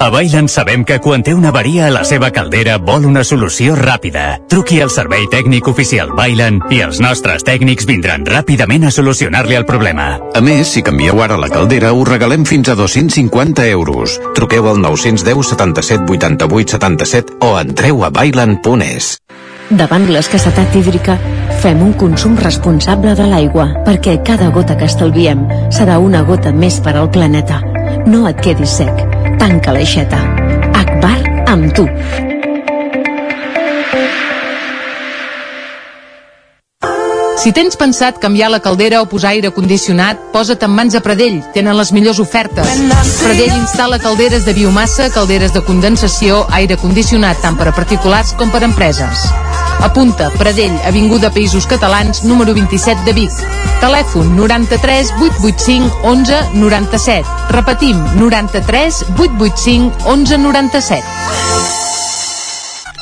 A 0.00 0.08
Bailen 0.08 0.48
sabem 0.48 0.80
que 0.88 0.96
quan 0.96 1.20
té 1.20 1.34
una 1.36 1.50
avaria 1.52 1.84
a 1.84 1.90
la 1.92 2.06
seva 2.08 2.30
caldera 2.32 2.78
vol 2.80 3.04
una 3.04 3.20
solució 3.20 3.74
ràpida. 3.76 4.38
Truqui 4.48 4.78
al 4.80 4.88
servei 4.88 5.26
tècnic 5.28 5.68
oficial 5.68 6.14
Bailen 6.16 6.62
i 6.72 6.78
els 6.80 7.02
nostres 7.04 7.44
tècnics 7.44 7.84
vindran 7.84 8.24
ràpidament 8.24 8.88
a 8.88 8.94
solucionar-li 8.96 9.58
el 9.58 9.68
problema. 9.68 10.06
A 10.32 10.40
més, 10.40 10.72
si 10.72 10.80
canvieu 10.80 11.20
ara 11.20 11.36
la 11.36 11.50
caldera, 11.52 11.92
us 11.92 12.08
regalem 12.08 12.48
fins 12.48 12.72
a 12.72 12.78
250 12.80 13.68
euros. 13.68 14.16
Truqueu 14.32 14.72
al 14.72 14.80
910 14.80 15.52
77 15.52 16.08
88 16.08 16.78
77 16.80 17.36
o 17.44 17.52
entreu 17.60 18.00
a 18.00 18.08
bailan.es. 18.08 19.18
Davant 19.68 20.08
l'escassetat 20.08 20.80
hídrica, 20.80 21.20
fem 21.60 21.84
un 21.84 21.92
consum 21.92 22.40
responsable 22.40 23.12
de 23.20 23.28
l'aigua, 23.28 23.68
perquè 23.84 24.22
cada 24.24 24.48
gota 24.48 24.80
que 24.80 24.88
estalviem 24.88 25.44
serà 25.68 26.00
una 26.00 26.24
gota 26.24 26.56
més 26.56 26.80
per 26.80 26.96
al 26.96 27.12
planeta. 27.12 27.60
No 28.08 28.24
et 28.32 28.40
quedis 28.40 28.80
sec. 28.80 29.19
Tanca 29.40 29.72
l'aixeta. 29.72 30.18
Akbar 30.76 31.16
amb 31.48 31.72
tu. 31.72 31.86
Si 37.40 37.54
tens 37.56 37.78
pensat 37.80 38.18
canviar 38.20 38.50
la 38.52 38.60
caldera 38.60 39.00
o 39.00 39.06
posar 39.08 39.30
aire 39.32 39.48
condicionat, 39.56 40.20
posa't 40.34 40.60
en 40.66 40.74
mans 40.76 40.92
a 40.92 41.00
Pradell. 41.00 41.40
Tenen 41.54 41.72
les 41.78 41.94
millors 41.96 42.20
ofertes. 42.20 42.68
Pradell 43.22 43.56
instal·la 43.56 43.96
calderes 44.04 44.44
de 44.44 44.52
biomassa, 44.60 45.08
calderes 45.14 45.56
de 45.56 45.64
condensació, 45.64 46.44
aire 46.60 46.76
condicionat 46.76 47.40
tant 47.40 47.56
per 47.56 47.70
a 47.72 47.76
particulars 47.80 48.36
com 48.36 48.52
per 48.52 48.60
a 48.60 48.68
empreses. 48.68 49.24
Apunta, 49.80 50.30
Pradell, 50.36 50.76
Avinguda 50.84 51.30
Països 51.30 51.66
Catalans, 51.66 52.22
número 52.24 52.54
27 52.54 53.04
de 53.04 53.12
Vic. 53.12 53.32
Telèfon 53.80 54.36
93 54.36 55.12
885 55.18 56.04
11 56.04 56.52
97. 56.54 57.26
Repetim, 57.50 57.96
93 58.16 59.04
885 59.16 60.04
11 60.04 60.38
97. 60.38 62.09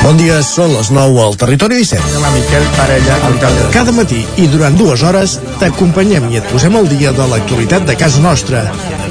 Bon 0.00 0.16
dia, 0.18 0.40
són 0.44 0.72
les 0.74 0.90
9 0.92 1.20
al 1.22 1.36
Territori 1.40 1.78
17. 1.80 2.18
La 2.22 2.30
Miquel 2.34 2.64
Parella, 2.76 3.18
Cada 3.74 3.92
matí 3.96 4.20
i 4.40 4.46
durant 4.52 4.74
dues 4.78 5.04
hores 5.06 5.36
t'acompanyem 5.60 6.26
i 6.32 6.40
et 6.40 6.48
posem 6.52 6.76
al 6.76 6.88
dia 6.90 7.12
de 7.16 7.26
l'actualitat 7.30 7.86
de 7.88 7.96
casa 8.00 8.22
nostra. 8.24 8.64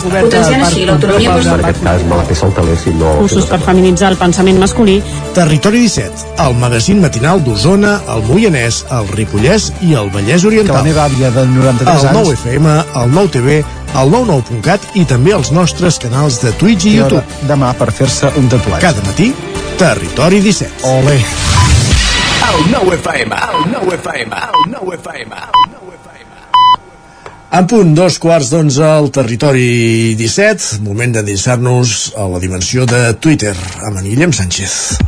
Potenciant 0.04 0.64
així 0.66 0.86
l'autonomia 0.88 1.36
En 1.40 1.64
aquest 1.64 1.82
cas 1.84 2.06
me 2.08 2.20
la 2.20 2.26
fer 2.28 2.38
saltaler 2.42 2.78
si 2.80 2.94
no... 3.00 3.16
Cursos 3.22 3.50
per 3.50 3.60
feminitzar 3.66 4.12
el 4.14 4.20
pensament 4.22 4.60
masculí. 4.62 5.00
Territori 5.38 5.84
17, 5.88 6.30
el 6.46 6.56
magazín 6.62 7.02
matinal 7.04 7.44
d'Osona, 7.46 7.98
el 8.14 8.24
Moianès, 8.30 8.84
el 8.96 9.10
Ripollès 9.16 9.72
i 9.86 9.96
el 10.00 10.12
Vallès 10.14 10.46
Oriental. 10.48 10.76
Que 10.76 10.82
la 10.82 10.88
meva 10.88 11.06
àvia 11.10 11.34
de 11.36 11.46
93 11.56 11.90
el 11.90 12.10
anys... 12.12 12.20
9 12.20 12.38
FM, 12.40 12.78
el 13.04 13.14
9 13.18 13.36
TV, 13.36 13.60
el 13.98 14.12
99.cat 14.14 14.98
i 15.00 15.06
també 15.10 15.34
els 15.36 15.52
nostres 15.56 15.98
canals 16.02 16.40
de 16.44 16.52
Twitch 16.60 16.86
i 16.86 16.94
I 16.94 16.98
YouTube. 17.00 17.24
demà 17.50 17.74
per 17.78 17.92
fer-se 17.92 18.30
un 18.38 18.50
tatuatge. 18.50 18.82
Cada 18.86 19.02
matí, 19.08 19.34
Territori 19.80 20.42
17. 20.42 20.84
Ole. 20.84 21.18
El 22.50 22.72
9 22.72 22.96
FM, 23.00 23.36
el 23.36 23.72
9 23.72 23.96
FM, 23.96 24.36
el 24.36 24.72
9 24.76 25.00
FM. 25.02 25.36
En 27.52 27.66
punt, 27.66 27.96
dos 27.98 28.20
quarts 28.22 28.52
d'onze 28.54 28.84
al 28.86 29.10
territori 29.10 30.14
17, 30.20 30.84
moment 30.86 31.16
d'endinsar-nos 31.16 32.14
a 32.16 32.28
la 32.30 32.38
dimensió 32.44 32.86
de 32.86 33.16
Twitter 33.18 33.56
amb 33.88 33.98
en 33.98 34.06
Guillem 34.06 34.36
Sánchez. 34.38 35.00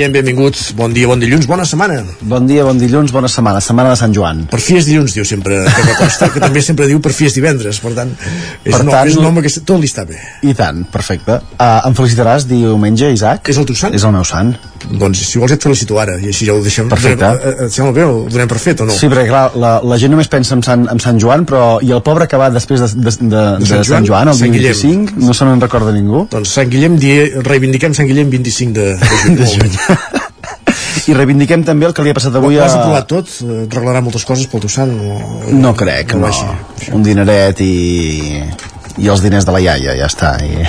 Guillem, 0.00 0.14
benvinguts, 0.16 0.70
bon 0.72 0.94
dia, 0.96 1.04
bon 1.04 1.20
dilluns, 1.20 1.44
bona 1.44 1.66
setmana. 1.68 1.98
Bon 2.24 2.46
dia, 2.48 2.62
bon 2.64 2.78
dilluns, 2.80 3.12
bona 3.12 3.28
setmana, 3.28 3.60
setmana 3.60 3.90
de 3.92 3.98
Sant 4.00 4.14
Joan. 4.16 4.46
Per 4.48 4.56
fi 4.64 4.78
és 4.78 4.86
dilluns, 4.88 5.12
diu 5.12 5.26
sempre 5.28 5.58
que 5.68 5.82
m'acosta, 5.84 6.30
que 6.32 6.40
també 6.40 6.62
sempre 6.64 6.86
diu 6.88 7.02
per 7.04 7.12
fi 7.12 7.28
és 7.28 7.36
divendres, 7.36 7.82
per 7.84 7.92
tant, 7.98 8.14
és, 8.16 8.72
Per 8.72 8.80
un, 8.80 8.88
tant- 8.88 9.10
és 9.10 9.18
un 9.20 9.28
home 9.28 9.42
que 9.44 9.52
tot 9.60 9.76
li 9.76 9.90
està 9.90 10.06
bé. 10.08 10.16
I 10.48 10.54
tant, 10.56 10.86
perfecte. 10.88 11.36
Uh, 11.58 11.82
em 11.90 11.98
felicitaràs 11.98 12.48
diumenge, 12.48 13.12
Isaac? 13.12 13.52
És 13.52 13.60
el 13.60 13.68
teu 13.68 13.76
sant? 13.76 13.92
És 13.92 14.08
el 14.08 14.16
meu 14.16 14.24
sant. 14.24 14.54
Doncs 14.88 15.20
si 15.28 15.36
vols 15.38 15.52
et 15.52 15.60
felicito 15.60 15.98
ara, 16.00 16.14
i 16.16 16.30
així 16.32 16.46
ja 16.48 16.54
ho 16.56 16.62
deixem... 16.64 16.88
Perfecte. 16.88 17.26
Eh, 17.36 17.50
eh, 17.50 17.66
Et 17.66 17.74
sembla 17.76 17.92
bé, 17.92 18.06
ho 18.08 18.22
donem 18.32 18.48
per 18.48 18.56
fet 18.56 18.80
o 18.80 18.86
no? 18.88 18.96
Sí, 18.96 19.10
perquè 19.12 19.26
clar, 19.28 19.50
la, 19.60 19.74
la 19.84 19.98
gent 20.00 20.14
només 20.14 20.30
pensa 20.32 20.56
en 20.56 20.64
Sant, 20.64 20.86
en 20.88 21.02
Sant 21.04 21.20
Joan, 21.20 21.44
però 21.44 21.76
i 21.84 21.92
el 21.92 22.00
pobre 22.00 22.24
que 22.26 22.40
va 22.40 22.48
després 22.48 22.80
de, 22.80 22.88
de, 22.96 23.12
de, 23.20 23.42
de, 23.60 23.68
Sant 23.68 23.84
Sant 23.84 24.08
Joan, 24.08 24.32
el 24.32 24.38
Sant 24.40 24.48
dia 24.56 24.72
Guillem. 24.72 25.04
25, 25.12 25.20
no 25.28 25.36
se 25.36 25.44
n'en 25.44 25.60
recorda 25.60 25.92
ningú. 25.92 26.24
Doncs 26.32 26.56
Sant 26.56 26.72
Guillem, 26.72 26.96
die, 26.96 27.18
reivindiquem 27.44 27.92
Sant 27.92 28.08
Guillem 28.08 28.32
25 28.32 28.72
de, 28.80 28.88
de 29.36 29.50
juny. 29.52 29.76
I 31.10 31.14
reivindiquem 31.16 31.62
també 31.66 31.88
el 31.88 31.94
que 31.96 32.04
li 32.04 32.12
ha 32.12 32.16
passat 32.16 32.36
avui 32.38 32.58
Ho 32.58 32.62
a... 32.62 32.66
has 32.66 32.76
aprovat 32.76 33.08
tot? 33.10 33.30
Eh, 33.42 33.64
Et 33.64 33.76
reglarà 33.76 34.02
moltes 34.04 34.24
coses 34.28 34.46
pel 34.50 34.62
teu 34.64 34.72
sant? 34.72 34.92
O... 35.00 35.52
No 35.56 35.72
crec, 35.78 36.14
no. 36.14 36.28
vagi. 36.28 36.90
Un 36.96 37.04
dineret 37.06 37.62
i, 37.64 38.42
i 39.00 39.10
els 39.10 39.22
diners 39.24 39.48
de 39.48 39.54
la 39.54 39.62
iaia, 39.64 39.96
ja 39.98 40.10
està. 40.10 40.36
I, 40.44 40.66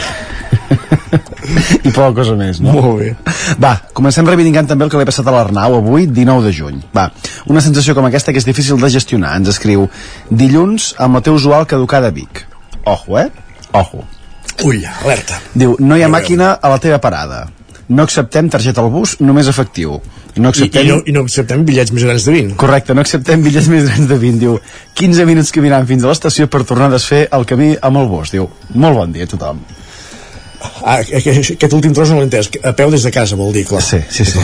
I 1.87 1.91
poca 1.91 2.13
cosa 2.21 2.35
més, 2.39 2.61
no? 2.63 2.73
Molt 2.77 3.01
bé. 3.01 3.11
Va, 3.61 3.73
comencem 3.97 4.27
reivindicant 4.27 4.69
també 4.69 4.87
el 4.87 4.93
que 4.93 4.99
li 4.99 5.05
ha 5.05 5.09
passat 5.09 5.27
a 5.27 5.35
l'Arnau 5.35 5.77
avui, 5.79 6.07
19 6.07 6.47
de 6.47 6.55
juny. 6.55 6.81
Va, 6.95 7.09
una 7.51 7.63
sensació 7.63 7.95
com 7.97 8.07
aquesta 8.07 8.33
que 8.33 8.41
és 8.41 8.47
difícil 8.47 8.79
de 8.81 8.91
gestionar. 8.93 9.35
Ens 9.41 9.51
escriu, 9.53 9.87
dilluns 10.29 10.93
amb 11.01 11.19
la 11.19 11.25
teu 11.25 11.37
usual 11.37 11.67
caducada 11.69 12.11
a 12.11 12.15
Vic. 12.15 12.45
Ojo, 12.85 13.19
eh? 13.19 13.29
Ojo. 13.77 14.05
Ull, 14.65 14.83
alerta. 15.03 15.39
Diu, 15.57 15.75
no 15.79 15.97
hi 15.97 16.05
ha 16.05 16.11
màquina 16.11 16.53
a 16.61 16.71
la 16.71 16.79
teva 16.81 17.01
parada. 17.03 17.45
No 17.89 18.03
acceptem 18.03 18.49
targeta 18.49 18.81
al 18.83 18.89
bus, 18.93 19.17
només 19.19 19.49
efectiu. 19.51 19.97
No 20.37 20.47
I, 20.47 20.51
acceptem... 20.53 20.85
i, 20.85 20.89
no, 20.91 21.01
I 21.05 21.15
no 21.15 21.25
acceptem 21.25 21.65
bitllets 21.67 21.91
més 21.95 22.05
grans 22.07 22.27
de 22.27 22.35
20. 22.37 22.55
Correcte, 22.61 22.95
no 22.95 23.03
acceptem 23.03 23.43
bitllets 23.43 23.67
més 23.71 23.83
grans 23.89 24.07
de 24.07 24.17
20. 24.21 24.39
Diu, 24.45 24.57
15 25.01 25.27
minuts 25.27 25.51
caminant 25.55 25.87
fins 25.89 26.05
a 26.05 26.13
l'estació 26.13 26.47
per 26.51 26.63
tornar 26.67 26.91
a 26.91 26.95
desfer 26.95 27.25
el 27.35 27.47
camí 27.49 27.73
amb 27.81 28.03
el 28.03 28.09
bus. 28.11 28.31
Diu, 28.35 28.47
molt 28.75 29.01
bon 29.01 29.15
dia 29.15 29.27
a 29.27 29.33
tothom. 29.33 29.63
Ah, 30.85 30.99
aquest, 31.01 31.55
aquest 31.55 31.73
últim 31.73 31.93
tros 31.93 32.09
no 32.11 32.19
l'he 32.19 32.27
entès. 32.27 32.49
A 32.65 32.73
peu 32.77 32.91
des 32.93 33.03
de 33.05 33.11
casa, 33.13 33.37
vol 33.37 33.51
dir, 33.55 33.63
clar. 33.69 33.81
Sí, 33.85 33.97
sí, 34.13 34.25
sí. 34.25 34.41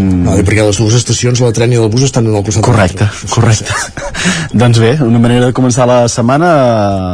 Mm. 0.00 0.24
Vale, 0.26 0.44
perquè 0.46 0.64
les 0.66 0.80
dues 0.80 0.96
estacions, 0.98 1.42
la 1.42 1.52
de 1.52 1.58
tren 1.58 1.74
i 1.74 1.78
del 1.78 1.90
bus, 1.92 2.06
estan 2.08 2.26
en 2.26 2.34
el 2.34 2.44
costat 2.46 2.64
de 2.64 2.66
Correcte, 2.66 3.06
l'altre. 3.06 3.30
correcte. 3.34 3.76
doncs 4.62 4.82
bé, 4.82 4.96
una 5.06 5.22
manera 5.22 5.50
de 5.50 5.56
començar 5.56 5.86
la 5.90 6.00
setmana 6.10 6.50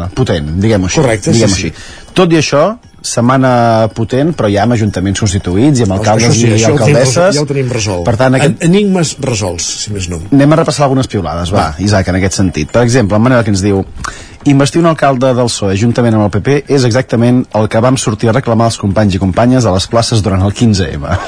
eh, 0.06 0.14
potent, 0.16 0.54
diguem-ho 0.62 0.88
així. 0.88 1.00
Correcte, 1.00 1.36
diguem 1.36 1.52
sí, 1.52 1.72
així. 1.72 2.08
Tot 2.16 2.32
i 2.32 2.40
això, 2.40 2.64
setmana 3.02 3.90
potent, 3.94 4.32
però 4.38 4.48
ja 4.52 4.64
amb 4.64 4.76
ajuntaments 4.76 5.20
constituïts 5.22 5.82
i 5.82 5.86
amb 5.86 5.96
alcaldes 5.98 6.34
sí, 6.38 6.48
i 6.48 6.64
alcaldesses. 6.68 7.36
ja 7.36 7.42
ho 7.42 7.48
tenim 7.48 7.70
resolt. 7.72 8.04
Per 8.06 8.16
tant, 8.20 8.38
aquest... 8.38 8.58
En, 8.62 8.70
enigmes 8.70 9.16
resolts, 9.22 9.68
si 9.84 9.94
més 9.94 10.08
no. 10.12 10.20
Anem 10.32 10.54
a 10.54 10.60
repassar 10.62 10.86
algunes 10.86 11.10
piulades, 11.10 11.52
va, 11.54 11.72
Isaac, 11.82 12.12
en 12.12 12.20
aquest 12.20 12.38
sentit. 12.38 12.70
Per 12.72 12.84
exemple, 12.86 13.18
la 13.18 13.24
manera 13.26 13.46
que 13.46 13.52
ens 13.54 13.64
diu 13.64 13.82
investir 14.50 14.82
un 14.82 14.90
alcalde 14.90 15.32
del 15.34 15.50
PSOE 15.50 15.76
juntament 15.78 16.16
amb 16.18 16.26
el 16.26 16.32
PP 16.34 16.74
és 16.74 16.86
exactament 16.88 17.42
el 17.58 17.68
que 17.70 17.82
vam 17.82 17.98
sortir 17.98 18.30
a 18.30 18.36
reclamar 18.38 18.70
els 18.72 18.78
companys 18.80 19.18
i 19.18 19.22
companyes 19.22 19.66
a 19.66 19.74
les 19.74 19.86
places 19.90 20.22
durant 20.22 20.42
el 20.42 20.54
15M. 20.54 21.18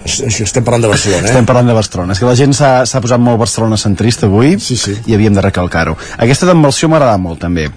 Això 0.00 0.44
estem 0.46 0.64
parlant 0.64 0.86
de 0.86 0.90
Barcelona, 0.90 1.26
eh? 1.26 1.30
Estem 1.34 1.46
parlant 1.48 1.68
de 1.68 1.76
Barcelona. 1.76 2.14
És 2.16 2.20
que 2.22 2.28
la 2.28 2.36
gent 2.38 2.56
s'ha 2.56 3.02
posat 3.04 3.20
molt 3.20 3.40
Barcelona 3.40 3.76
centrista 3.80 4.26
avui 4.28 4.56
sí, 4.60 4.76
sí. 4.80 4.96
i 5.06 5.16
havíem 5.16 5.36
de 5.36 5.44
recalcar-ho. 5.44 5.96
Aquesta 6.16 6.48
d'embalsió 6.48 6.88
m'agrada 6.88 7.20
molt, 7.20 7.40
també. 7.44 7.68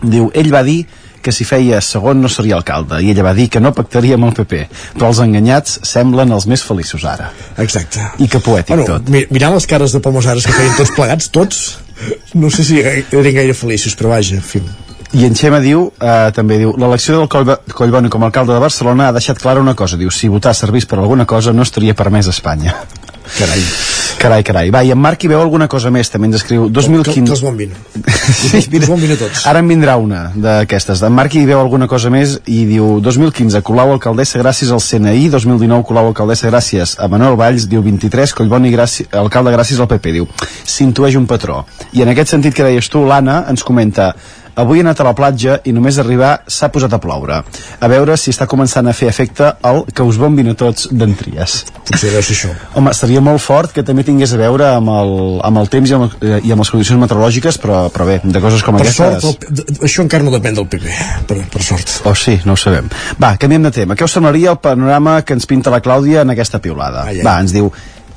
Diu, 0.00 0.30
ell 0.32 0.48
va 0.52 0.64
dir 0.64 0.80
que 1.22 1.32
si 1.32 1.44
feia 1.44 1.80
segon 1.84 2.20
no 2.22 2.28
seria 2.28 2.56
alcalde 2.56 3.02
i 3.04 3.10
ella 3.12 3.22
va 3.26 3.34
dir 3.36 3.48
que 3.52 3.60
no 3.60 3.72
pactaria 3.76 4.14
amb 4.16 4.24
el 4.30 4.34
PP 4.38 4.62
però 4.98 5.10
els 5.12 5.20
enganyats 5.24 5.78
semblen 5.86 6.32
els 6.32 6.46
més 6.50 6.62
feliços 6.64 7.04
ara 7.04 7.30
Exacte. 7.58 8.00
i 8.18 8.28
que 8.28 8.40
poètic 8.40 8.76
Bueno, 8.76 8.86
tot 8.98 9.08
mi- 9.12 9.26
mirant 9.30 9.54
les 9.54 9.66
cares 9.66 9.92
de 9.92 10.00
Pomosares 10.00 10.46
que 10.46 10.52
feien 10.56 10.76
tots 10.76 10.92
plegats, 10.96 11.30
tots, 11.30 11.64
no 12.34 12.48
sé 12.50 12.64
si 12.64 12.80
eren 12.80 13.34
gaire 13.34 13.52
feliços, 13.54 13.94
però 13.98 14.08
vaja, 14.14 14.36
en 14.36 14.42
fi. 14.42 14.62
I 15.12 15.24
en 15.26 15.34
Xema 15.34 15.58
diu, 15.60 15.88
eh, 16.00 16.30
també 16.32 16.56
diu, 16.60 16.70
l'elecció 16.78 17.16
del 17.18 17.28
Collb 17.28 17.50
Collboni 17.74 18.08
com 18.08 18.22
a 18.22 18.28
alcalde 18.30 18.54
de 18.54 18.60
Barcelona 18.62 19.08
ha 19.08 19.12
deixat 19.12 19.40
clara 19.42 19.60
una 19.60 19.74
cosa, 19.74 19.96
diu, 19.98 20.08
si 20.10 20.28
votar 20.30 20.54
servís 20.54 20.86
per 20.86 20.98
alguna 21.00 21.26
cosa 21.26 21.52
no 21.52 21.62
estaria 21.66 21.94
permès 21.98 22.28
a 22.28 22.30
Espanya. 22.30 22.76
Carai. 23.36 23.60
Carai, 24.20 24.42
carai. 24.44 24.68
Va, 24.68 24.82
i 24.84 24.90
en 24.92 24.98
Marc 25.00 25.22
hi 25.24 25.30
veu 25.32 25.40
alguna 25.40 25.64
cosa 25.72 25.88
més, 25.92 26.10
també 26.12 26.28
ens 26.28 26.36
escriu 26.42 26.66
2015... 26.68 27.08
Que, 27.08 27.22
que 27.24 27.32
els 27.32 27.40
bombin. 27.40 27.70
Sí, 28.36 28.60
mira, 28.72 28.84
bombin 28.90 29.14
a 29.14 29.16
tots. 29.16 29.46
Ara 29.48 29.62
en 29.64 29.70
vindrà 29.70 29.94
una 29.96 30.26
d'aquestes. 30.36 31.00
En 31.06 31.14
Marc 31.16 31.38
hi 31.38 31.46
veu 31.48 31.56
alguna 31.60 31.88
cosa 31.88 32.12
més 32.12 32.36
i 32.44 32.58
diu 32.68 32.98
2015, 33.00 33.62
Colau 33.64 33.94
alcaldessa 33.94 34.42
gràcies 34.42 34.72
al 34.76 34.82
CNI, 34.84 35.30
2019 35.32 35.86
Colau 35.88 36.10
alcaldessa 36.10 36.50
gràcies 36.52 36.98
a 37.00 37.08
Manuel 37.08 37.38
Valls, 37.40 37.64
diu 37.70 37.80
23, 37.86 38.36
Collboni 38.36 38.74
gràcies, 38.74 39.08
alcalde 39.16 39.54
gràcies 39.56 39.80
al 39.80 39.88
PP, 39.88 40.12
diu 40.18 40.28
s'intueix 40.68 41.16
un 41.16 41.24
patró. 41.30 41.62
I 41.96 42.04
en 42.04 42.12
aquest 42.12 42.36
sentit 42.36 42.56
que 42.56 42.66
deies 42.66 42.92
tu, 42.92 43.06
l'Anna 43.08 43.46
ens 43.48 43.64
comenta 43.64 44.12
Avui 44.58 44.80
he 44.80 44.84
anat 44.84 45.00
a 45.00 45.06
la 45.06 45.14
platja 45.16 45.58
i 45.64 45.72
només 45.76 45.98
arribar 46.02 46.40
s'ha 46.50 46.70
posat 46.72 46.94
a 46.96 47.00
ploure. 47.02 47.40
A 47.80 47.90
veure 47.90 48.16
si 48.20 48.32
està 48.34 48.48
començant 48.50 48.88
a 48.88 48.94
fer 48.96 49.08
efecte 49.10 49.52
el 49.70 49.84
que 49.94 50.06
us 50.06 50.18
bombin 50.20 50.50
a 50.52 50.56
tots 50.58 50.88
d'entries. 50.90 51.56
Potser 51.90 52.12
deu 52.14 52.22
ser 52.22 52.36
això. 52.36 52.50
Home, 52.78 52.92
estaria 52.94 53.22
molt 53.24 53.42
fort 53.44 53.74
que 53.76 53.84
també 53.86 54.04
tingués 54.06 54.34
a 54.34 54.40
veure 54.40 54.72
amb 54.74 54.92
el, 54.94 55.14
amb 55.46 55.62
el 55.62 55.70
temps 55.72 55.90
i 55.90 55.96
amb, 55.96 56.18
eh, 56.20 56.40
i 56.46 56.54
amb 56.54 56.64
les 56.64 56.72
condicions 56.72 57.00
meteorològiques, 57.02 57.60
però, 57.62 57.84
però 57.94 58.08
bé, 58.08 58.18
de 58.24 58.42
coses 58.42 58.64
com 58.66 58.78
Per 58.78 58.86
aquestes... 58.86 59.22
sort, 59.24 59.46
el, 59.50 59.78
això 59.88 60.04
encara 60.06 60.26
no 60.26 60.34
depèn 60.34 60.58
del 60.58 60.68
PP, 60.70 60.98
per, 61.30 61.40
per 61.52 61.64
sort. 61.66 62.00
Oh, 62.08 62.16
sí, 62.18 62.38
no 62.48 62.56
ho 62.56 62.60
sabem. 62.60 62.90
Va, 63.22 63.34
canviem 63.40 63.68
de 63.68 63.74
tema. 63.82 63.98
Què 63.98 64.06
us 64.06 64.18
semblaria 64.18 64.54
el 64.54 64.60
panorama 64.62 65.20
que 65.22 65.36
ens 65.38 65.48
pinta 65.50 65.72
la 65.72 65.82
Clàudia 65.84 66.26
en 66.26 66.34
aquesta 66.34 66.62
piulada? 66.62 67.06
Ai, 67.08 67.20
ai. 67.20 67.26
Va, 67.26 67.38
ens 67.42 67.54
diu 67.56 67.70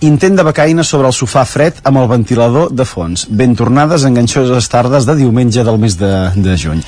intent 0.07 0.38
de 0.38 0.45
becaina 0.45 0.84
sobre 0.84 1.09
el 1.09 1.15
sofà 1.15 1.45
fred 1.47 1.80
amb 1.88 2.01
el 2.01 2.07
ventilador 2.11 2.71
de 2.73 2.85
fons. 2.88 3.25
Ben 3.30 3.55
tornades 3.55 4.05
enganxoses 4.07 4.69
tardes 4.71 5.07
de 5.09 5.17
diumenge 5.19 5.63
del 5.63 5.80
mes 5.81 5.97
de, 5.99 6.13
de 6.35 6.55
juny. 6.59 6.84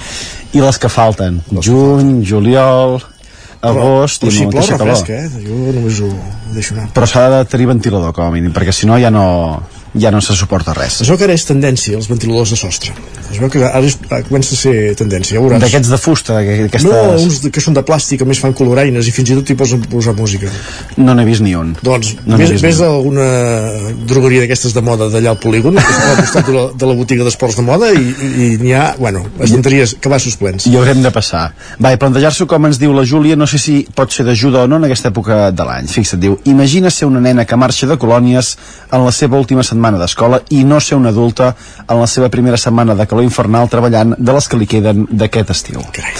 I 0.54 0.64
les 0.64 0.80
que 0.80 0.92
falten. 0.92 1.42
Juny, 1.52 2.20
juliol, 2.28 3.00
agost... 3.62 4.26
Però 4.26 4.32
i 4.32 4.36
si 4.36 4.48
plou 4.52 4.68
refresca, 4.72 5.22
eh? 5.24 5.46
Jo 5.46 5.74
només 5.78 6.02
ho 6.04 6.12
deixo 6.56 6.76
anar. 6.76 6.90
Però 6.96 7.10
s'ha 7.10 7.26
de 7.38 7.42
tenir 7.52 7.70
ventilador, 7.72 8.14
com 8.16 8.28
a 8.28 8.34
mínim, 8.34 8.54
perquè 8.56 8.76
si 8.76 8.90
no 8.90 9.00
ja 9.02 9.12
no, 9.14 9.26
ja 9.96 10.12
no 10.12 10.22
se 10.22 10.36
suporta 10.36 10.74
res. 10.76 11.00
Es 11.02 11.10
veu 11.10 11.18
que 11.20 11.28
ara 11.28 11.36
és 11.36 11.46
tendència, 11.48 11.96
els 11.98 12.10
ventiladors 12.12 12.52
de 12.54 12.60
sostre. 12.60 12.94
Es 13.32 13.40
veu 13.42 13.50
que 13.52 13.62
ara 13.64 13.82
és, 13.86 13.96
comença 14.28 14.56
a 14.56 14.60
ser 14.60 14.76
tendència, 15.00 15.38
ja 15.38 15.44
veuràs. 15.44 15.62
D'aquests 15.64 15.92
de 15.92 16.00
fusta, 16.00 16.38
d'aquestes... 16.40 16.86
No, 16.88 17.16
uns 17.22 17.40
que 17.52 17.64
són 17.64 17.78
de 17.78 17.84
plàstic, 17.88 18.24
a 18.24 18.28
més 18.30 18.42
fan 18.44 18.56
coloraines 18.58 19.08
i 19.08 19.14
fins 19.16 19.32
i 19.32 19.38
tot 19.40 19.52
hi 19.52 19.58
posen 19.60 19.86
posar 19.92 20.16
música. 20.18 20.52
No 21.00 21.16
n'he 21.16 21.26
vist 21.28 21.44
ni 21.46 21.56
un. 21.58 21.74
Doncs 21.86 22.16
No 22.26 22.40
ni 22.40 22.48
a 22.48 22.90
alguna 22.90 23.26
drogueria 24.08 24.44
d'aquestes 24.44 24.76
de 24.76 24.84
moda 24.86 25.08
d'allà 25.14 25.34
al 25.34 25.40
polígon, 25.42 25.80
al 25.80 26.20
costat 26.20 26.50
de 26.50 26.56
la, 26.56 26.66
de 26.76 26.90
la 26.90 26.96
botiga 26.98 27.26
d'esports 27.28 27.58
de 27.60 27.66
moda 27.66 27.92
i, 27.96 28.04
i 28.04 28.50
n'hi 28.62 28.76
ha, 28.76 28.86
bueno, 29.00 29.24
estanteries, 29.40 29.96
cabassos 30.04 30.38
plens. 30.42 30.68
I 30.70 30.76
haurem 30.80 31.02
de 31.06 31.12
passar. 31.16 31.48
Va, 31.80 31.94
i 31.96 32.02
plantejar-s'ho 32.02 32.48
com 32.52 32.68
ens 32.70 32.80
diu 32.82 32.94
la 32.96 33.06
Júlia, 33.08 33.40
no 33.40 33.48
sé 33.50 33.60
si 33.62 33.80
pot 33.96 34.12
ser 34.14 34.28
d'ajuda 34.28 34.66
o 34.66 34.72
no 34.72 34.80
en 34.82 34.90
aquesta 34.90 35.12
època 35.14 35.50
de 35.56 35.68
l'any. 35.68 35.90
Fixa't, 35.92 36.22
diu, 36.22 36.38
imagina 36.52 36.92
ser 36.94 37.10
una 37.10 37.24
nena 37.24 37.48
que 37.48 37.60
marxa 37.60 37.88
de 37.90 38.00
colònies 38.02 38.56
en 38.92 39.06
la 39.06 39.14
seva 39.16 39.40
última 39.40 39.64
setmana 39.64 39.85
d'escola 39.94 40.42
i 40.50 40.64
no 40.66 40.80
ser 40.82 40.98
una 40.98 41.12
adulta 41.14 41.52
en 41.86 42.00
la 42.00 42.08
seva 42.10 42.32
primera 42.34 42.58
setmana 42.58 42.96
de 42.98 43.06
calor 43.06 43.24
infernal 43.24 43.70
treballant 43.70 44.16
de 44.18 44.34
les 44.34 44.48
que 44.50 44.58
li 44.58 44.66
queden 44.66 45.06
d'aquest 45.12 45.54
estiu. 45.54 45.84
Carai. 45.94 46.16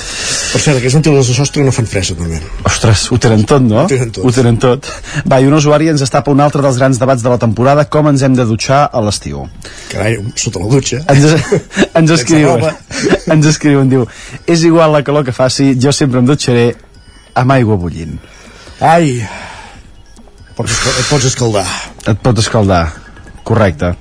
Per 0.56 0.62
cert, 0.62 0.78
aquests 0.78 0.96
ventiladors 0.96 1.28
de 1.32 1.34
sostre 1.36 1.64
no 1.66 1.72
fan 1.76 1.88
fresa, 1.90 2.14
també. 2.16 2.38
Ostres, 2.70 3.08
ho 3.12 3.18
tenen 3.20 3.42
tot, 3.50 3.66
no? 3.66 3.82
Ho 3.82 3.90
tenen 3.92 4.14
tot. 4.16 4.24
Ho 4.24 4.32
tenen 4.32 4.60
tot. 4.62 4.88
Va, 5.28 5.42
i 5.42 5.50
un 5.50 5.58
usuari 5.58 5.90
ens 5.92 6.06
estapa 6.06 6.32
un 6.32 6.44
altre 6.46 6.62
dels 6.64 6.78
grans 6.80 7.02
debats 7.02 7.26
de 7.26 7.34
la 7.34 7.40
temporada, 7.42 7.88
com 7.92 8.08
ens 8.12 8.24
hem 8.24 8.38
de 8.38 8.46
dutxar 8.48 8.86
a 8.88 9.02
l'estiu. 9.04 9.44
Carai, 9.92 10.16
sota 10.40 10.62
la 10.64 10.70
dutxa. 10.72 11.02
Ens, 11.12 11.50
ens 12.00 12.16
escriuen, 12.20 12.64
ens 13.36 13.50
escriuen, 13.52 13.92
diu, 13.92 14.06
és 14.48 14.64
igual 14.70 14.96
la 14.96 15.04
calor 15.04 15.28
que 15.28 15.36
faci, 15.36 15.74
jo 15.76 15.92
sempre 15.92 16.24
em 16.24 16.30
dutxaré 16.30 16.70
amb 17.36 17.58
aigua 17.58 17.76
bullint. 17.80 18.16
Ai, 18.80 19.18
pots, 20.56 20.72
et 20.72 21.10
pots 21.10 21.34
escaldar. 21.34 21.66
Et 22.08 22.22
pots 22.24 22.48
escaldar. 22.48 22.86
Correcte. 23.46 23.94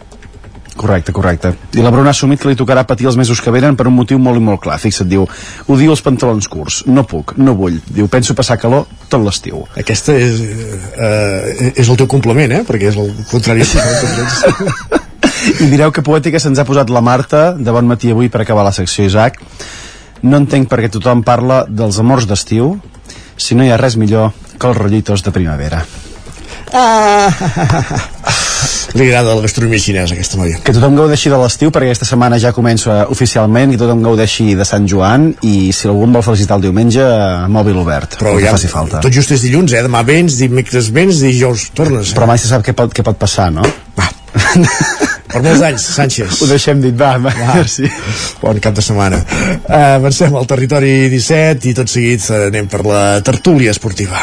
Correcte, 0.75 1.13
correcte. 1.13 1.53
I 1.79 1.83
la 1.85 1.91
Bruna 1.95 2.11
ha 2.11 2.15
assumit 2.17 2.41
que 2.43 2.49
li 2.51 2.57
tocarà 2.59 2.83
patir 2.89 3.07
els 3.07 3.15
mesos 3.17 3.39
que 3.41 3.53
venen 3.55 3.77
per 3.79 3.87
un 3.87 3.95
motiu 3.95 4.19
molt 4.19 4.41
i 4.41 4.43
molt 4.43 4.61
clar. 4.65 4.81
Fixa't, 4.83 5.07
diu, 5.07 5.23
odio 5.71 5.95
els 5.95 6.03
pantalons 6.03 6.49
curts, 6.51 6.81
no 6.91 7.05
puc, 7.07 7.37
no 7.39 7.55
vull. 7.55 7.77
Diu, 7.87 8.09
penso 8.11 8.35
passar 8.35 8.57
calor 8.59 8.89
tot 9.13 9.23
l'estiu. 9.23 9.63
Aquesta 9.79 10.17
és, 10.19 10.41
eh, 10.41 11.71
és 11.77 11.89
el 11.89 12.01
teu 12.01 12.11
complement, 12.11 12.51
eh? 12.59 12.65
Perquè 12.67 12.91
és 12.91 12.99
el 12.99 13.13
contrari. 13.31 13.63
I 15.61 15.69
direu 15.71 15.93
que 15.93 16.03
poètica 16.03 16.41
se'ns 16.43 16.59
ha 16.59 16.67
posat 16.67 16.91
la 16.91 17.05
Marta 17.05 17.53
de 17.55 17.71
bon 17.71 17.87
matí 17.87 18.11
avui 18.11 18.33
per 18.33 18.43
acabar 18.43 18.65
la 18.67 18.75
secció 18.75 19.07
Isaac. 19.07 19.39
No 20.25 20.41
entenc 20.41 20.73
perquè 20.73 20.91
tothom 20.91 21.23
parla 21.23 21.63
dels 21.69 22.01
amors 22.03 22.27
d'estiu 22.27 22.81
si 23.37 23.55
no 23.55 23.63
hi 23.63 23.71
ha 23.71 23.79
res 23.79 23.99
millor 24.01 24.33
que 24.59 24.67
els 24.67 24.79
rotllitos 24.79 25.23
de 25.23 25.31
primavera. 25.37 25.85
Ah, 26.73 27.31
li 28.95 29.07
agrada 29.09 29.35
la 29.35 29.43
gastronomia 29.43 29.83
xinesa, 29.83 30.15
aquesta 30.15 30.39
noia. 30.39 30.61
Que 30.63 30.73
tothom 30.75 30.95
gaudeixi 30.99 31.31
de 31.33 31.39
l'estiu 31.41 31.73
perquè 31.75 31.91
aquesta 31.91 32.07
setmana 32.07 32.39
ja 32.39 32.53
comença 32.55 33.05
oficialment 33.11 33.75
i 33.75 33.79
tothom 33.81 34.05
gaudeixi 34.05 34.53
de 34.55 34.67
Sant 34.69 34.87
Joan 34.91 35.33
i 35.43 35.73
si 35.75 35.89
algú 35.91 36.07
vol 36.15 36.23
felicitar 36.23 36.61
el 36.61 36.69
diumenge, 36.69 37.03
mòbil 37.51 37.81
obert, 37.83 38.19
Però 38.21 38.37
que 38.37 38.45
ja, 38.47 38.55
faci 38.55 38.71
falta. 38.71 39.03
tot 39.03 39.13
just 39.15 39.35
és 39.35 39.43
dilluns, 39.43 39.75
eh? 39.75 39.83
Demà 39.83 40.05
vens, 40.07 40.39
dimecres 40.39 40.93
vens, 40.95 41.19
dijous 41.25 41.71
tornes. 41.75 42.13
Eh? 42.13 42.15
Però 42.15 42.31
mai 42.31 42.39
se 42.39 42.51
sap 42.51 42.63
què 42.63 42.77
pot, 42.77 42.95
què 42.95 43.03
pot 43.03 43.19
passar, 43.19 43.51
no? 43.53 43.67
Va. 43.99 44.07
per 45.35 45.43
molts 45.43 45.63
anys, 45.67 45.91
Sánchez. 45.97 46.41
Ho 46.43 46.47
deixem 46.51 46.83
dit, 46.85 46.95
va, 46.95 47.17
va, 47.19 47.35
merci. 47.55 47.91
Bon 48.43 48.59
cap 48.63 48.79
de 48.79 48.85
setmana. 48.85 49.19
Uh, 49.65 49.97
avancem 49.99 50.35
al 50.39 50.47
territori 50.47 51.09
17 51.11 51.71
i 51.73 51.75
tot 51.75 51.91
seguit 51.91 52.31
eh, 52.31 52.45
anem 52.53 52.71
per 52.71 52.85
la 52.87 53.07
tertúlia 53.27 53.75
esportiva. 53.75 54.23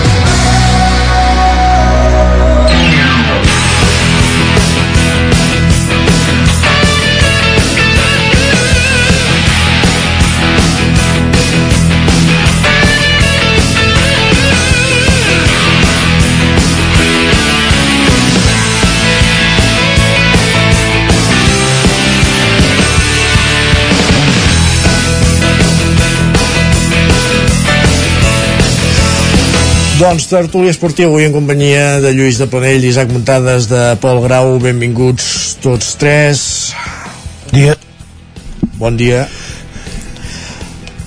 Doncs 30.01 30.25
tertúlia 30.25 30.73
esportiva 30.73 31.11
avui 31.11 31.27
en 31.27 31.33
companyia 31.35 31.99
de 32.01 32.09
Lluís 32.17 32.39
de 32.41 32.47
Planell, 32.49 32.81
Isaac 32.89 33.11
Muntades, 33.13 33.67
de 33.69 33.81
Pol 34.01 34.17
Grau, 34.23 34.55
benvinguts 34.57 35.59
tots 35.61 35.91
tres. 36.01 36.41
Dia. 37.51 37.75
Bon 38.81 38.97
dia. 38.97 39.27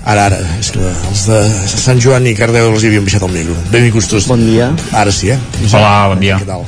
Ara, 0.06 0.28
ara, 0.28 0.38
és 0.60 0.70
que 0.70 0.84
els 0.84 1.24
de 1.26 1.40
Sant 1.74 1.98
Joan 1.98 2.30
i 2.30 2.36
Cardeu 2.38 2.70
els 2.70 2.86
hi 2.86 2.92
havíem 2.92 3.10
baixat 3.10 3.26
el 3.26 3.34
micro. 3.34 3.58
Benvinguts 3.74 4.12
tots. 4.14 4.30
Bon 4.30 4.46
dia. 4.46 4.70
Ara 4.94 5.10
sí, 5.10 5.34
eh? 5.34 5.40
Hola, 5.72 5.90
bon 6.14 6.22
dia. 6.22 6.38
Què 6.38 6.52
tal? 6.54 6.62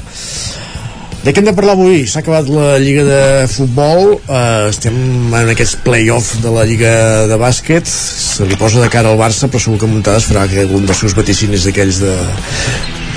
De 1.27 1.32
què 1.35 1.43
hem 1.43 1.47
de 1.48 1.53
parlar 1.59 1.73
avui? 1.74 2.05
S'ha 2.07 2.20
acabat 2.23 2.47
la 2.55 2.77
Lliga 2.78 3.03
de 3.03 3.23
Futbol, 3.51 4.12
eh, 4.31 4.69
estem 4.70 4.94
en 5.35 5.48
aquest 5.51 5.81
play-off 5.82 6.36
de 6.44 6.53
la 6.55 6.62
Lliga 6.69 6.93
de 7.27 7.39
Bàsquet, 7.40 7.90
se 7.90 8.47
li 8.47 8.55
posa 8.61 8.78
de 8.78 8.86
cara 8.93 9.11
al 9.11 9.19
Barça, 9.19 9.48
però 9.51 9.59
segur 9.65 9.81
que 9.82 9.89
Muntades 9.90 10.28
farà 10.31 10.44
algun 10.47 10.86
dels 10.86 11.03
seus 11.03 11.16
vaticinis 11.19 11.66
d'aquells 11.66 11.98
de... 12.05 12.15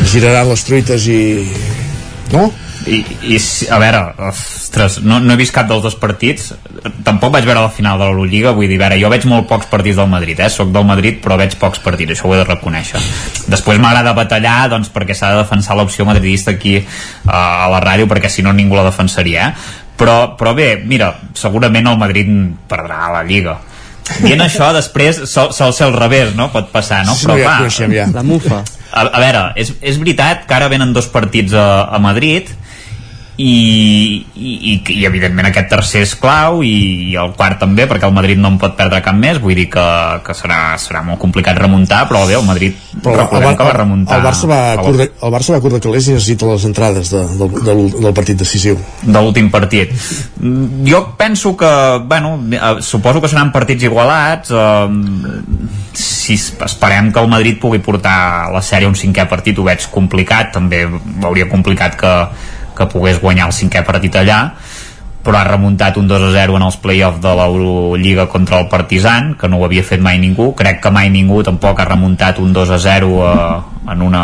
giraran 0.09 0.49
les 0.49 0.65
truites 0.65 1.05
i... 1.05 1.21
No? 2.29 2.49
I, 2.87 2.99
i 3.27 3.37
a 3.69 3.77
veure, 3.81 3.99
ostres, 4.29 4.99
no, 5.03 5.17
no 5.19 5.33
he 5.33 5.39
vist 5.39 5.53
cap 5.53 5.67
dels 5.67 5.81
dos 5.83 5.97
partits 5.99 6.53
tampoc 7.03 7.33
vaig 7.33 7.47
veure 7.47 7.65
la 7.65 7.73
final 7.73 7.99
de 7.99 8.07
l'Eurolliga 8.07 8.53
vull 8.55 8.69
dir, 8.69 8.77
a 8.79 8.85
veure, 8.85 8.99
jo 9.01 9.09
veig 9.11 9.25
molt 9.29 9.49
pocs 9.49 9.67
partits 9.71 9.99
del 9.99 10.07
Madrid 10.11 10.39
eh? 10.39 10.47
soc 10.53 10.71
del 10.73 10.87
Madrid 10.87 11.19
però 11.23 11.35
veig 11.39 11.57
pocs 11.59 11.81
partits 11.83 12.15
això 12.15 12.29
ho 12.29 12.33
he 12.35 12.39
de 12.39 12.47
reconèixer 12.47 13.01
després 13.51 13.81
m'agrada 13.83 14.15
batallar 14.17 14.69
doncs, 14.71 14.91
perquè 14.95 15.17
s'ha 15.17 15.33
de 15.33 15.41
defensar 15.41 15.75
l'opció 15.77 16.07
madridista 16.07 16.55
aquí 16.55 16.77
uh, 16.79 17.33
a 17.33 17.67
la 17.73 17.81
ràdio 17.83 18.07
perquè 18.09 18.31
si 18.31 18.45
no 18.45 18.55
ningú 18.55 18.79
la 18.79 18.87
defensaria 18.87 19.49
eh? 19.49 19.53
però, 19.99 20.37
però 20.39 20.55
bé, 20.55 20.77
mira, 20.79 21.11
segurament 21.35 21.91
el 21.91 21.99
Madrid 21.99 22.31
perdrà 22.71 23.09
la 23.11 23.25
Lliga 23.27 23.59
dient 24.23 24.41
això 24.43 24.71
després 24.75 25.23
sol, 25.29 25.53
sol 25.55 25.73
ser 25.75 25.87
al 25.89 25.95
revés 25.97 26.35
no? 26.37 26.49
pot 26.53 26.71
passar, 26.73 27.03
no? 27.07 27.15
Sí, 27.17 27.27
però 27.27 27.37
ja 27.39 27.57
clar, 27.59 27.91
ja. 27.93 28.07
la 28.13 28.25
mufa 28.25 28.63
a, 28.89 29.05
a 29.05 29.21
veure, 29.21 29.43
és, 29.61 29.71
és 29.85 29.99
veritat 30.01 30.47
que 30.49 30.57
ara 30.57 30.69
venen 30.71 30.93
dos 30.95 31.09
partits 31.13 31.53
a, 31.53 31.67
a 31.93 32.01
Madrid 32.01 32.49
i, 33.39 34.25
i, 34.35 34.49
i, 34.73 34.73
i 34.99 35.05
evidentment 35.07 35.47
aquest 35.47 35.69
tercer 35.71 36.01
és 36.03 36.11
clau 36.19 36.59
i, 36.65 36.73
i 37.11 37.15
el 37.19 37.31
quart 37.37 37.59
també 37.61 37.85
perquè 37.87 38.07
el 38.09 38.15
Madrid 38.15 38.39
no 38.41 38.49
en 38.51 38.57
pot 38.59 38.75
perdre 38.75 38.99
cap 39.05 39.15
més. 39.15 39.39
Vull 39.39 39.55
dir 39.55 39.69
que, 39.71 39.85
que 40.25 40.35
serà, 40.35 40.75
serà 40.81 40.99
molt 41.07 41.21
complicat 41.21 41.55
remuntar 41.61 42.01
però 42.09 42.25
bé, 42.27 42.35
el 42.35 42.43
Madrid 42.47 42.75
Però 42.99 43.13
el, 43.15 43.19
recordem 43.21 43.55
que 43.55 43.67
va 43.69 43.75
remuntar 43.77 44.17
el, 44.19 44.25
Barça 44.27 44.49
va 44.51 44.59
a 44.73 44.81
curt 44.83 44.99
de, 44.99 45.07
el 45.23 45.31
Barça 45.37 45.55
va 45.55 45.61
curt 45.63 45.77
de 45.77 45.81
calés 45.85 46.09
i 46.11 46.17
necessita 46.17 46.49
les 46.51 46.65
entrades 46.67 47.13
de, 47.15 47.23
del, 47.39 47.55
del, 47.69 47.81
del 48.01 48.13
partit 48.17 48.41
decisiu. 48.43 48.75
de 49.03 49.15
l'últim 49.23 49.47
partit. 49.53 49.93
Mm, 50.41 50.83
jo 50.89 51.01
penso 51.17 51.55
que 51.57 51.71
bueno, 52.11 52.35
eh, 52.51 52.75
suposo 52.83 53.21
que 53.23 53.31
seran 53.31 53.53
partits 53.55 53.87
igualats 53.87 54.51
eh, 54.51 54.87
si 55.93 56.33
es- 56.35 56.53
esperem 56.65 57.11
que 57.13 57.19
el 57.23 57.27
Madrid 57.31 57.59
pugui 57.59 57.79
portar 57.79 58.51
la 58.51 58.61
sèrie 58.61 58.85
a 58.87 58.91
un 58.91 58.95
cinquè 58.99 59.27
partit 59.31 59.57
ho 59.59 59.63
veig 59.63 59.87
complicat. 59.91 60.51
També 60.59 60.83
hauria 61.23 61.47
complicat 61.49 61.95
que, 61.99 62.13
que 62.79 62.87
pogués 62.89 63.19
guanyar 63.21 63.51
el 63.51 63.55
cinquè 63.55 63.83
partit 63.87 64.15
allà 64.23 64.39
però 65.19 65.35
ha 65.35 65.43
remuntat 65.43 65.97
un 65.99 66.07
2 66.07 66.29
a 66.29 66.31
0 66.31 66.55
en 66.57 66.63
els 66.63 66.77
play-offs 66.79 67.19
de 67.21 67.31
l'Eurolliga 67.35 68.25
contra 68.31 68.59
el 68.61 68.69
Partizan, 68.71 69.33
que 69.35 69.49
no 69.51 69.59
ho 69.59 69.65
havia 69.67 69.83
fet 69.83 69.99
mai 70.01 70.17
ningú. 70.17 70.53
Crec 70.55 70.79
que 70.81 70.91
mai 70.95 71.09
ningú 71.11 71.41
tampoc 71.43 71.81
ha 71.83 71.85
remuntat 71.89 72.39
un 72.39 72.53
2 72.55 72.71
a 72.71 72.79
0 72.79 73.09
a, 73.27 73.33
en 73.91 74.01
una... 74.01 74.23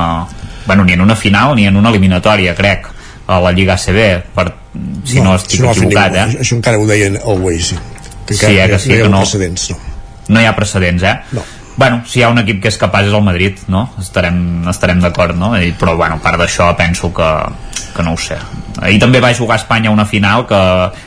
Bueno, 0.65 0.85
ni 0.87 0.93
en 0.95 1.01
una 1.03 1.15
final 1.15 1.53
ni 1.55 1.67
en 1.67 1.75
una 1.75 1.91
eliminatòria, 1.91 2.55
crec, 2.55 2.87
a 3.27 3.39
la 3.43 3.51
Lliga 3.51 3.75
ACB, 3.75 3.99
per, 4.33 4.47
si 5.03 5.19
no, 5.19 5.31
no 5.31 5.35
estic 5.35 5.61
no 5.61 5.75
equivocat, 5.75 6.15
ningú. 6.15 6.37
eh? 6.39 6.41
Això 6.45 6.57
encara 6.57 6.79
ho 6.79 6.87
deien 6.87 7.19
el 7.19 7.43
Way, 7.43 7.59
sí. 7.61 7.77
Que 8.25 8.33
Sí, 8.33 8.57
eh, 8.57 8.69
que 8.71 8.79
sí, 8.79 8.89
no 8.89 8.95
hi 8.95 9.01
ha 9.01 9.03
que 9.03 9.09
no. 9.11 9.19
precedents, 9.19 9.69
no. 9.69 9.77
no 10.29 10.41
hi 10.41 10.45
ha 10.49 10.55
precedents, 10.55 11.03
eh? 11.03 11.15
No. 11.37 11.43
Bueno, 11.77 12.03
si 12.07 12.19
hi 12.19 12.23
ha 12.23 12.29
un 12.31 12.39
equip 12.39 12.61
que 12.63 12.69
és 12.71 12.77
capaç 12.79 13.09
és 13.09 13.15
el 13.15 13.23
Madrid, 13.23 13.59
no? 13.67 13.89
Estarem, 13.99 14.37
estarem 14.71 15.01
d'acord, 15.03 15.35
no? 15.35 15.51
I, 15.59 15.73
però, 15.75 15.97
bueno, 15.99 16.15
a 16.15 16.23
part 16.23 16.39
d'això 16.39 16.69
penso 16.79 17.11
que, 17.13 17.31
que 17.95 18.03
no 18.03 18.13
ho 18.15 18.19
sé. 18.19 18.37
Ahir 18.79 18.99
també 18.99 19.19
va 19.23 19.33
jugar 19.35 19.57
a 19.57 19.61
Espanya 19.61 19.91
una 19.91 20.05
final 20.07 20.45
que, 20.47 20.61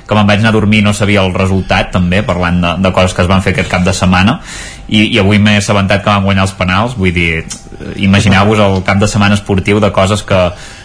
que 0.09 0.17
me'n 0.17 0.29
vaig 0.29 0.43
anar 0.43 0.53
a 0.53 0.57
dormir 0.57 0.83
no 0.85 0.93
sabia 0.93 1.25
el 1.25 1.33
resultat, 1.33 1.89
també, 1.93 2.21
parlant 2.25 2.61
de, 2.61 2.75
de 2.85 2.93
coses 2.93 3.17
que 3.17 3.25
es 3.25 3.31
van 3.31 3.45
fer 3.45 3.55
aquest 3.55 3.71
cap 3.73 3.85
de 3.85 3.97
setmana. 3.97 4.39
I, 4.89 5.07
i 5.07 5.19
avui 5.21 5.41
m'he 5.41 5.57
assabentat 5.61 6.05
que 6.05 6.13
van 6.13 6.29
guanyar 6.29 6.45
els 6.45 6.57
penals, 6.57 6.97
vull 7.01 7.17
dir, 7.17 7.47
imagineu-vos 7.97 8.61
el 8.65 8.83
cap 8.85 9.01
de 9.01 9.09
setmana 9.09 9.41
esportiu 9.41 9.81
de 9.81 9.93
coses 9.93 10.25
que, 10.25 10.43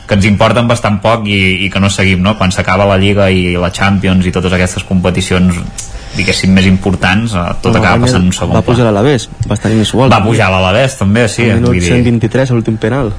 que 0.08 0.16
ens 0.20 0.28
importen 0.32 0.68
bastant 0.72 1.02
poc 1.04 1.28
i, 1.28 1.68
i 1.68 1.72
que 1.72 1.84
no 1.84 1.92
seguim, 1.92 2.24
no? 2.24 2.38
Quan 2.40 2.56
s'acaba 2.56 2.88
la 2.88 3.00
Lliga 3.00 3.28
i 3.32 3.58
la 3.60 3.72
Champions 3.76 4.28
i 4.28 4.36
totes 4.36 4.56
aquestes 4.56 4.88
competicions 4.88 5.60
diguéssim 6.16 6.54
més 6.54 6.66
importants 6.70 7.34
eh, 7.34 7.44
tot 7.62 7.74
Va 7.74 7.80
acaba 7.82 8.06
passant 8.06 8.22
en 8.22 8.32
un 8.32 8.34
segon 8.38 8.56
Va 8.56 8.62
pla 8.62 8.72
pujar 8.74 8.88
a 8.88 8.92
l'Alavés, 8.92 9.30
va 9.50 9.56
estar 9.60 9.72
inusual. 9.72 10.10
va 10.14 10.24
pujar 10.24 10.48
a 10.48 10.56
l'Alavés 10.58 10.98
també, 11.00 11.28
sí 11.28 11.50
Al 11.50 11.62
minut 11.62 11.74
vull 11.74 11.80
dir, 11.80 11.94
123 11.94 12.52
a 12.52 12.54
l'últim 12.58 12.78
penal. 12.78 13.14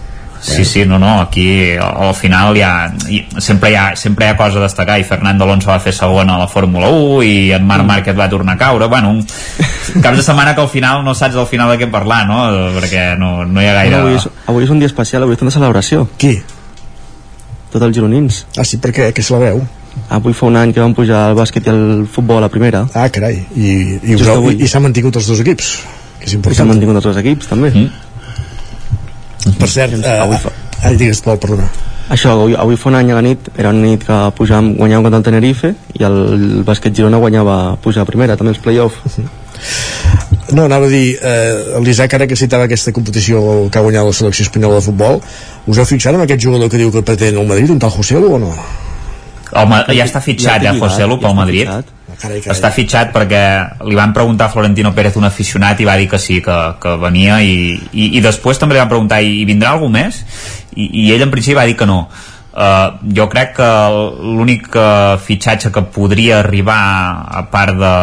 sí, 0.45 0.65
sí, 0.69 0.85
no, 0.85 0.99
no, 0.99 1.23
aquí 1.23 1.73
al 1.73 2.09
al 2.09 2.15
final 2.15 2.57
hi 2.57 2.61
ha, 2.61 2.93
hi, 3.09 3.23
sempre, 3.39 3.71
hi 3.71 3.77
ha, 3.81 3.85
sempre 3.97 4.27
hi 4.27 4.29
ha 4.29 4.37
cosa 4.37 4.59
a 4.59 4.63
destacar 4.67 4.99
i 5.01 5.05
Fernando 5.09 5.45
Alonso 5.45 5.71
va 5.71 5.79
fer 5.81 5.93
segon 5.97 6.29
a 6.31 6.37
la 6.39 6.47
Fórmula 6.47 6.91
1 6.93 7.23
i 7.25 7.53
en 7.57 7.65
Marc 7.67 7.87
Márquez 7.89 8.19
va 8.19 8.29
tornar 8.29 8.55
a 8.55 8.59
caure 8.59 8.87
bueno, 8.93 9.11
un 9.11 9.23
cap 10.05 10.15
de 10.15 10.23
setmana 10.23 10.55
que 10.55 10.61
al 10.61 10.69
final 10.69 11.03
no 11.05 11.15
saps 11.15 11.37
al 11.37 11.47
final 11.47 11.71
de 11.73 11.79
què 11.81 11.91
parlar 11.91 12.27
no? 12.29 12.43
perquè 12.77 13.17
no, 13.19 13.45
no 13.47 13.63
hi 13.63 13.71
ha 13.71 13.79
gaire 13.79 14.03
Avui 14.03 14.19
és, 14.19 14.29
avui 14.47 14.65
és 14.65 14.71
un 14.71 14.79
dia 14.85 14.91
especial, 14.93 15.23
avui 15.23 15.35
és 15.39 15.43
una 15.43 15.51
celebració. 15.55 16.05
Qui? 16.19 16.35
Tots 17.73 17.83
els 17.89 17.97
gironins. 17.97 18.45
Ah, 18.59 18.65
sí, 18.69 18.77
per 18.79 18.93
què? 18.95 19.09
Què 19.17 19.23
se 19.25 19.33
la 19.35 19.41
veu? 19.49 19.65
Avui 20.15 20.35
fa 20.37 20.47
un 20.47 20.57
any 20.61 20.73
que 20.75 20.83
van 20.83 20.95
pujar 20.95 21.31
al 21.31 21.37
bàsquet 21.39 21.67
i 21.67 21.73
al 21.73 22.07
futbol 22.11 22.39
a 22.39 22.47
la 22.47 22.51
primera. 22.53 22.85
Ah, 22.95 23.09
carai. 23.09 23.41
I, 23.57 23.71
i, 24.03 24.15
us 24.15 24.27
i, 24.27 24.57
i 24.65 24.69
s'han 24.69 24.85
mantingut 24.87 25.17
els 25.21 25.31
dos 25.31 25.41
equips, 25.45 25.71
que 26.21 26.27
és 26.27 26.29
I 26.29 26.35
s'han 26.35 26.43
important. 26.43 26.69
mantingut 26.75 27.01
els 27.01 27.09
dos 27.09 27.19
equips, 27.23 27.49
també. 27.51 27.73
Mm. 27.75 27.91
Per 29.59 29.69
cert, 29.69 29.99
eh, 30.01 30.21
avui 30.21 30.39
fa... 30.41 30.53
ai, 30.85 30.97
digues, 31.01 31.21
Pol, 31.25 31.39
perdona. 31.41 31.69
Això, 32.13 32.35
avui, 32.37 32.53
avui 32.61 32.77
fa 32.77 32.91
un 32.91 32.99
any 32.99 33.11
a 33.13 33.17
la 33.17 33.23
nit, 33.25 33.49
era 33.57 33.71
una 33.73 33.81
nit 33.87 34.03
que 34.05 34.17
pujàvem, 34.37 34.75
guanyàvem 34.77 35.07
contra 35.07 35.21
el 35.23 35.25
Tenerife 35.25 35.71
i 35.97 36.05
el, 36.05 36.19
el 36.37 36.65
bàsquet 36.67 36.93
Girona 36.97 37.21
guanyava, 37.23 37.57
pujar 37.81 38.05
a 38.05 38.09
primera, 38.09 38.37
també 38.37 38.53
els 38.53 38.61
play-off. 38.61 38.99
No, 40.53 40.67
anava 40.67 40.85
a 40.85 40.93
dir, 40.93 41.17
eh, 41.17 41.81
l'Isaac 41.81 42.13
ara 42.19 42.27
que 42.29 42.37
citava 42.37 42.69
aquesta 42.69 42.93
competició 42.93 43.41
que 43.73 43.81
ha 43.81 43.85
guanyat 43.87 44.05
la 44.05 44.13
selecció 44.13 44.45
espanyola 44.45 44.83
de 44.83 44.85
futbol, 44.85 45.23
us 45.67 45.81
heu 45.81 45.89
fixat 45.89 46.15
en 46.19 46.27
aquest 46.27 46.45
jugador 46.45 46.69
que 46.69 46.81
diu 46.83 46.93
que 46.93 47.03
pretén 47.03 47.41
el 47.41 47.49
Madrid, 47.49 47.73
un 47.73 47.81
tal 47.81 47.95
Joselu 47.95 48.35
o 48.37 48.39
no? 48.43 48.53
Home, 49.55 49.81
ja 49.95 50.05
està 50.05 50.21
fitxat, 50.21 50.63
Ja 50.63 50.71
ja, 50.71 50.73
té 50.75 50.83
José 50.83 51.07
Lu, 51.07 51.17
lligat, 51.17 51.23
pel 51.23 51.31
ja 51.31 51.39
Madrid. 51.39 51.69
fitxat. 51.69 51.93
Carai, 52.15 52.41
carai. 52.41 52.55
Està 52.55 52.71
fitxat 52.71 53.11
perquè 53.15 53.41
li 53.89 53.97
van 53.99 54.13
preguntar 54.15 54.47
a 54.47 54.53
Florentino 54.53 54.93
Pérez, 54.95 55.17
un 55.17 55.27
aficionat, 55.27 55.81
i 55.81 55.89
va 55.89 55.97
dir 55.99 56.09
que 56.11 56.19
sí, 56.19 56.41
que, 56.43 56.59
que 56.81 56.95
venia, 57.03 57.41
i, 57.43 57.75
i, 57.93 58.11
i 58.19 58.23
després 58.25 58.59
també 58.59 58.77
li 58.77 58.83
van 58.83 58.93
preguntar, 58.93 59.23
i, 59.23 59.41
i 59.43 59.49
vindrà 59.49 59.75
algú 59.75 59.91
més? 59.93 60.23
I, 60.77 60.89
I 61.05 61.11
ell 61.15 61.27
en 61.27 61.35
principi 61.35 61.59
va 61.59 61.67
dir 61.67 61.77
que 61.79 61.87
no. 61.91 62.05
Uh, 62.55 63.01
jo 63.11 63.27
crec 63.27 63.57
que 63.57 63.69
l'únic 64.23 64.69
uh, 64.79 65.19
fitxatge 65.19 65.73
que 65.75 65.83
podria 65.91 66.39
arribar 66.39 66.79
a 67.27 67.43
part 67.51 67.75
de, 67.81 67.95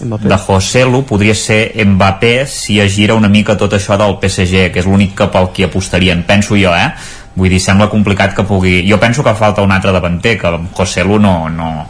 Mbappé. 0.00 0.28
de 0.28 0.38
José 0.38 0.84
Lu 0.84 1.02
podria 1.04 1.34
ser 1.34 1.72
Mbappé 1.84 2.46
si 2.46 2.80
es 2.80 2.94
gira 2.94 3.14
una 3.14 3.28
mica 3.28 3.56
tot 3.60 3.76
això 3.76 3.98
del 4.00 4.16
PSG 4.22 4.70
que 4.72 4.80
és 4.80 4.88
l'únic 4.88 5.14
que 5.18 5.28
pel 5.28 5.50
qui 5.52 5.66
apostarien 5.68 6.24
penso 6.26 6.56
jo, 6.56 6.72
eh? 6.74 6.90
Vull 7.34 7.50
dir, 7.50 7.60
sembla 7.60 7.90
complicat 7.90 8.34
que 8.36 8.46
pugui 8.46 8.82
jo 8.88 8.98
penso 9.02 9.24
que 9.26 9.34
falta 9.34 9.62
un 9.62 9.72
altre 9.74 9.92
davanter 9.92 10.36
que 10.38 10.52
José 10.74 11.04
Lu 11.04 11.18
no, 11.18 11.48
no, 11.50 11.88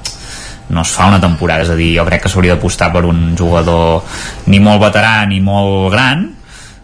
no 0.69 0.83
es 0.83 0.91
fa 0.91 1.09
una 1.13 1.21
temporada, 1.21 1.63
és 1.63 1.71
a 1.71 1.77
dir, 1.79 1.93
jo 1.99 2.07
crec 2.09 2.25
que 2.25 2.33
s'hauria 2.33 2.57
d'apostar 2.57 2.91
per 2.95 3.05
un 3.05 3.35
jugador 3.37 4.05
ni 4.49 4.61
molt 4.61 4.83
veterà 4.83 5.23
ni 5.29 5.41
molt 5.45 5.93
gran 5.93 6.31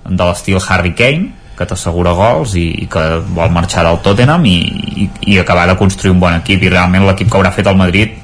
de 0.04 0.24
l'estil 0.24 0.60
Harry 0.68 0.94
Kane 0.96 1.40
que 1.60 1.66
t'assegura 1.68 2.14
gols 2.16 2.54
i, 2.56 2.66
i 2.84 2.86
que 2.88 3.02
vol 3.36 3.52
marxar 3.52 3.84
del 3.84 4.00
Tottenham 4.04 4.46
i, 4.48 4.56
i, 5.04 5.08
i 5.34 5.38
acabar 5.40 5.66
de 5.68 5.76
construir 5.76 6.14
un 6.14 6.22
bon 6.22 6.32
equip. 6.38 6.62
I 6.64 6.70
realment 6.72 7.04
l'equip 7.04 7.28
que 7.28 7.36
haurà 7.36 7.52
fet 7.52 7.68
el 7.68 7.76
Madrid 7.76 8.16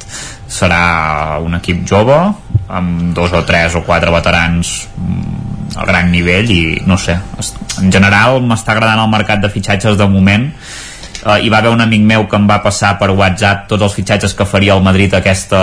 serà 0.48 1.36
un 1.44 1.58
equip 1.58 1.82
jove 1.88 2.16
amb 2.72 3.12
dos 3.14 3.34
o 3.36 3.42
tres 3.44 3.76
o 3.76 3.84
quatre 3.84 4.14
veterans 4.14 4.72
a 5.76 5.84
gran 5.84 6.10
nivell 6.10 6.50
i 6.50 6.60
no 6.88 6.96
sé, 6.98 7.16
en 7.80 7.92
general 7.92 8.40
m'està 8.42 8.74
agradant 8.74 9.02
el 9.04 9.12
mercat 9.12 9.42
de 9.42 9.50
fitxatges 9.52 9.98
de 10.00 10.08
moment 10.10 10.48
eh, 10.48 11.38
hi 11.44 11.52
va 11.52 11.60
haver 11.60 11.72
un 11.74 11.84
amic 11.84 12.02
meu 12.08 12.26
que 12.30 12.40
em 12.40 12.48
va 12.48 12.62
passar 12.64 12.96
per 13.00 13.12
WhatsApp 13.12 13.68
tots 13.70 13.86
els 13.88 13.96
fitxatges 13.98 14.34
que 14.34 14.48
faria 14.48 14.76
el 14.76 14.84
Madrid 14.84 15.14
aquesta, 15.14 15.62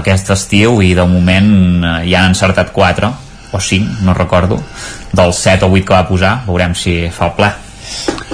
aquest 0.00 0.34
estiu 0.36 0.80
i 0.82 0.92
de 0.98 1.06
moment 1.06 1.50
eh, 1.80 1.96
ja 2.10 2.24
han 2.24 2.34
encertat 2.34 2.74
4 2.76 3.14
o 3.50 3.58
5, 3.58 4.04
no 4.06 4.14
recordo 4.14 4.60
dels 5.12 5.42
7 5.42 5.66
o 5.66 5.74
8 5.74 5.86
que 5.86 5.96
va 5.96 6.06
posar 6.10 6.36
veurem 6.46 6.76
si 6.78 7.02
fa 7.14 7.30
el 7.30 7.36
ple 7.38 7.50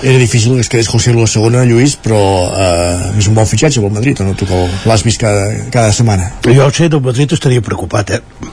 Era 0.03 0.19
difícil 0.19 0.53
que 0.55 0.61
es 0.61 0.69
quedés 0.69 0.89
José 0.89 1.13
Lu 1.13 1.23
a 1.25 1.27
segona, 1.27 1.65
Lluís, 1.65 1.95
però 1.97 2.19
eh, 2.53 3.17
és 3.17 3.29
un 3.31 3.35
bon 3.35 3.49
fitxatge 3.49 3.81
pel 3.81 3.95
Madrid, 3.95 4.21
o 4.21 4.27
no? 4.29 4.35
Tu 4.37 4.45
que 4.47 4.59
l'has 4.85 5.05
vist 5.07 5.23
cada, 5.23 5.47
cada 5.73 5.95
setmana. 5.97 6.29
Jo, 6.45 6.69
sé, 6.69 6.91
del 6.93 7.01
Madrid 7.01 7.33
estaria 7.33 7.65
preocupat, 7.65 8.13
eh? 8.19 8.53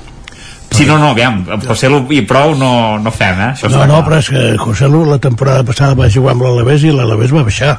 Sí, 0.74 0.86
no, 0.90 0.98
no, 0.98 1.12
aviam, 1.14 1.44
amb 1.54 1.66
José 1.70 1.90
Lu 1.92 2.00
i 2.10 2.24
prou 2.26 2.56
no, 2.58 2.98
no 2.98 3.12
fem, 3.14 3.38
eh? 3.40 3.52
Això 3.54 3.70
No, 3.70 3.84
no, 3.86 4.00
clar. 4.00 4.04
però 4.08 4.18
és 4.24 4.30
que 4.34 4.44
José 4.58 4.88
Lu 4.90 5.04
la 5.06 5.20
temporada 5.22 5.64
passada 5.68 5.94
va 6.00 6.10
jugar 6.10 6.34
amb 6.34 6.42
l'Alavés 6.48 6.84
i 6.88 6.94
l'Alavés 6.96 7.34
va 7.36 7.44
baixar. 7.46 7.76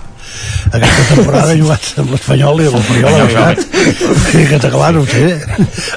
Aquesta 0.72 1.02
temporada 1.14 1.52
ha 1.52 1.56
jugat 1.58 1.88
amb 2.00 2.10
l'Espanyol 2.14 2.62
i 2.64 2.68
l'Espanyol 2.70 3.16
ha 3.18 3.24
baixat. 3.26 3.64
Sí, 4.30 4.44
que 4.50 4.58
clar, 4.62 4.92
no 4.96 5.02
sé. 5.10 5.24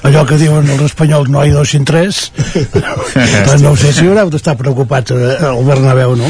Allò 0.05 0.25
que 0.29 0.37
diuen 0.41 0.67
els 0.73 0.83
espanyols 0.89 1.29
no 1.33 1.45
hi 1.45 1.53
dos 1.53 1.69
sin 1.73 1.85
tres. 1.87 2.31
doncs 2.81 3.61
no 3.63 3.75
sé 3.79 3.93
si 3.93 4.07
haureu 4.07 4.29
d'estar 4.33 4.57
preocupats 4.59 5.13
eh, 5.15 5.37
al 5.51 5.63
Bernabéu, 5.65 6.15
no? 6.19 6.29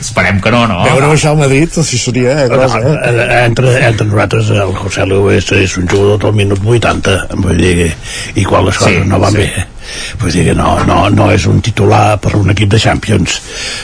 Esperem 0.00 0.38
que 0.40 0.50
no, 0.54 0.64
no? 0.70 0.80
Veure 0.86 1.10
baixar 1.10 1.32
el 1.34 1.40
Madrid, 1.42 1.74
o 1.76 1.82
si 1.86 1.98
seria 1.98 2.44
eh, 2.44 2.48
cosa, 2.48 2.78
No, 2.78 2.94
eh? 2.94 3.26
eh, 3.26 3.44
entre, 3.44 3.74
entre 3.88 4.06
nosaltres 4.06 4.50
el 4.54 4.72
José 4.78 5.06
Lu 5.06 5.24
és, 5.34 5.50
és 5.52 5.76
un 5.82 5.88
jugador 5.90 6.18
del 6.28 6.38
minut 6.44 6.62
80 6.64 7.18
vull 7.42 7.58
dir 7.60 7.90
i 8.38 8.44
quan 8.46 8.64
les 8.68 8.78
coses 8.78 9.02
Sí, 9.02 9.08
no 9.10 9.18
van 9.22 9.34
sí. 9.34 9.44
bé 9.44 9.66
vull 10.20 10.32
dir 10.34 10.46
que 10.50 10.56
no, 10.58 10.74
no, 10.88 11.02
no 11.14 11.30
és 11.34 11.46
un 11.50 11.60
titular 11.64 12.18
per 12.22 12.34
un 12.38 12.50
equip 12.54 12.70
de 12.74 12.80
Champions. 12.82 13.40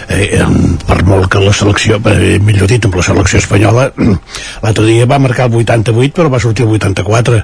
Eh, 0.08 0.42
per 0.86 1.00
molt 1.06 1.30
que 1.32 1.42
la 1.42 1.52
selecció 1.56 1.98
eh, 2.12 2.36
millor 2.42 2.70
dit 2.70 2.84
amb 2.86 2.96
la 2.98 3.04
selecció 3.04 3.40
espanyola 3.40 3.88
l'altre 4.64 4.84
dia 4.86 5.06
va 5.08 5.18
marcar 5.22 5.48
el 5.50 5.56
88 5.60 6.14
però 6.16 6.30
va 6.32 6.40
sortir 6.42 6.66
el 6.66 6.74
84 6.76 7.40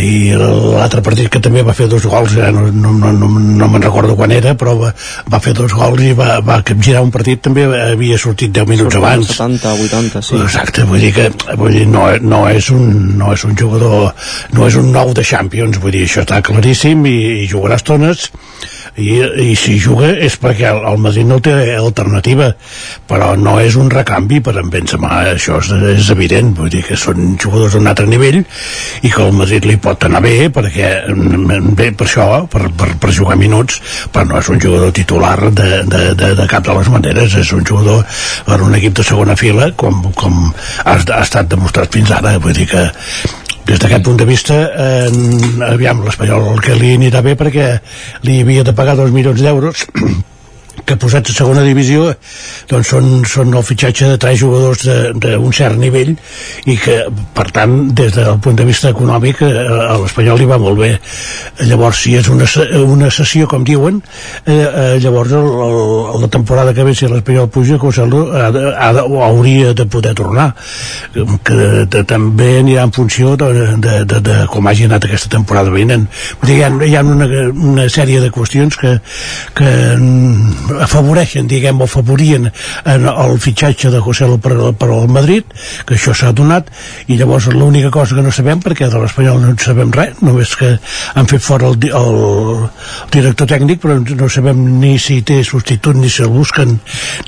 i 0.00 0.32
l'altre 0.36 1.02
partit 1.04 1.30
que 1.32 1.42
també 1.42 1.64
va 1.66 1.74
fer 1.76 1.88
dos 1.92 2.06
gols 2.08 2.36
eh, 2.38 2.50
no, 2.54 2.66
no, 2.72 2.92
no, 2.96 3.12
no, 3.12 3.28
no 3.28 3.68
me'n 3.72 3.84
recordo 3.84 4.16
quan 4.18 4.32
era 4.34 4.54
però 4.58 4.76
va, 4.80 4.92
va 5.32 5.42
fer 5.42 5.54
dos 5.58 5.74
gols 5.76 6.02
i 6.06 6.12
va, 6.16 6.38
va 6.44 6.60
capgirar 6.66 7.04
un 7.04 7.12
partit 7.14 7.42
també 7.44 7.66
havia 7.66 8.18
sortit 8.20 8.52
10 8.56 8.68
minuts 8.70 8.96
Surten 8.96 9.04
abans. 9.04 9.30
70, 9.32 9.74
80, 9.86 10.22
sí. 10.22 10.38
Exacte, 10.40 10.84
vull 10.88 11.02
dir 11.02 11.12
que 11.16 11.28
vull 11.58 11.74
dir, 11.74 11.86
no, 11.90 12.06
no, 12.22 12.42
és 12.50 12.70
un, 12.74 13.16
no 13.18 13.32
és 13.34 13.44
un 13.48 13.56
jugador, 13.58 14.12
no 14.56 14.66
és 14.66 14.78
un 14.80 14.90
nou 14.94 15.12
de 15.16 15.24
Champions, 15.26 15.80
vull 15.82 15.94
dir, 15.94 16.04
això 16.08 16.24
està 16.24 16.40
claríssim 16.46 17.04
i, 17.08 17.16
i 17.44 17.46
jugarà 17.66 17.76
estones 17.80 18.30
i, 18.96 19.18
i 19.50 19.54
si 19.58 19.76
juga 19.82 20.12
és 20.22 20.36
perquè 20.40 20.70
el, 20.70 20.78
el 20.88 21.00
Madrid 21.02 21.26
no 21.26 21.38
té 21.42 21.52
alternativa 21.76 22.52
però 23.08 23.34
no 23.36 23.58
és 23.60 23.76
un 23.76 23.90
recanvi 23.90 24.40
per 24.40 24.54
en 24.60 24.70
Benzema, 24.70 25.10
això 25.34 25.58
és, 25.60 25.72
és 25.98 26.10
evident 26.14 26.54
vull 26.56 26.70
dir 26.72 26.84
que 26.86 26.96
són 26.96 27.36
jugadors 27.42 27.74
d'un 27.74 27.90
altre 27.90 28.06
nivell 28.06 28.38
i 29.02 29.10
que 29.10 29.24
el 29.24 29.34
Madrid 29.36 29.66
li 29.66 29.76
pot 29.82 30.06
anar 30.06 30.22
bé 30.24 30.48
perquè 30.54 30.92
mm, 31.10 31.74
bé 31.76 31.90
per 31.92 32.06
això 32.06 32.28
per, 32.52 32.70
per, 32.70 32.92
per 33.02 33.12
jugar 33.12 33.36
minuts 33.40 33.80
però 34.12 34.28
no 34.30 34.40
és 34.40 34.52
un 34.52 34.62
jugador 34.62 34.94
titular 34.96 35.36
de, 35.50 35.82
de, 35.84 36.04
de, 36.14 36.32
de 36.38 36.48
cap 36.50 36.64
de 36.66 36.78
les 36.78 36.92
maneres 36.92 37.36
és 37.42 37.52
un 37.56 37.66
jugador 37.66 38.06
per 38.46 38.62
un 38.62 38.78
equip 38.78 38.96
de 39.00 39.08
segona 39.10 39.36
fila 39.36 39.72
com, 39.76 40.06
com 40.14 40.46
ha, 40.84 40.96
ha 40.96 41.22
estat 41.24 41.50
demostrat 41.50 41.92
fins 41.92 42.14
ara 42.14 42.38
vull 42.38 42.56
dir 42.56 42.70
que 42.70 42.86
des 43.66 43.78
d'aquest 43.82 44.04
punt 44.06 44.18
de 44.20 44.26
vista 44.28 44.56
eh, 44.70 45.10
aviam 45.66 46.04
l'Espanyol 46.06 46.60
que 46.62 46.76
li 46.78 46.94
anirà 46.94 47.22
bé 47.26 47.34
perquè 47.38 47.68
li 48.26 48.40
havia 48.44 48.64
de 48.66 48.74
pagar 48.76 48.96
dos 48.96 49.10
milions 49.14 49.42
d'euros 49.42 49.86
que 50.86 50.96
posats 51.00 51.32
a 51.32 51.34
segona 51.34 51.64
divisió 51.66 52.12
doncs 52.70 52.92
són, 52.92 53.08
són 53.26 53.54
el 53.54 53.64
fitxatge 53.66 54.12
de 54.12 54.18
tres 54.22 54.38
jugadors 54.40 54.84
d'un 54.86 55.54
cert 55.56 55.78
nivell 55.80 56.14
i 56.70 56.76
que 56.80 56.98
per 57.34 57.48
tant 57.54 57.76
des 57.96 58.14
del 58.14 58.38
punt 58.42 58.58
de 58.58 58.66
vista 58.68 58.92
econòmic 58.94 59.42
eh, 59.46 59.52
a 59.66 59.96
l'Espanyol 60.00 60.40
li 60.40 60.48
va 60.48 60.58
molt 60.62 60.78
bé. 60.80 60.92
Llavors 61.66 62.02
si 62.04 62.14
és 62.18 62.28
una, 62.32 62.46
una 62.84 63.10
sessió 63.10 63.48
com 63.50 63.64
diuen 63.66 64.00
eh, 64.44 64.54
eh, 64.54 64.96
llavors 65.02 65.34
el, 65.36 65.48
el, 65.66 65.76
la 66.22 66.30
temporada 66.32 66.74
que 66.76 66.86
ve 66.86 66.94
si 66.94 67.10
l'Espanyol 67.10 67.50
puja 67.50 67.76
ha, 67.76 68.50
de, 68.54 68.64
ha 68.76 68.92
de, 68.94 69.04
hauria 69.26 69.74
de 69.74 69.86
poder 69.86 70.14
tornar. 70.14 70.52
Que 71.44 71.86
de, 71.90 72.04
també 72.06 72.60
anirà 72.60 72.86
en 72.86 72.94
funció 72.94 73.34
de, 73.36 73.50
de, 73.82 73.98
de, 74.04 74.20
de 74.20 74.38
com 74.52 74.66
hagi 74.66 74.86
anat 74.86 75.08
aquesta 75.08 75.30
temporada 75.32 75.74
vinent. 75.74 76.06
Hi 76.46 76.60
ha, 76.62 76.70
hi 76.86 76.94
ha 76.96 77.02
una, 77.02 77.26
una 77.72 77.88
sèrie 77.92 78.20
de 78.22 78.30
qüestions 78.34 78.78
que, 78.78 78.96
que 79.56 79.70
afavoreixen 80.82 81.48
diguem 81.50 81.80
o 81.80 81.86
favorien 81.90 82.50
en 82.84 83.08
el 83.10 83.38
fitxatge 83.42 83.90
de 83.92 84.00
José 84.02 84.28
per, 84.42 84.54
per 84.78 84.88
al 84.90 85.08
Madrid 85.12 85.48
que 85.86 85.96
això 85.96 86.14
s'ha 86.16 86.32
donat 86.36 86.70
i 87.08 87.18
llavors 87.18 87.48
l'única 87.52 87.90
cosa 87.94 88.16
que 88.16 88.24
no 88.24 88.32
sabem 88.34 88.62
perquè 88.64 88.90
de 88.92 89.00
l'Espanyol 89.00 89.40
no 89.42 89.52
en 89.54 89.58
sabem 89.62 89.92
res 89.94 90.20
només 90.24 90.54
que 90.58 90.72
han 91.14 91.30
fet 91.30 91.44
fora 91.44 91.70
el, 91.70 91.78
el, 91.88 92.20
el 93.06 93.12
director 93.14 93.50
tècnic 93.50 93.82
però 93.82 93.98
no 94.00 94.30
sabem 94.32 94.62
ni 94.80 94.96
si 95.02 95.20
té 95.26 95.42
substitut 95.46 95.98
ni 96.00 96.10
si 96.12 96.24
el 96.26 96.32
busquen 96.34 96.78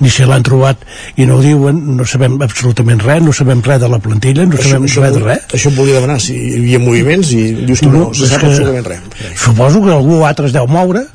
ni 0.00 0.12
si 0.12 0.26
l'han 0.28 0.46
trobat 0.46 0.84
i 1.16 1.26
no 1.28 1.38
ho 1.38 1.44
diuen 1.44 1.80
no 1.98 2.06
sabem 2.08 2.38
absolutament 2.44 3.02
res 3.04 3.22
no 3.24 3.34
sabem 3.36 3.62
res 3.64 3.82
de 3.82 3.92
la 3.92 4.00
plantilla 4.02 4.46
no 4.46 4.58
això, 4.58 4.74
sabem 4.74 4.88
això, 4.88 5.04
res 5.04 5.16
de 5.16 5.24
res. 5.24 5.46
això 5.58 5.72
em 5.72 5.78
volia 5.78 6.00
demanar 6.00 6.18
si 6.22 6.36
hi 6.38 6.56
havia 6.62 6.82
moviments 6.82 7.32
i 7.36 7.44
dius 7.68 7.84
tu 7.84 7.92
no, 7.92 8.08
no 8.08 8.14
se 8.14 8.30
sap 8.30 8.44
absolutament 8.48 8.90
res. 8.92 9.22
suposo 9.36 9.84
que 9.84 9.94
algú 9.94 10.24
altre 10.28 10.50
es 10.50 10.56
deu 10.56 10.68
moure 10.70 11.06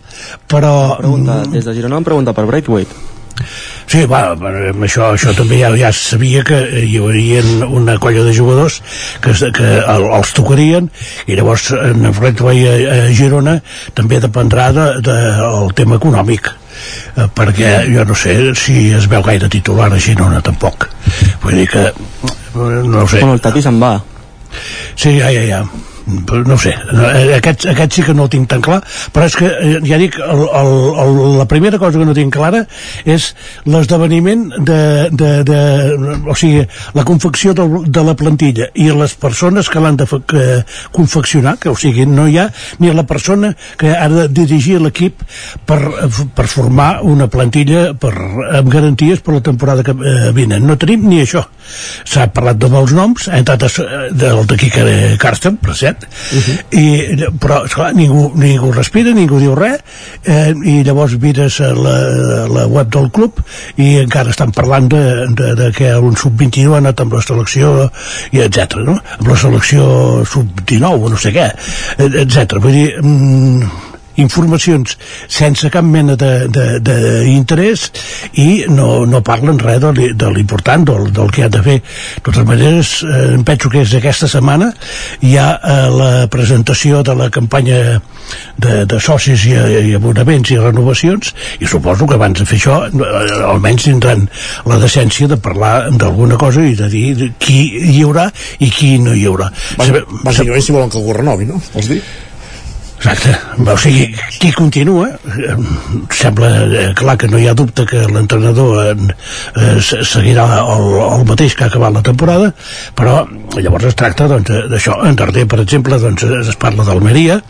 però... 0.48 0.98
Pregunta, 1.00 1.42
des 1.54 1.66
de 1.66 1.76
Girona 1.76 2.00
em 2.02 2.08
pregunta 2.08 2.36
per 2.36 2.48
Braithwaite. 2.50 3.12
Sí, 3.90 4.06
va, 4.10 4.22
amb 4.34 4.86
això, 4.86 5.10
això 5.14 5.34
també 5.36 5.60
ja, 5.60 5.70
ja 5.78 5.90
sabia 5.94 6.44
que 6.48 6.60
hi 6.86 6.96
hauria 7.02 7.42
una 7.68 7.98
colla 8.02 8.24
de 8.26 8.34
jugadors 8.36 8.80
que, 9.22 9.34
que 9.54 9.70
el, 9.82 10.06
els 10.18 10.34
tocarien 10.38 10.90
i 11.28 11.38
llavors 11.38 11.72
en 11.76 12.08
Redway 12.14 12.64
a, 12.70 12.74
a 12.96 13.00
Girona 13.14 13.58
també 13.98 14.22
dependrà 14.24 14.70
del 14.74 15.02
de, 15.04 15.20
de, 15.28 15.74
tema 15.78 16.00
econòmic 16.00 16.50
eh, 16.54 17.28
perquè 17.36 17.76
jo 17.92 18.08
no 18.08 18.18
sé 18.18 18.38
si 18.58 18.90
es 18.96 19.10
veu 19.12 19.26
gaire 19.26 19.52
titular 19.52 19.92
a 19.92 20.02
Girona 20.02 20.42
tampoc. 20.42 20.88
Vull 21.44 21.64
dir 21.64 21.70
que 21.74 21.88
no 22.56 23.04
ho 23.04 23.08
sé. 23.08 23.20
Bueno, 23.20 23.34
el 23.36 23.44
Tati 23.44 23.66
se'n 23.66 23.82
va. 23.82 23.98
Sí, 24.96 25.18
ja, 25.20 25.34
ja, 25.34 25.44
ja 25.50 25.66
no 26.06 26.58
sé, 26.58 26.74
aquest, 27.38 27.66
aquest 27.72 27.94
sí 27.96 28.04
que 28.04 28.14
no 28.14 28.26
el 28.28 28.32
tinc 28.34 28.50
tan 28.52 28.62
clar, 28.64 28.82
però 29.16 29.28
és 29.30 29.36
que 29.40 29.48
eh, 29.48 29.78
ja 29.88 29.98
dic, 30.02 30.18
el, 30.20 30.44
el, 30.44 30.72
el, 31.04 31.20
la 31.40 31.48
primera 31.50 31.80
cosa 31.80 32.00
que 32.00 32.08
no 32.08 32.16
tinc 32.18 32.34
clara 32.36 32.64
és 33.06 33.30
l'esdeveniment 33.70 34.50
de, 34.58 34.80
de, 35.12 35.32
de, 35.48 35.60
o 36.28 36.36
sigui, 36.36 36.66
la 36.98 37.06
confecció 37.08 37.54
de, 37.58 37.68
de 37.88 38.04
la 38.04 38.16
plantilla 38.20 38.70
i 38.76 38.90
les 38.92 39.16
persones 39.20 39.70
que 39.72 39.84
l'han 39.84 40.00
de 40.00 40.08
que, 40.28 40.46
confeccionar, 40.96 41.56
que 41.62 41.72
o 41.72 41.78
sigui, 41.80 42.06
no 42.10 42.28
hi 42.28 42.40
ha 42.42 42.50
ni 42.80 42.92
la 42.94 43.08
persona 43.08 43.54
que 43.80 43.94
ha 43.96 44.10
de 44.12 44.28
dirigir 44.28 44.80
l'equip 44.84 45.24
per, 45.66 45.80
per 46.36 46.48
formar 46.52 47.04
una 47.08 47.30
plantilla 47.32 47.92
per, 47.96 48.14
amb 48.60 48.72
garanties 48.74 49.24
per 49.24 49.38
la 49.38 49.46
temporada 49.46 49.86
que 49.86 49.96
eh, 49.96 50.32
vinen. 50.36 50.68
No 50.68 50.78
tenim 50.80 51.08
ni 51.08 51.22
això. 51.24 51.46
S'ha 52.10 52.28
parlat 52.36 52.60
de 52.60 52.70
molts 52.72 52.94
noms, 52.96 53.30
ha 53.32 53.40
entrat 53.40 53.64
del 54.12 54.44
d'aquí 54.50 54.70
Carsten, 55.20 55.58
per 55.62 55.76
cert, 55.78 55.93
dret 55.94 56.04
uh 56.04 56.40
-huh. 56.40 56.58
i, 56.72 56.86
però 57.40 57.64
esclar, 57.66 57.94
ningú, 57.94 58.32
ningú 58.36 58.72
respira 58.72 59.14
ningú 59.14 59.40
diu 59.40 59.56
res 59.56 59.80
eh, 60.26 60.54
i 60.64 60.84
llavors 60.84 61.18
mires 61.20 61.60
la, 61.60 62.48
la 62.48 62.68
web 62.68 62.90
del 62.90 63.12
club 63.12 63.40
i 63.78 63.98
encara 64.00 64.30
estan 64.30 64.52
parlant 64.52 64.90
de, 64.90 65.28
de, 65.30 65.56
de 65.56 65.72
que 65.72 65.96
un 65.96 66.16
sub-21 66.16 66.74
ha 66.74 66.78
anat 66.78 67.00
amb 67.02 67.14
la 67.14 67.22
selecció 67.22 67.92
i 68.32 68.40
etc 68.40 68.76
no? 68.84 69.00
amb 69.20 69.28
la 69.28 69.38
selecció 69.38 70.26
sub-19 70.26 71.06
o 71.06 71.10
no 71.10 71.18
sé 71.18 71.34
què 71.34 71.52
etc 71.98 72.60
vull 72.60 72.72
dir 72.72 72.94
mm, 73.02 73.93
informacions 74.22 74.98
sense 75.32 75.70
cap 75.74 75.86
mena 75.86 76.16
d'interès 76.18 77.86
i 78.42 78.66
no, 78.70 79.06
no 79.10 79.24
parlen 79.26 79.60
res 79.62 79.82
de, 79.84 80.12
de 80.14 80.32
l'important 80.34 80.86
del, 80.86 81.10
del 81.16 81.32
que 81.34 81.46
ha 81.46 81.52
de 81.52 81.62
fer 81.66 81.80
de 81.82 82.24
totes 82.28 82.46
maneres 82.48 82.94
eh, 83.08 83.34
em 83.38 83.44
penso 83.48 83.72
que 83.74 83.82
és 83.84 83.94
aquesta 83.98 84.30
setmana 84.30 84.72
hi 85.22 85.36
ha 85.40 85.48
eh, 85.58 85.88
la 85.94 86.12
presentació 86.32 87.02
de 87.06 87.16
la 87.18 87.30
campanya 87.34 87.80
de, 88.58 88.84
de 88.90 89.00
socis 89.02 89.48
i, 89.50 89.56
i 89.90 89.96
abonaments 89.98 90.54
i 90.54 90.60
renovacions 90.62 91.34
i 91.60 91.70
suposo 91.70 92.08
que 92.10 92.18
abans 92.20 92.40
de 92.40 92.48
fer 92.50 92.60
això 92.62 92.80
eh, 92.90 93.24
almenys 93.50 93.88
tindran 93.90 94.28
la 94.70 94.80
decència 94.84 95.30
de 95.32 95.40
parlar 95.42 95.90
d'alguna 95.92 96.38
cosa 96.42 96.66
i 96.66 96.76
de 96.78 96.90
dir 96.92 97.32
qui 97.42 97.64
hi 97.96 98.04
haurà 98.04 98.30
i 98.60 98.70
qui 98.74 98.96
no 99.02 99.16
hi 99.18 99.26
haurà 99.30 99.50
bàsicament 99.78 100.62
si 100.62 100.76
volen 100.76 100.94
que 100.94 101.02
algú 101.02 101.18
renovi 101.18 101.50
no? 101.50 101.62
vols 101.74 101.90
dir? 101.90 102.04
Exacte. 103.04 103.36
O 103.60 103.76
sigui, 103.78 104.06
qui 104.40 104.52
continua, 104.56 105.10
eh, 105.28 105.56
sembla 106.16 106.52
eh, 106.64 106.94
clar 106.96 107.18
que 107.20 107.28
no 107.28 107.40
hi 107.40 107.50
ha 107.52 107.54
dubte 107.54 107.84
que 107.90 108.06
l'entrenador 108.08 108.94
eh, 108.94 109.76
seguirà 109.84 110.46
el, 110.62 110.88
el 111.04 111.26
mateix 111.28 111.58
que 111.58 111.66
ha 111.66 111.68
acabat 111.68 111.98
la 111.98 112.06
temporada, 112.06 112.54
però 112.96 113.26
llavors 113.58 113.90
es 113.92 114.00
tracta 114.00 114.30
doncs, 114.32 114.54
d'això. 114.72 115.02
En 115.04 115.20
Darder, 115.20 115.44
per 115.52 115.60
exemple, 115.66 116.00
doncs, 116.00 116.24
es 116.24 116.56
parla 116.62 116.88
d'Almeria, 116.88 117.42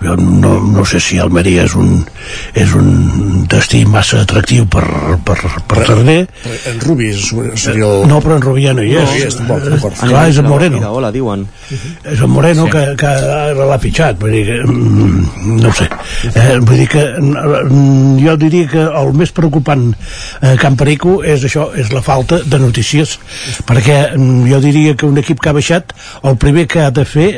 jo 0.00 0.14
no, 0.16 0.60
no 0.60 0.84
sé 0.86 1.00
si 1.02 1.18
Almeria 1.18 1.64
és 1.66 1.74
un, 1.74 1.96
és 2.54 2.74
un 2.78 3.46
destí 3.50 3.80
massa 3.88 4.20
atractiu 4.22 4.66
per, 4.70 4.84
per, 5.26 5.36
per 5.66 5.86
Tarder 5.88 6.20
en 6.70 6.78
Rubi 6.84 7.10
seria 7.18 7.88
el... 7.88 8.04
no 8.06 8.20
però 8.22 8.36
en 8.38 8.44
Rubi 8.44 8.66
ja 8.68 8.74
no 8.78 8.84
hi 8.86 8.92
és, 8.94 9.08
no, 9.08 9.16
hi 9.16 9.24
és 9.26 9.38
tampoc, 9.40 9.64
tampoc. 9.66 9.96
clar 10.04 10.22
és 10.30 10.38
en 10.38 10.46
Moreno 10.46 10.82
hola, 10.92 11.10
diuen. 11.14 11.42
és 12.06 12.22
en 12.22 12.30
Moreno 12.30 12.68
sí. 12.68 12.74
que, 12.76 12.84
que 13.00 13.14
l'ha 13.58 13.80
pitjat 13.82 14.20
vull 14.22 14.36
dir 14.36 14.44
que, 14.46 14.58
mm, 14.68 15.56
no 15.64 15.74
sé 15.74 15.88
eh, 16.30 16.60
vull 16.62 16.84
dir 16.84 16.88
que 16.94 17.04
mm, 17.18 18.14
jo 18.22 18.36
diria 18.38 18.70
que 18.70 18.86
el 19.02 19.12
més 19.18 19.34
preocupant 19.34 19.88
a 20.46 20.54
Can 20.62 20.78
Perico 20.78 21.18
és 21.26 21.42
això, 21.48 21.72
és 21.74 21.90
la 21.90 22.04
falta 22.06 22.38
de 22.46 22.62
notícies 22.62 23.16
perquè 23.66 23.98
mm, 24.12 24.46
jo 24.52 24.62
diria 24.62 24.94
que 24.94 25.10
un 25.10 25.18
equip 25.18 25.42
que 25.42 25.50
ha 25.50 25.58
baixat 25.58 25.96
el 26.22 26.38
primer 26.38 26.68
que 26.70 26.86
ha 26.86 26.94
de 26.94 27.02
fer 27.08 27.28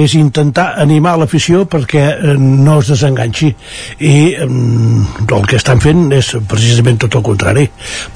és 0.00 0.16
intentar 0.16 0.72
animar 0.80 1.18
l'afició 1.20 1.66
perquè 1.68 2.05
eh, 2.14 2.34
no 2.38 2.78
es 2.80 2.90
desenganxi 2.92 3.50
i 3.98 4.14
eh, 4.34 4.46
el 4.46 5.46
que 5.48 5.58
estan 5.58 5.80
fent 5.82 6.06
és 6.16 6.32
precisament 6.48 7.00
tot 7.02 7.18
el 7.18 7.24
contrari 7.26 7.66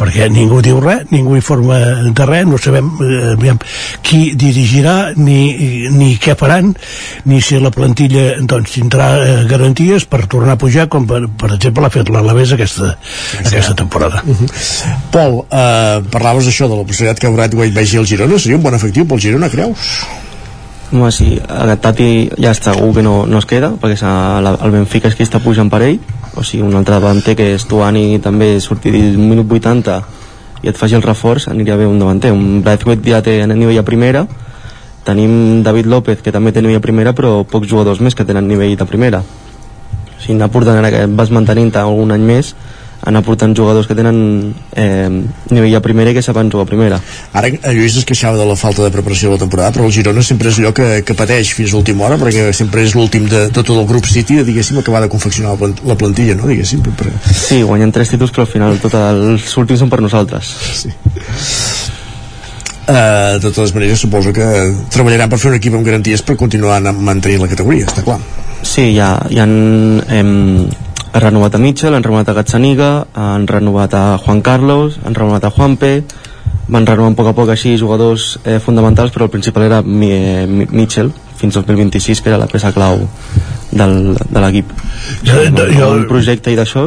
perquè 0.00 0.28
ningú 0.32 0.60
diu 0.64 0.80
res, 0.82 1.06
ningú 1.10 1.36
informa 1.38 1.78
de 2.10 2.28
res, 2.28 2.46
no 2.48 2.58
sabem 2.60 2.90
eh, 3.04 3.32
aviam, 3.34 3.60
qui 4.06 4.34
dirigirà 4.38 5.12
ni, 5.16 5.88
ni 5.94 6.14
què 6.20 6.36
faran 6.38 6.72
ni 7.30 7.40
si 7.44 7.60
la 7.60 7.72
plantilla 7.74 8.40
doncs, 8.40 8.76
tindrà 8.78 9.10
eh, 9.18 9.36
garanties 9.50 10.06
per 10.10 10.24
tornar 10.30 10.56
a 10.56 10.60
pujar 10.60 10.88
com 10.92 11.06
per, 11.08 11.24
per 11.28 11.54
exemple 11.56 11.84
l'ha 11.84 11.92
fet 11.92 12.10
l'Alavés 12.12 12.54
aquesta, 12.56 12.94
sí, 13.02 13.44
aquesta 13.44 13.74
temporada 13.74 14.22
uh 14.24 14.36
-huh. 14.36 14.48
Pol, 15.10 15.44
eh, 15.50 16.00
parlaves 16.10 16.46
això 16.46 16.68
de 16.68 16.76
la 16.76 16.84
possibilitat 16.84 17.18
que 17.18 17.28
Bradway 17.28 17.70
vegi 17.70 17.96
el 17.96 18.06
Girona 18.06 18.38
seria 18.38 18.56
un 18.56 18.62
bon 18.62 18.74
efectiu 18.74 19.06
pel 19.06 19.20
Girona, 19.20 19.50
creus? 19.50 19.94
Home, 20.90 21.12
sí, 21.14 21.36
aquest 21.38 21.82
Tati 21.84 22.06
ja 22.34 22.50
està 22.50 22.72
segur 22.74 22.96
que 22.96 23.02
no, 23.06 23.22
no 23.30 23.38
es 23.38 23.46
queda, 23.46 23.68
perquè 23.78 24.08
la, 24.42 24.56
el 24.58 24.72
Benfica 24.74 25.06
és 25.06 25.14
qui 25.14 25.22
està 25.22 25.38
pujant 25.38 25.68
per 25.70 25.84
ell, 25.86 26.00
o 26.34 26.42
sigui, 26.42 26.64
un 26.66 26.74
altre 26.74 26.96
davanter 26.96 27.36
que 27.38 27.52
és 27.54 27.66
Tuani 27.70 28.18
també 28.22 28.56
sortir 28.58 28.90
un 28.96 29.28
minut 29.30 29.46
80 29.46 30.00
i 30.64 30.72
et 30.72 30.80
faci 30.80 30.98
el 30.98 31.04
reforç, 31.06 31.46
aniria 31.48 31.78
bé 31.78 31.86
un 31.86 32.00
davanter. 32.02 32.32
Un 32.34 32.58
Braithwaite 32.66 33.06
ja 33.14 33.22
té 33.22 33.38
nivell 33.46 33.78
a 33.78 33.86
primera, 33.86 34.24
tenim 35.06 35.62
David 35.62 35.86
López, 35.86 36.24
que 36.26 36.34
també 36.34 36.50
té 36.50 36.60
nivell 36.60 36.80
a 36.80 36.84
primera, 36.84 37.14
però 37.14 37.44
pocs 37.46 37.70
jugadors 37.70 38.02
més 38.02 38.18
que 38.18 38.26
tenen 38.26 38.50
nivell 38.50 38.74
de 38.76 38.88
primera. 38.90 39.22
O 39.22 40.18
sigui, 40.18 40.40
anar 40.40 40.50
portant 40.50 40.82
ara 40.82 40.90
que 40.90 41.06
vas 41.06 41.30
mantenint 41.30 41.70
un 41.86 42.10
any 42.10 42.26
més, 42.34 42.56
anar 43.06 43.22
portant 43.24 43.54
jugadors 43.56 43.88
que 43.88 43.96
tenen 43.96 44.18
eh, 44.76 45.08
nivell 45.50 45.76
a 45.76 45.82
primera 45.84 46.12
i 46.12 46.16
que 46.16 46.22
saben 46.22 46.50
jugar 46.52 46.66
a 46.66 46.70
primera. 46.70 47.00
Ara 47.32 47.48
el 47.48 47.76
Lluís 47.76 47.96
es 47.96 48.04
queixava 48.08 48.36
de 48.36 48.46
la 48.48 48.56
falta 48.60 48.84
de 48.84 48.92
preparació 48.92 49.30
de 49.30 49.38
la 49.38 49.44
temporada 49.44 49.72
però 49.76 49.86
el 49.88 49.94
Girona 49.94 50.24
sempre 50.26 50.50
és 50.52 50.60
allò 50.60 50.74
que, 50.76 50.88
que 51.06 51.16
pateix 51.16 51.54
fins 51.56 51.72
a 51.72 51.78
l'última 51.78 52.06
hora 52.08 52.18
perquè 52.20 52.50
sempre 52.56 52.84
és 52.84 52.96
l'últim 52.98 53.28
de, 53.30 53.46
de 53.48 53.62
tot 53.64 53.72
el 53.76 53.86
grup 53.88 54.08
City 54.10 54.42
diguéssim 54.44 54.80
acabar 54.80 55.00
de 55.04 55.12
confeccionar 55.12 55.56
la 55.60 55.96
plantilla 55.96 56.36
no? 56.36 56.50
diguéssim 56.50 56.84
per... 56.84 57.08
sí, 57.30 57.62
guanyen 57.62 57.92
tres 57.94 58.12
títols 58.12 58.34
però 58.34 58.44
al 58.44 58.52
final 58.52 58.82
tot 58.82 58.98
els 59.00 59.56
últims 59.56 59.80
són 59.80 59.92
per 59.92 60.02
nosaltres. 60.04 60.52
Sí. 60.82 60.92
Uh, 62.90 63.38
de 63.38 63.50
totes 63.52 63.72
maneres 63.72 64.00
suposo 64.02 64.32
que 64.34 64.44
treballaran 64.90 65.30
per 65.30 65.38
fer 65.38 65.52
un 65.52 65.58
equip 65.60 65.76
amb 65.78 65.86
garanties 65.86 66.24
per 66.26 66.34
continuar 66.36 66.80
mantenint 66.90 67.44
la 67.44 67.50
categoria, 67.52 67.86
està 67.86 68.02
clar. 68.02 68.18
Sí, 68.66 68.88
hi 68.96 68.98
ha, 68.98 69.12
hi 69.30 69.38
ha 69.38 69.46
eh, 69.46 70.24
han 71.12 71.20
renovat 71.20 71.54
a 71.54 71.58
Mitchell, 71.58 71.94
han 71.94 72.02
renovat 72.02 72.28
a 72.28 72.32
Gazzaniga, 72.32 73.06
han 73.14 73.46
renovat 73.46 73.94
a 73.94 74.18
Juan 74.18 74.42
Carlos, 74.42 74.98
han 75.04 75.14
renovat 75.14 75.44
a 75.44 75.50
Juanpe, 75.50 76.04
van 76.70 76.86
renovant 76.86 77.14
a 77.14 77.18
poc 77.18 77.30
a 77.30 77.34
poc 77.34 77.50
així 77.50 77.76
jugadors 77.78 78.36
eh, 78.44 78.58
fonamentals, 78.62 79.10
però 79.10 79.26
el 79.26 79.34
principal 79.34 79.66
era 79.66 79.82
mi, 79.82 80.10
eh, 80.12 80.46
Mitchell, 80.46 81.10
fins 81.36 81.56
al 81.56 81.64
2026, 81.66 82.22
que 82.22 82.30
era 82.30 82.38
la 82.38 82.46
peça 82.46 82.72
clau 82.72 83.00
del, 83.72 84.14
de 84.14 84.42
l'equip. 84.44 84.70
Jo, 85.26 85.42
jo, 85.50 85.92
un 85.96 86.06
projecte 86.10 86.52
i 86.52 86.58
d'això 86.58 86.86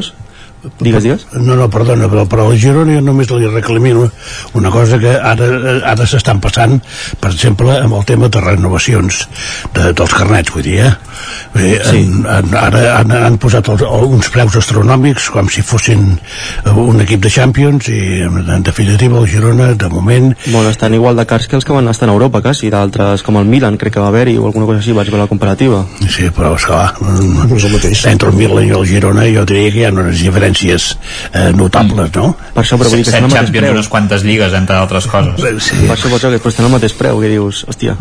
Digues, 0.80 1.04
digues. 1.04 1.26
No, 1.36 1.58
no, 1.60 1.68
perdona, 1.68 2.08
però, 2.08 2.24
però 2.30 2.46
a 2.48 2.52
la 2.54 2.60
Girona 2.60 2.96
jo 2.96 3.02
només 3.04 3.28
li 3.34 3.50
reclamino 3.52 4.06
una 4.56 4.70
cosa 4.72 4.96
que 5.00 5.12
ara, 5.12 5.48
ara 5.92 6.06
s'estan 6.08 6.40
passant, 6.44 6.78
per 7.20 7.34
exemple, 7.34 7.74
amb 7.84 7.98
el 7.98 8.06
tema 8.08 8.30
de 8.32 8.40
renovacions 8.40 9.26
de, 9.76 9.90
dels 9.92 10.14
carnets, 10.16 10.54
vull 10.56 10.64
dir, 10.64 10.78
eh? 10.86 10.94
Vull 11.52 11.66
dir 11.68 11.74
sí. 11.84 12.04
en, 12.06 12.24
en, 12.24 12.56
ara 12.56 12.84
han, 12.96 13.12
han 13.12 13.40
posat 13.44 13.68
els, 13.74 13.84
uns 13.84 14.32
preus 14.32 14.56
astronòmics 14.62 15.28
com 15.36 15.52
si 15.52 15.66
fossin 15.68 16.14
un 16.72 17.04
equip 17.04 17.26
de 17.28 17.34
Champions 17.34 17.92
i 17.92 18.00
en, 18.24 18.64
definitiva 18.64 19.20
el 19.20 19.28
Girona, 19.28 19.74
de 19.76 19.92
moment... 19.92 20.32
Bueno, 20.46 20.70
estan 20.72 20.96
igual 20.96 21.20
de 21.20 21.28
cars 21.28 21.50
que 21.52 21.60
els 21.60 21.68
que 21.68 21.76
van 21.76 21.92
estar 21.92 22.08
a 22.08 22.16
Europa, 22.16 22.40
quasi, 22.46 22.72
d'altres 22.72 23.26
com 23.28 23.42
el 23.42 23.52
Milan, 23.52 23.76
crec 23.82 23.98
que 23.98 24.04
va 24.04 24.08
haver-hi, 24.14 24.38
o 24.40 24.48
alguna 24.48 24.70
cosa 24.72 24.80
així, 24.80 24.96
vaig 24.96 25.12
veure 25.12 25.26
la 25.26 25.32
comparativa. 25.32 25.84
Sí, 26.08 26.32
però 26.32 26.56
esclar. 26.56 26.94
Entre 28.14 28.32
el 28.32 28.40
Milan 28.40 28.72
i 28.72 28.76
el 28.80 28.88
Girona 28.88 29.28
jo 29.28 29.44
diria 29.50 29.76
que 29.76 29.84
hi 29.84 29.88
ha 29.90 29.94
unes 29.94 30.24
diferències 30.24 30.53
eh, 31.34 31.52
notables, 31.58 32.12
no? 32.16 32.36
Per 32.54 32.64
això, 32.64 32.78
però 32.80 32.90
vull 32.92 33.02
dir 33.02 33.06
que 33.08 33.12
estan 33.14 33.26
al 33.26 33.32
mateix 33.34 33.52
preu. 33.56 33.72
unes 33.74 33.88
quantes 33.90 34.24
lligues, 34.24 34.54
entre 34.54 34.76
altres 34.76 35.08
coses. 35.08 35.42
Sí. 35.64 35.80
Per 35.88 35.96
això 35.98 36.10
pots 36.12 36.28
dir 36.30 36.40
que 36.44 36.50
estan 36.54 36.66
al 36.70 36.72
mateix 36.76 36.94
preu, 37.00 37.20
que 37.22 37.32
dius, 37.34 37.64
hòstia. 37.68 37.96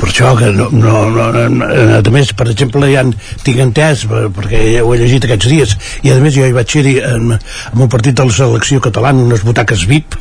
per 0.00 0.08
això 0.08 0.32
que 0.38 0.50
no, 0.54 0.68
no, 0.72 1.10
no, 1.10 1.48
no 1.48 1.66
a 1.98 2.02
més, 2.10 2.32
per 2.34 2.48
exemple 2.50 2.88
ja 2.92 3.04
tinc 3.44 3.58
entès 3.62 4.06
per- 4.08 4.28
perquè 4.34 4.80
ho 4.82 4.94
he 4.94 4.98
llegit 4.98 5.24
aquests 5.24 5.46
dies 5.50 5.76
i 6.02 6.10
a 6.10 6.16
més 6.22 6.34
jo 6.34 6.46
hi 6.46 6.52
vaig 6.56 6.70
ser 6.70 6.84
en, 7.04 7.32
en 7.36 7.84
un 7.84 7.88
partit 7.92 8.14
de 8.16 8.24
la 8.24 8.32
selecció 8.34 8.80
catalana 8.80 9.22
unes 9.28 9.44
butaques 9.46 9.84
VIP 9.90 10.14
eh, 10.16 10.18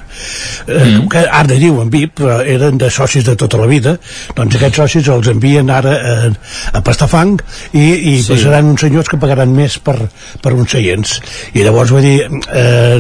mm. 0.67 1.07
que 1.11 1.23
ara 1.25 1.57
diuen 1.59 1.89
VIP 1.93 2.19
però 2.21 2.39
eren 2.43 2.77
de 2.81 2.89
socis 2.93 3.25
de 3.27 3.35
tota 3.39 3.59
la 3.61 3.67
vida 3.69 3.95
doncs 4.35 4.57
aquests 4.57 4.81
socis 4.83 5.09
els 5.13 5.29
envien 5.31 5.69
ara 5.73 5.95
eh, 5.99 6.31
a 6.73 6.81
pastar 6.85 7.09
fang 7.11 7.37
i, 7.73 7.85
i 8.13 8.15
Sí. 8.29 8.37
seran 8.43 8.73
uns 8.73 8.81
senyors 8.83 9.09
que 9.09 9.17
pagaran 9.17 9.53
més 9.55 9.79
per, 9.83 9.95
per 10.43 10.53
uns 10.53 10.71
seients 10.75 11.15
i 11.53 11.63
llavors 11.65 11.93
vull 11.95 12.05
dir 12.05 12.17
eh, 12.53 12.99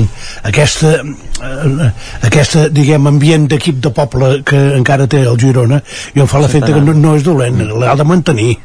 aquesta 0.49 0.95
eh, 1.03 1.91
aquesta 2.29 2.67
diguem 2.73 3.11
ambient 3.11 3.49
d'equip 3.51 3.83
de 3.83 3.93
poble 3.95 4.39
que 4.47 4.61
encara 4.79 5.07
té 5.07 5.25
el 5.25 5.37
Girona 5.39 5.81
i 6.15 6.23
em 6.23 6.27
fa 6.27 6.41
l'efecte 6.41 6.73
que 6.73 6.81
no, 6.81 6.95
no 6.95 7.15
és 7.19 7.27
dolent 7.27 7.61
l'ha 7.69 7.95
de 7.99 8.07
mantenir 8.07 8.55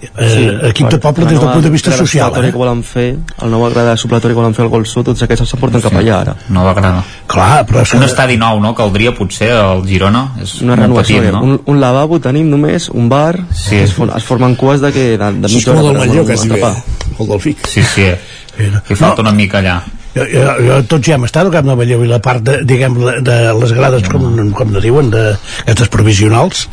eh, 0.00 0.70
equip 0.70 0.88
de 0.90 0.98
poble 1.02 1.26
des 1.26 1.38
del 1.38 1.48
punt 1.48 1.64
de 1.64 1.70
vista 1.70 1.92
social 1.92 2.32
eh? 2.38 2.50
que 2.50 2.58
volen 2.58 2.82
fer, 2.86 3.08
el 3.42 3.50
nou 3.50 3.64
grada 3.72 3.96
supletori 3.98 4.34
que 4.34 4.40
volen 4.40 4.54
fer 4.54 4.64
al 4.64 4.70
Gol 4.72 4.86
Sud, 4.86 5.08
tots 5.10 5.24
aquests 5.26 5.50
s'aporten 5.50 5.82
cap 5.84 5.96
allà 5.98 6.20
ara. 6.20 6.36
No 6.54 6.68
agrada. 6.70 7.02
Clar, 7.26 7.64
però... 7.68 7.84
Un 7.98 8.06
estadi 8.06 8.38
nou, 8.40 8.60
no?, 8.62 8.74
caldria 8.78 9.14
potser 9.16 9.50
al 9.56 9.84
Girona. 9.88 10.28
És 10.42 10.58
Una 10.62 10.78
renovació, 10.78 11.20
petit, 11.22 11.34
no? 11.34 11.42
un, 11.44 11.60
un 11.66 11.80
lavabo 11.82 12.20
tenim 12.22 12.50
només, 12.50 12.90
un 12.94 13.10
bar, 13.10 13.34
sí. 13.52 13.82
es, 13.82 13.94
for, 13.96 14.12
es 14.16 14.26
formen 14.26 14.56
cues 14.60 14.82
de, 14.84 14.92
que, 14.94 15.06
de, 15.18 15.32
de 15.42 15.52
mitja 15.54 15.74
hora. 15.74 15.94
per 15.98 16.08
anar 16.08 16.24
a 16.24 16.50
tapar. 16.54 16.74
el 17.18 17.32
del 17.34 17.40
FIC. 17.40 17.66
Sí, 17.66 17.82
sí. 17.82 18.10
Hi 18.58 18.94
falta 18.98 19.22
una 19.22 19.32
mica 19.32 19.60
allà. 19.60 19.80
Jo, 20.18 20.26
jo, 20.34 20.54
jo 20.66 20.78
tots 20.90 21.08
ja 21.08 21.16
hem 21.18 21.26
estat 21.28 21.46
al 21.46 21.52
Camp 21.54 21.68
de 21.70 21.76
Manlleu 21.78 22.04
i 22.04 22.10
la 22.10 22.20
part 22.24 22.42
de, 22.44 22.58
diguem, 22.68 22.98
de, 23.00 23.18
de 23.26 23.38
les 23.60 23.72
grades 23.78 24.08
com, 24.12 24.26
com 24.58 24.72
ne 24.74 24.82
diuen, 24.84 25.10
de, 25.14 25.24
aquestes 25.64 25.88
provisionals 25.94 26.66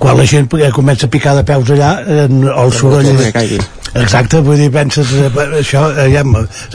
quan 0.00 0.16
la 0.18 0.26
gent 0.28 0.48
eh, 0.58 0.70
comença 0.74 1.06
a 1.06 1.12
picar 1.12 1.36
de 1.38 1.44
peus 1.48 1.70
allà 1.76 1.92
eh, 2.06 2.24
el 2.30 2.72
soroll 2.76 3.06
exacte, 4.00 4.38
vull 4.46 4.54
dir, 4.60 4.68
penses 4.70 5.08
eh, 5.18 5.30
això, 5.58 5.80
ja, 6.12 6.20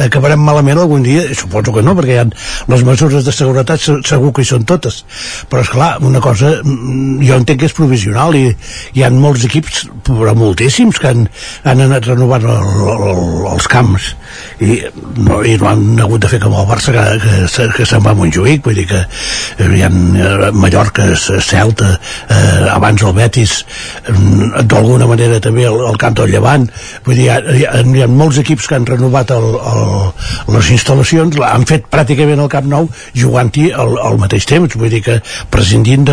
acabarem 0.04 0.42
malament 0.44 0.82
algun 0.82 1.04
dia 1.06 1.22
suposo 1.38 1.72
que 1.72 1.84
no, 1.86 1.94
perquè 1.96 2.18
hi 2.18 2.20
ha 2.20 2.26
les 2.74 2.84
mesures 2.84 3.24
de 3.24 3.32
seguretat 3.32 3.80
se- 3.80 4.02
segur 4.04 4.34
que 4.36 4.44
hi 4.44 4.50
són 4.50 4.66
totes. 4.68 4.98
Però 5.48 5.62
és 5.64 5.70
clar, 5.72 5.94
una 6.04 6.20
cosa 6.20 6.50
mm, 6.60 7.22
jo 7.24 7.38
entenc 7.40 7.62
que 7.62 7.70
és 7.70 7.76
provisional 7.78 8.36
i 8.36 8.44
hi 8.52 9.06
ha 9.06 9.12
molts 9.16 9.46
equips, 9.48 9.86
però 10.10 10.34
moltíssims 10.36 11.00
que 11.00 11.14
han, 11.14 11.24
han 11.64 11.86
anat 11.88 12.10
renovant 12.12 12.50
el, 12.52 12.68
el, 12.98 13.24
els 13.54 13.70
camps. 13.72 14.12
I 14.60 14.82
no, 15.16 15.40
i 15.48 15.56
no 15.62 15.72
han 15.72 15.86
hagut 16.04 16.22
de 16.26 16.30
fer 16.32 16.40
com 16.44 16.54
el 16.60 16.66
Barça 16.70 16.94
que, 16.96 17.04
que, 17.56 17.68
que 17.78 17.86
se'n 17.88 18.04
va 18.06 18.12
a 18.14 18.18
Montjuïc 18.20 18.64
vull 18.66 18.76
dir 18.80 18.86
que 18.90 19.02
eh, 19.02 19.70
hi 19.78 19.82
ha 19.86 19.90
eh, 19.90 20.52
Mallorca, 20.56 21.06
S- 21.16 21.40
Celta 21.46 21.92
eh, 22.30 22.70
abans 22.74 23.04
el 23.06 23.14
Betis 23.18 23.54
mm, 24.10 24.66
d'alguna 24.72 25.08
manera 25.10 25.40
també 25.44 25.66
el, 25.70 25.80
el 25.90 25.98
camp 26.02 26.16
del 26.20 26.32
Llevant 26.34 26.68
vull 27.06 27.16
dir, 27.20 27.26
hi 27.26 27.30
ha, 27.34 27.40
hi 27.56 27.66
ha, 27.70 27.82
hi 27.86 28.04
ha 28.06 28.10
molts 28.12 28.40
equips 28.44 28.68
que 28.70 28.76
han 28.80 28.86
renovat 28.90 29.32
el, 29.36 29.48
el, 29.74 29.86
les 30.58 30.72
instal·lacions 30.78 31.38
la- 31.42 31.54
han 31.56 31.66
fet 31.70 31.88
pràcticament 31.92 32.42
el 32.44 32.52
Camp 32.52 32.70
Nou 32.72 32.90
jugant-hi 33.16 33.70
al, 33.74 33.96
al 34.10 34.18
mateix 34.22 34.46
temps 34.50 34.76
vull 34.80 34.90
dir 34.94 35.02
que 35.06 35.20
prescindint 35.54 36.06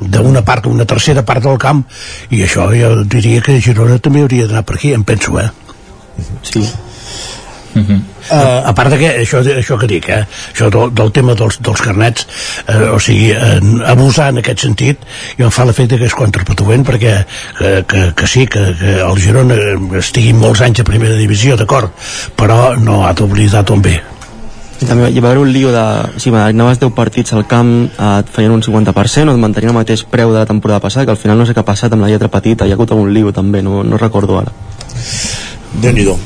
d'una 0.00 0.42
part 0.46 0.66
una 0.70 0.84
tercera 0.88 1.22
part 1.26 1.42
del 1.44 1.58
camp 1.60 1.82
i 2.30 2.42
això 2.46 2.68
jo 2.76 2.92
diria 3.04 3.40
que 3.44 3.58
Girona 3.60 3.98
també 4.02 4.22
hauria 4.24 4.46
d'anar 4.48 4.62
per 4.66 4.76
aquí, 4.78 4.92
em 4.96 5.02
penso, 5.04 5.36
eh? 5.40 5.48
Sí. 6.42 6.62
Uh, 7.70 8.66
a 8.66 8.72
part 8.74 8.90
de 8.90 8.98
que 8.98 9.08
això, 9.22 9.40
això 9.40 9.78
que 9.80 9.86
dic 9.88 10.08
eh, 10.10 10.24
això 10.52 10.68
del, 10.74 10.90
del 10.94 11.12
tema 11.14 11.36
dels, 11.38 11.56
dels 11.62 11.80
carnets 11.80 12.26
eh, 12.66 12.90
o 12.90 12.98
sigui, 13.00 13.30
eh, 13.32 13.60
abusar 13.88 14.28
en 14.34 14.42
aquest 14.42 14.66
sentit 14.66 15.06
i 15.38 15.46
em 15.46 15.54
fa 15.54 15.64
l'efecte 15.64 15.98
que 15.98 16.08
és 16.10 16.16
contraproduent 16.18 16.84
perquè 16.86 17.14
que, 17.58 17.72
que, 17.88 18.04
que 18.18 18.28
sí, 18.28 18.44
que, 18.50 18.64
que 18.78 18.98
el 19.06 19.22
Girona 19.22 19.56
estigui 20.02 20.34
molts 20.36 20.62
anys 20.66 20.82
a 20.82 20.86
primera 20.86 21.16
divisió 21.18 21.56
d'acord, 21.56 21.94
però 22.36 22.76
no 22.78 23.04
ha 23.06 23.14
d'oblidar 23.16 23.64
on 23.70 23.86
ve 23.86 23.96
I 24.80 24.86
també 24.88 25.10
hi 25.12 25.20
va 25.20 25.28
haver 25.28 25.42
un 25.42 25.50
lío 25.52 25.72
de... 25.74 25.84
Si 26.22 26.30
anaves 26.32 26.78
10 26.80 26.94
partits 26.96 27.34
al 27.36 27.44
camp, 27.48 27.72
eh, 27.90 28.12
et 28.22 28.30
feien 28.32 28.54
un 28.54 28.62
50% 28.64 29.28
o 29.28 29.34
et 29.36 29.42
mantenien 29.42 29.74
el 29.74 29.80
mateix 29.82 30.06
preu 30.08 30.32
de 30.32 30.40
la 30.40 30.46
temporada 30.48 30.80
passada, 30.80 31.04
que 31.04 31.12
al 31.16 31.20
final 31.20 31.36
no 31.38 31.46
sé 31.46 31.56
què 31.56 31.60
ha 31.60 31.68
passat 31.68 31.92
amb 31.92 32.06
la 32.06 32.12
lletra 32.12 32.32
petita, 32.32 32.64
hi 32.64 32.72
ha 32.72 32.78
hagut 32.80 32.94
algun 32.96 33.12
lío 33.12 33.32
també, 33.36 33.60
no, 33.62 33.82
no 33.84 34.00
recordo 34.00 34.40
ara. 34.40 34.54
Déu-n'hi-do. 35.84 36.16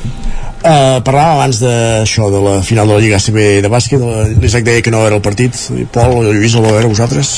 Uh, 0.65 0.97
parlàvem 1.05 1.35
abans 1.35 1.59
d'això, 1.61 2.31
de 2.33 2.39
la 2.41 2.55
final 2.65 2.89
de 2.89 2.95
la 2.95 3.03
Lliga 3.03 3.19
ACB 3.21 3.37
de 3.61 3.69
bàsquet, 3.69 4.01
l'Isaac 4.41 4.65
deia 4.65 4.81
que 4.81 4.89
no 4.89 5.03
era 5.05 5.19
el 5.19 5.21
partit, 5.21 5.53
Pol 5.93 6.25
Lluís 6.25 6.57
el 6.57 6.65
va 6.65 6.73
veure 6.73 6.89
vosaltres? 6.89 7.29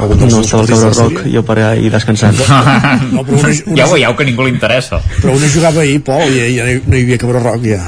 Algun 0.00 0.18
dels 0.22 0.32
No 0.34 0.40
estava 0.40 0.62
el 0.62 0.68
partits 0.68 0.80
de 0.80 0.88
Cabró 0.88 0.90
la 0.90 1.02
Roc, 1.04 1.18
sèrie? 1.20 1.32
jo 1.34 1.42
per 1.44 1.58
ahir 1.66 1.90
descansant. 1.92 2.38
No, 3.12 3.24
però 3.24 3.38
una, 3.40 3.48
una, 3.66 3.76
Ja 3.80 3.86
ho 3.86 3.92
veieu 3.94 4.14
que 4.16 4.24
ningú 4.24 4.46
li 4.46 4.52
interessa. 4.54 5.00
però 5.20 5.34
una 5.36 5.48
jugava 5.52 5.80
ahir, 5.82 6.00
Pol, 6.06 6.30
i 6.32 6.54
ja 6.56 6.64
no 6.64 6.96
hi 6.96 7.02
havia 7.04 7.18
Cabró 7.20 7.40
Roc, 7.44 7.64
ja. 7.68 7.80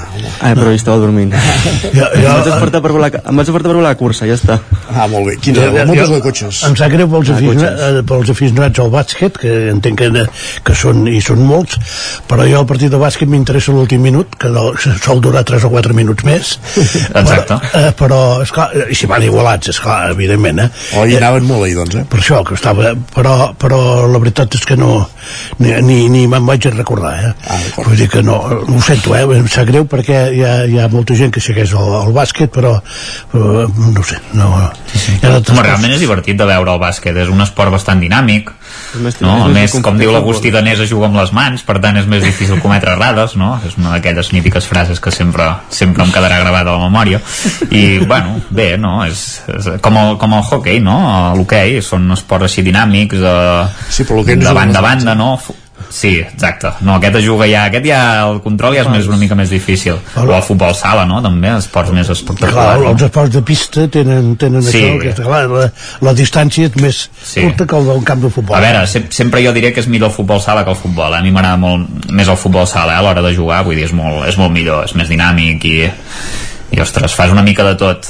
Ah, 0.43 0.53
però 0.55 0.69
jo 0.71 0.77
estava 0.77 0.99
dormint. 0.99 1.33
jo, 1.33 2.07
em, 2.13 2.25
vaig 2.29 2.45
despertar 2.51 2.83
per 2.85 2.93
la, 2.99 3.09
em 3.09 3.37
vaig 3.41 3.47
despertar 3.47 3.69
per 3.71 3.77
veure 3.79 3.87
la 3.87 3.95
cursa, 3.97 4.27
ja 4.29 4.35
està. 4.39 4.59
Ah, 4.93 5.07
molt 5.09 5.27
bé. 5.31 5.37
Quins, 5.41 5.57
Jo- 5.59 5.71
moltes 5.87 6.09
jo- 6.09 6.15
de 6.17 6.21
cotxes. 6.25 6.63
Em 6.69 6.77
sap 6.77 6.91
greu 6.93 7.09
pels, 7.09 7.31
Ah, 7.31 7.37
aficionats, 7.39 7.83
eh, 7.89 8.03
pels 8.13 8.31
aficionats 8.35 8.79
al 8.85 8.91
bàsquet, 8.93 9.39
que 9.41 9.53
entenc 9.73 9.99
que, 10.03 10.27
que 10.67 10.75
són, 10.75 11.07
i 11.09 11.21
són 11.25 11.41
molts, 11.47 11.79
però 12.29 12.45
jo 12.49 12.61
el 12.61 12.67
partit 12.67 12.91
de 12.93 12.99
bàsquet 13.01 13.29
m'interessa 13.31 13.73
l'últim 13.73 14.03
minut, 14.03 14.37
que 14.39 14.49
no, 14.53 14.73
sol 15.03 15.21
durar 15.25 15.45
3 15.49 15.65
o 15.65 15.71
4 15.71 15.95
minuts 15.95 16.25
més. 16.29 16.59
Exacte. 17.15 17.55
Però, 17.55 17.61
eh, 17.81 17.93
però 17.99 18.21
esclar, 18.43 18.69
i 18.91 18.95
si 18.99 19.07
van 19.07 19.23
igualats, 19.23 19.69
esclar, 19.73 20.11
evidentment, 20.13 20.59
eh? 20.67 20.69
Oh, 20.99 21.07
hi 21.07 21.17
anaven 21.17 21.47
molt 21.49 21.65
ahir, 21.65 21.77
doncs, 21.79 21.95
eh? 22.02 22.02
Per 22.09 22.21
això 22.21 22.43
que 22.47 22.57
estava... 22.59 22.93
Però, 23.15 23.35
però 23.59 23.81
la 24.11 24.21
veritat 24.23 24.57
és 24.59 24.65
que 24.69 24.77
no... 24.79 24.93
Ni, 25.59 25.75
ni, 25.87 25.99
ni 26.13 26.25
me'n 26.31 26.47
vaig 26.47 26.67
recordar, 26.73 27.13
eh? 27.21 27.33
Ah, 27.47 27.61
Vull 27.79 27.99
dir 28.01 28.09
que 28.13 28.23
no... 28.27 28.39
Ho 28.63 28.81
sento, 28.85 29.15
eh? 29.17 29.25
Em 29.39 29.49
sap 29.51 29.69
greu 29.71 29.87
perquè 29.91 30.25
hi 30.35 30.43
ha, 30.47 30.55
hi 30.69 30.81
ha 30.81 30.89
molta 30.93 31.17
gent 31.19 31.33
que 31.35 31.43
segueix 31.45 31.75
el, 31.79 31.93
el 32.03 32.15
bàsquet, 32.17 32.53
però, 32.55 32.75
però 33.33 33.67
no 33.69 34.01
ho 34.01 34.07
sé, 34.07 34.21
no... 34.39 34.51
Ha 34.63 35.29
d'altres 35.29 35.55
Home, 35.55 35.67
realment 35.67 35.95
és 35.95 36.03
divertit 36.03 36.39
de 36.39 36.49
veure 36.49 36.75
el 36.75 36.83
bàsquet, 36.83 37.17
és 37.25 37.31
un 37.33 37.41
esport 37.45 37.73
bastant 37.75 38.03
dinàmic, 38.03 38.51
no? 39.23 39.33
A 39.33 39.49
és 39.49 39.55
més, 39.55 39.75
com 39.85 39.99
diu 40.01 40.13
l'Agustí 40.13 40.53
Danés, 40.53 40.81
es 40.85 40.91
juga 40.91 41.09
amb 41.09 41.19
les 41.21 41.33
mans, 41.37 41.65
per 41.67 41.79
tant 41.83 41.97
és 42.01 42.09
més 42.11 42.23
difícil 42.25 42.61
cometre 42.63 42.95
errades, 42.97 43.37
no? 43.41 43.55
És 43.67 43.77
una 43.81 43.95
d'aquelles 43.95 44.33
mítiques 44.35 44.69
frases 44.69 45.01
que 45.03 45.13
sempre, 45.15 45.49
sempre 45.73 46.05
em 46.05 46.13
quedarà 46.15 46.41
gravada 46.43 46.73
a 46.73 46.79
la 46.79 46.89
memòria. 46.89 47.21
I, 47.71 48.03
bueno, 48.05 48.39
bé, 48.51 48.73
no? 48.81 48.99
És, 49.07 49.43
és 49.53 49.71
com, 49.85 49.99
el, 50.01 50.17
com 50.21 50.37
el 50.39 50.45
hockey, 50.45 50.81
no? 50.85 50.99
L'hoquei, 51.39 51.79
són 51.83 52.11
esports 52.13 52.45
així 52.51 52.63
dinàmics, 52.63 53.17
eh, 53.23 53.67
Sí, 53.91 54.05
però 54.05 54.23
no 54.23 54.25
de 54.25 54.53
banda 54.55 54.79
a 54.79 54.83
banda, 54.83 55.15
no? 55.15 55.39
Sí, 55.93 56.21
exacte. 56.21 56.71
No, 56.87 56.95
aquest 56.95 57.17
es 57.19 57.25
juga 57.27 57.45
ja, 57.51 57.65
aquest 57.67 57.85
ja, 57.85 57.99
el 58.31 58.39
control 58.41 58.73
ja 58.77 58.81
és 58.85 58.89
més, 58.89 59.07
una 59.11 59.17
mica 59.21 59.35
més 59.37 59.51
difícil. 59.51 59.99
O 60.17 60.23
el 60.33 60.43
futbol 60.47 60.73
sala, 60.79 61.03
no? 61.05 61.19
També, 61.21 61.51
esports 61.59 61.91
més 61.93 62.07
Clar, 62.07 62.17
espectaculars. 62.17 62.81
no? 62.81 62.91
els 62.95 63.03
esports 63.03 63.33
de 63.35 63.43
pista 63.43 63.89
tenen, 63.89 64.37
tenen 64.41 64.63
Sí. 64.63 64.79
això, 64.79 65.01
que, 65.03 65.13
clar, 65.23 65.43
la, 65.51 65.67
la 66.01 66.15
distància 66.15 66.71
és 66.71 66.77
més 66.81 67.11
Sí. 67.23 67.43
curta 67.43 67.67
que 67.67 67.77
el 67.77 67.85
d'un 67.85 68.05
camp 68.05 68.23
de 68.23 68.31
futbol. 68.31 68.57
A 68.57 68.61
veure, 68.61 68.87
se 68.87 69.05
sempre 69.11 69.45
jo 69.45 69.53
diré 69.53 69.73
que 69.75 69.81
és 69.81 69.89
millor 69.89 70.09
el 70.09 70.15
futbol 70.17 70.41
sala 70.41 70.65
que 70.65 70.71
el 70.71 70.77
futbol. 70.77 71.13
eh? 71.13 71.19
A 71.19 71.23
mi 71.23 71.31
m'agrada 71.31 71.57
molt 71.59 72.07
més 72.11 72.29
el 72.29 72.37
futbol 72.37 72.67
sala 72.67 72.95
eh? 72.95 72.97
a 72.97 73.03
l'hora 73.03 73.21
de 73.21 73.35
jugar, 73.37 73.63
vull 73.65 73.77
dir, 73.77 73.85
és 73.85 73.93
molt, 73.93 74.27
és 74.29 74.39
molt 74.39 74.53
millor, 74.53 74.85
és 74.85 74.95
més 74.95 75.09
dinàmic 75.09 75.65
i, 75.65 75.91
i 76.71 76.81
ostres, 76.81 77.13
fas 77.13 77.31
una 77.31 77.43
mica 77.43 77.65
de 77.65 77.75
tot. 77.75 78.07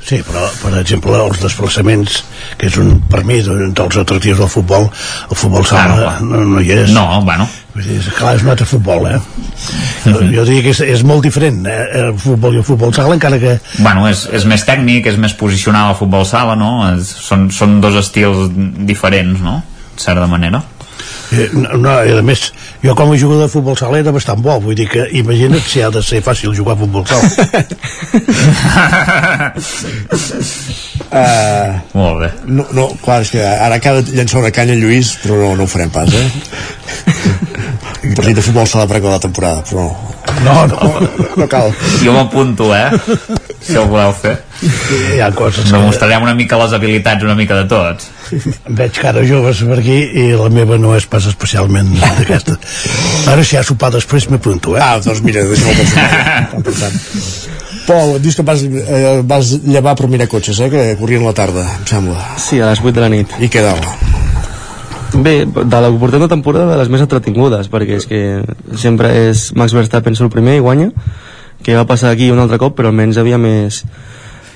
Sí, 0.00 0.20
però, 0.26 0.46
per 0.62 0.72
exemple, 0.80 1.14
els 1.20 1.42
desplaçaments, 1.42 2.22
que 2.58 2.70
és 2.70 2.76
un, 2.80 2.96
per 3.10 3.20
mi, 3.28 3.40
dels 3.44 3.98
atractius 4.00 4.40
del 4.40 4.50
futbol, 4.50 4.88
el 5.28 5.38
futbol 5.38 5.66
sala 5.68 5.98
Claro, 5.98 6.26
no, 6.26 6.40
no 6.54 6.62
hi 6.64 6.72
és. 6.74 6.94
No, 6.96 7.04
bueno, 7.26 7.46
és, 7.78 8.08
clar, 8.16 8.34
és 8.38 8.44
un 8.46 8.50
altre 8.54 8.66
futbol, 8.66 9.06
eh? 9.10 9.20
Jo, 10.06 10.16
jo 10.32 10.46
diria 10.48 10.64
que 10.64 10.72
és, 10.72 10.82
és 10.96 11.04
molt 11.06 11.26
diferent, 11.26 11.60
eh? 11.68 11.84
el 12.00 12.16
futbol 12.18 12.56
i 12.56 12.62
el 12.62 12.66
futbol 12.66 12.94
sala, 12.96 13.14
encara 13.18 13.38
que... 13.42 13.58
bueno 13.78 14.08
és, 14.10 14.24
és 14.34 14.48
més 14.48 14.64
tècnic, 14.66 15.06
és 15.12 15.20
més 15.20 15.36
posicional 15.38 15.92
el 15.92 16.00
futbol 16.00 16.26
sala, 16.28 16.56
no? 16.58 16.72
És, 16.94 17.12
són, 17.28 17.50
són 17.54 17.78
dos 17.84 18.00
estils 18.00 18.48
diferents, 18.88 19.44
no? 19.44 19.60
De 19.94 20.08
certa 20.08 20.26
manera. 20.30 20.64
Eh, 21.32 21.48
no, 21.54 21.76
no, 21.78 21.92
i 22.02 22.10
a 22.10 22.22
més, 22.26 22.48
jo 22.82 22.94
com 22.98 23.12
a 23.12 23.18
jugador 23.18 23.46
de 23.46 23.52
futbol 23.52 23.76
sala 23.78 24.00
era 24.02 24.10
bastant 24.14 24.40
bo, 24.42 24.56
vull 24.62 24.74
dir 24.78 24.88
que 24.90 25.06
imagina't 25.20 25.62
si 25.62 25.82
ha 25.82 25.90
de 25.94 26.02
ser 26.02 26.22
fàcil 26.26 26.54
jugar 26.56 26.74
a 26.74 26.80
futbol 26.80 27.06
sala. 27.06 27.28
Uh, 31.10 31.78
Molt 32.00 32.20
bé. 32.24 32.32
No, 32.50 32.66
no, 32.74 32.88
clar, 33.04 33.20
és 33.22 33.34
que 33.36 33.46
ara 33.46 33.78
acaba 33.78 34.02
de 34.02 34.18
llançar 34.18 34.42
una 34.42 34.52
canya 34.54 34.78
Lluís, 34.78 35.14
però 35.22 35.38
no, 35.38 35.54
no 35.60 35.68
ho 35.68 35.70
farem 35.70 35.94
pas, 35.94 36.10
eh? 36.10 36.26
Un 38.10 38.14
partit 38.18 38.34
de 38.38 38.44
futbol 38.44 38.66
s'ha 38.66 38.82
de 38.82 38.90
pregar 38.90 39.14
la 39.14 39.22
temporada, 39.22 39.62
però 39.70 39.86
no, 40.44 40.66
no, 40.66 41.08
no 41.36 41.48
cal. 41.50 41.70
Jo 42.02 42.14
m'apunto, 42.16 42.72
eh? 42.74 42.90
Si 43.62 43.78
el 43.78 43.86
voleu 43.90 44.14
fer. 44.18 44.38
Hi 44.60 45.20
ha 45.24 45.30
coses 45.32 45.64
que... 45.64 45.72
Demostrarem 45.72 46.24
una 46.26 46.34
mica 46.36 46.58
les 46.60 46.74
habilitats 46.76 47.24
una 47.24 47.36
mica 47.38 47.56
de 47.62 47.66
tots. 47.70 48.10
Veig 48.80 48.98
cara 49.00 49.22
joves 49.26 49.62
per 49.66 49.78
aquí 49.80 49.96
i 50.22 50.26
la 50.36 50.50
meva 50.52 50.78
no 50.80 50.92
és 50.96 51.06
pas 51.10 51.26
especialment 51.30 51.94
d'aquesta. 51.96 52.58
Ara 53.32 53.46
si 53.46 53.56
ha 53.56 53.64
sopar 53.66 53.92
després 53.94 54.28
m'apunto, 54.30 54.76
eh? 54.76 54.84
Ah, 54.84 55.00
doncs 55.02 55.24
mira, 55.24 55.46
deixa'm 55.48 56.62
pensar. 56.66 56.92
Pol, 57.90 58.18
dius 58.22 58.36
que 58.36 58.44
vas, 58.46 58.62
eh, 58.62 59.20
vas 59.26 59.54
llevar 59.64 59.96
per 59.98 60.06
mirar 60.12 60.28
cotxes, 60.30 60.60
eh? 60.60 60.68
Que 60.70 60.84
corrien 61.00 61.24
la 61.26 61.32
tarda, 61.34 61.64
em 61.80 61.88
sembla. 61.88 62.20
Sí, 62.38 62.60
a 62.60 62.68
les 62.70 62.84
8 62.84 62.92
de 62.98 63.02
la 63.02 63.08
nit. 63.10 63.32
I 63.40 63.48
què 63.50 63.64
dalt? 63.64 63.88
Bé, 65.10 65.42
de 65.42 65.80
la 65.82 65.88
que 65.90 65.98
portem 65.98 66.22
de 66.22 66.28
temporada 66.30 66.70
de 66.70 66.78
les 66.78 66.92
més 66.92 67.02
entretingudes, 67.02 67.66
perquè 67.72 67.98
és 67.98 68.06
que 68.06 68.20
sempre 68.78 69.10
és 69.30 69.48
Max 69.58 69.74
Verstappen 69.74 70.14
el 70.14 70.30
primer 70.30 70.60
i 70.60 70.62
guanya, 70.62 70.92
que 71.64 71.74
va 71.74 71.88
passar 71.88 72.12
aquí 72.12 72.30
un 72.30 72.38
altre 72.38 72.60
cop, 72.62 72.76
però 72.78 72.92
almenys 72.92 73.18
havia 73.18 73.40
més 73.40 73.82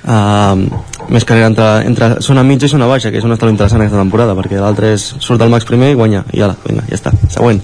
uh, 0.04 0.84
més 1.12 1.26
carrera 1.28 1.50
entre, 1.50 1.68
entre 1.88 2.08
zona 2.24 2.44
mitja 2.46 2.68
i 2.68 2.72
zona 2.72 2.88
baixa, 2.90 3.10
que 3.12 3.20
és 3.20 3.26
on 3.26 3.34
està 3.34 3.48
l'interessant 3.48 3.82
aquesta 3.82 4.00
temporada, 4.00 4.36
perquè 4.38 4.60
l'altre 4.60 4.94
és 4.96 5.10
surt 5.18 5.42
el 5.44 5.52
Max 5.52 5.68
primer 5.68 5.92
i 5.92 5.98
guanya, 5.98 6.24
i 6.32 6.44
ala, 6.44 6.56
vinga, 6.64 6.86
ja 6.88 6.98
està, 6.98 7.12
següent. 7.28 7.60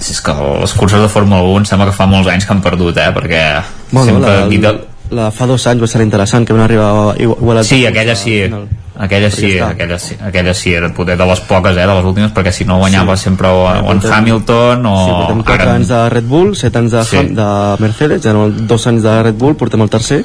Si 0.00 0.14
és 0.14 0.20
que 0.24 0.32
les 0.32 0.72
curses 0.76 1.02
de 1.02 1.08
Fórmula 1.12 1.42
1 1.60 1.68
sembla 1.68 1.90
que 1.90 1.96
fa 1.96 2.08
molts 2.08 2.30
anys 2.32 2.46
que 2.48 2.54
han 2.54 2.62
perdut, 2.64 2.96
eh? 2.96 3.10
Perquè 3.12 3.42
Bueno, 3.90 4.06
sempre... 4.06 4.30
la, 4.30 4.46
de... 4.48 5.16
la 5.16 5.30
fa 5.34 5.48
dos 5.50 5.66
anys 5.68 5.82
va 5.84 5.90
ser 5.92 6.04
interessant, 6.06 6.46
que 6.48 6.56
van 6.56 6.64
arribar 6.64 7.16
igual 7.20 7.60
a 7.60 7.64
Sí, 7.64 7.84
aquella 7.86 8.16
sí. 8.16 8.38
Aquella 8.98 9.30
sí, 9.30 9.58
aquella 9.58 9.98
sí, 9.98 10.16
aquella 10.20 10.52
sí, 10.52 10.72
era 10.74 10.88
poder 10.92 11.16
de 11.16 11.24
les 11.24 11.40
poques, 11.40 11.72
eh, 11.76 11.86
de 11.86 11.94
les 11.94 12.04
últimes, 12.04 12.32
perquè 12.36 12.50
si 12.52 12.64
no 12.68 12.76
guanyava 12.78 13.16
sí. 13.16 13.24
sempre 13.28 13.48
o, 13.48 13.62
o 13.64 13.92
en 13.92 14.00
Hamilton 14.12 14.84
o... 14.86 14.94
Sí, 15.06 15.12
portem 15.14 15.42
4 15.46 15.62
ara... 15.62 15.74
anys 15.78 15.88
de 15.88 16.00
Red 16.10 16.24
Bull, 16.28 16.50
7 16.58 16.78
anys 16.82 16.90
de, 16.96 17.04
Sí. 17.04 17.16
sí. 17.16 17.34
de 17.38 17.46
Mercedes, 17.80 18.22
ja 18.26 18.32
no, 18.36 18.48
dos 18.50 18.86
anys 18.90 19.02
de 19.06 19.14
Red 19.22 19.38
Bull, 19.40 19.54
portem 19.56 19.80
el 19.86 19.88
tercer, 19.94 20.24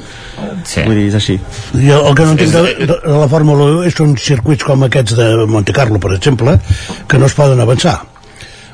sí. 0.64 0.82
vull 0.84 0.98
dir, 0.98 1.06
és 1.08 1.14
així. 1.20 1.38
Jo 1.78 2.02
el 2.10 2.18
que 2.18 2.26
no 2.26 2.34
entenc 2.34 2.52
de, 2.52 2.64
de, 2.82 2.98
de 3.06 3.16
la 3.22 3.28
Fórmula 3.32 3.70
1 3.78 3.86
és 3.88 3.96
són 3.96 4.12
circuits 4.20 4.66
com 4.66 4.82
aquests 4.90 5.16
de 5.16 5.30
Monte 5.46 5.72
Carlo, 5.72 6.02
per 6.02 6.12
exemple, 6.18 6.58
que 7.08 7.18
no 7.22 7.30
es 7.30 7.38
poden 7.38 7.62
avançar. 7.64 8.00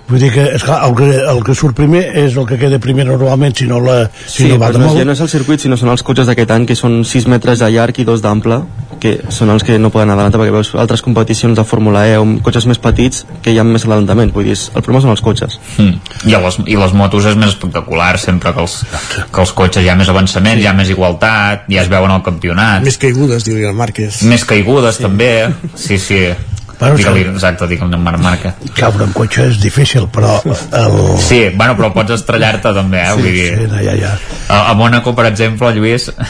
Vull 0.09 0.19
dir 0.19 0.33
que, 0.35 0.43
esclar, 0.57 0.81
el 0.89 0.97
que, 0.99 1.07
el 1.31 1.45
que 1.47 1.55
surt 1.55 1.77
primer 1.79 2.01
és 2.25 2.35
el 2.37 2.45
que 2.49 2.57
queda 2.59 2.81
primer 2.83 3.05
normalment, 3.07 3.55
si 3.55 3.69
no, 3.71 3.79
la, 3.81 4.09
si 4.27 4.43
Sí, 4.43 4.49
no 4.51 4.59
va 4.59 4.73
de 4.75 4.81
no, 4.81 4.89
molt. 4.89 4.99
ja 4.99 5.05
no 5.07 5.13
és 5.15 5.21
el 5.23 5.31
circuit, 5.31 5.63
sinó 5.63 5.77
són 5.79 5.93
els 5.95 6.03
cotxes 6.03 6.27
d'aquest 6.27 6.51
any, 6.51 6.67
que 6.67 6.75
són 6.77 7.05
6 7.07 7.29
metres 7.31 7.63
de 7.63 7.69
llarg 7.71 8.01
i 8.03 8.05
2 8.09 8.21
d'ample, 8.25 8.59
que 9.03 9.17
són 9.35 9.51
els 9.51 9.65
que 9.67 9.79
no 9.83 9.91
poden 9.91 10.13
adelantar, 10.13 10.39
perquè 10.39 10.55
veus 10.55 10.71
altres 10.79 11.03
competicions 11.03 11.59
de 11.59 11.65
Fórmula 11.67 12.05
E 12.07 12.15
amb 12.21 12.39
cotxes 12.47 12.69
més 12.71 12.79
petits 12.83 13.25
que 13.43 13.51
hi 13.51 13.59
ha 13.59 13.65
més 13.67 13.83
adelantament, 13.89 14.31
vull 14.35 14.47
dir, 14.47 14.55
el 14.55 14.85
problema 14.85 15.03
són 15.03 15.15
els 15.17 15.25
cotxes. 15.27 15.59
Mm. 15.83 15.99
I, 16.31 16.37
les, 16.45 16.61
I 16.71 16.79
les 16.79 16.95
motos 16.99 17.27
és 17.27 17.39
més 17.39 17.51
espectacular 17.51 18.13
sempre 18.23 18.55
que 18.55 18.63
els, 18.63 18.79
que 19.35 19.43
els 19.43 19.55
cotxes 19.59 19.83
hi 19.83 19.91
ha 19.91 19.99
més 19.99 20.13
avançament, 20.13 20.63
hi 20.63 20.71
ha 20.71 20.77
més 20.79 20.93
igualtat, 20.95 21.67
ja 21.73 21.83
es 21.83 21.91
veuen 21.91 22.15
al 22.15 22.23
campionat. 22.23 22.87
Més 22.87 23.01
caigudes, 23.03 23.47
diria 23.49 23.73
el 23.73 23.79
Márquez. 23.79 24.23
Més 24.31 24.47
caigudes 24.47 25.01
sí. 25.01 25.07
també, 25.09 25.33
sí, 25.75 25.99
sí. 25.99 26.23
Bueno, 26.83 26.97
digue-li, 26.99 27.27
exacte, 27.31 27.67
digue-li 27.71 27.95
en 27.95 28.03
Marc 28.03 28.23
Marca. 28.23 28.55
Caure 28.75 29.07
en 29.07 29.13
cotxe 29.15 29.45
és 29.53 29.59
difícil, 29.63 30.09
però 30.11 30.41
el... 30.43 30.97
Sí, 31.23 31.45
bueno, 31.55 31.77
però 31.79 31.93
pots 31.95 32.17
estrellar-te 32.17 32.73
també, 32.75 33.03
eh? 33.03 33.13
Sí, 33.13 33.21
Vull 33.21 33.37
dir, 33.37 33.51
sí, 33.61 33.69
no, 33.71 33.83
ja, 33.87 33.99
ja. 34.01 34.15
A, 34.49 34.65
a 34.73 34.79
Mónaco, 34.79 35.15
per 35.15 35.29
exemple, 35.31 35.71
Lluís, 35.77 36.09
Eh, 36.19 36.27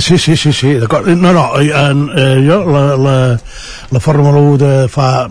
Sí, 0.00 0.18
sí, 0.18 0.36
sí, 0.36 0.52
sí, 0.52 0.74
d'acord. 0.74 1.06
No, 1.08 1.32
no, 1.32 1.44
eh, 1.60 1.70
eh, 1.72 2.44
jo 2.44 2.58
la, 2.68 2.96
la, 2.96 3.16
la 3.90 4.00
Fórmula 4.00 4.38
1 4.38 4.56
de 4.60 4.72
fa 4.92 5.26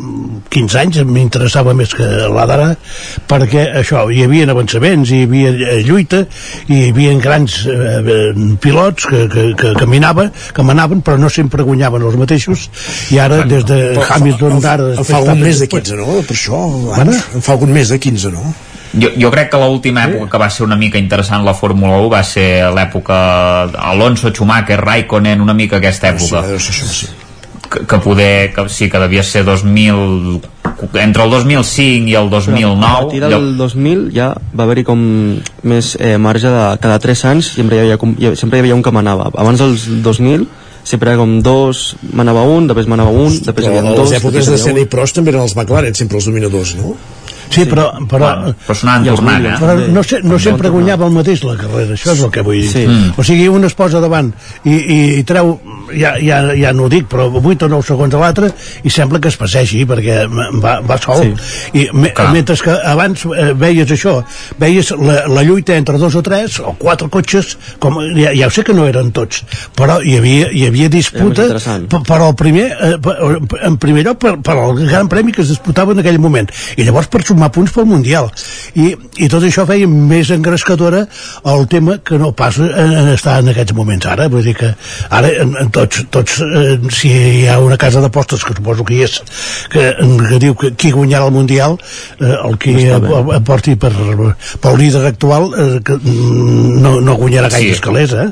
15 0.50 0.80
anys 0.82 1.02
m'interessava 1.06 1.76
més 1.78 1.94
que 1.94 2.08
la 2.34 2.46
d'ara 2.50 2.72
perquè 3.30 3.68
això, 3.82 4.08
hi 4.10 4.24
havia 4.26 4.48
avançaments, 4.50 5.12
hi 5.14 5.24
havia 5.28 5.52
eh, 5.54 5.82
lluita, 5.86 6.24
hi 6.72 6.88
havia 6.90 7.14
grans 7.22 7.60
eh, 7.70 8.00
eh, 8.02 8.32
pilots 8.64 9.10
que, 9.12 9.28
que, 9.34 9.46
que 9.60 9.74
caminava, 9.78 10.30
que 10.54 10.66
manaven, 10.66 11.04
però 11.06 11.20
no 11.22 11.30
sempre 11.30 11.66
guanyaven 11.68 12.08
els 12.10 12.18
mateixos, 12.18 12.68
i 13.14 13.22
ara 13.22 13.44
des 13.46 13.68
de 13.68 13.82
Hamilton 14.08 14.58
d'ara... 14.64 14.94
En 14.98 15.08
fa 15.08 15.22
algun 15.22 15.44
més 15.46 15.62
de 15.62 15.70
15, 15.70 16.02
no? 16.02 16.18
Per 16.26 16.38
això, 16.38 16.64
en 16.98 17.46
fa 17.46 17.54
algun 17.58 17.76
més 17.78 17.94
de 17.94 18.02
15, 18.02 18.34
no? 18.34 18.56
Jo, 18.94 19.10
jo 19.20 19.30
crec 19.34 19.50
que 19.52 19.58
l'última 19.60 20.06
època 20.08 20.30
que 20.32 20.38
va 20.38 20.50
ser 20.50 20.64
una 20.64 20.76
mica 20.80 20.98
interessant 20.98 21.44
la 21.44 21.54
Fórmula 21.54 21.98
1 22.00 22.10
va 22.10 22.24
ser 22.24 22.48
l'època 22.74 23.18
Alonso, 23.92 24.30
Schumacher, 24.32 24.80
Raikkonen, 24.80 25.42
una 25.42 25.54
mica 25.54 25.78
aquesta 25.82 26.14
època. 26.16 26.44
Sí, 26.60 26.72
sí, 26.72 26.88
sí. 26.88 27.08
Que, 27.68 27.82
que 27.86 27.98
poder, 28.00 28.54
que 28.56 28.64
sí, 28.70 28.88
que 28.90 28.98
devia 28.98 29.24
ser 29.24 29.44
2000 29.44 30.40
entre 31.02 31.24
el 31.24 31.30
2005 31.32 32.08
i 32.08 32.16
el 32.16 32.30
2009 32.30 32.86
a 32.86 33.00
partir 33.02 33.20
del 33.20 33.58
2000 33.58 34.06
ja 34.16 34.30
va 34.56 34.64
haver-hi 34.64 34.84
com 34.88 35.02
més 35.64 35.98
eh, 36.00 36.18
marge 36.22 36.48
de 36.54 36.78
cada 36.80 37.00
3 37.00 37.26
anys 37.34 37.50
sempre 37.58 37.76
hi, 37.76 37.80
havia, 37.82 37.98
com- 37.98 38.14
hi, 38.18 38.36
sempre 38.40 38.60
hi 38.60 38.62
havia 38.64 38.76
un 38.78 38.84
que 38.86 38.92
manava 38.94 39.28
abans 39.36 39.60
del 39.60 39.76
2000 40.06 40.46
sempre 40.88 41.10
era 41.12 41.20
com 41.20 41.42
dos 41.44 41.96
manava 42.14 42.44
un, 42.48 42.68
després 42.70 42.88
manava 42.88 43.10
un 43.12 43.34
després 43.34 43.66
hi 43.66 43.70
Però 43.74 43.80
havia 43.80 43.92
a 43.92 43.96
dos 43.98 44.12
les 44.14 44.22
èpoques 44.22 44.48
de 44.54 44.58
Senna 44.62 44.80
i 44.86 44.88
Prost 44.88 45.16
també 45.18 45.34
eren 45.34 45.42
els 45.44 45.56
McLaren, 45.58 45.96
sempre 45.98 46.22
els 46.22 46.30
dominadors, 46.30 46.76
no? 46.80 46.96
Sí, 47.50 47.66
però, 47.66 47.88
però, 48.10 48.28
Bueno, 48.28 48.54
però 48.66 48.78
tornant, 49.16 49.46
eh? 49.46 49.56
però 49.60 49.76
no, 49.94 50.04
se, 50.04 50.20
no 50.24 50.40
sempre 50.42 50.70
guanyava 50.74 51.08
el 51.08 51.16
mateix 51.16 51.44
la 51.48 51.56
carrera, 51.60 51.96
això 51.96 52.14
és 52.14 52.24
el 52.26 52.32
que 52.34 52.44
vull 52.46 52.60
dir. 52.60 52.70
Sí. 52.72 52.86
Mm. 52.88 53.16
O 53.18 53.26
sigui, 53.26 53.48
un 53.48 53.68
es 53.68 53.78
posa 53.78 54.02
davant 54.04 54.32
i, 54.64 54.74
i, 54.74 55.00
i 55.20 55.24
treu, 55.28 55.56
ja, 55.94 56.16
ja, 56.22 56.42
ja 56.58 56.74
no 56.76 56.88
ho 56.88 56.92
dic, 56.92 57.08
però 57.12 57.28
8 57.32 57.68
o 57.68 57.72
9 57.72 57.86
segons 57.88 58.16
a 58.18 58.22
l'altre 58.22 58.52
i 58.84 58.92
sembla 58.94 59.22
que 59.24 59.32
es 59.32 59.38
passegi 59.40 59.84
perquè 59.88 60.26
va, 60.62 60.78
va 60.86 60.98
sol. 61.02 61.34
I 61.74 61.88
me, 61.94 62.12
Clar. 62.16 62.32
mentre 62.36 62.58
que 62.62 62.76
abans 62.92 63.26
eh, 63.30 63.52
veies 63.58 63.92
això, 63.94 64.18
veies 64.60 64.92
la, 64.98 65.20
la 65.32 65.44
lluita 65.48 65.76
entre 65.78 65.98
dos 66.02 66.16
o 66.18 66.24
tres 66.26 66.60
o 66.60 66.74
quatre 66.80 67.10
cotxes, 67.14 67.56
com, 67.84 68.00
ja, 68.18 68.34
ja 68.36 68.50
ho 68.50 68.54
sé 68.54 68.66
que 68.68 68.76
no 68.76 68.88
eren 68.90 69.12
tots, 69.16 69.44
però 69.78 70.00
hi 70.02 70.18
havia, 70.20 70.50
hi 70.52 70.66
havia 70.68 70.90
disputa 70.92 71.48
per, 71.54 72.02
per 72.08 72.20
al 72.20 72.36
primer, 72.40 72.68
eh, 72.74 72.96
per, 73.04 73.18
en 73.68 73.78
primer 73.82 74.06
lloc 74.08 74.22
per, 74.24 74.36
per 74.44 74.58
al 74.58 74.76
gran 74.88 75.10
premi 75.12 75.36
que 75.36 75.44
es 75.46 75.52
disputava 75.54 75.94
en 75.96 76.04
aquell 76.04 76.20
moment. 76.22 76.50
I 76.78 76.88
llavors 76.88 77.10
per 77.12 77.24
sumar 77.26 77.52
punts 77.56 77.74
pel 77.76 77.88
Mundial. 77.88 78.30
I, 78.76 78.92
i 79.24 79.30
tot 79.32 79.46
això 79.48 79.64
feia 79.70 79.88
més 79.88 80.30
engrescadora 80.34 81.06
el 81.48 81.68
tema 81.72 81.98
que 82.04 82.20
no 82.20 82.34
passa 82.38 82.68
en, 82.68 82.94
en 83.02 83.12
estar 83.14 83.38
en 83.42 83.54
aquests 83.54 83.76
moments 83.78 84.10
ara. 84.10 84.28
Vull 84.32 84.46
dir 84.46 84.56
que 84.58 84.74
ara 85.10 85.32
en, 85.44 85.56
en 85.62 85.72
tots, 85.78 86.04
tots 86.14 86.40
eh, 86.46 86.78
si 86.94 87.12
hi 87.12 87.46
ha 87.50 87.60
una 87.64 87.78
casa 87.82 88.02
d'apostes 88.04 88.44
que 88.48 88.56
suposo 88.58 88.86
que 88.88 88.98
hi 88.98 89.04
és 89.08 89.20
que, 89.74 89.86
que 90.30 90.42
diu 90.42 90.58
que 90.58 90.74
qui 90.78 90.94
guanyarà 90.96 91.30
el 91.30 91.36
Mundial 91.38 91.78
eh, 91.78 92.34
el 92.34 92.58
que 92.62 92.76
aporti 93.38 93.78
per, 93.80 93.94
pel 94.64 94.82
líder 94.82 95.06
actual 95.12 95.50
eh, 95.54 95.70
que 95.86 95.98
mm, 96.02 96.78
no, 96.84 96.98
no 97.02 97.18
guanyarà 97.20 97.52
gaire 97.54 97.68
Sí. 97.68 97.76
escalers 97.80 98.14
eh? 98.16 98.28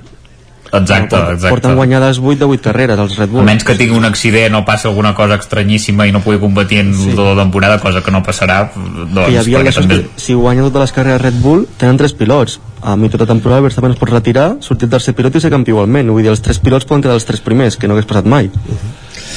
Exacte, 0.82 1.22
exacte 1.36 1.54
porten 1.54 1.76
guanyades 1.80 2.20
8 2.20 2.40
de 2.42 2.50
8 2.50 2.68
carreres 2.68 3.02
els 3.06 3.18
Red 3.20 3.30
a 3.30 3.34
Bull 3.34 3.48
menys 3.48 3.66
que 3.68 3.78
tingui 3.80 3.98
un 3.98 4.08
accident 4.08 4.58
o 4.60 4.64
passi 4.68 4.90
alguna 4.90 5.14
cosa 5.18 5.40
estranyíssima 5.42 6.08
i 6.10 6.14
no 6.16 6.22
pugui 6.26 6.40
competir 6.42 6.84
en 6.84 6.94
sí. 6.94 7.16
la 7.18 7.36
temporada, 7.40 7.80
cosa 7.84 8.04
que 8.06 8.14
no 8.14 8.24
passarà 8.26 8.62
doncs, 8.76 9.32
hi 9.32 9.40
havia 9.42 9.66
també... 9.72 10.04
si 10.16 10.38
guanya 10.38 10.68
totes 10.68 10.88
les 10.88 10.96
carreres 10.96 11.22
Red 11.22 11.42
Bull 11.44 11.66
tenen 11.78 12.00
tres 12.02 12.14
pilots 12.14 12.60
a 12.86 12.96
mi 13.00 13.10
tota 13.10 13.26
temporada 13.26 13.64
Verstappen 13.66 13.96
es 13.96 14.00
pot 14.00 14.12
retirar 14.14 14.56
sortir 14.62 14.90
tercer 14.92 15.16
pilot 15.18 15.40
i 15.40 15.44
ser 15.44 15.54
campió 15.54 15.80
igualment 15.80 16.12
vull 16.14 16.22
dir, 16.22 16.34
els 16.34 16.44
tres 16.46 16.62
pilots 16.62 16.86
poden 16.86 17.06
quedar 17.06 17.18
els 17.18 17.26
tres 17.26 17.42
primers 17.42 17.80
que 17.80 17.88
no 17.90 17.98
hagués 17.98 18.10
passat 18.10 18.30
mai 18.30 18.52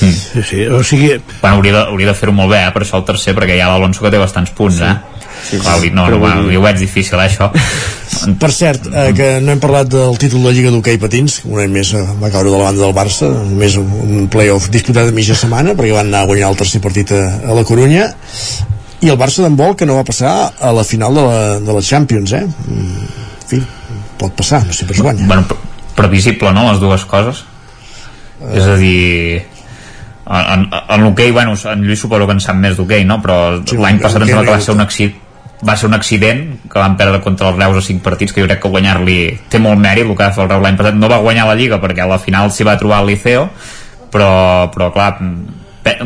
Mm. 0.01 0.13
sí, 0.13 0.43
sí, 0.43 0.67
o 0.67 0.83
sigui 0.85 1.21
Bueno, 1.41 1.57
hauria 1.57 1.73
de, 1.73 1.81
hauria 1.91 2.07
de 2.09 2.15
fer-ho 2.15 2.33
molt 2.33 2.53
bé, 2.53 2.63
eh, 2.67 2.73
per 2.75 2.85
això 2.85 3.01
el 3.01 3.07
tercer, 3.09 3.35
perquè 3.35 3.57
hi 3.57 3.63
ha 3.63 3.71
l'Alonso 3.73 4.05
que 4.05 4.13
té 4.15 4.21
bastants 4.21 4.53
punts, 4.55 4.79
sí. 4.79 4.87
eh? 4.87 5.18
Sí, 5.49 5.59
Clar, 5.63 5.79
sí, 5.81 5.91
no, 5.95 6.05
però 6.09 6.17
no, 6.19 6.23
va, 6.25 6.33
dir- 6.49 6.59
ho 6.59 6.63
veig 6.65 6.79
difícil, 6.81 7.19
eh, 7.19 7.27
això. 7.29 7.51
Per 8.43 8.51
cert, 8.53 8.89
eh, 8.91 9.13
que 9.17 9.29
no 9.45 9.53
hem 9.55 9.61
parlat 9.63 9.89
del 9.93 10.17
títol 10.19 10.43
de 10.49 10.53
Lliga 10.57 10.73
d'Hockey 10.75 10.99
Patins, 10.99 11.39
un 11.47 11.61
any 11.63 11.71
més 11.73 11.93
eh, 11.95 12.03
va 12.21 12.31
caure 12.35 12.51
de 12.51 12.57
la 12.59 12.65
banda 12.71 12.83
del 12.85 12.95
Barça, 12.97 13.29
només 13.31 13.77
un, 13.81 13.87
un 14.03 14.27
playoff 14.33 14.67
disputat 14.75 15.09
a 15.13 15.15
mitja 15.15 15.37
setmana, 15.39 15.77
perquè 15.79 15.95
van 15.95 16.11
anar 16.11 16.25
a 16.25 16.31
guanyar 16.31 16.51
el 16.51 16.59
tercer 16.59 16.81
partit 16.85 17.13
a, 17.15 17.23
a 17.47 17.55
la 17.57 17.65
Corunya, 17.69 18.09
i 19.01 19.13
el 19.13 19.19
Barça 19.21 19.45
d'handbol 19.45 19.77
que 19.79 19.87
no 19.87 19.95
va 20.01 20.05
passar 20.09 20.33
a 20.59 20.73
la 20.75 20.83
final 20.85 21.15
de 21.15 21.23
la, 21.29 21.39
de 21.63 21.77
la 21.79 21.83
Champions, 21.87 22.33
eh? 22.35 22.43
Mm, 22.45 23.07
En 23.39 23.47
fi, 23.49 23.63
pot 24.21 24.35
passar, 24.37 24.65
no 24.67 24.75
sempre 24.77 24.97
es 24.99 25.01
guanya. 25.01 25.25
Bueno, 25.31 25.47
pre- 25.49 25.57
previsible, 25.97 26.51
no?, 26.53 26.67
les 26.73 26.81
dues 26.83 27.05
coses. 27.09 27.45
És 28.53 28.67
a 28.67 28.75
dir... 28.77 29.45
En, 30.29 30.43
en, 30.53 30.67
en 30.93 31.01
l'hoquei, 31.07 31.31
bueno, 31.33 31.55
en 31.57 31.87
Lluís 31.87 32.03
suposo 32.03 32.27
que 32.29 32.35
en 32.37 32.43
sap 32.45 32.59
més 32.61 32.75
d'hoquei, 32.77 33.07
no? 33.09 33.17
Però 33.25 33.39
Sí, 33.65 33.79
l'any 33.81 33.97
passat 34.03 34.21
em 34.21 34.29
sembla 34.29 34.43
que 34.45 34.51
va 34.53 34.59
no 34.61 34.67
ser 34.67 34.75
un 34.77 34.83
accident 34.85 35.15
va 35.67 35.75
ser 35.77 35.89
un 35.89 35.97
accident 35.97 36.43
que 36.71 36.79
van 36.79 36.97
perdre 36.97 37.21
contra 37.23 37.51
els 37.51 37.59
Reus 37.59 37.81
a 37.81 37.87
5 37.87 38.05
partits 38.05 38.35
que 38.35 38.43
jo 38.43 38.47
crec 38.47 38.61
que 38.63 38.71
guanyar-li 38.71 39.19
té 39.51 39.59
molt 39.63 39.81
mèrit 39.83 40.07
el 40.07 40.15
que 40.15 40.23
va 40.23 40.33
fer 40.35 40.45
el 40.45 40.51
Reus 40.53 40.63
l'any 40.63 40.79
passat 40.79 40.99
no 40.99 41.11
va 41.11 41.21
guanyar 41.25 41.49
la 41.49 41.57
Lliga 41.59 41.81
perquè 41.83 42.05
a 42.05 42.11
la 42.11 42.21
final 42.23 42.53
s'hi 42.55 42.67
va 42.69 42.79
trobar 42.79 43.03
el 43.03 43.11
Liceo 43.11 43.49
però, 44.13 44.31
però 44.75 44.93
clar 44.95 45.11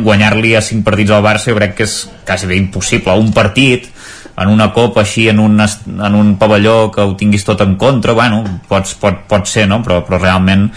guanyar-li 0.01 0.55
a 0.57 0.63
5 0.63 0.85
partits 0.85 1.13
al 1.13 1.25
Barça 1.25 1.51
jo 1.51 1.57
crec 1.59 1.77
que 1.77 1.87
és 1.87 1.97
quasi 2.25 2.49
bé 2.49 2.57
impossible 2.57 3.17
un 3.19 3.33
partit 3.35 3.89
en 4.33 4.49
una 4.49 4.71
copa 4.73 5.03
així 5.03 5.27
en 5.29 5.39
un, 5.39 5.59
en 5.61 6.15
un 6.17 6.35
pavelló 6.41 6.89
que 6.91 7.05
ho 7.05 7.13
tinguis 7.15 7.45
tot 7.45 7.61
en 7.61 7.75
contra 7.77 8.15
bueno, 8.17 8.41
pots, 8.67 8.95
pot, 8.97 9.25
pot 9.29 9.49
ser 9.49 9.67
no? 9.69 9.83
però, 9.85 10.01
però 10.07 10.17
realment 10.21 10.71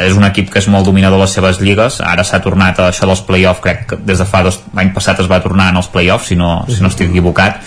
és 0.00 0.16
un 0.16 0.24
equip 0.24 0.48
que 0.50 0.58
és 0.62 0.68
molt 0.72 0.86
dominador 0.88 1.18
a 1.20 1.24
les 1.26 1.34
seves 1.36 1.60
lligues. 1.60 2.00
Ara 2.00 2.24
s'ha 2.24 2.40
tornat 2.44 2.78
a 2.80 2.90
això 2.90 3.06
dels 3.08 3.20
play-off. 3.26 3.60
Crec 3.64 3.86
que 3.90 3.96
des 4.00 4.18
de 4.18 4.24
fa 4.28 4.42
dos, 4.46 4.62
l'any 4.74 4.92
passat 4.96 5.20
es 5.20 5.28
va 5.30 5.42
tornar 5.44 5.70
en 5.72 5.80
els 5.82 5.88
play-offs 5.92 6.32
si 6.32 6.36
no, 6.36 6.64
si 6.68 6.80
no 6.82 6.88
estic 6.88 7.10
equivocat. 7.10 7.60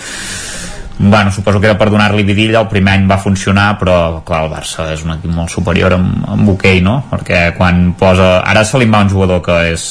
Bueno, 1.02 1.32
suposo 1.32 1.60
que 1.60 1.70
era 1.70 1.78
per 1.80 1.88
donar-li 1.88 2.22
vidilla, 2.28 2.60
el 2.60 2.68
primer 2.68 2.92
any 2.98 3.06
va 3.08 3.16
funcionar, 3.16 3.78
però 3.80 4.20
clar, 4.26 4.42
el 4.44 4.50
Barça 4.52 4.84
és 4.92 5.00
un 5.06 5.14
equip 5.14 5.32
molt 5.32 5.48
superior 5.48 5.94
en, 5.96 6.10
en 6.28 6.42
hoquei, 6.52 6.82
no? 6.84 6.98
Perquè 7.08 7.54
quan 7.56 7.94
posa... 7.96 8.42
Ara 8.44 8.66
se 8.68 8.76
li 8.76 8.84
va 8.90 9.00
un 9.06 9.08
jugador 9.08 9.40
que 9.46 9.56
és, 9.70 9.86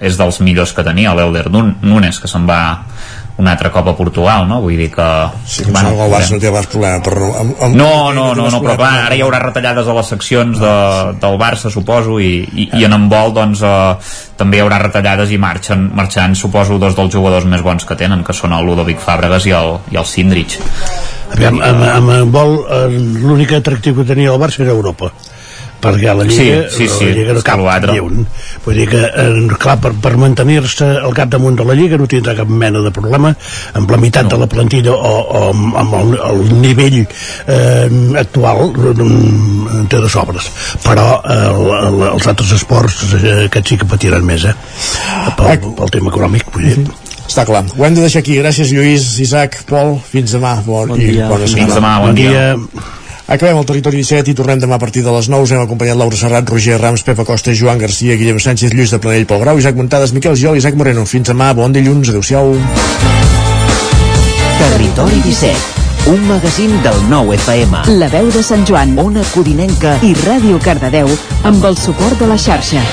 és 0.00 0.16
dels 0.16 0.40
millors 0.40 0.72
que 0.72 0.86
tenia, 0.86 1.12
l'Elder 1.12 1.50
Nun- 1.52 1.74
Nunes, 1.84 2.16
que 2.22 2.30
se'n 2.32 2.48
va 2.48 2.62
un 3.36 3.48
altre 3.50 3.70
cop 3.74 3.88
a 3.90 3.94
Portugal, 3.98 4.46
no? 4.46 4.60
Vull 4.62 4.78
dir 4.78 4.90
que... 4.94 5.06
Sí, 5.46 5.64
que 5.64 5.72
bueno, 5.74 5.90
el 6.04 6.12
Barça 6.12 6.36
no 6.36 6.40
té 6.42 6.52
pas 6.54 6.68
problema 6.70 7.00
però 7.02 7.32
amb, 7.40 7.56
amb, 7.66 7.74
No, 7.74 8.12
no, 8.14 8.28
no, 8.38 8.46
no, 8.52 8.60
però 8.62 8.76
clar, 8.78 8.92
ara 9.08 9.18
hi 9.18 9.24
haurà 9.26 9.40
retallades 9.42 9.90
a 9.90 9.96
les 9.96 10.12
seccions 10.14 10.60
de, 10.62 10.74
del 11.22 11.38
Barça, 11.40 11.72
suposo, 11.74 12.20
i, 12.22 12.44
i, 12.46 12.68
i 12.78 12.86
en 12.86 12.94
handbol, 12.94 13.34
doncs, 13.34 13.64
eh, 13.66 14.14
també 14.38 14.60
hi 14.60 14.64
haurà 14.64 14.78
retallades 14.84 15.34
i 15.34 15.40
marxen, 15.42 15.88
marxant, 15.98 16.38
suposo, 16.38 16.78
dos 16.78 16.94
dels 16.94 17.10
jugadors 17.14 17.48
més 17.50 17.64
bons 17.66 17.86
que 17.88 17.98
tenen, 17.98 18.22
que 18.22 18.36
són 18.36 18.54
el 18.54 18.70
Ludovic 18.70 19.02
Fàbregas 19.02 19.50
i 19.50 19.56
el, 19.58 19.78
i 19.90 19.98
el 19.98 20.06
Sindrich. 20.06 20.60
Aviam, 21.34 21.58
amb, 21.58 21.88
amb, 21.90 22.16
amb 22.20 22.34
vol, 22.34 22.60
eh, 22.70 22.86
l'únic 23.24 23.56
atractiu 23.58 23.98
que 23.98 24.06
tenia 24.06 24.30
el 24.30 24.38
Barça 24.38 24.62
era 24.62 24.76
Europa 24.76 25.10
perquè 25.84 26.10
a 26.10 26.16
la 26.18 26.26
Lliga, 26.28 26.64
Sí, 26.70 26.86
sí, 26.86 26.88
sí, 26.88 27.10
la 27.10 27.16
Lliga 27.18 27.36
no 27.36 27.44
cap 27.44 27.90
ni 27.90 28.00
un. 28.00 28.24
Vull 28.64 28.80
dir 28.80 28.88
que, 28.88 29.02
eh, 29.04 29.58
clar, 29.60 29.76
per, 29.82 29.92
per 30.00 30.14
mantenir-se 30.20 30.88
al 31.04 31.14
capdamunt 31.16 31.58
de 31.60 31.66
la 31.68 31.76
Lliga 31.78 31.98
no 32.00 32.08
tindrà 32.10 32.36
cap 32.38 32.48
mena 32.48 32.82
de 32.84 32.92
problema 32.94 33.34
amb 33.74 33.90
la 33.92 34.00
meitat 34.00 34.28
no. 34.28 34.34
de 34.34 34.40
la 34.44 34.50
plantilla 34.50 34.94
o, 34.94 35.14
o 35.20 35.44
amb, 35.50 35.76
amb 35.84 35.96
el, 36.00 36.14
el 36.30 36.44
nivell 36.62 37.00
eh, 37.02 37.88
actual 38.24 38.72
mm, 38.74 39.86
té 39.92 40.00
de 40.02 40.10
sobres 40.12 40.50
però 40.84 41.06
eh, 41.22 41.40
el, 41.50 41.72
el, 41.78 42.02
els 42.14 42.28
altres 42.32 42.54
esports 42.58 43.02
eh, 43.20 43.44
aquests 43.48 43.74
sí 43.74 43.80
que 43.80 43.88
patiran 43.88 44.24
més 44.26 44.48
eh? 44.50 44.54
pel, 45.38 45.70
pel 45.78 45.94
tema 45.98 46.14
econòmic 46.14 46.52
vull 46.54 46.70
dir 46.70 46.86
Està 47.24 47.46
clar. 47.48 47.62
Ho 47.78 47.86
hem 47.86 47.94
de 47.96 48.02
deixar 48.04 48.20
aquí. 48.20 48.34
Gràcies, 48.36 48.68
Lluís, 48.76 49.06
Isaac, 49.24 49.62
Pol. 49.70 49.96
Fins 50.10 50.36
demà. 50.36 50.58
Bon, 50.66 50.92
Bon 50.92 51.00
i 51.00 51.08
dia. 51.08 51.30
bona 51.30 51.48
Fins 51.48 51.56
setmana. 51.56 51.78
demà, 51.80 51.94
bon 52.04 52.20
dia. 52.20 52.93
Acabem 53.26 53.56
el 53.56 53.64
territori 53.64 54.02
17 54.02 54.34
i 54.34 54.36
tornem 54.36 54.60
demà 54.60 54.76
a 54.76 54.82
partir 54.82 55.00
de 55.04 55.12
les 55.14 55.30
9. 55.32 55.46
Us 55.46 55.52
hem 55.56 55.62
acompanyat 55.62 55.96
Laura 55.96 56.16
Serrat, 56.16 56.50
Roger 56.50 56.76
Rams, 56.80 57.04
Pepa 57.06 57.24
Costa, 57.24 57.54
Joan 57.56 57.80
Garcia, 57.80 58.18
Guillem 58.20 58.36
Sánchez, 58.36 58.74
Lluís 58.74 58.92
de 58.92 59.00
Planell, 59.00 59.24
Pol 59.24 59.40
Grau, 59.40 59.58
Isaac 59.58 59.78
Montades, 59.80 60.12
Miquel 60.12 60.36
Giol, 60.36 60.58
Isaac 60.60 60.76
Moreno. 60.76 61.06
Fins 61.08 61.32
demà, 61.32 61.54
bon 61.56 61.72
dilluns, 61.72 62.12
adeu-siau. 62.12 62.52
Territori 64.60 65.24
17, 65.24 66.12
un 66.12 66.28
magazín 66.28 66.76
del 66.84 67.00
nou 67.08 67.32
FM. 67.32 67.86
La 67.96 68.12
veu 68.12 68.28
de 68.28 68.44
Sant 68.44 68.68
Joan, 68.68 68.92
Ona 69.00 69.24
Codinenca 69.32 69.96
i 70.04 70.12
Ràdio 70.20 70.60
Cardedeu 70.60 71.08
amb 71.48 71.64
el 71.64 71.80
suport 71.80 72.20
de 72.20 72.28
la 72.28 72.36
xarxa. 72.36 72.84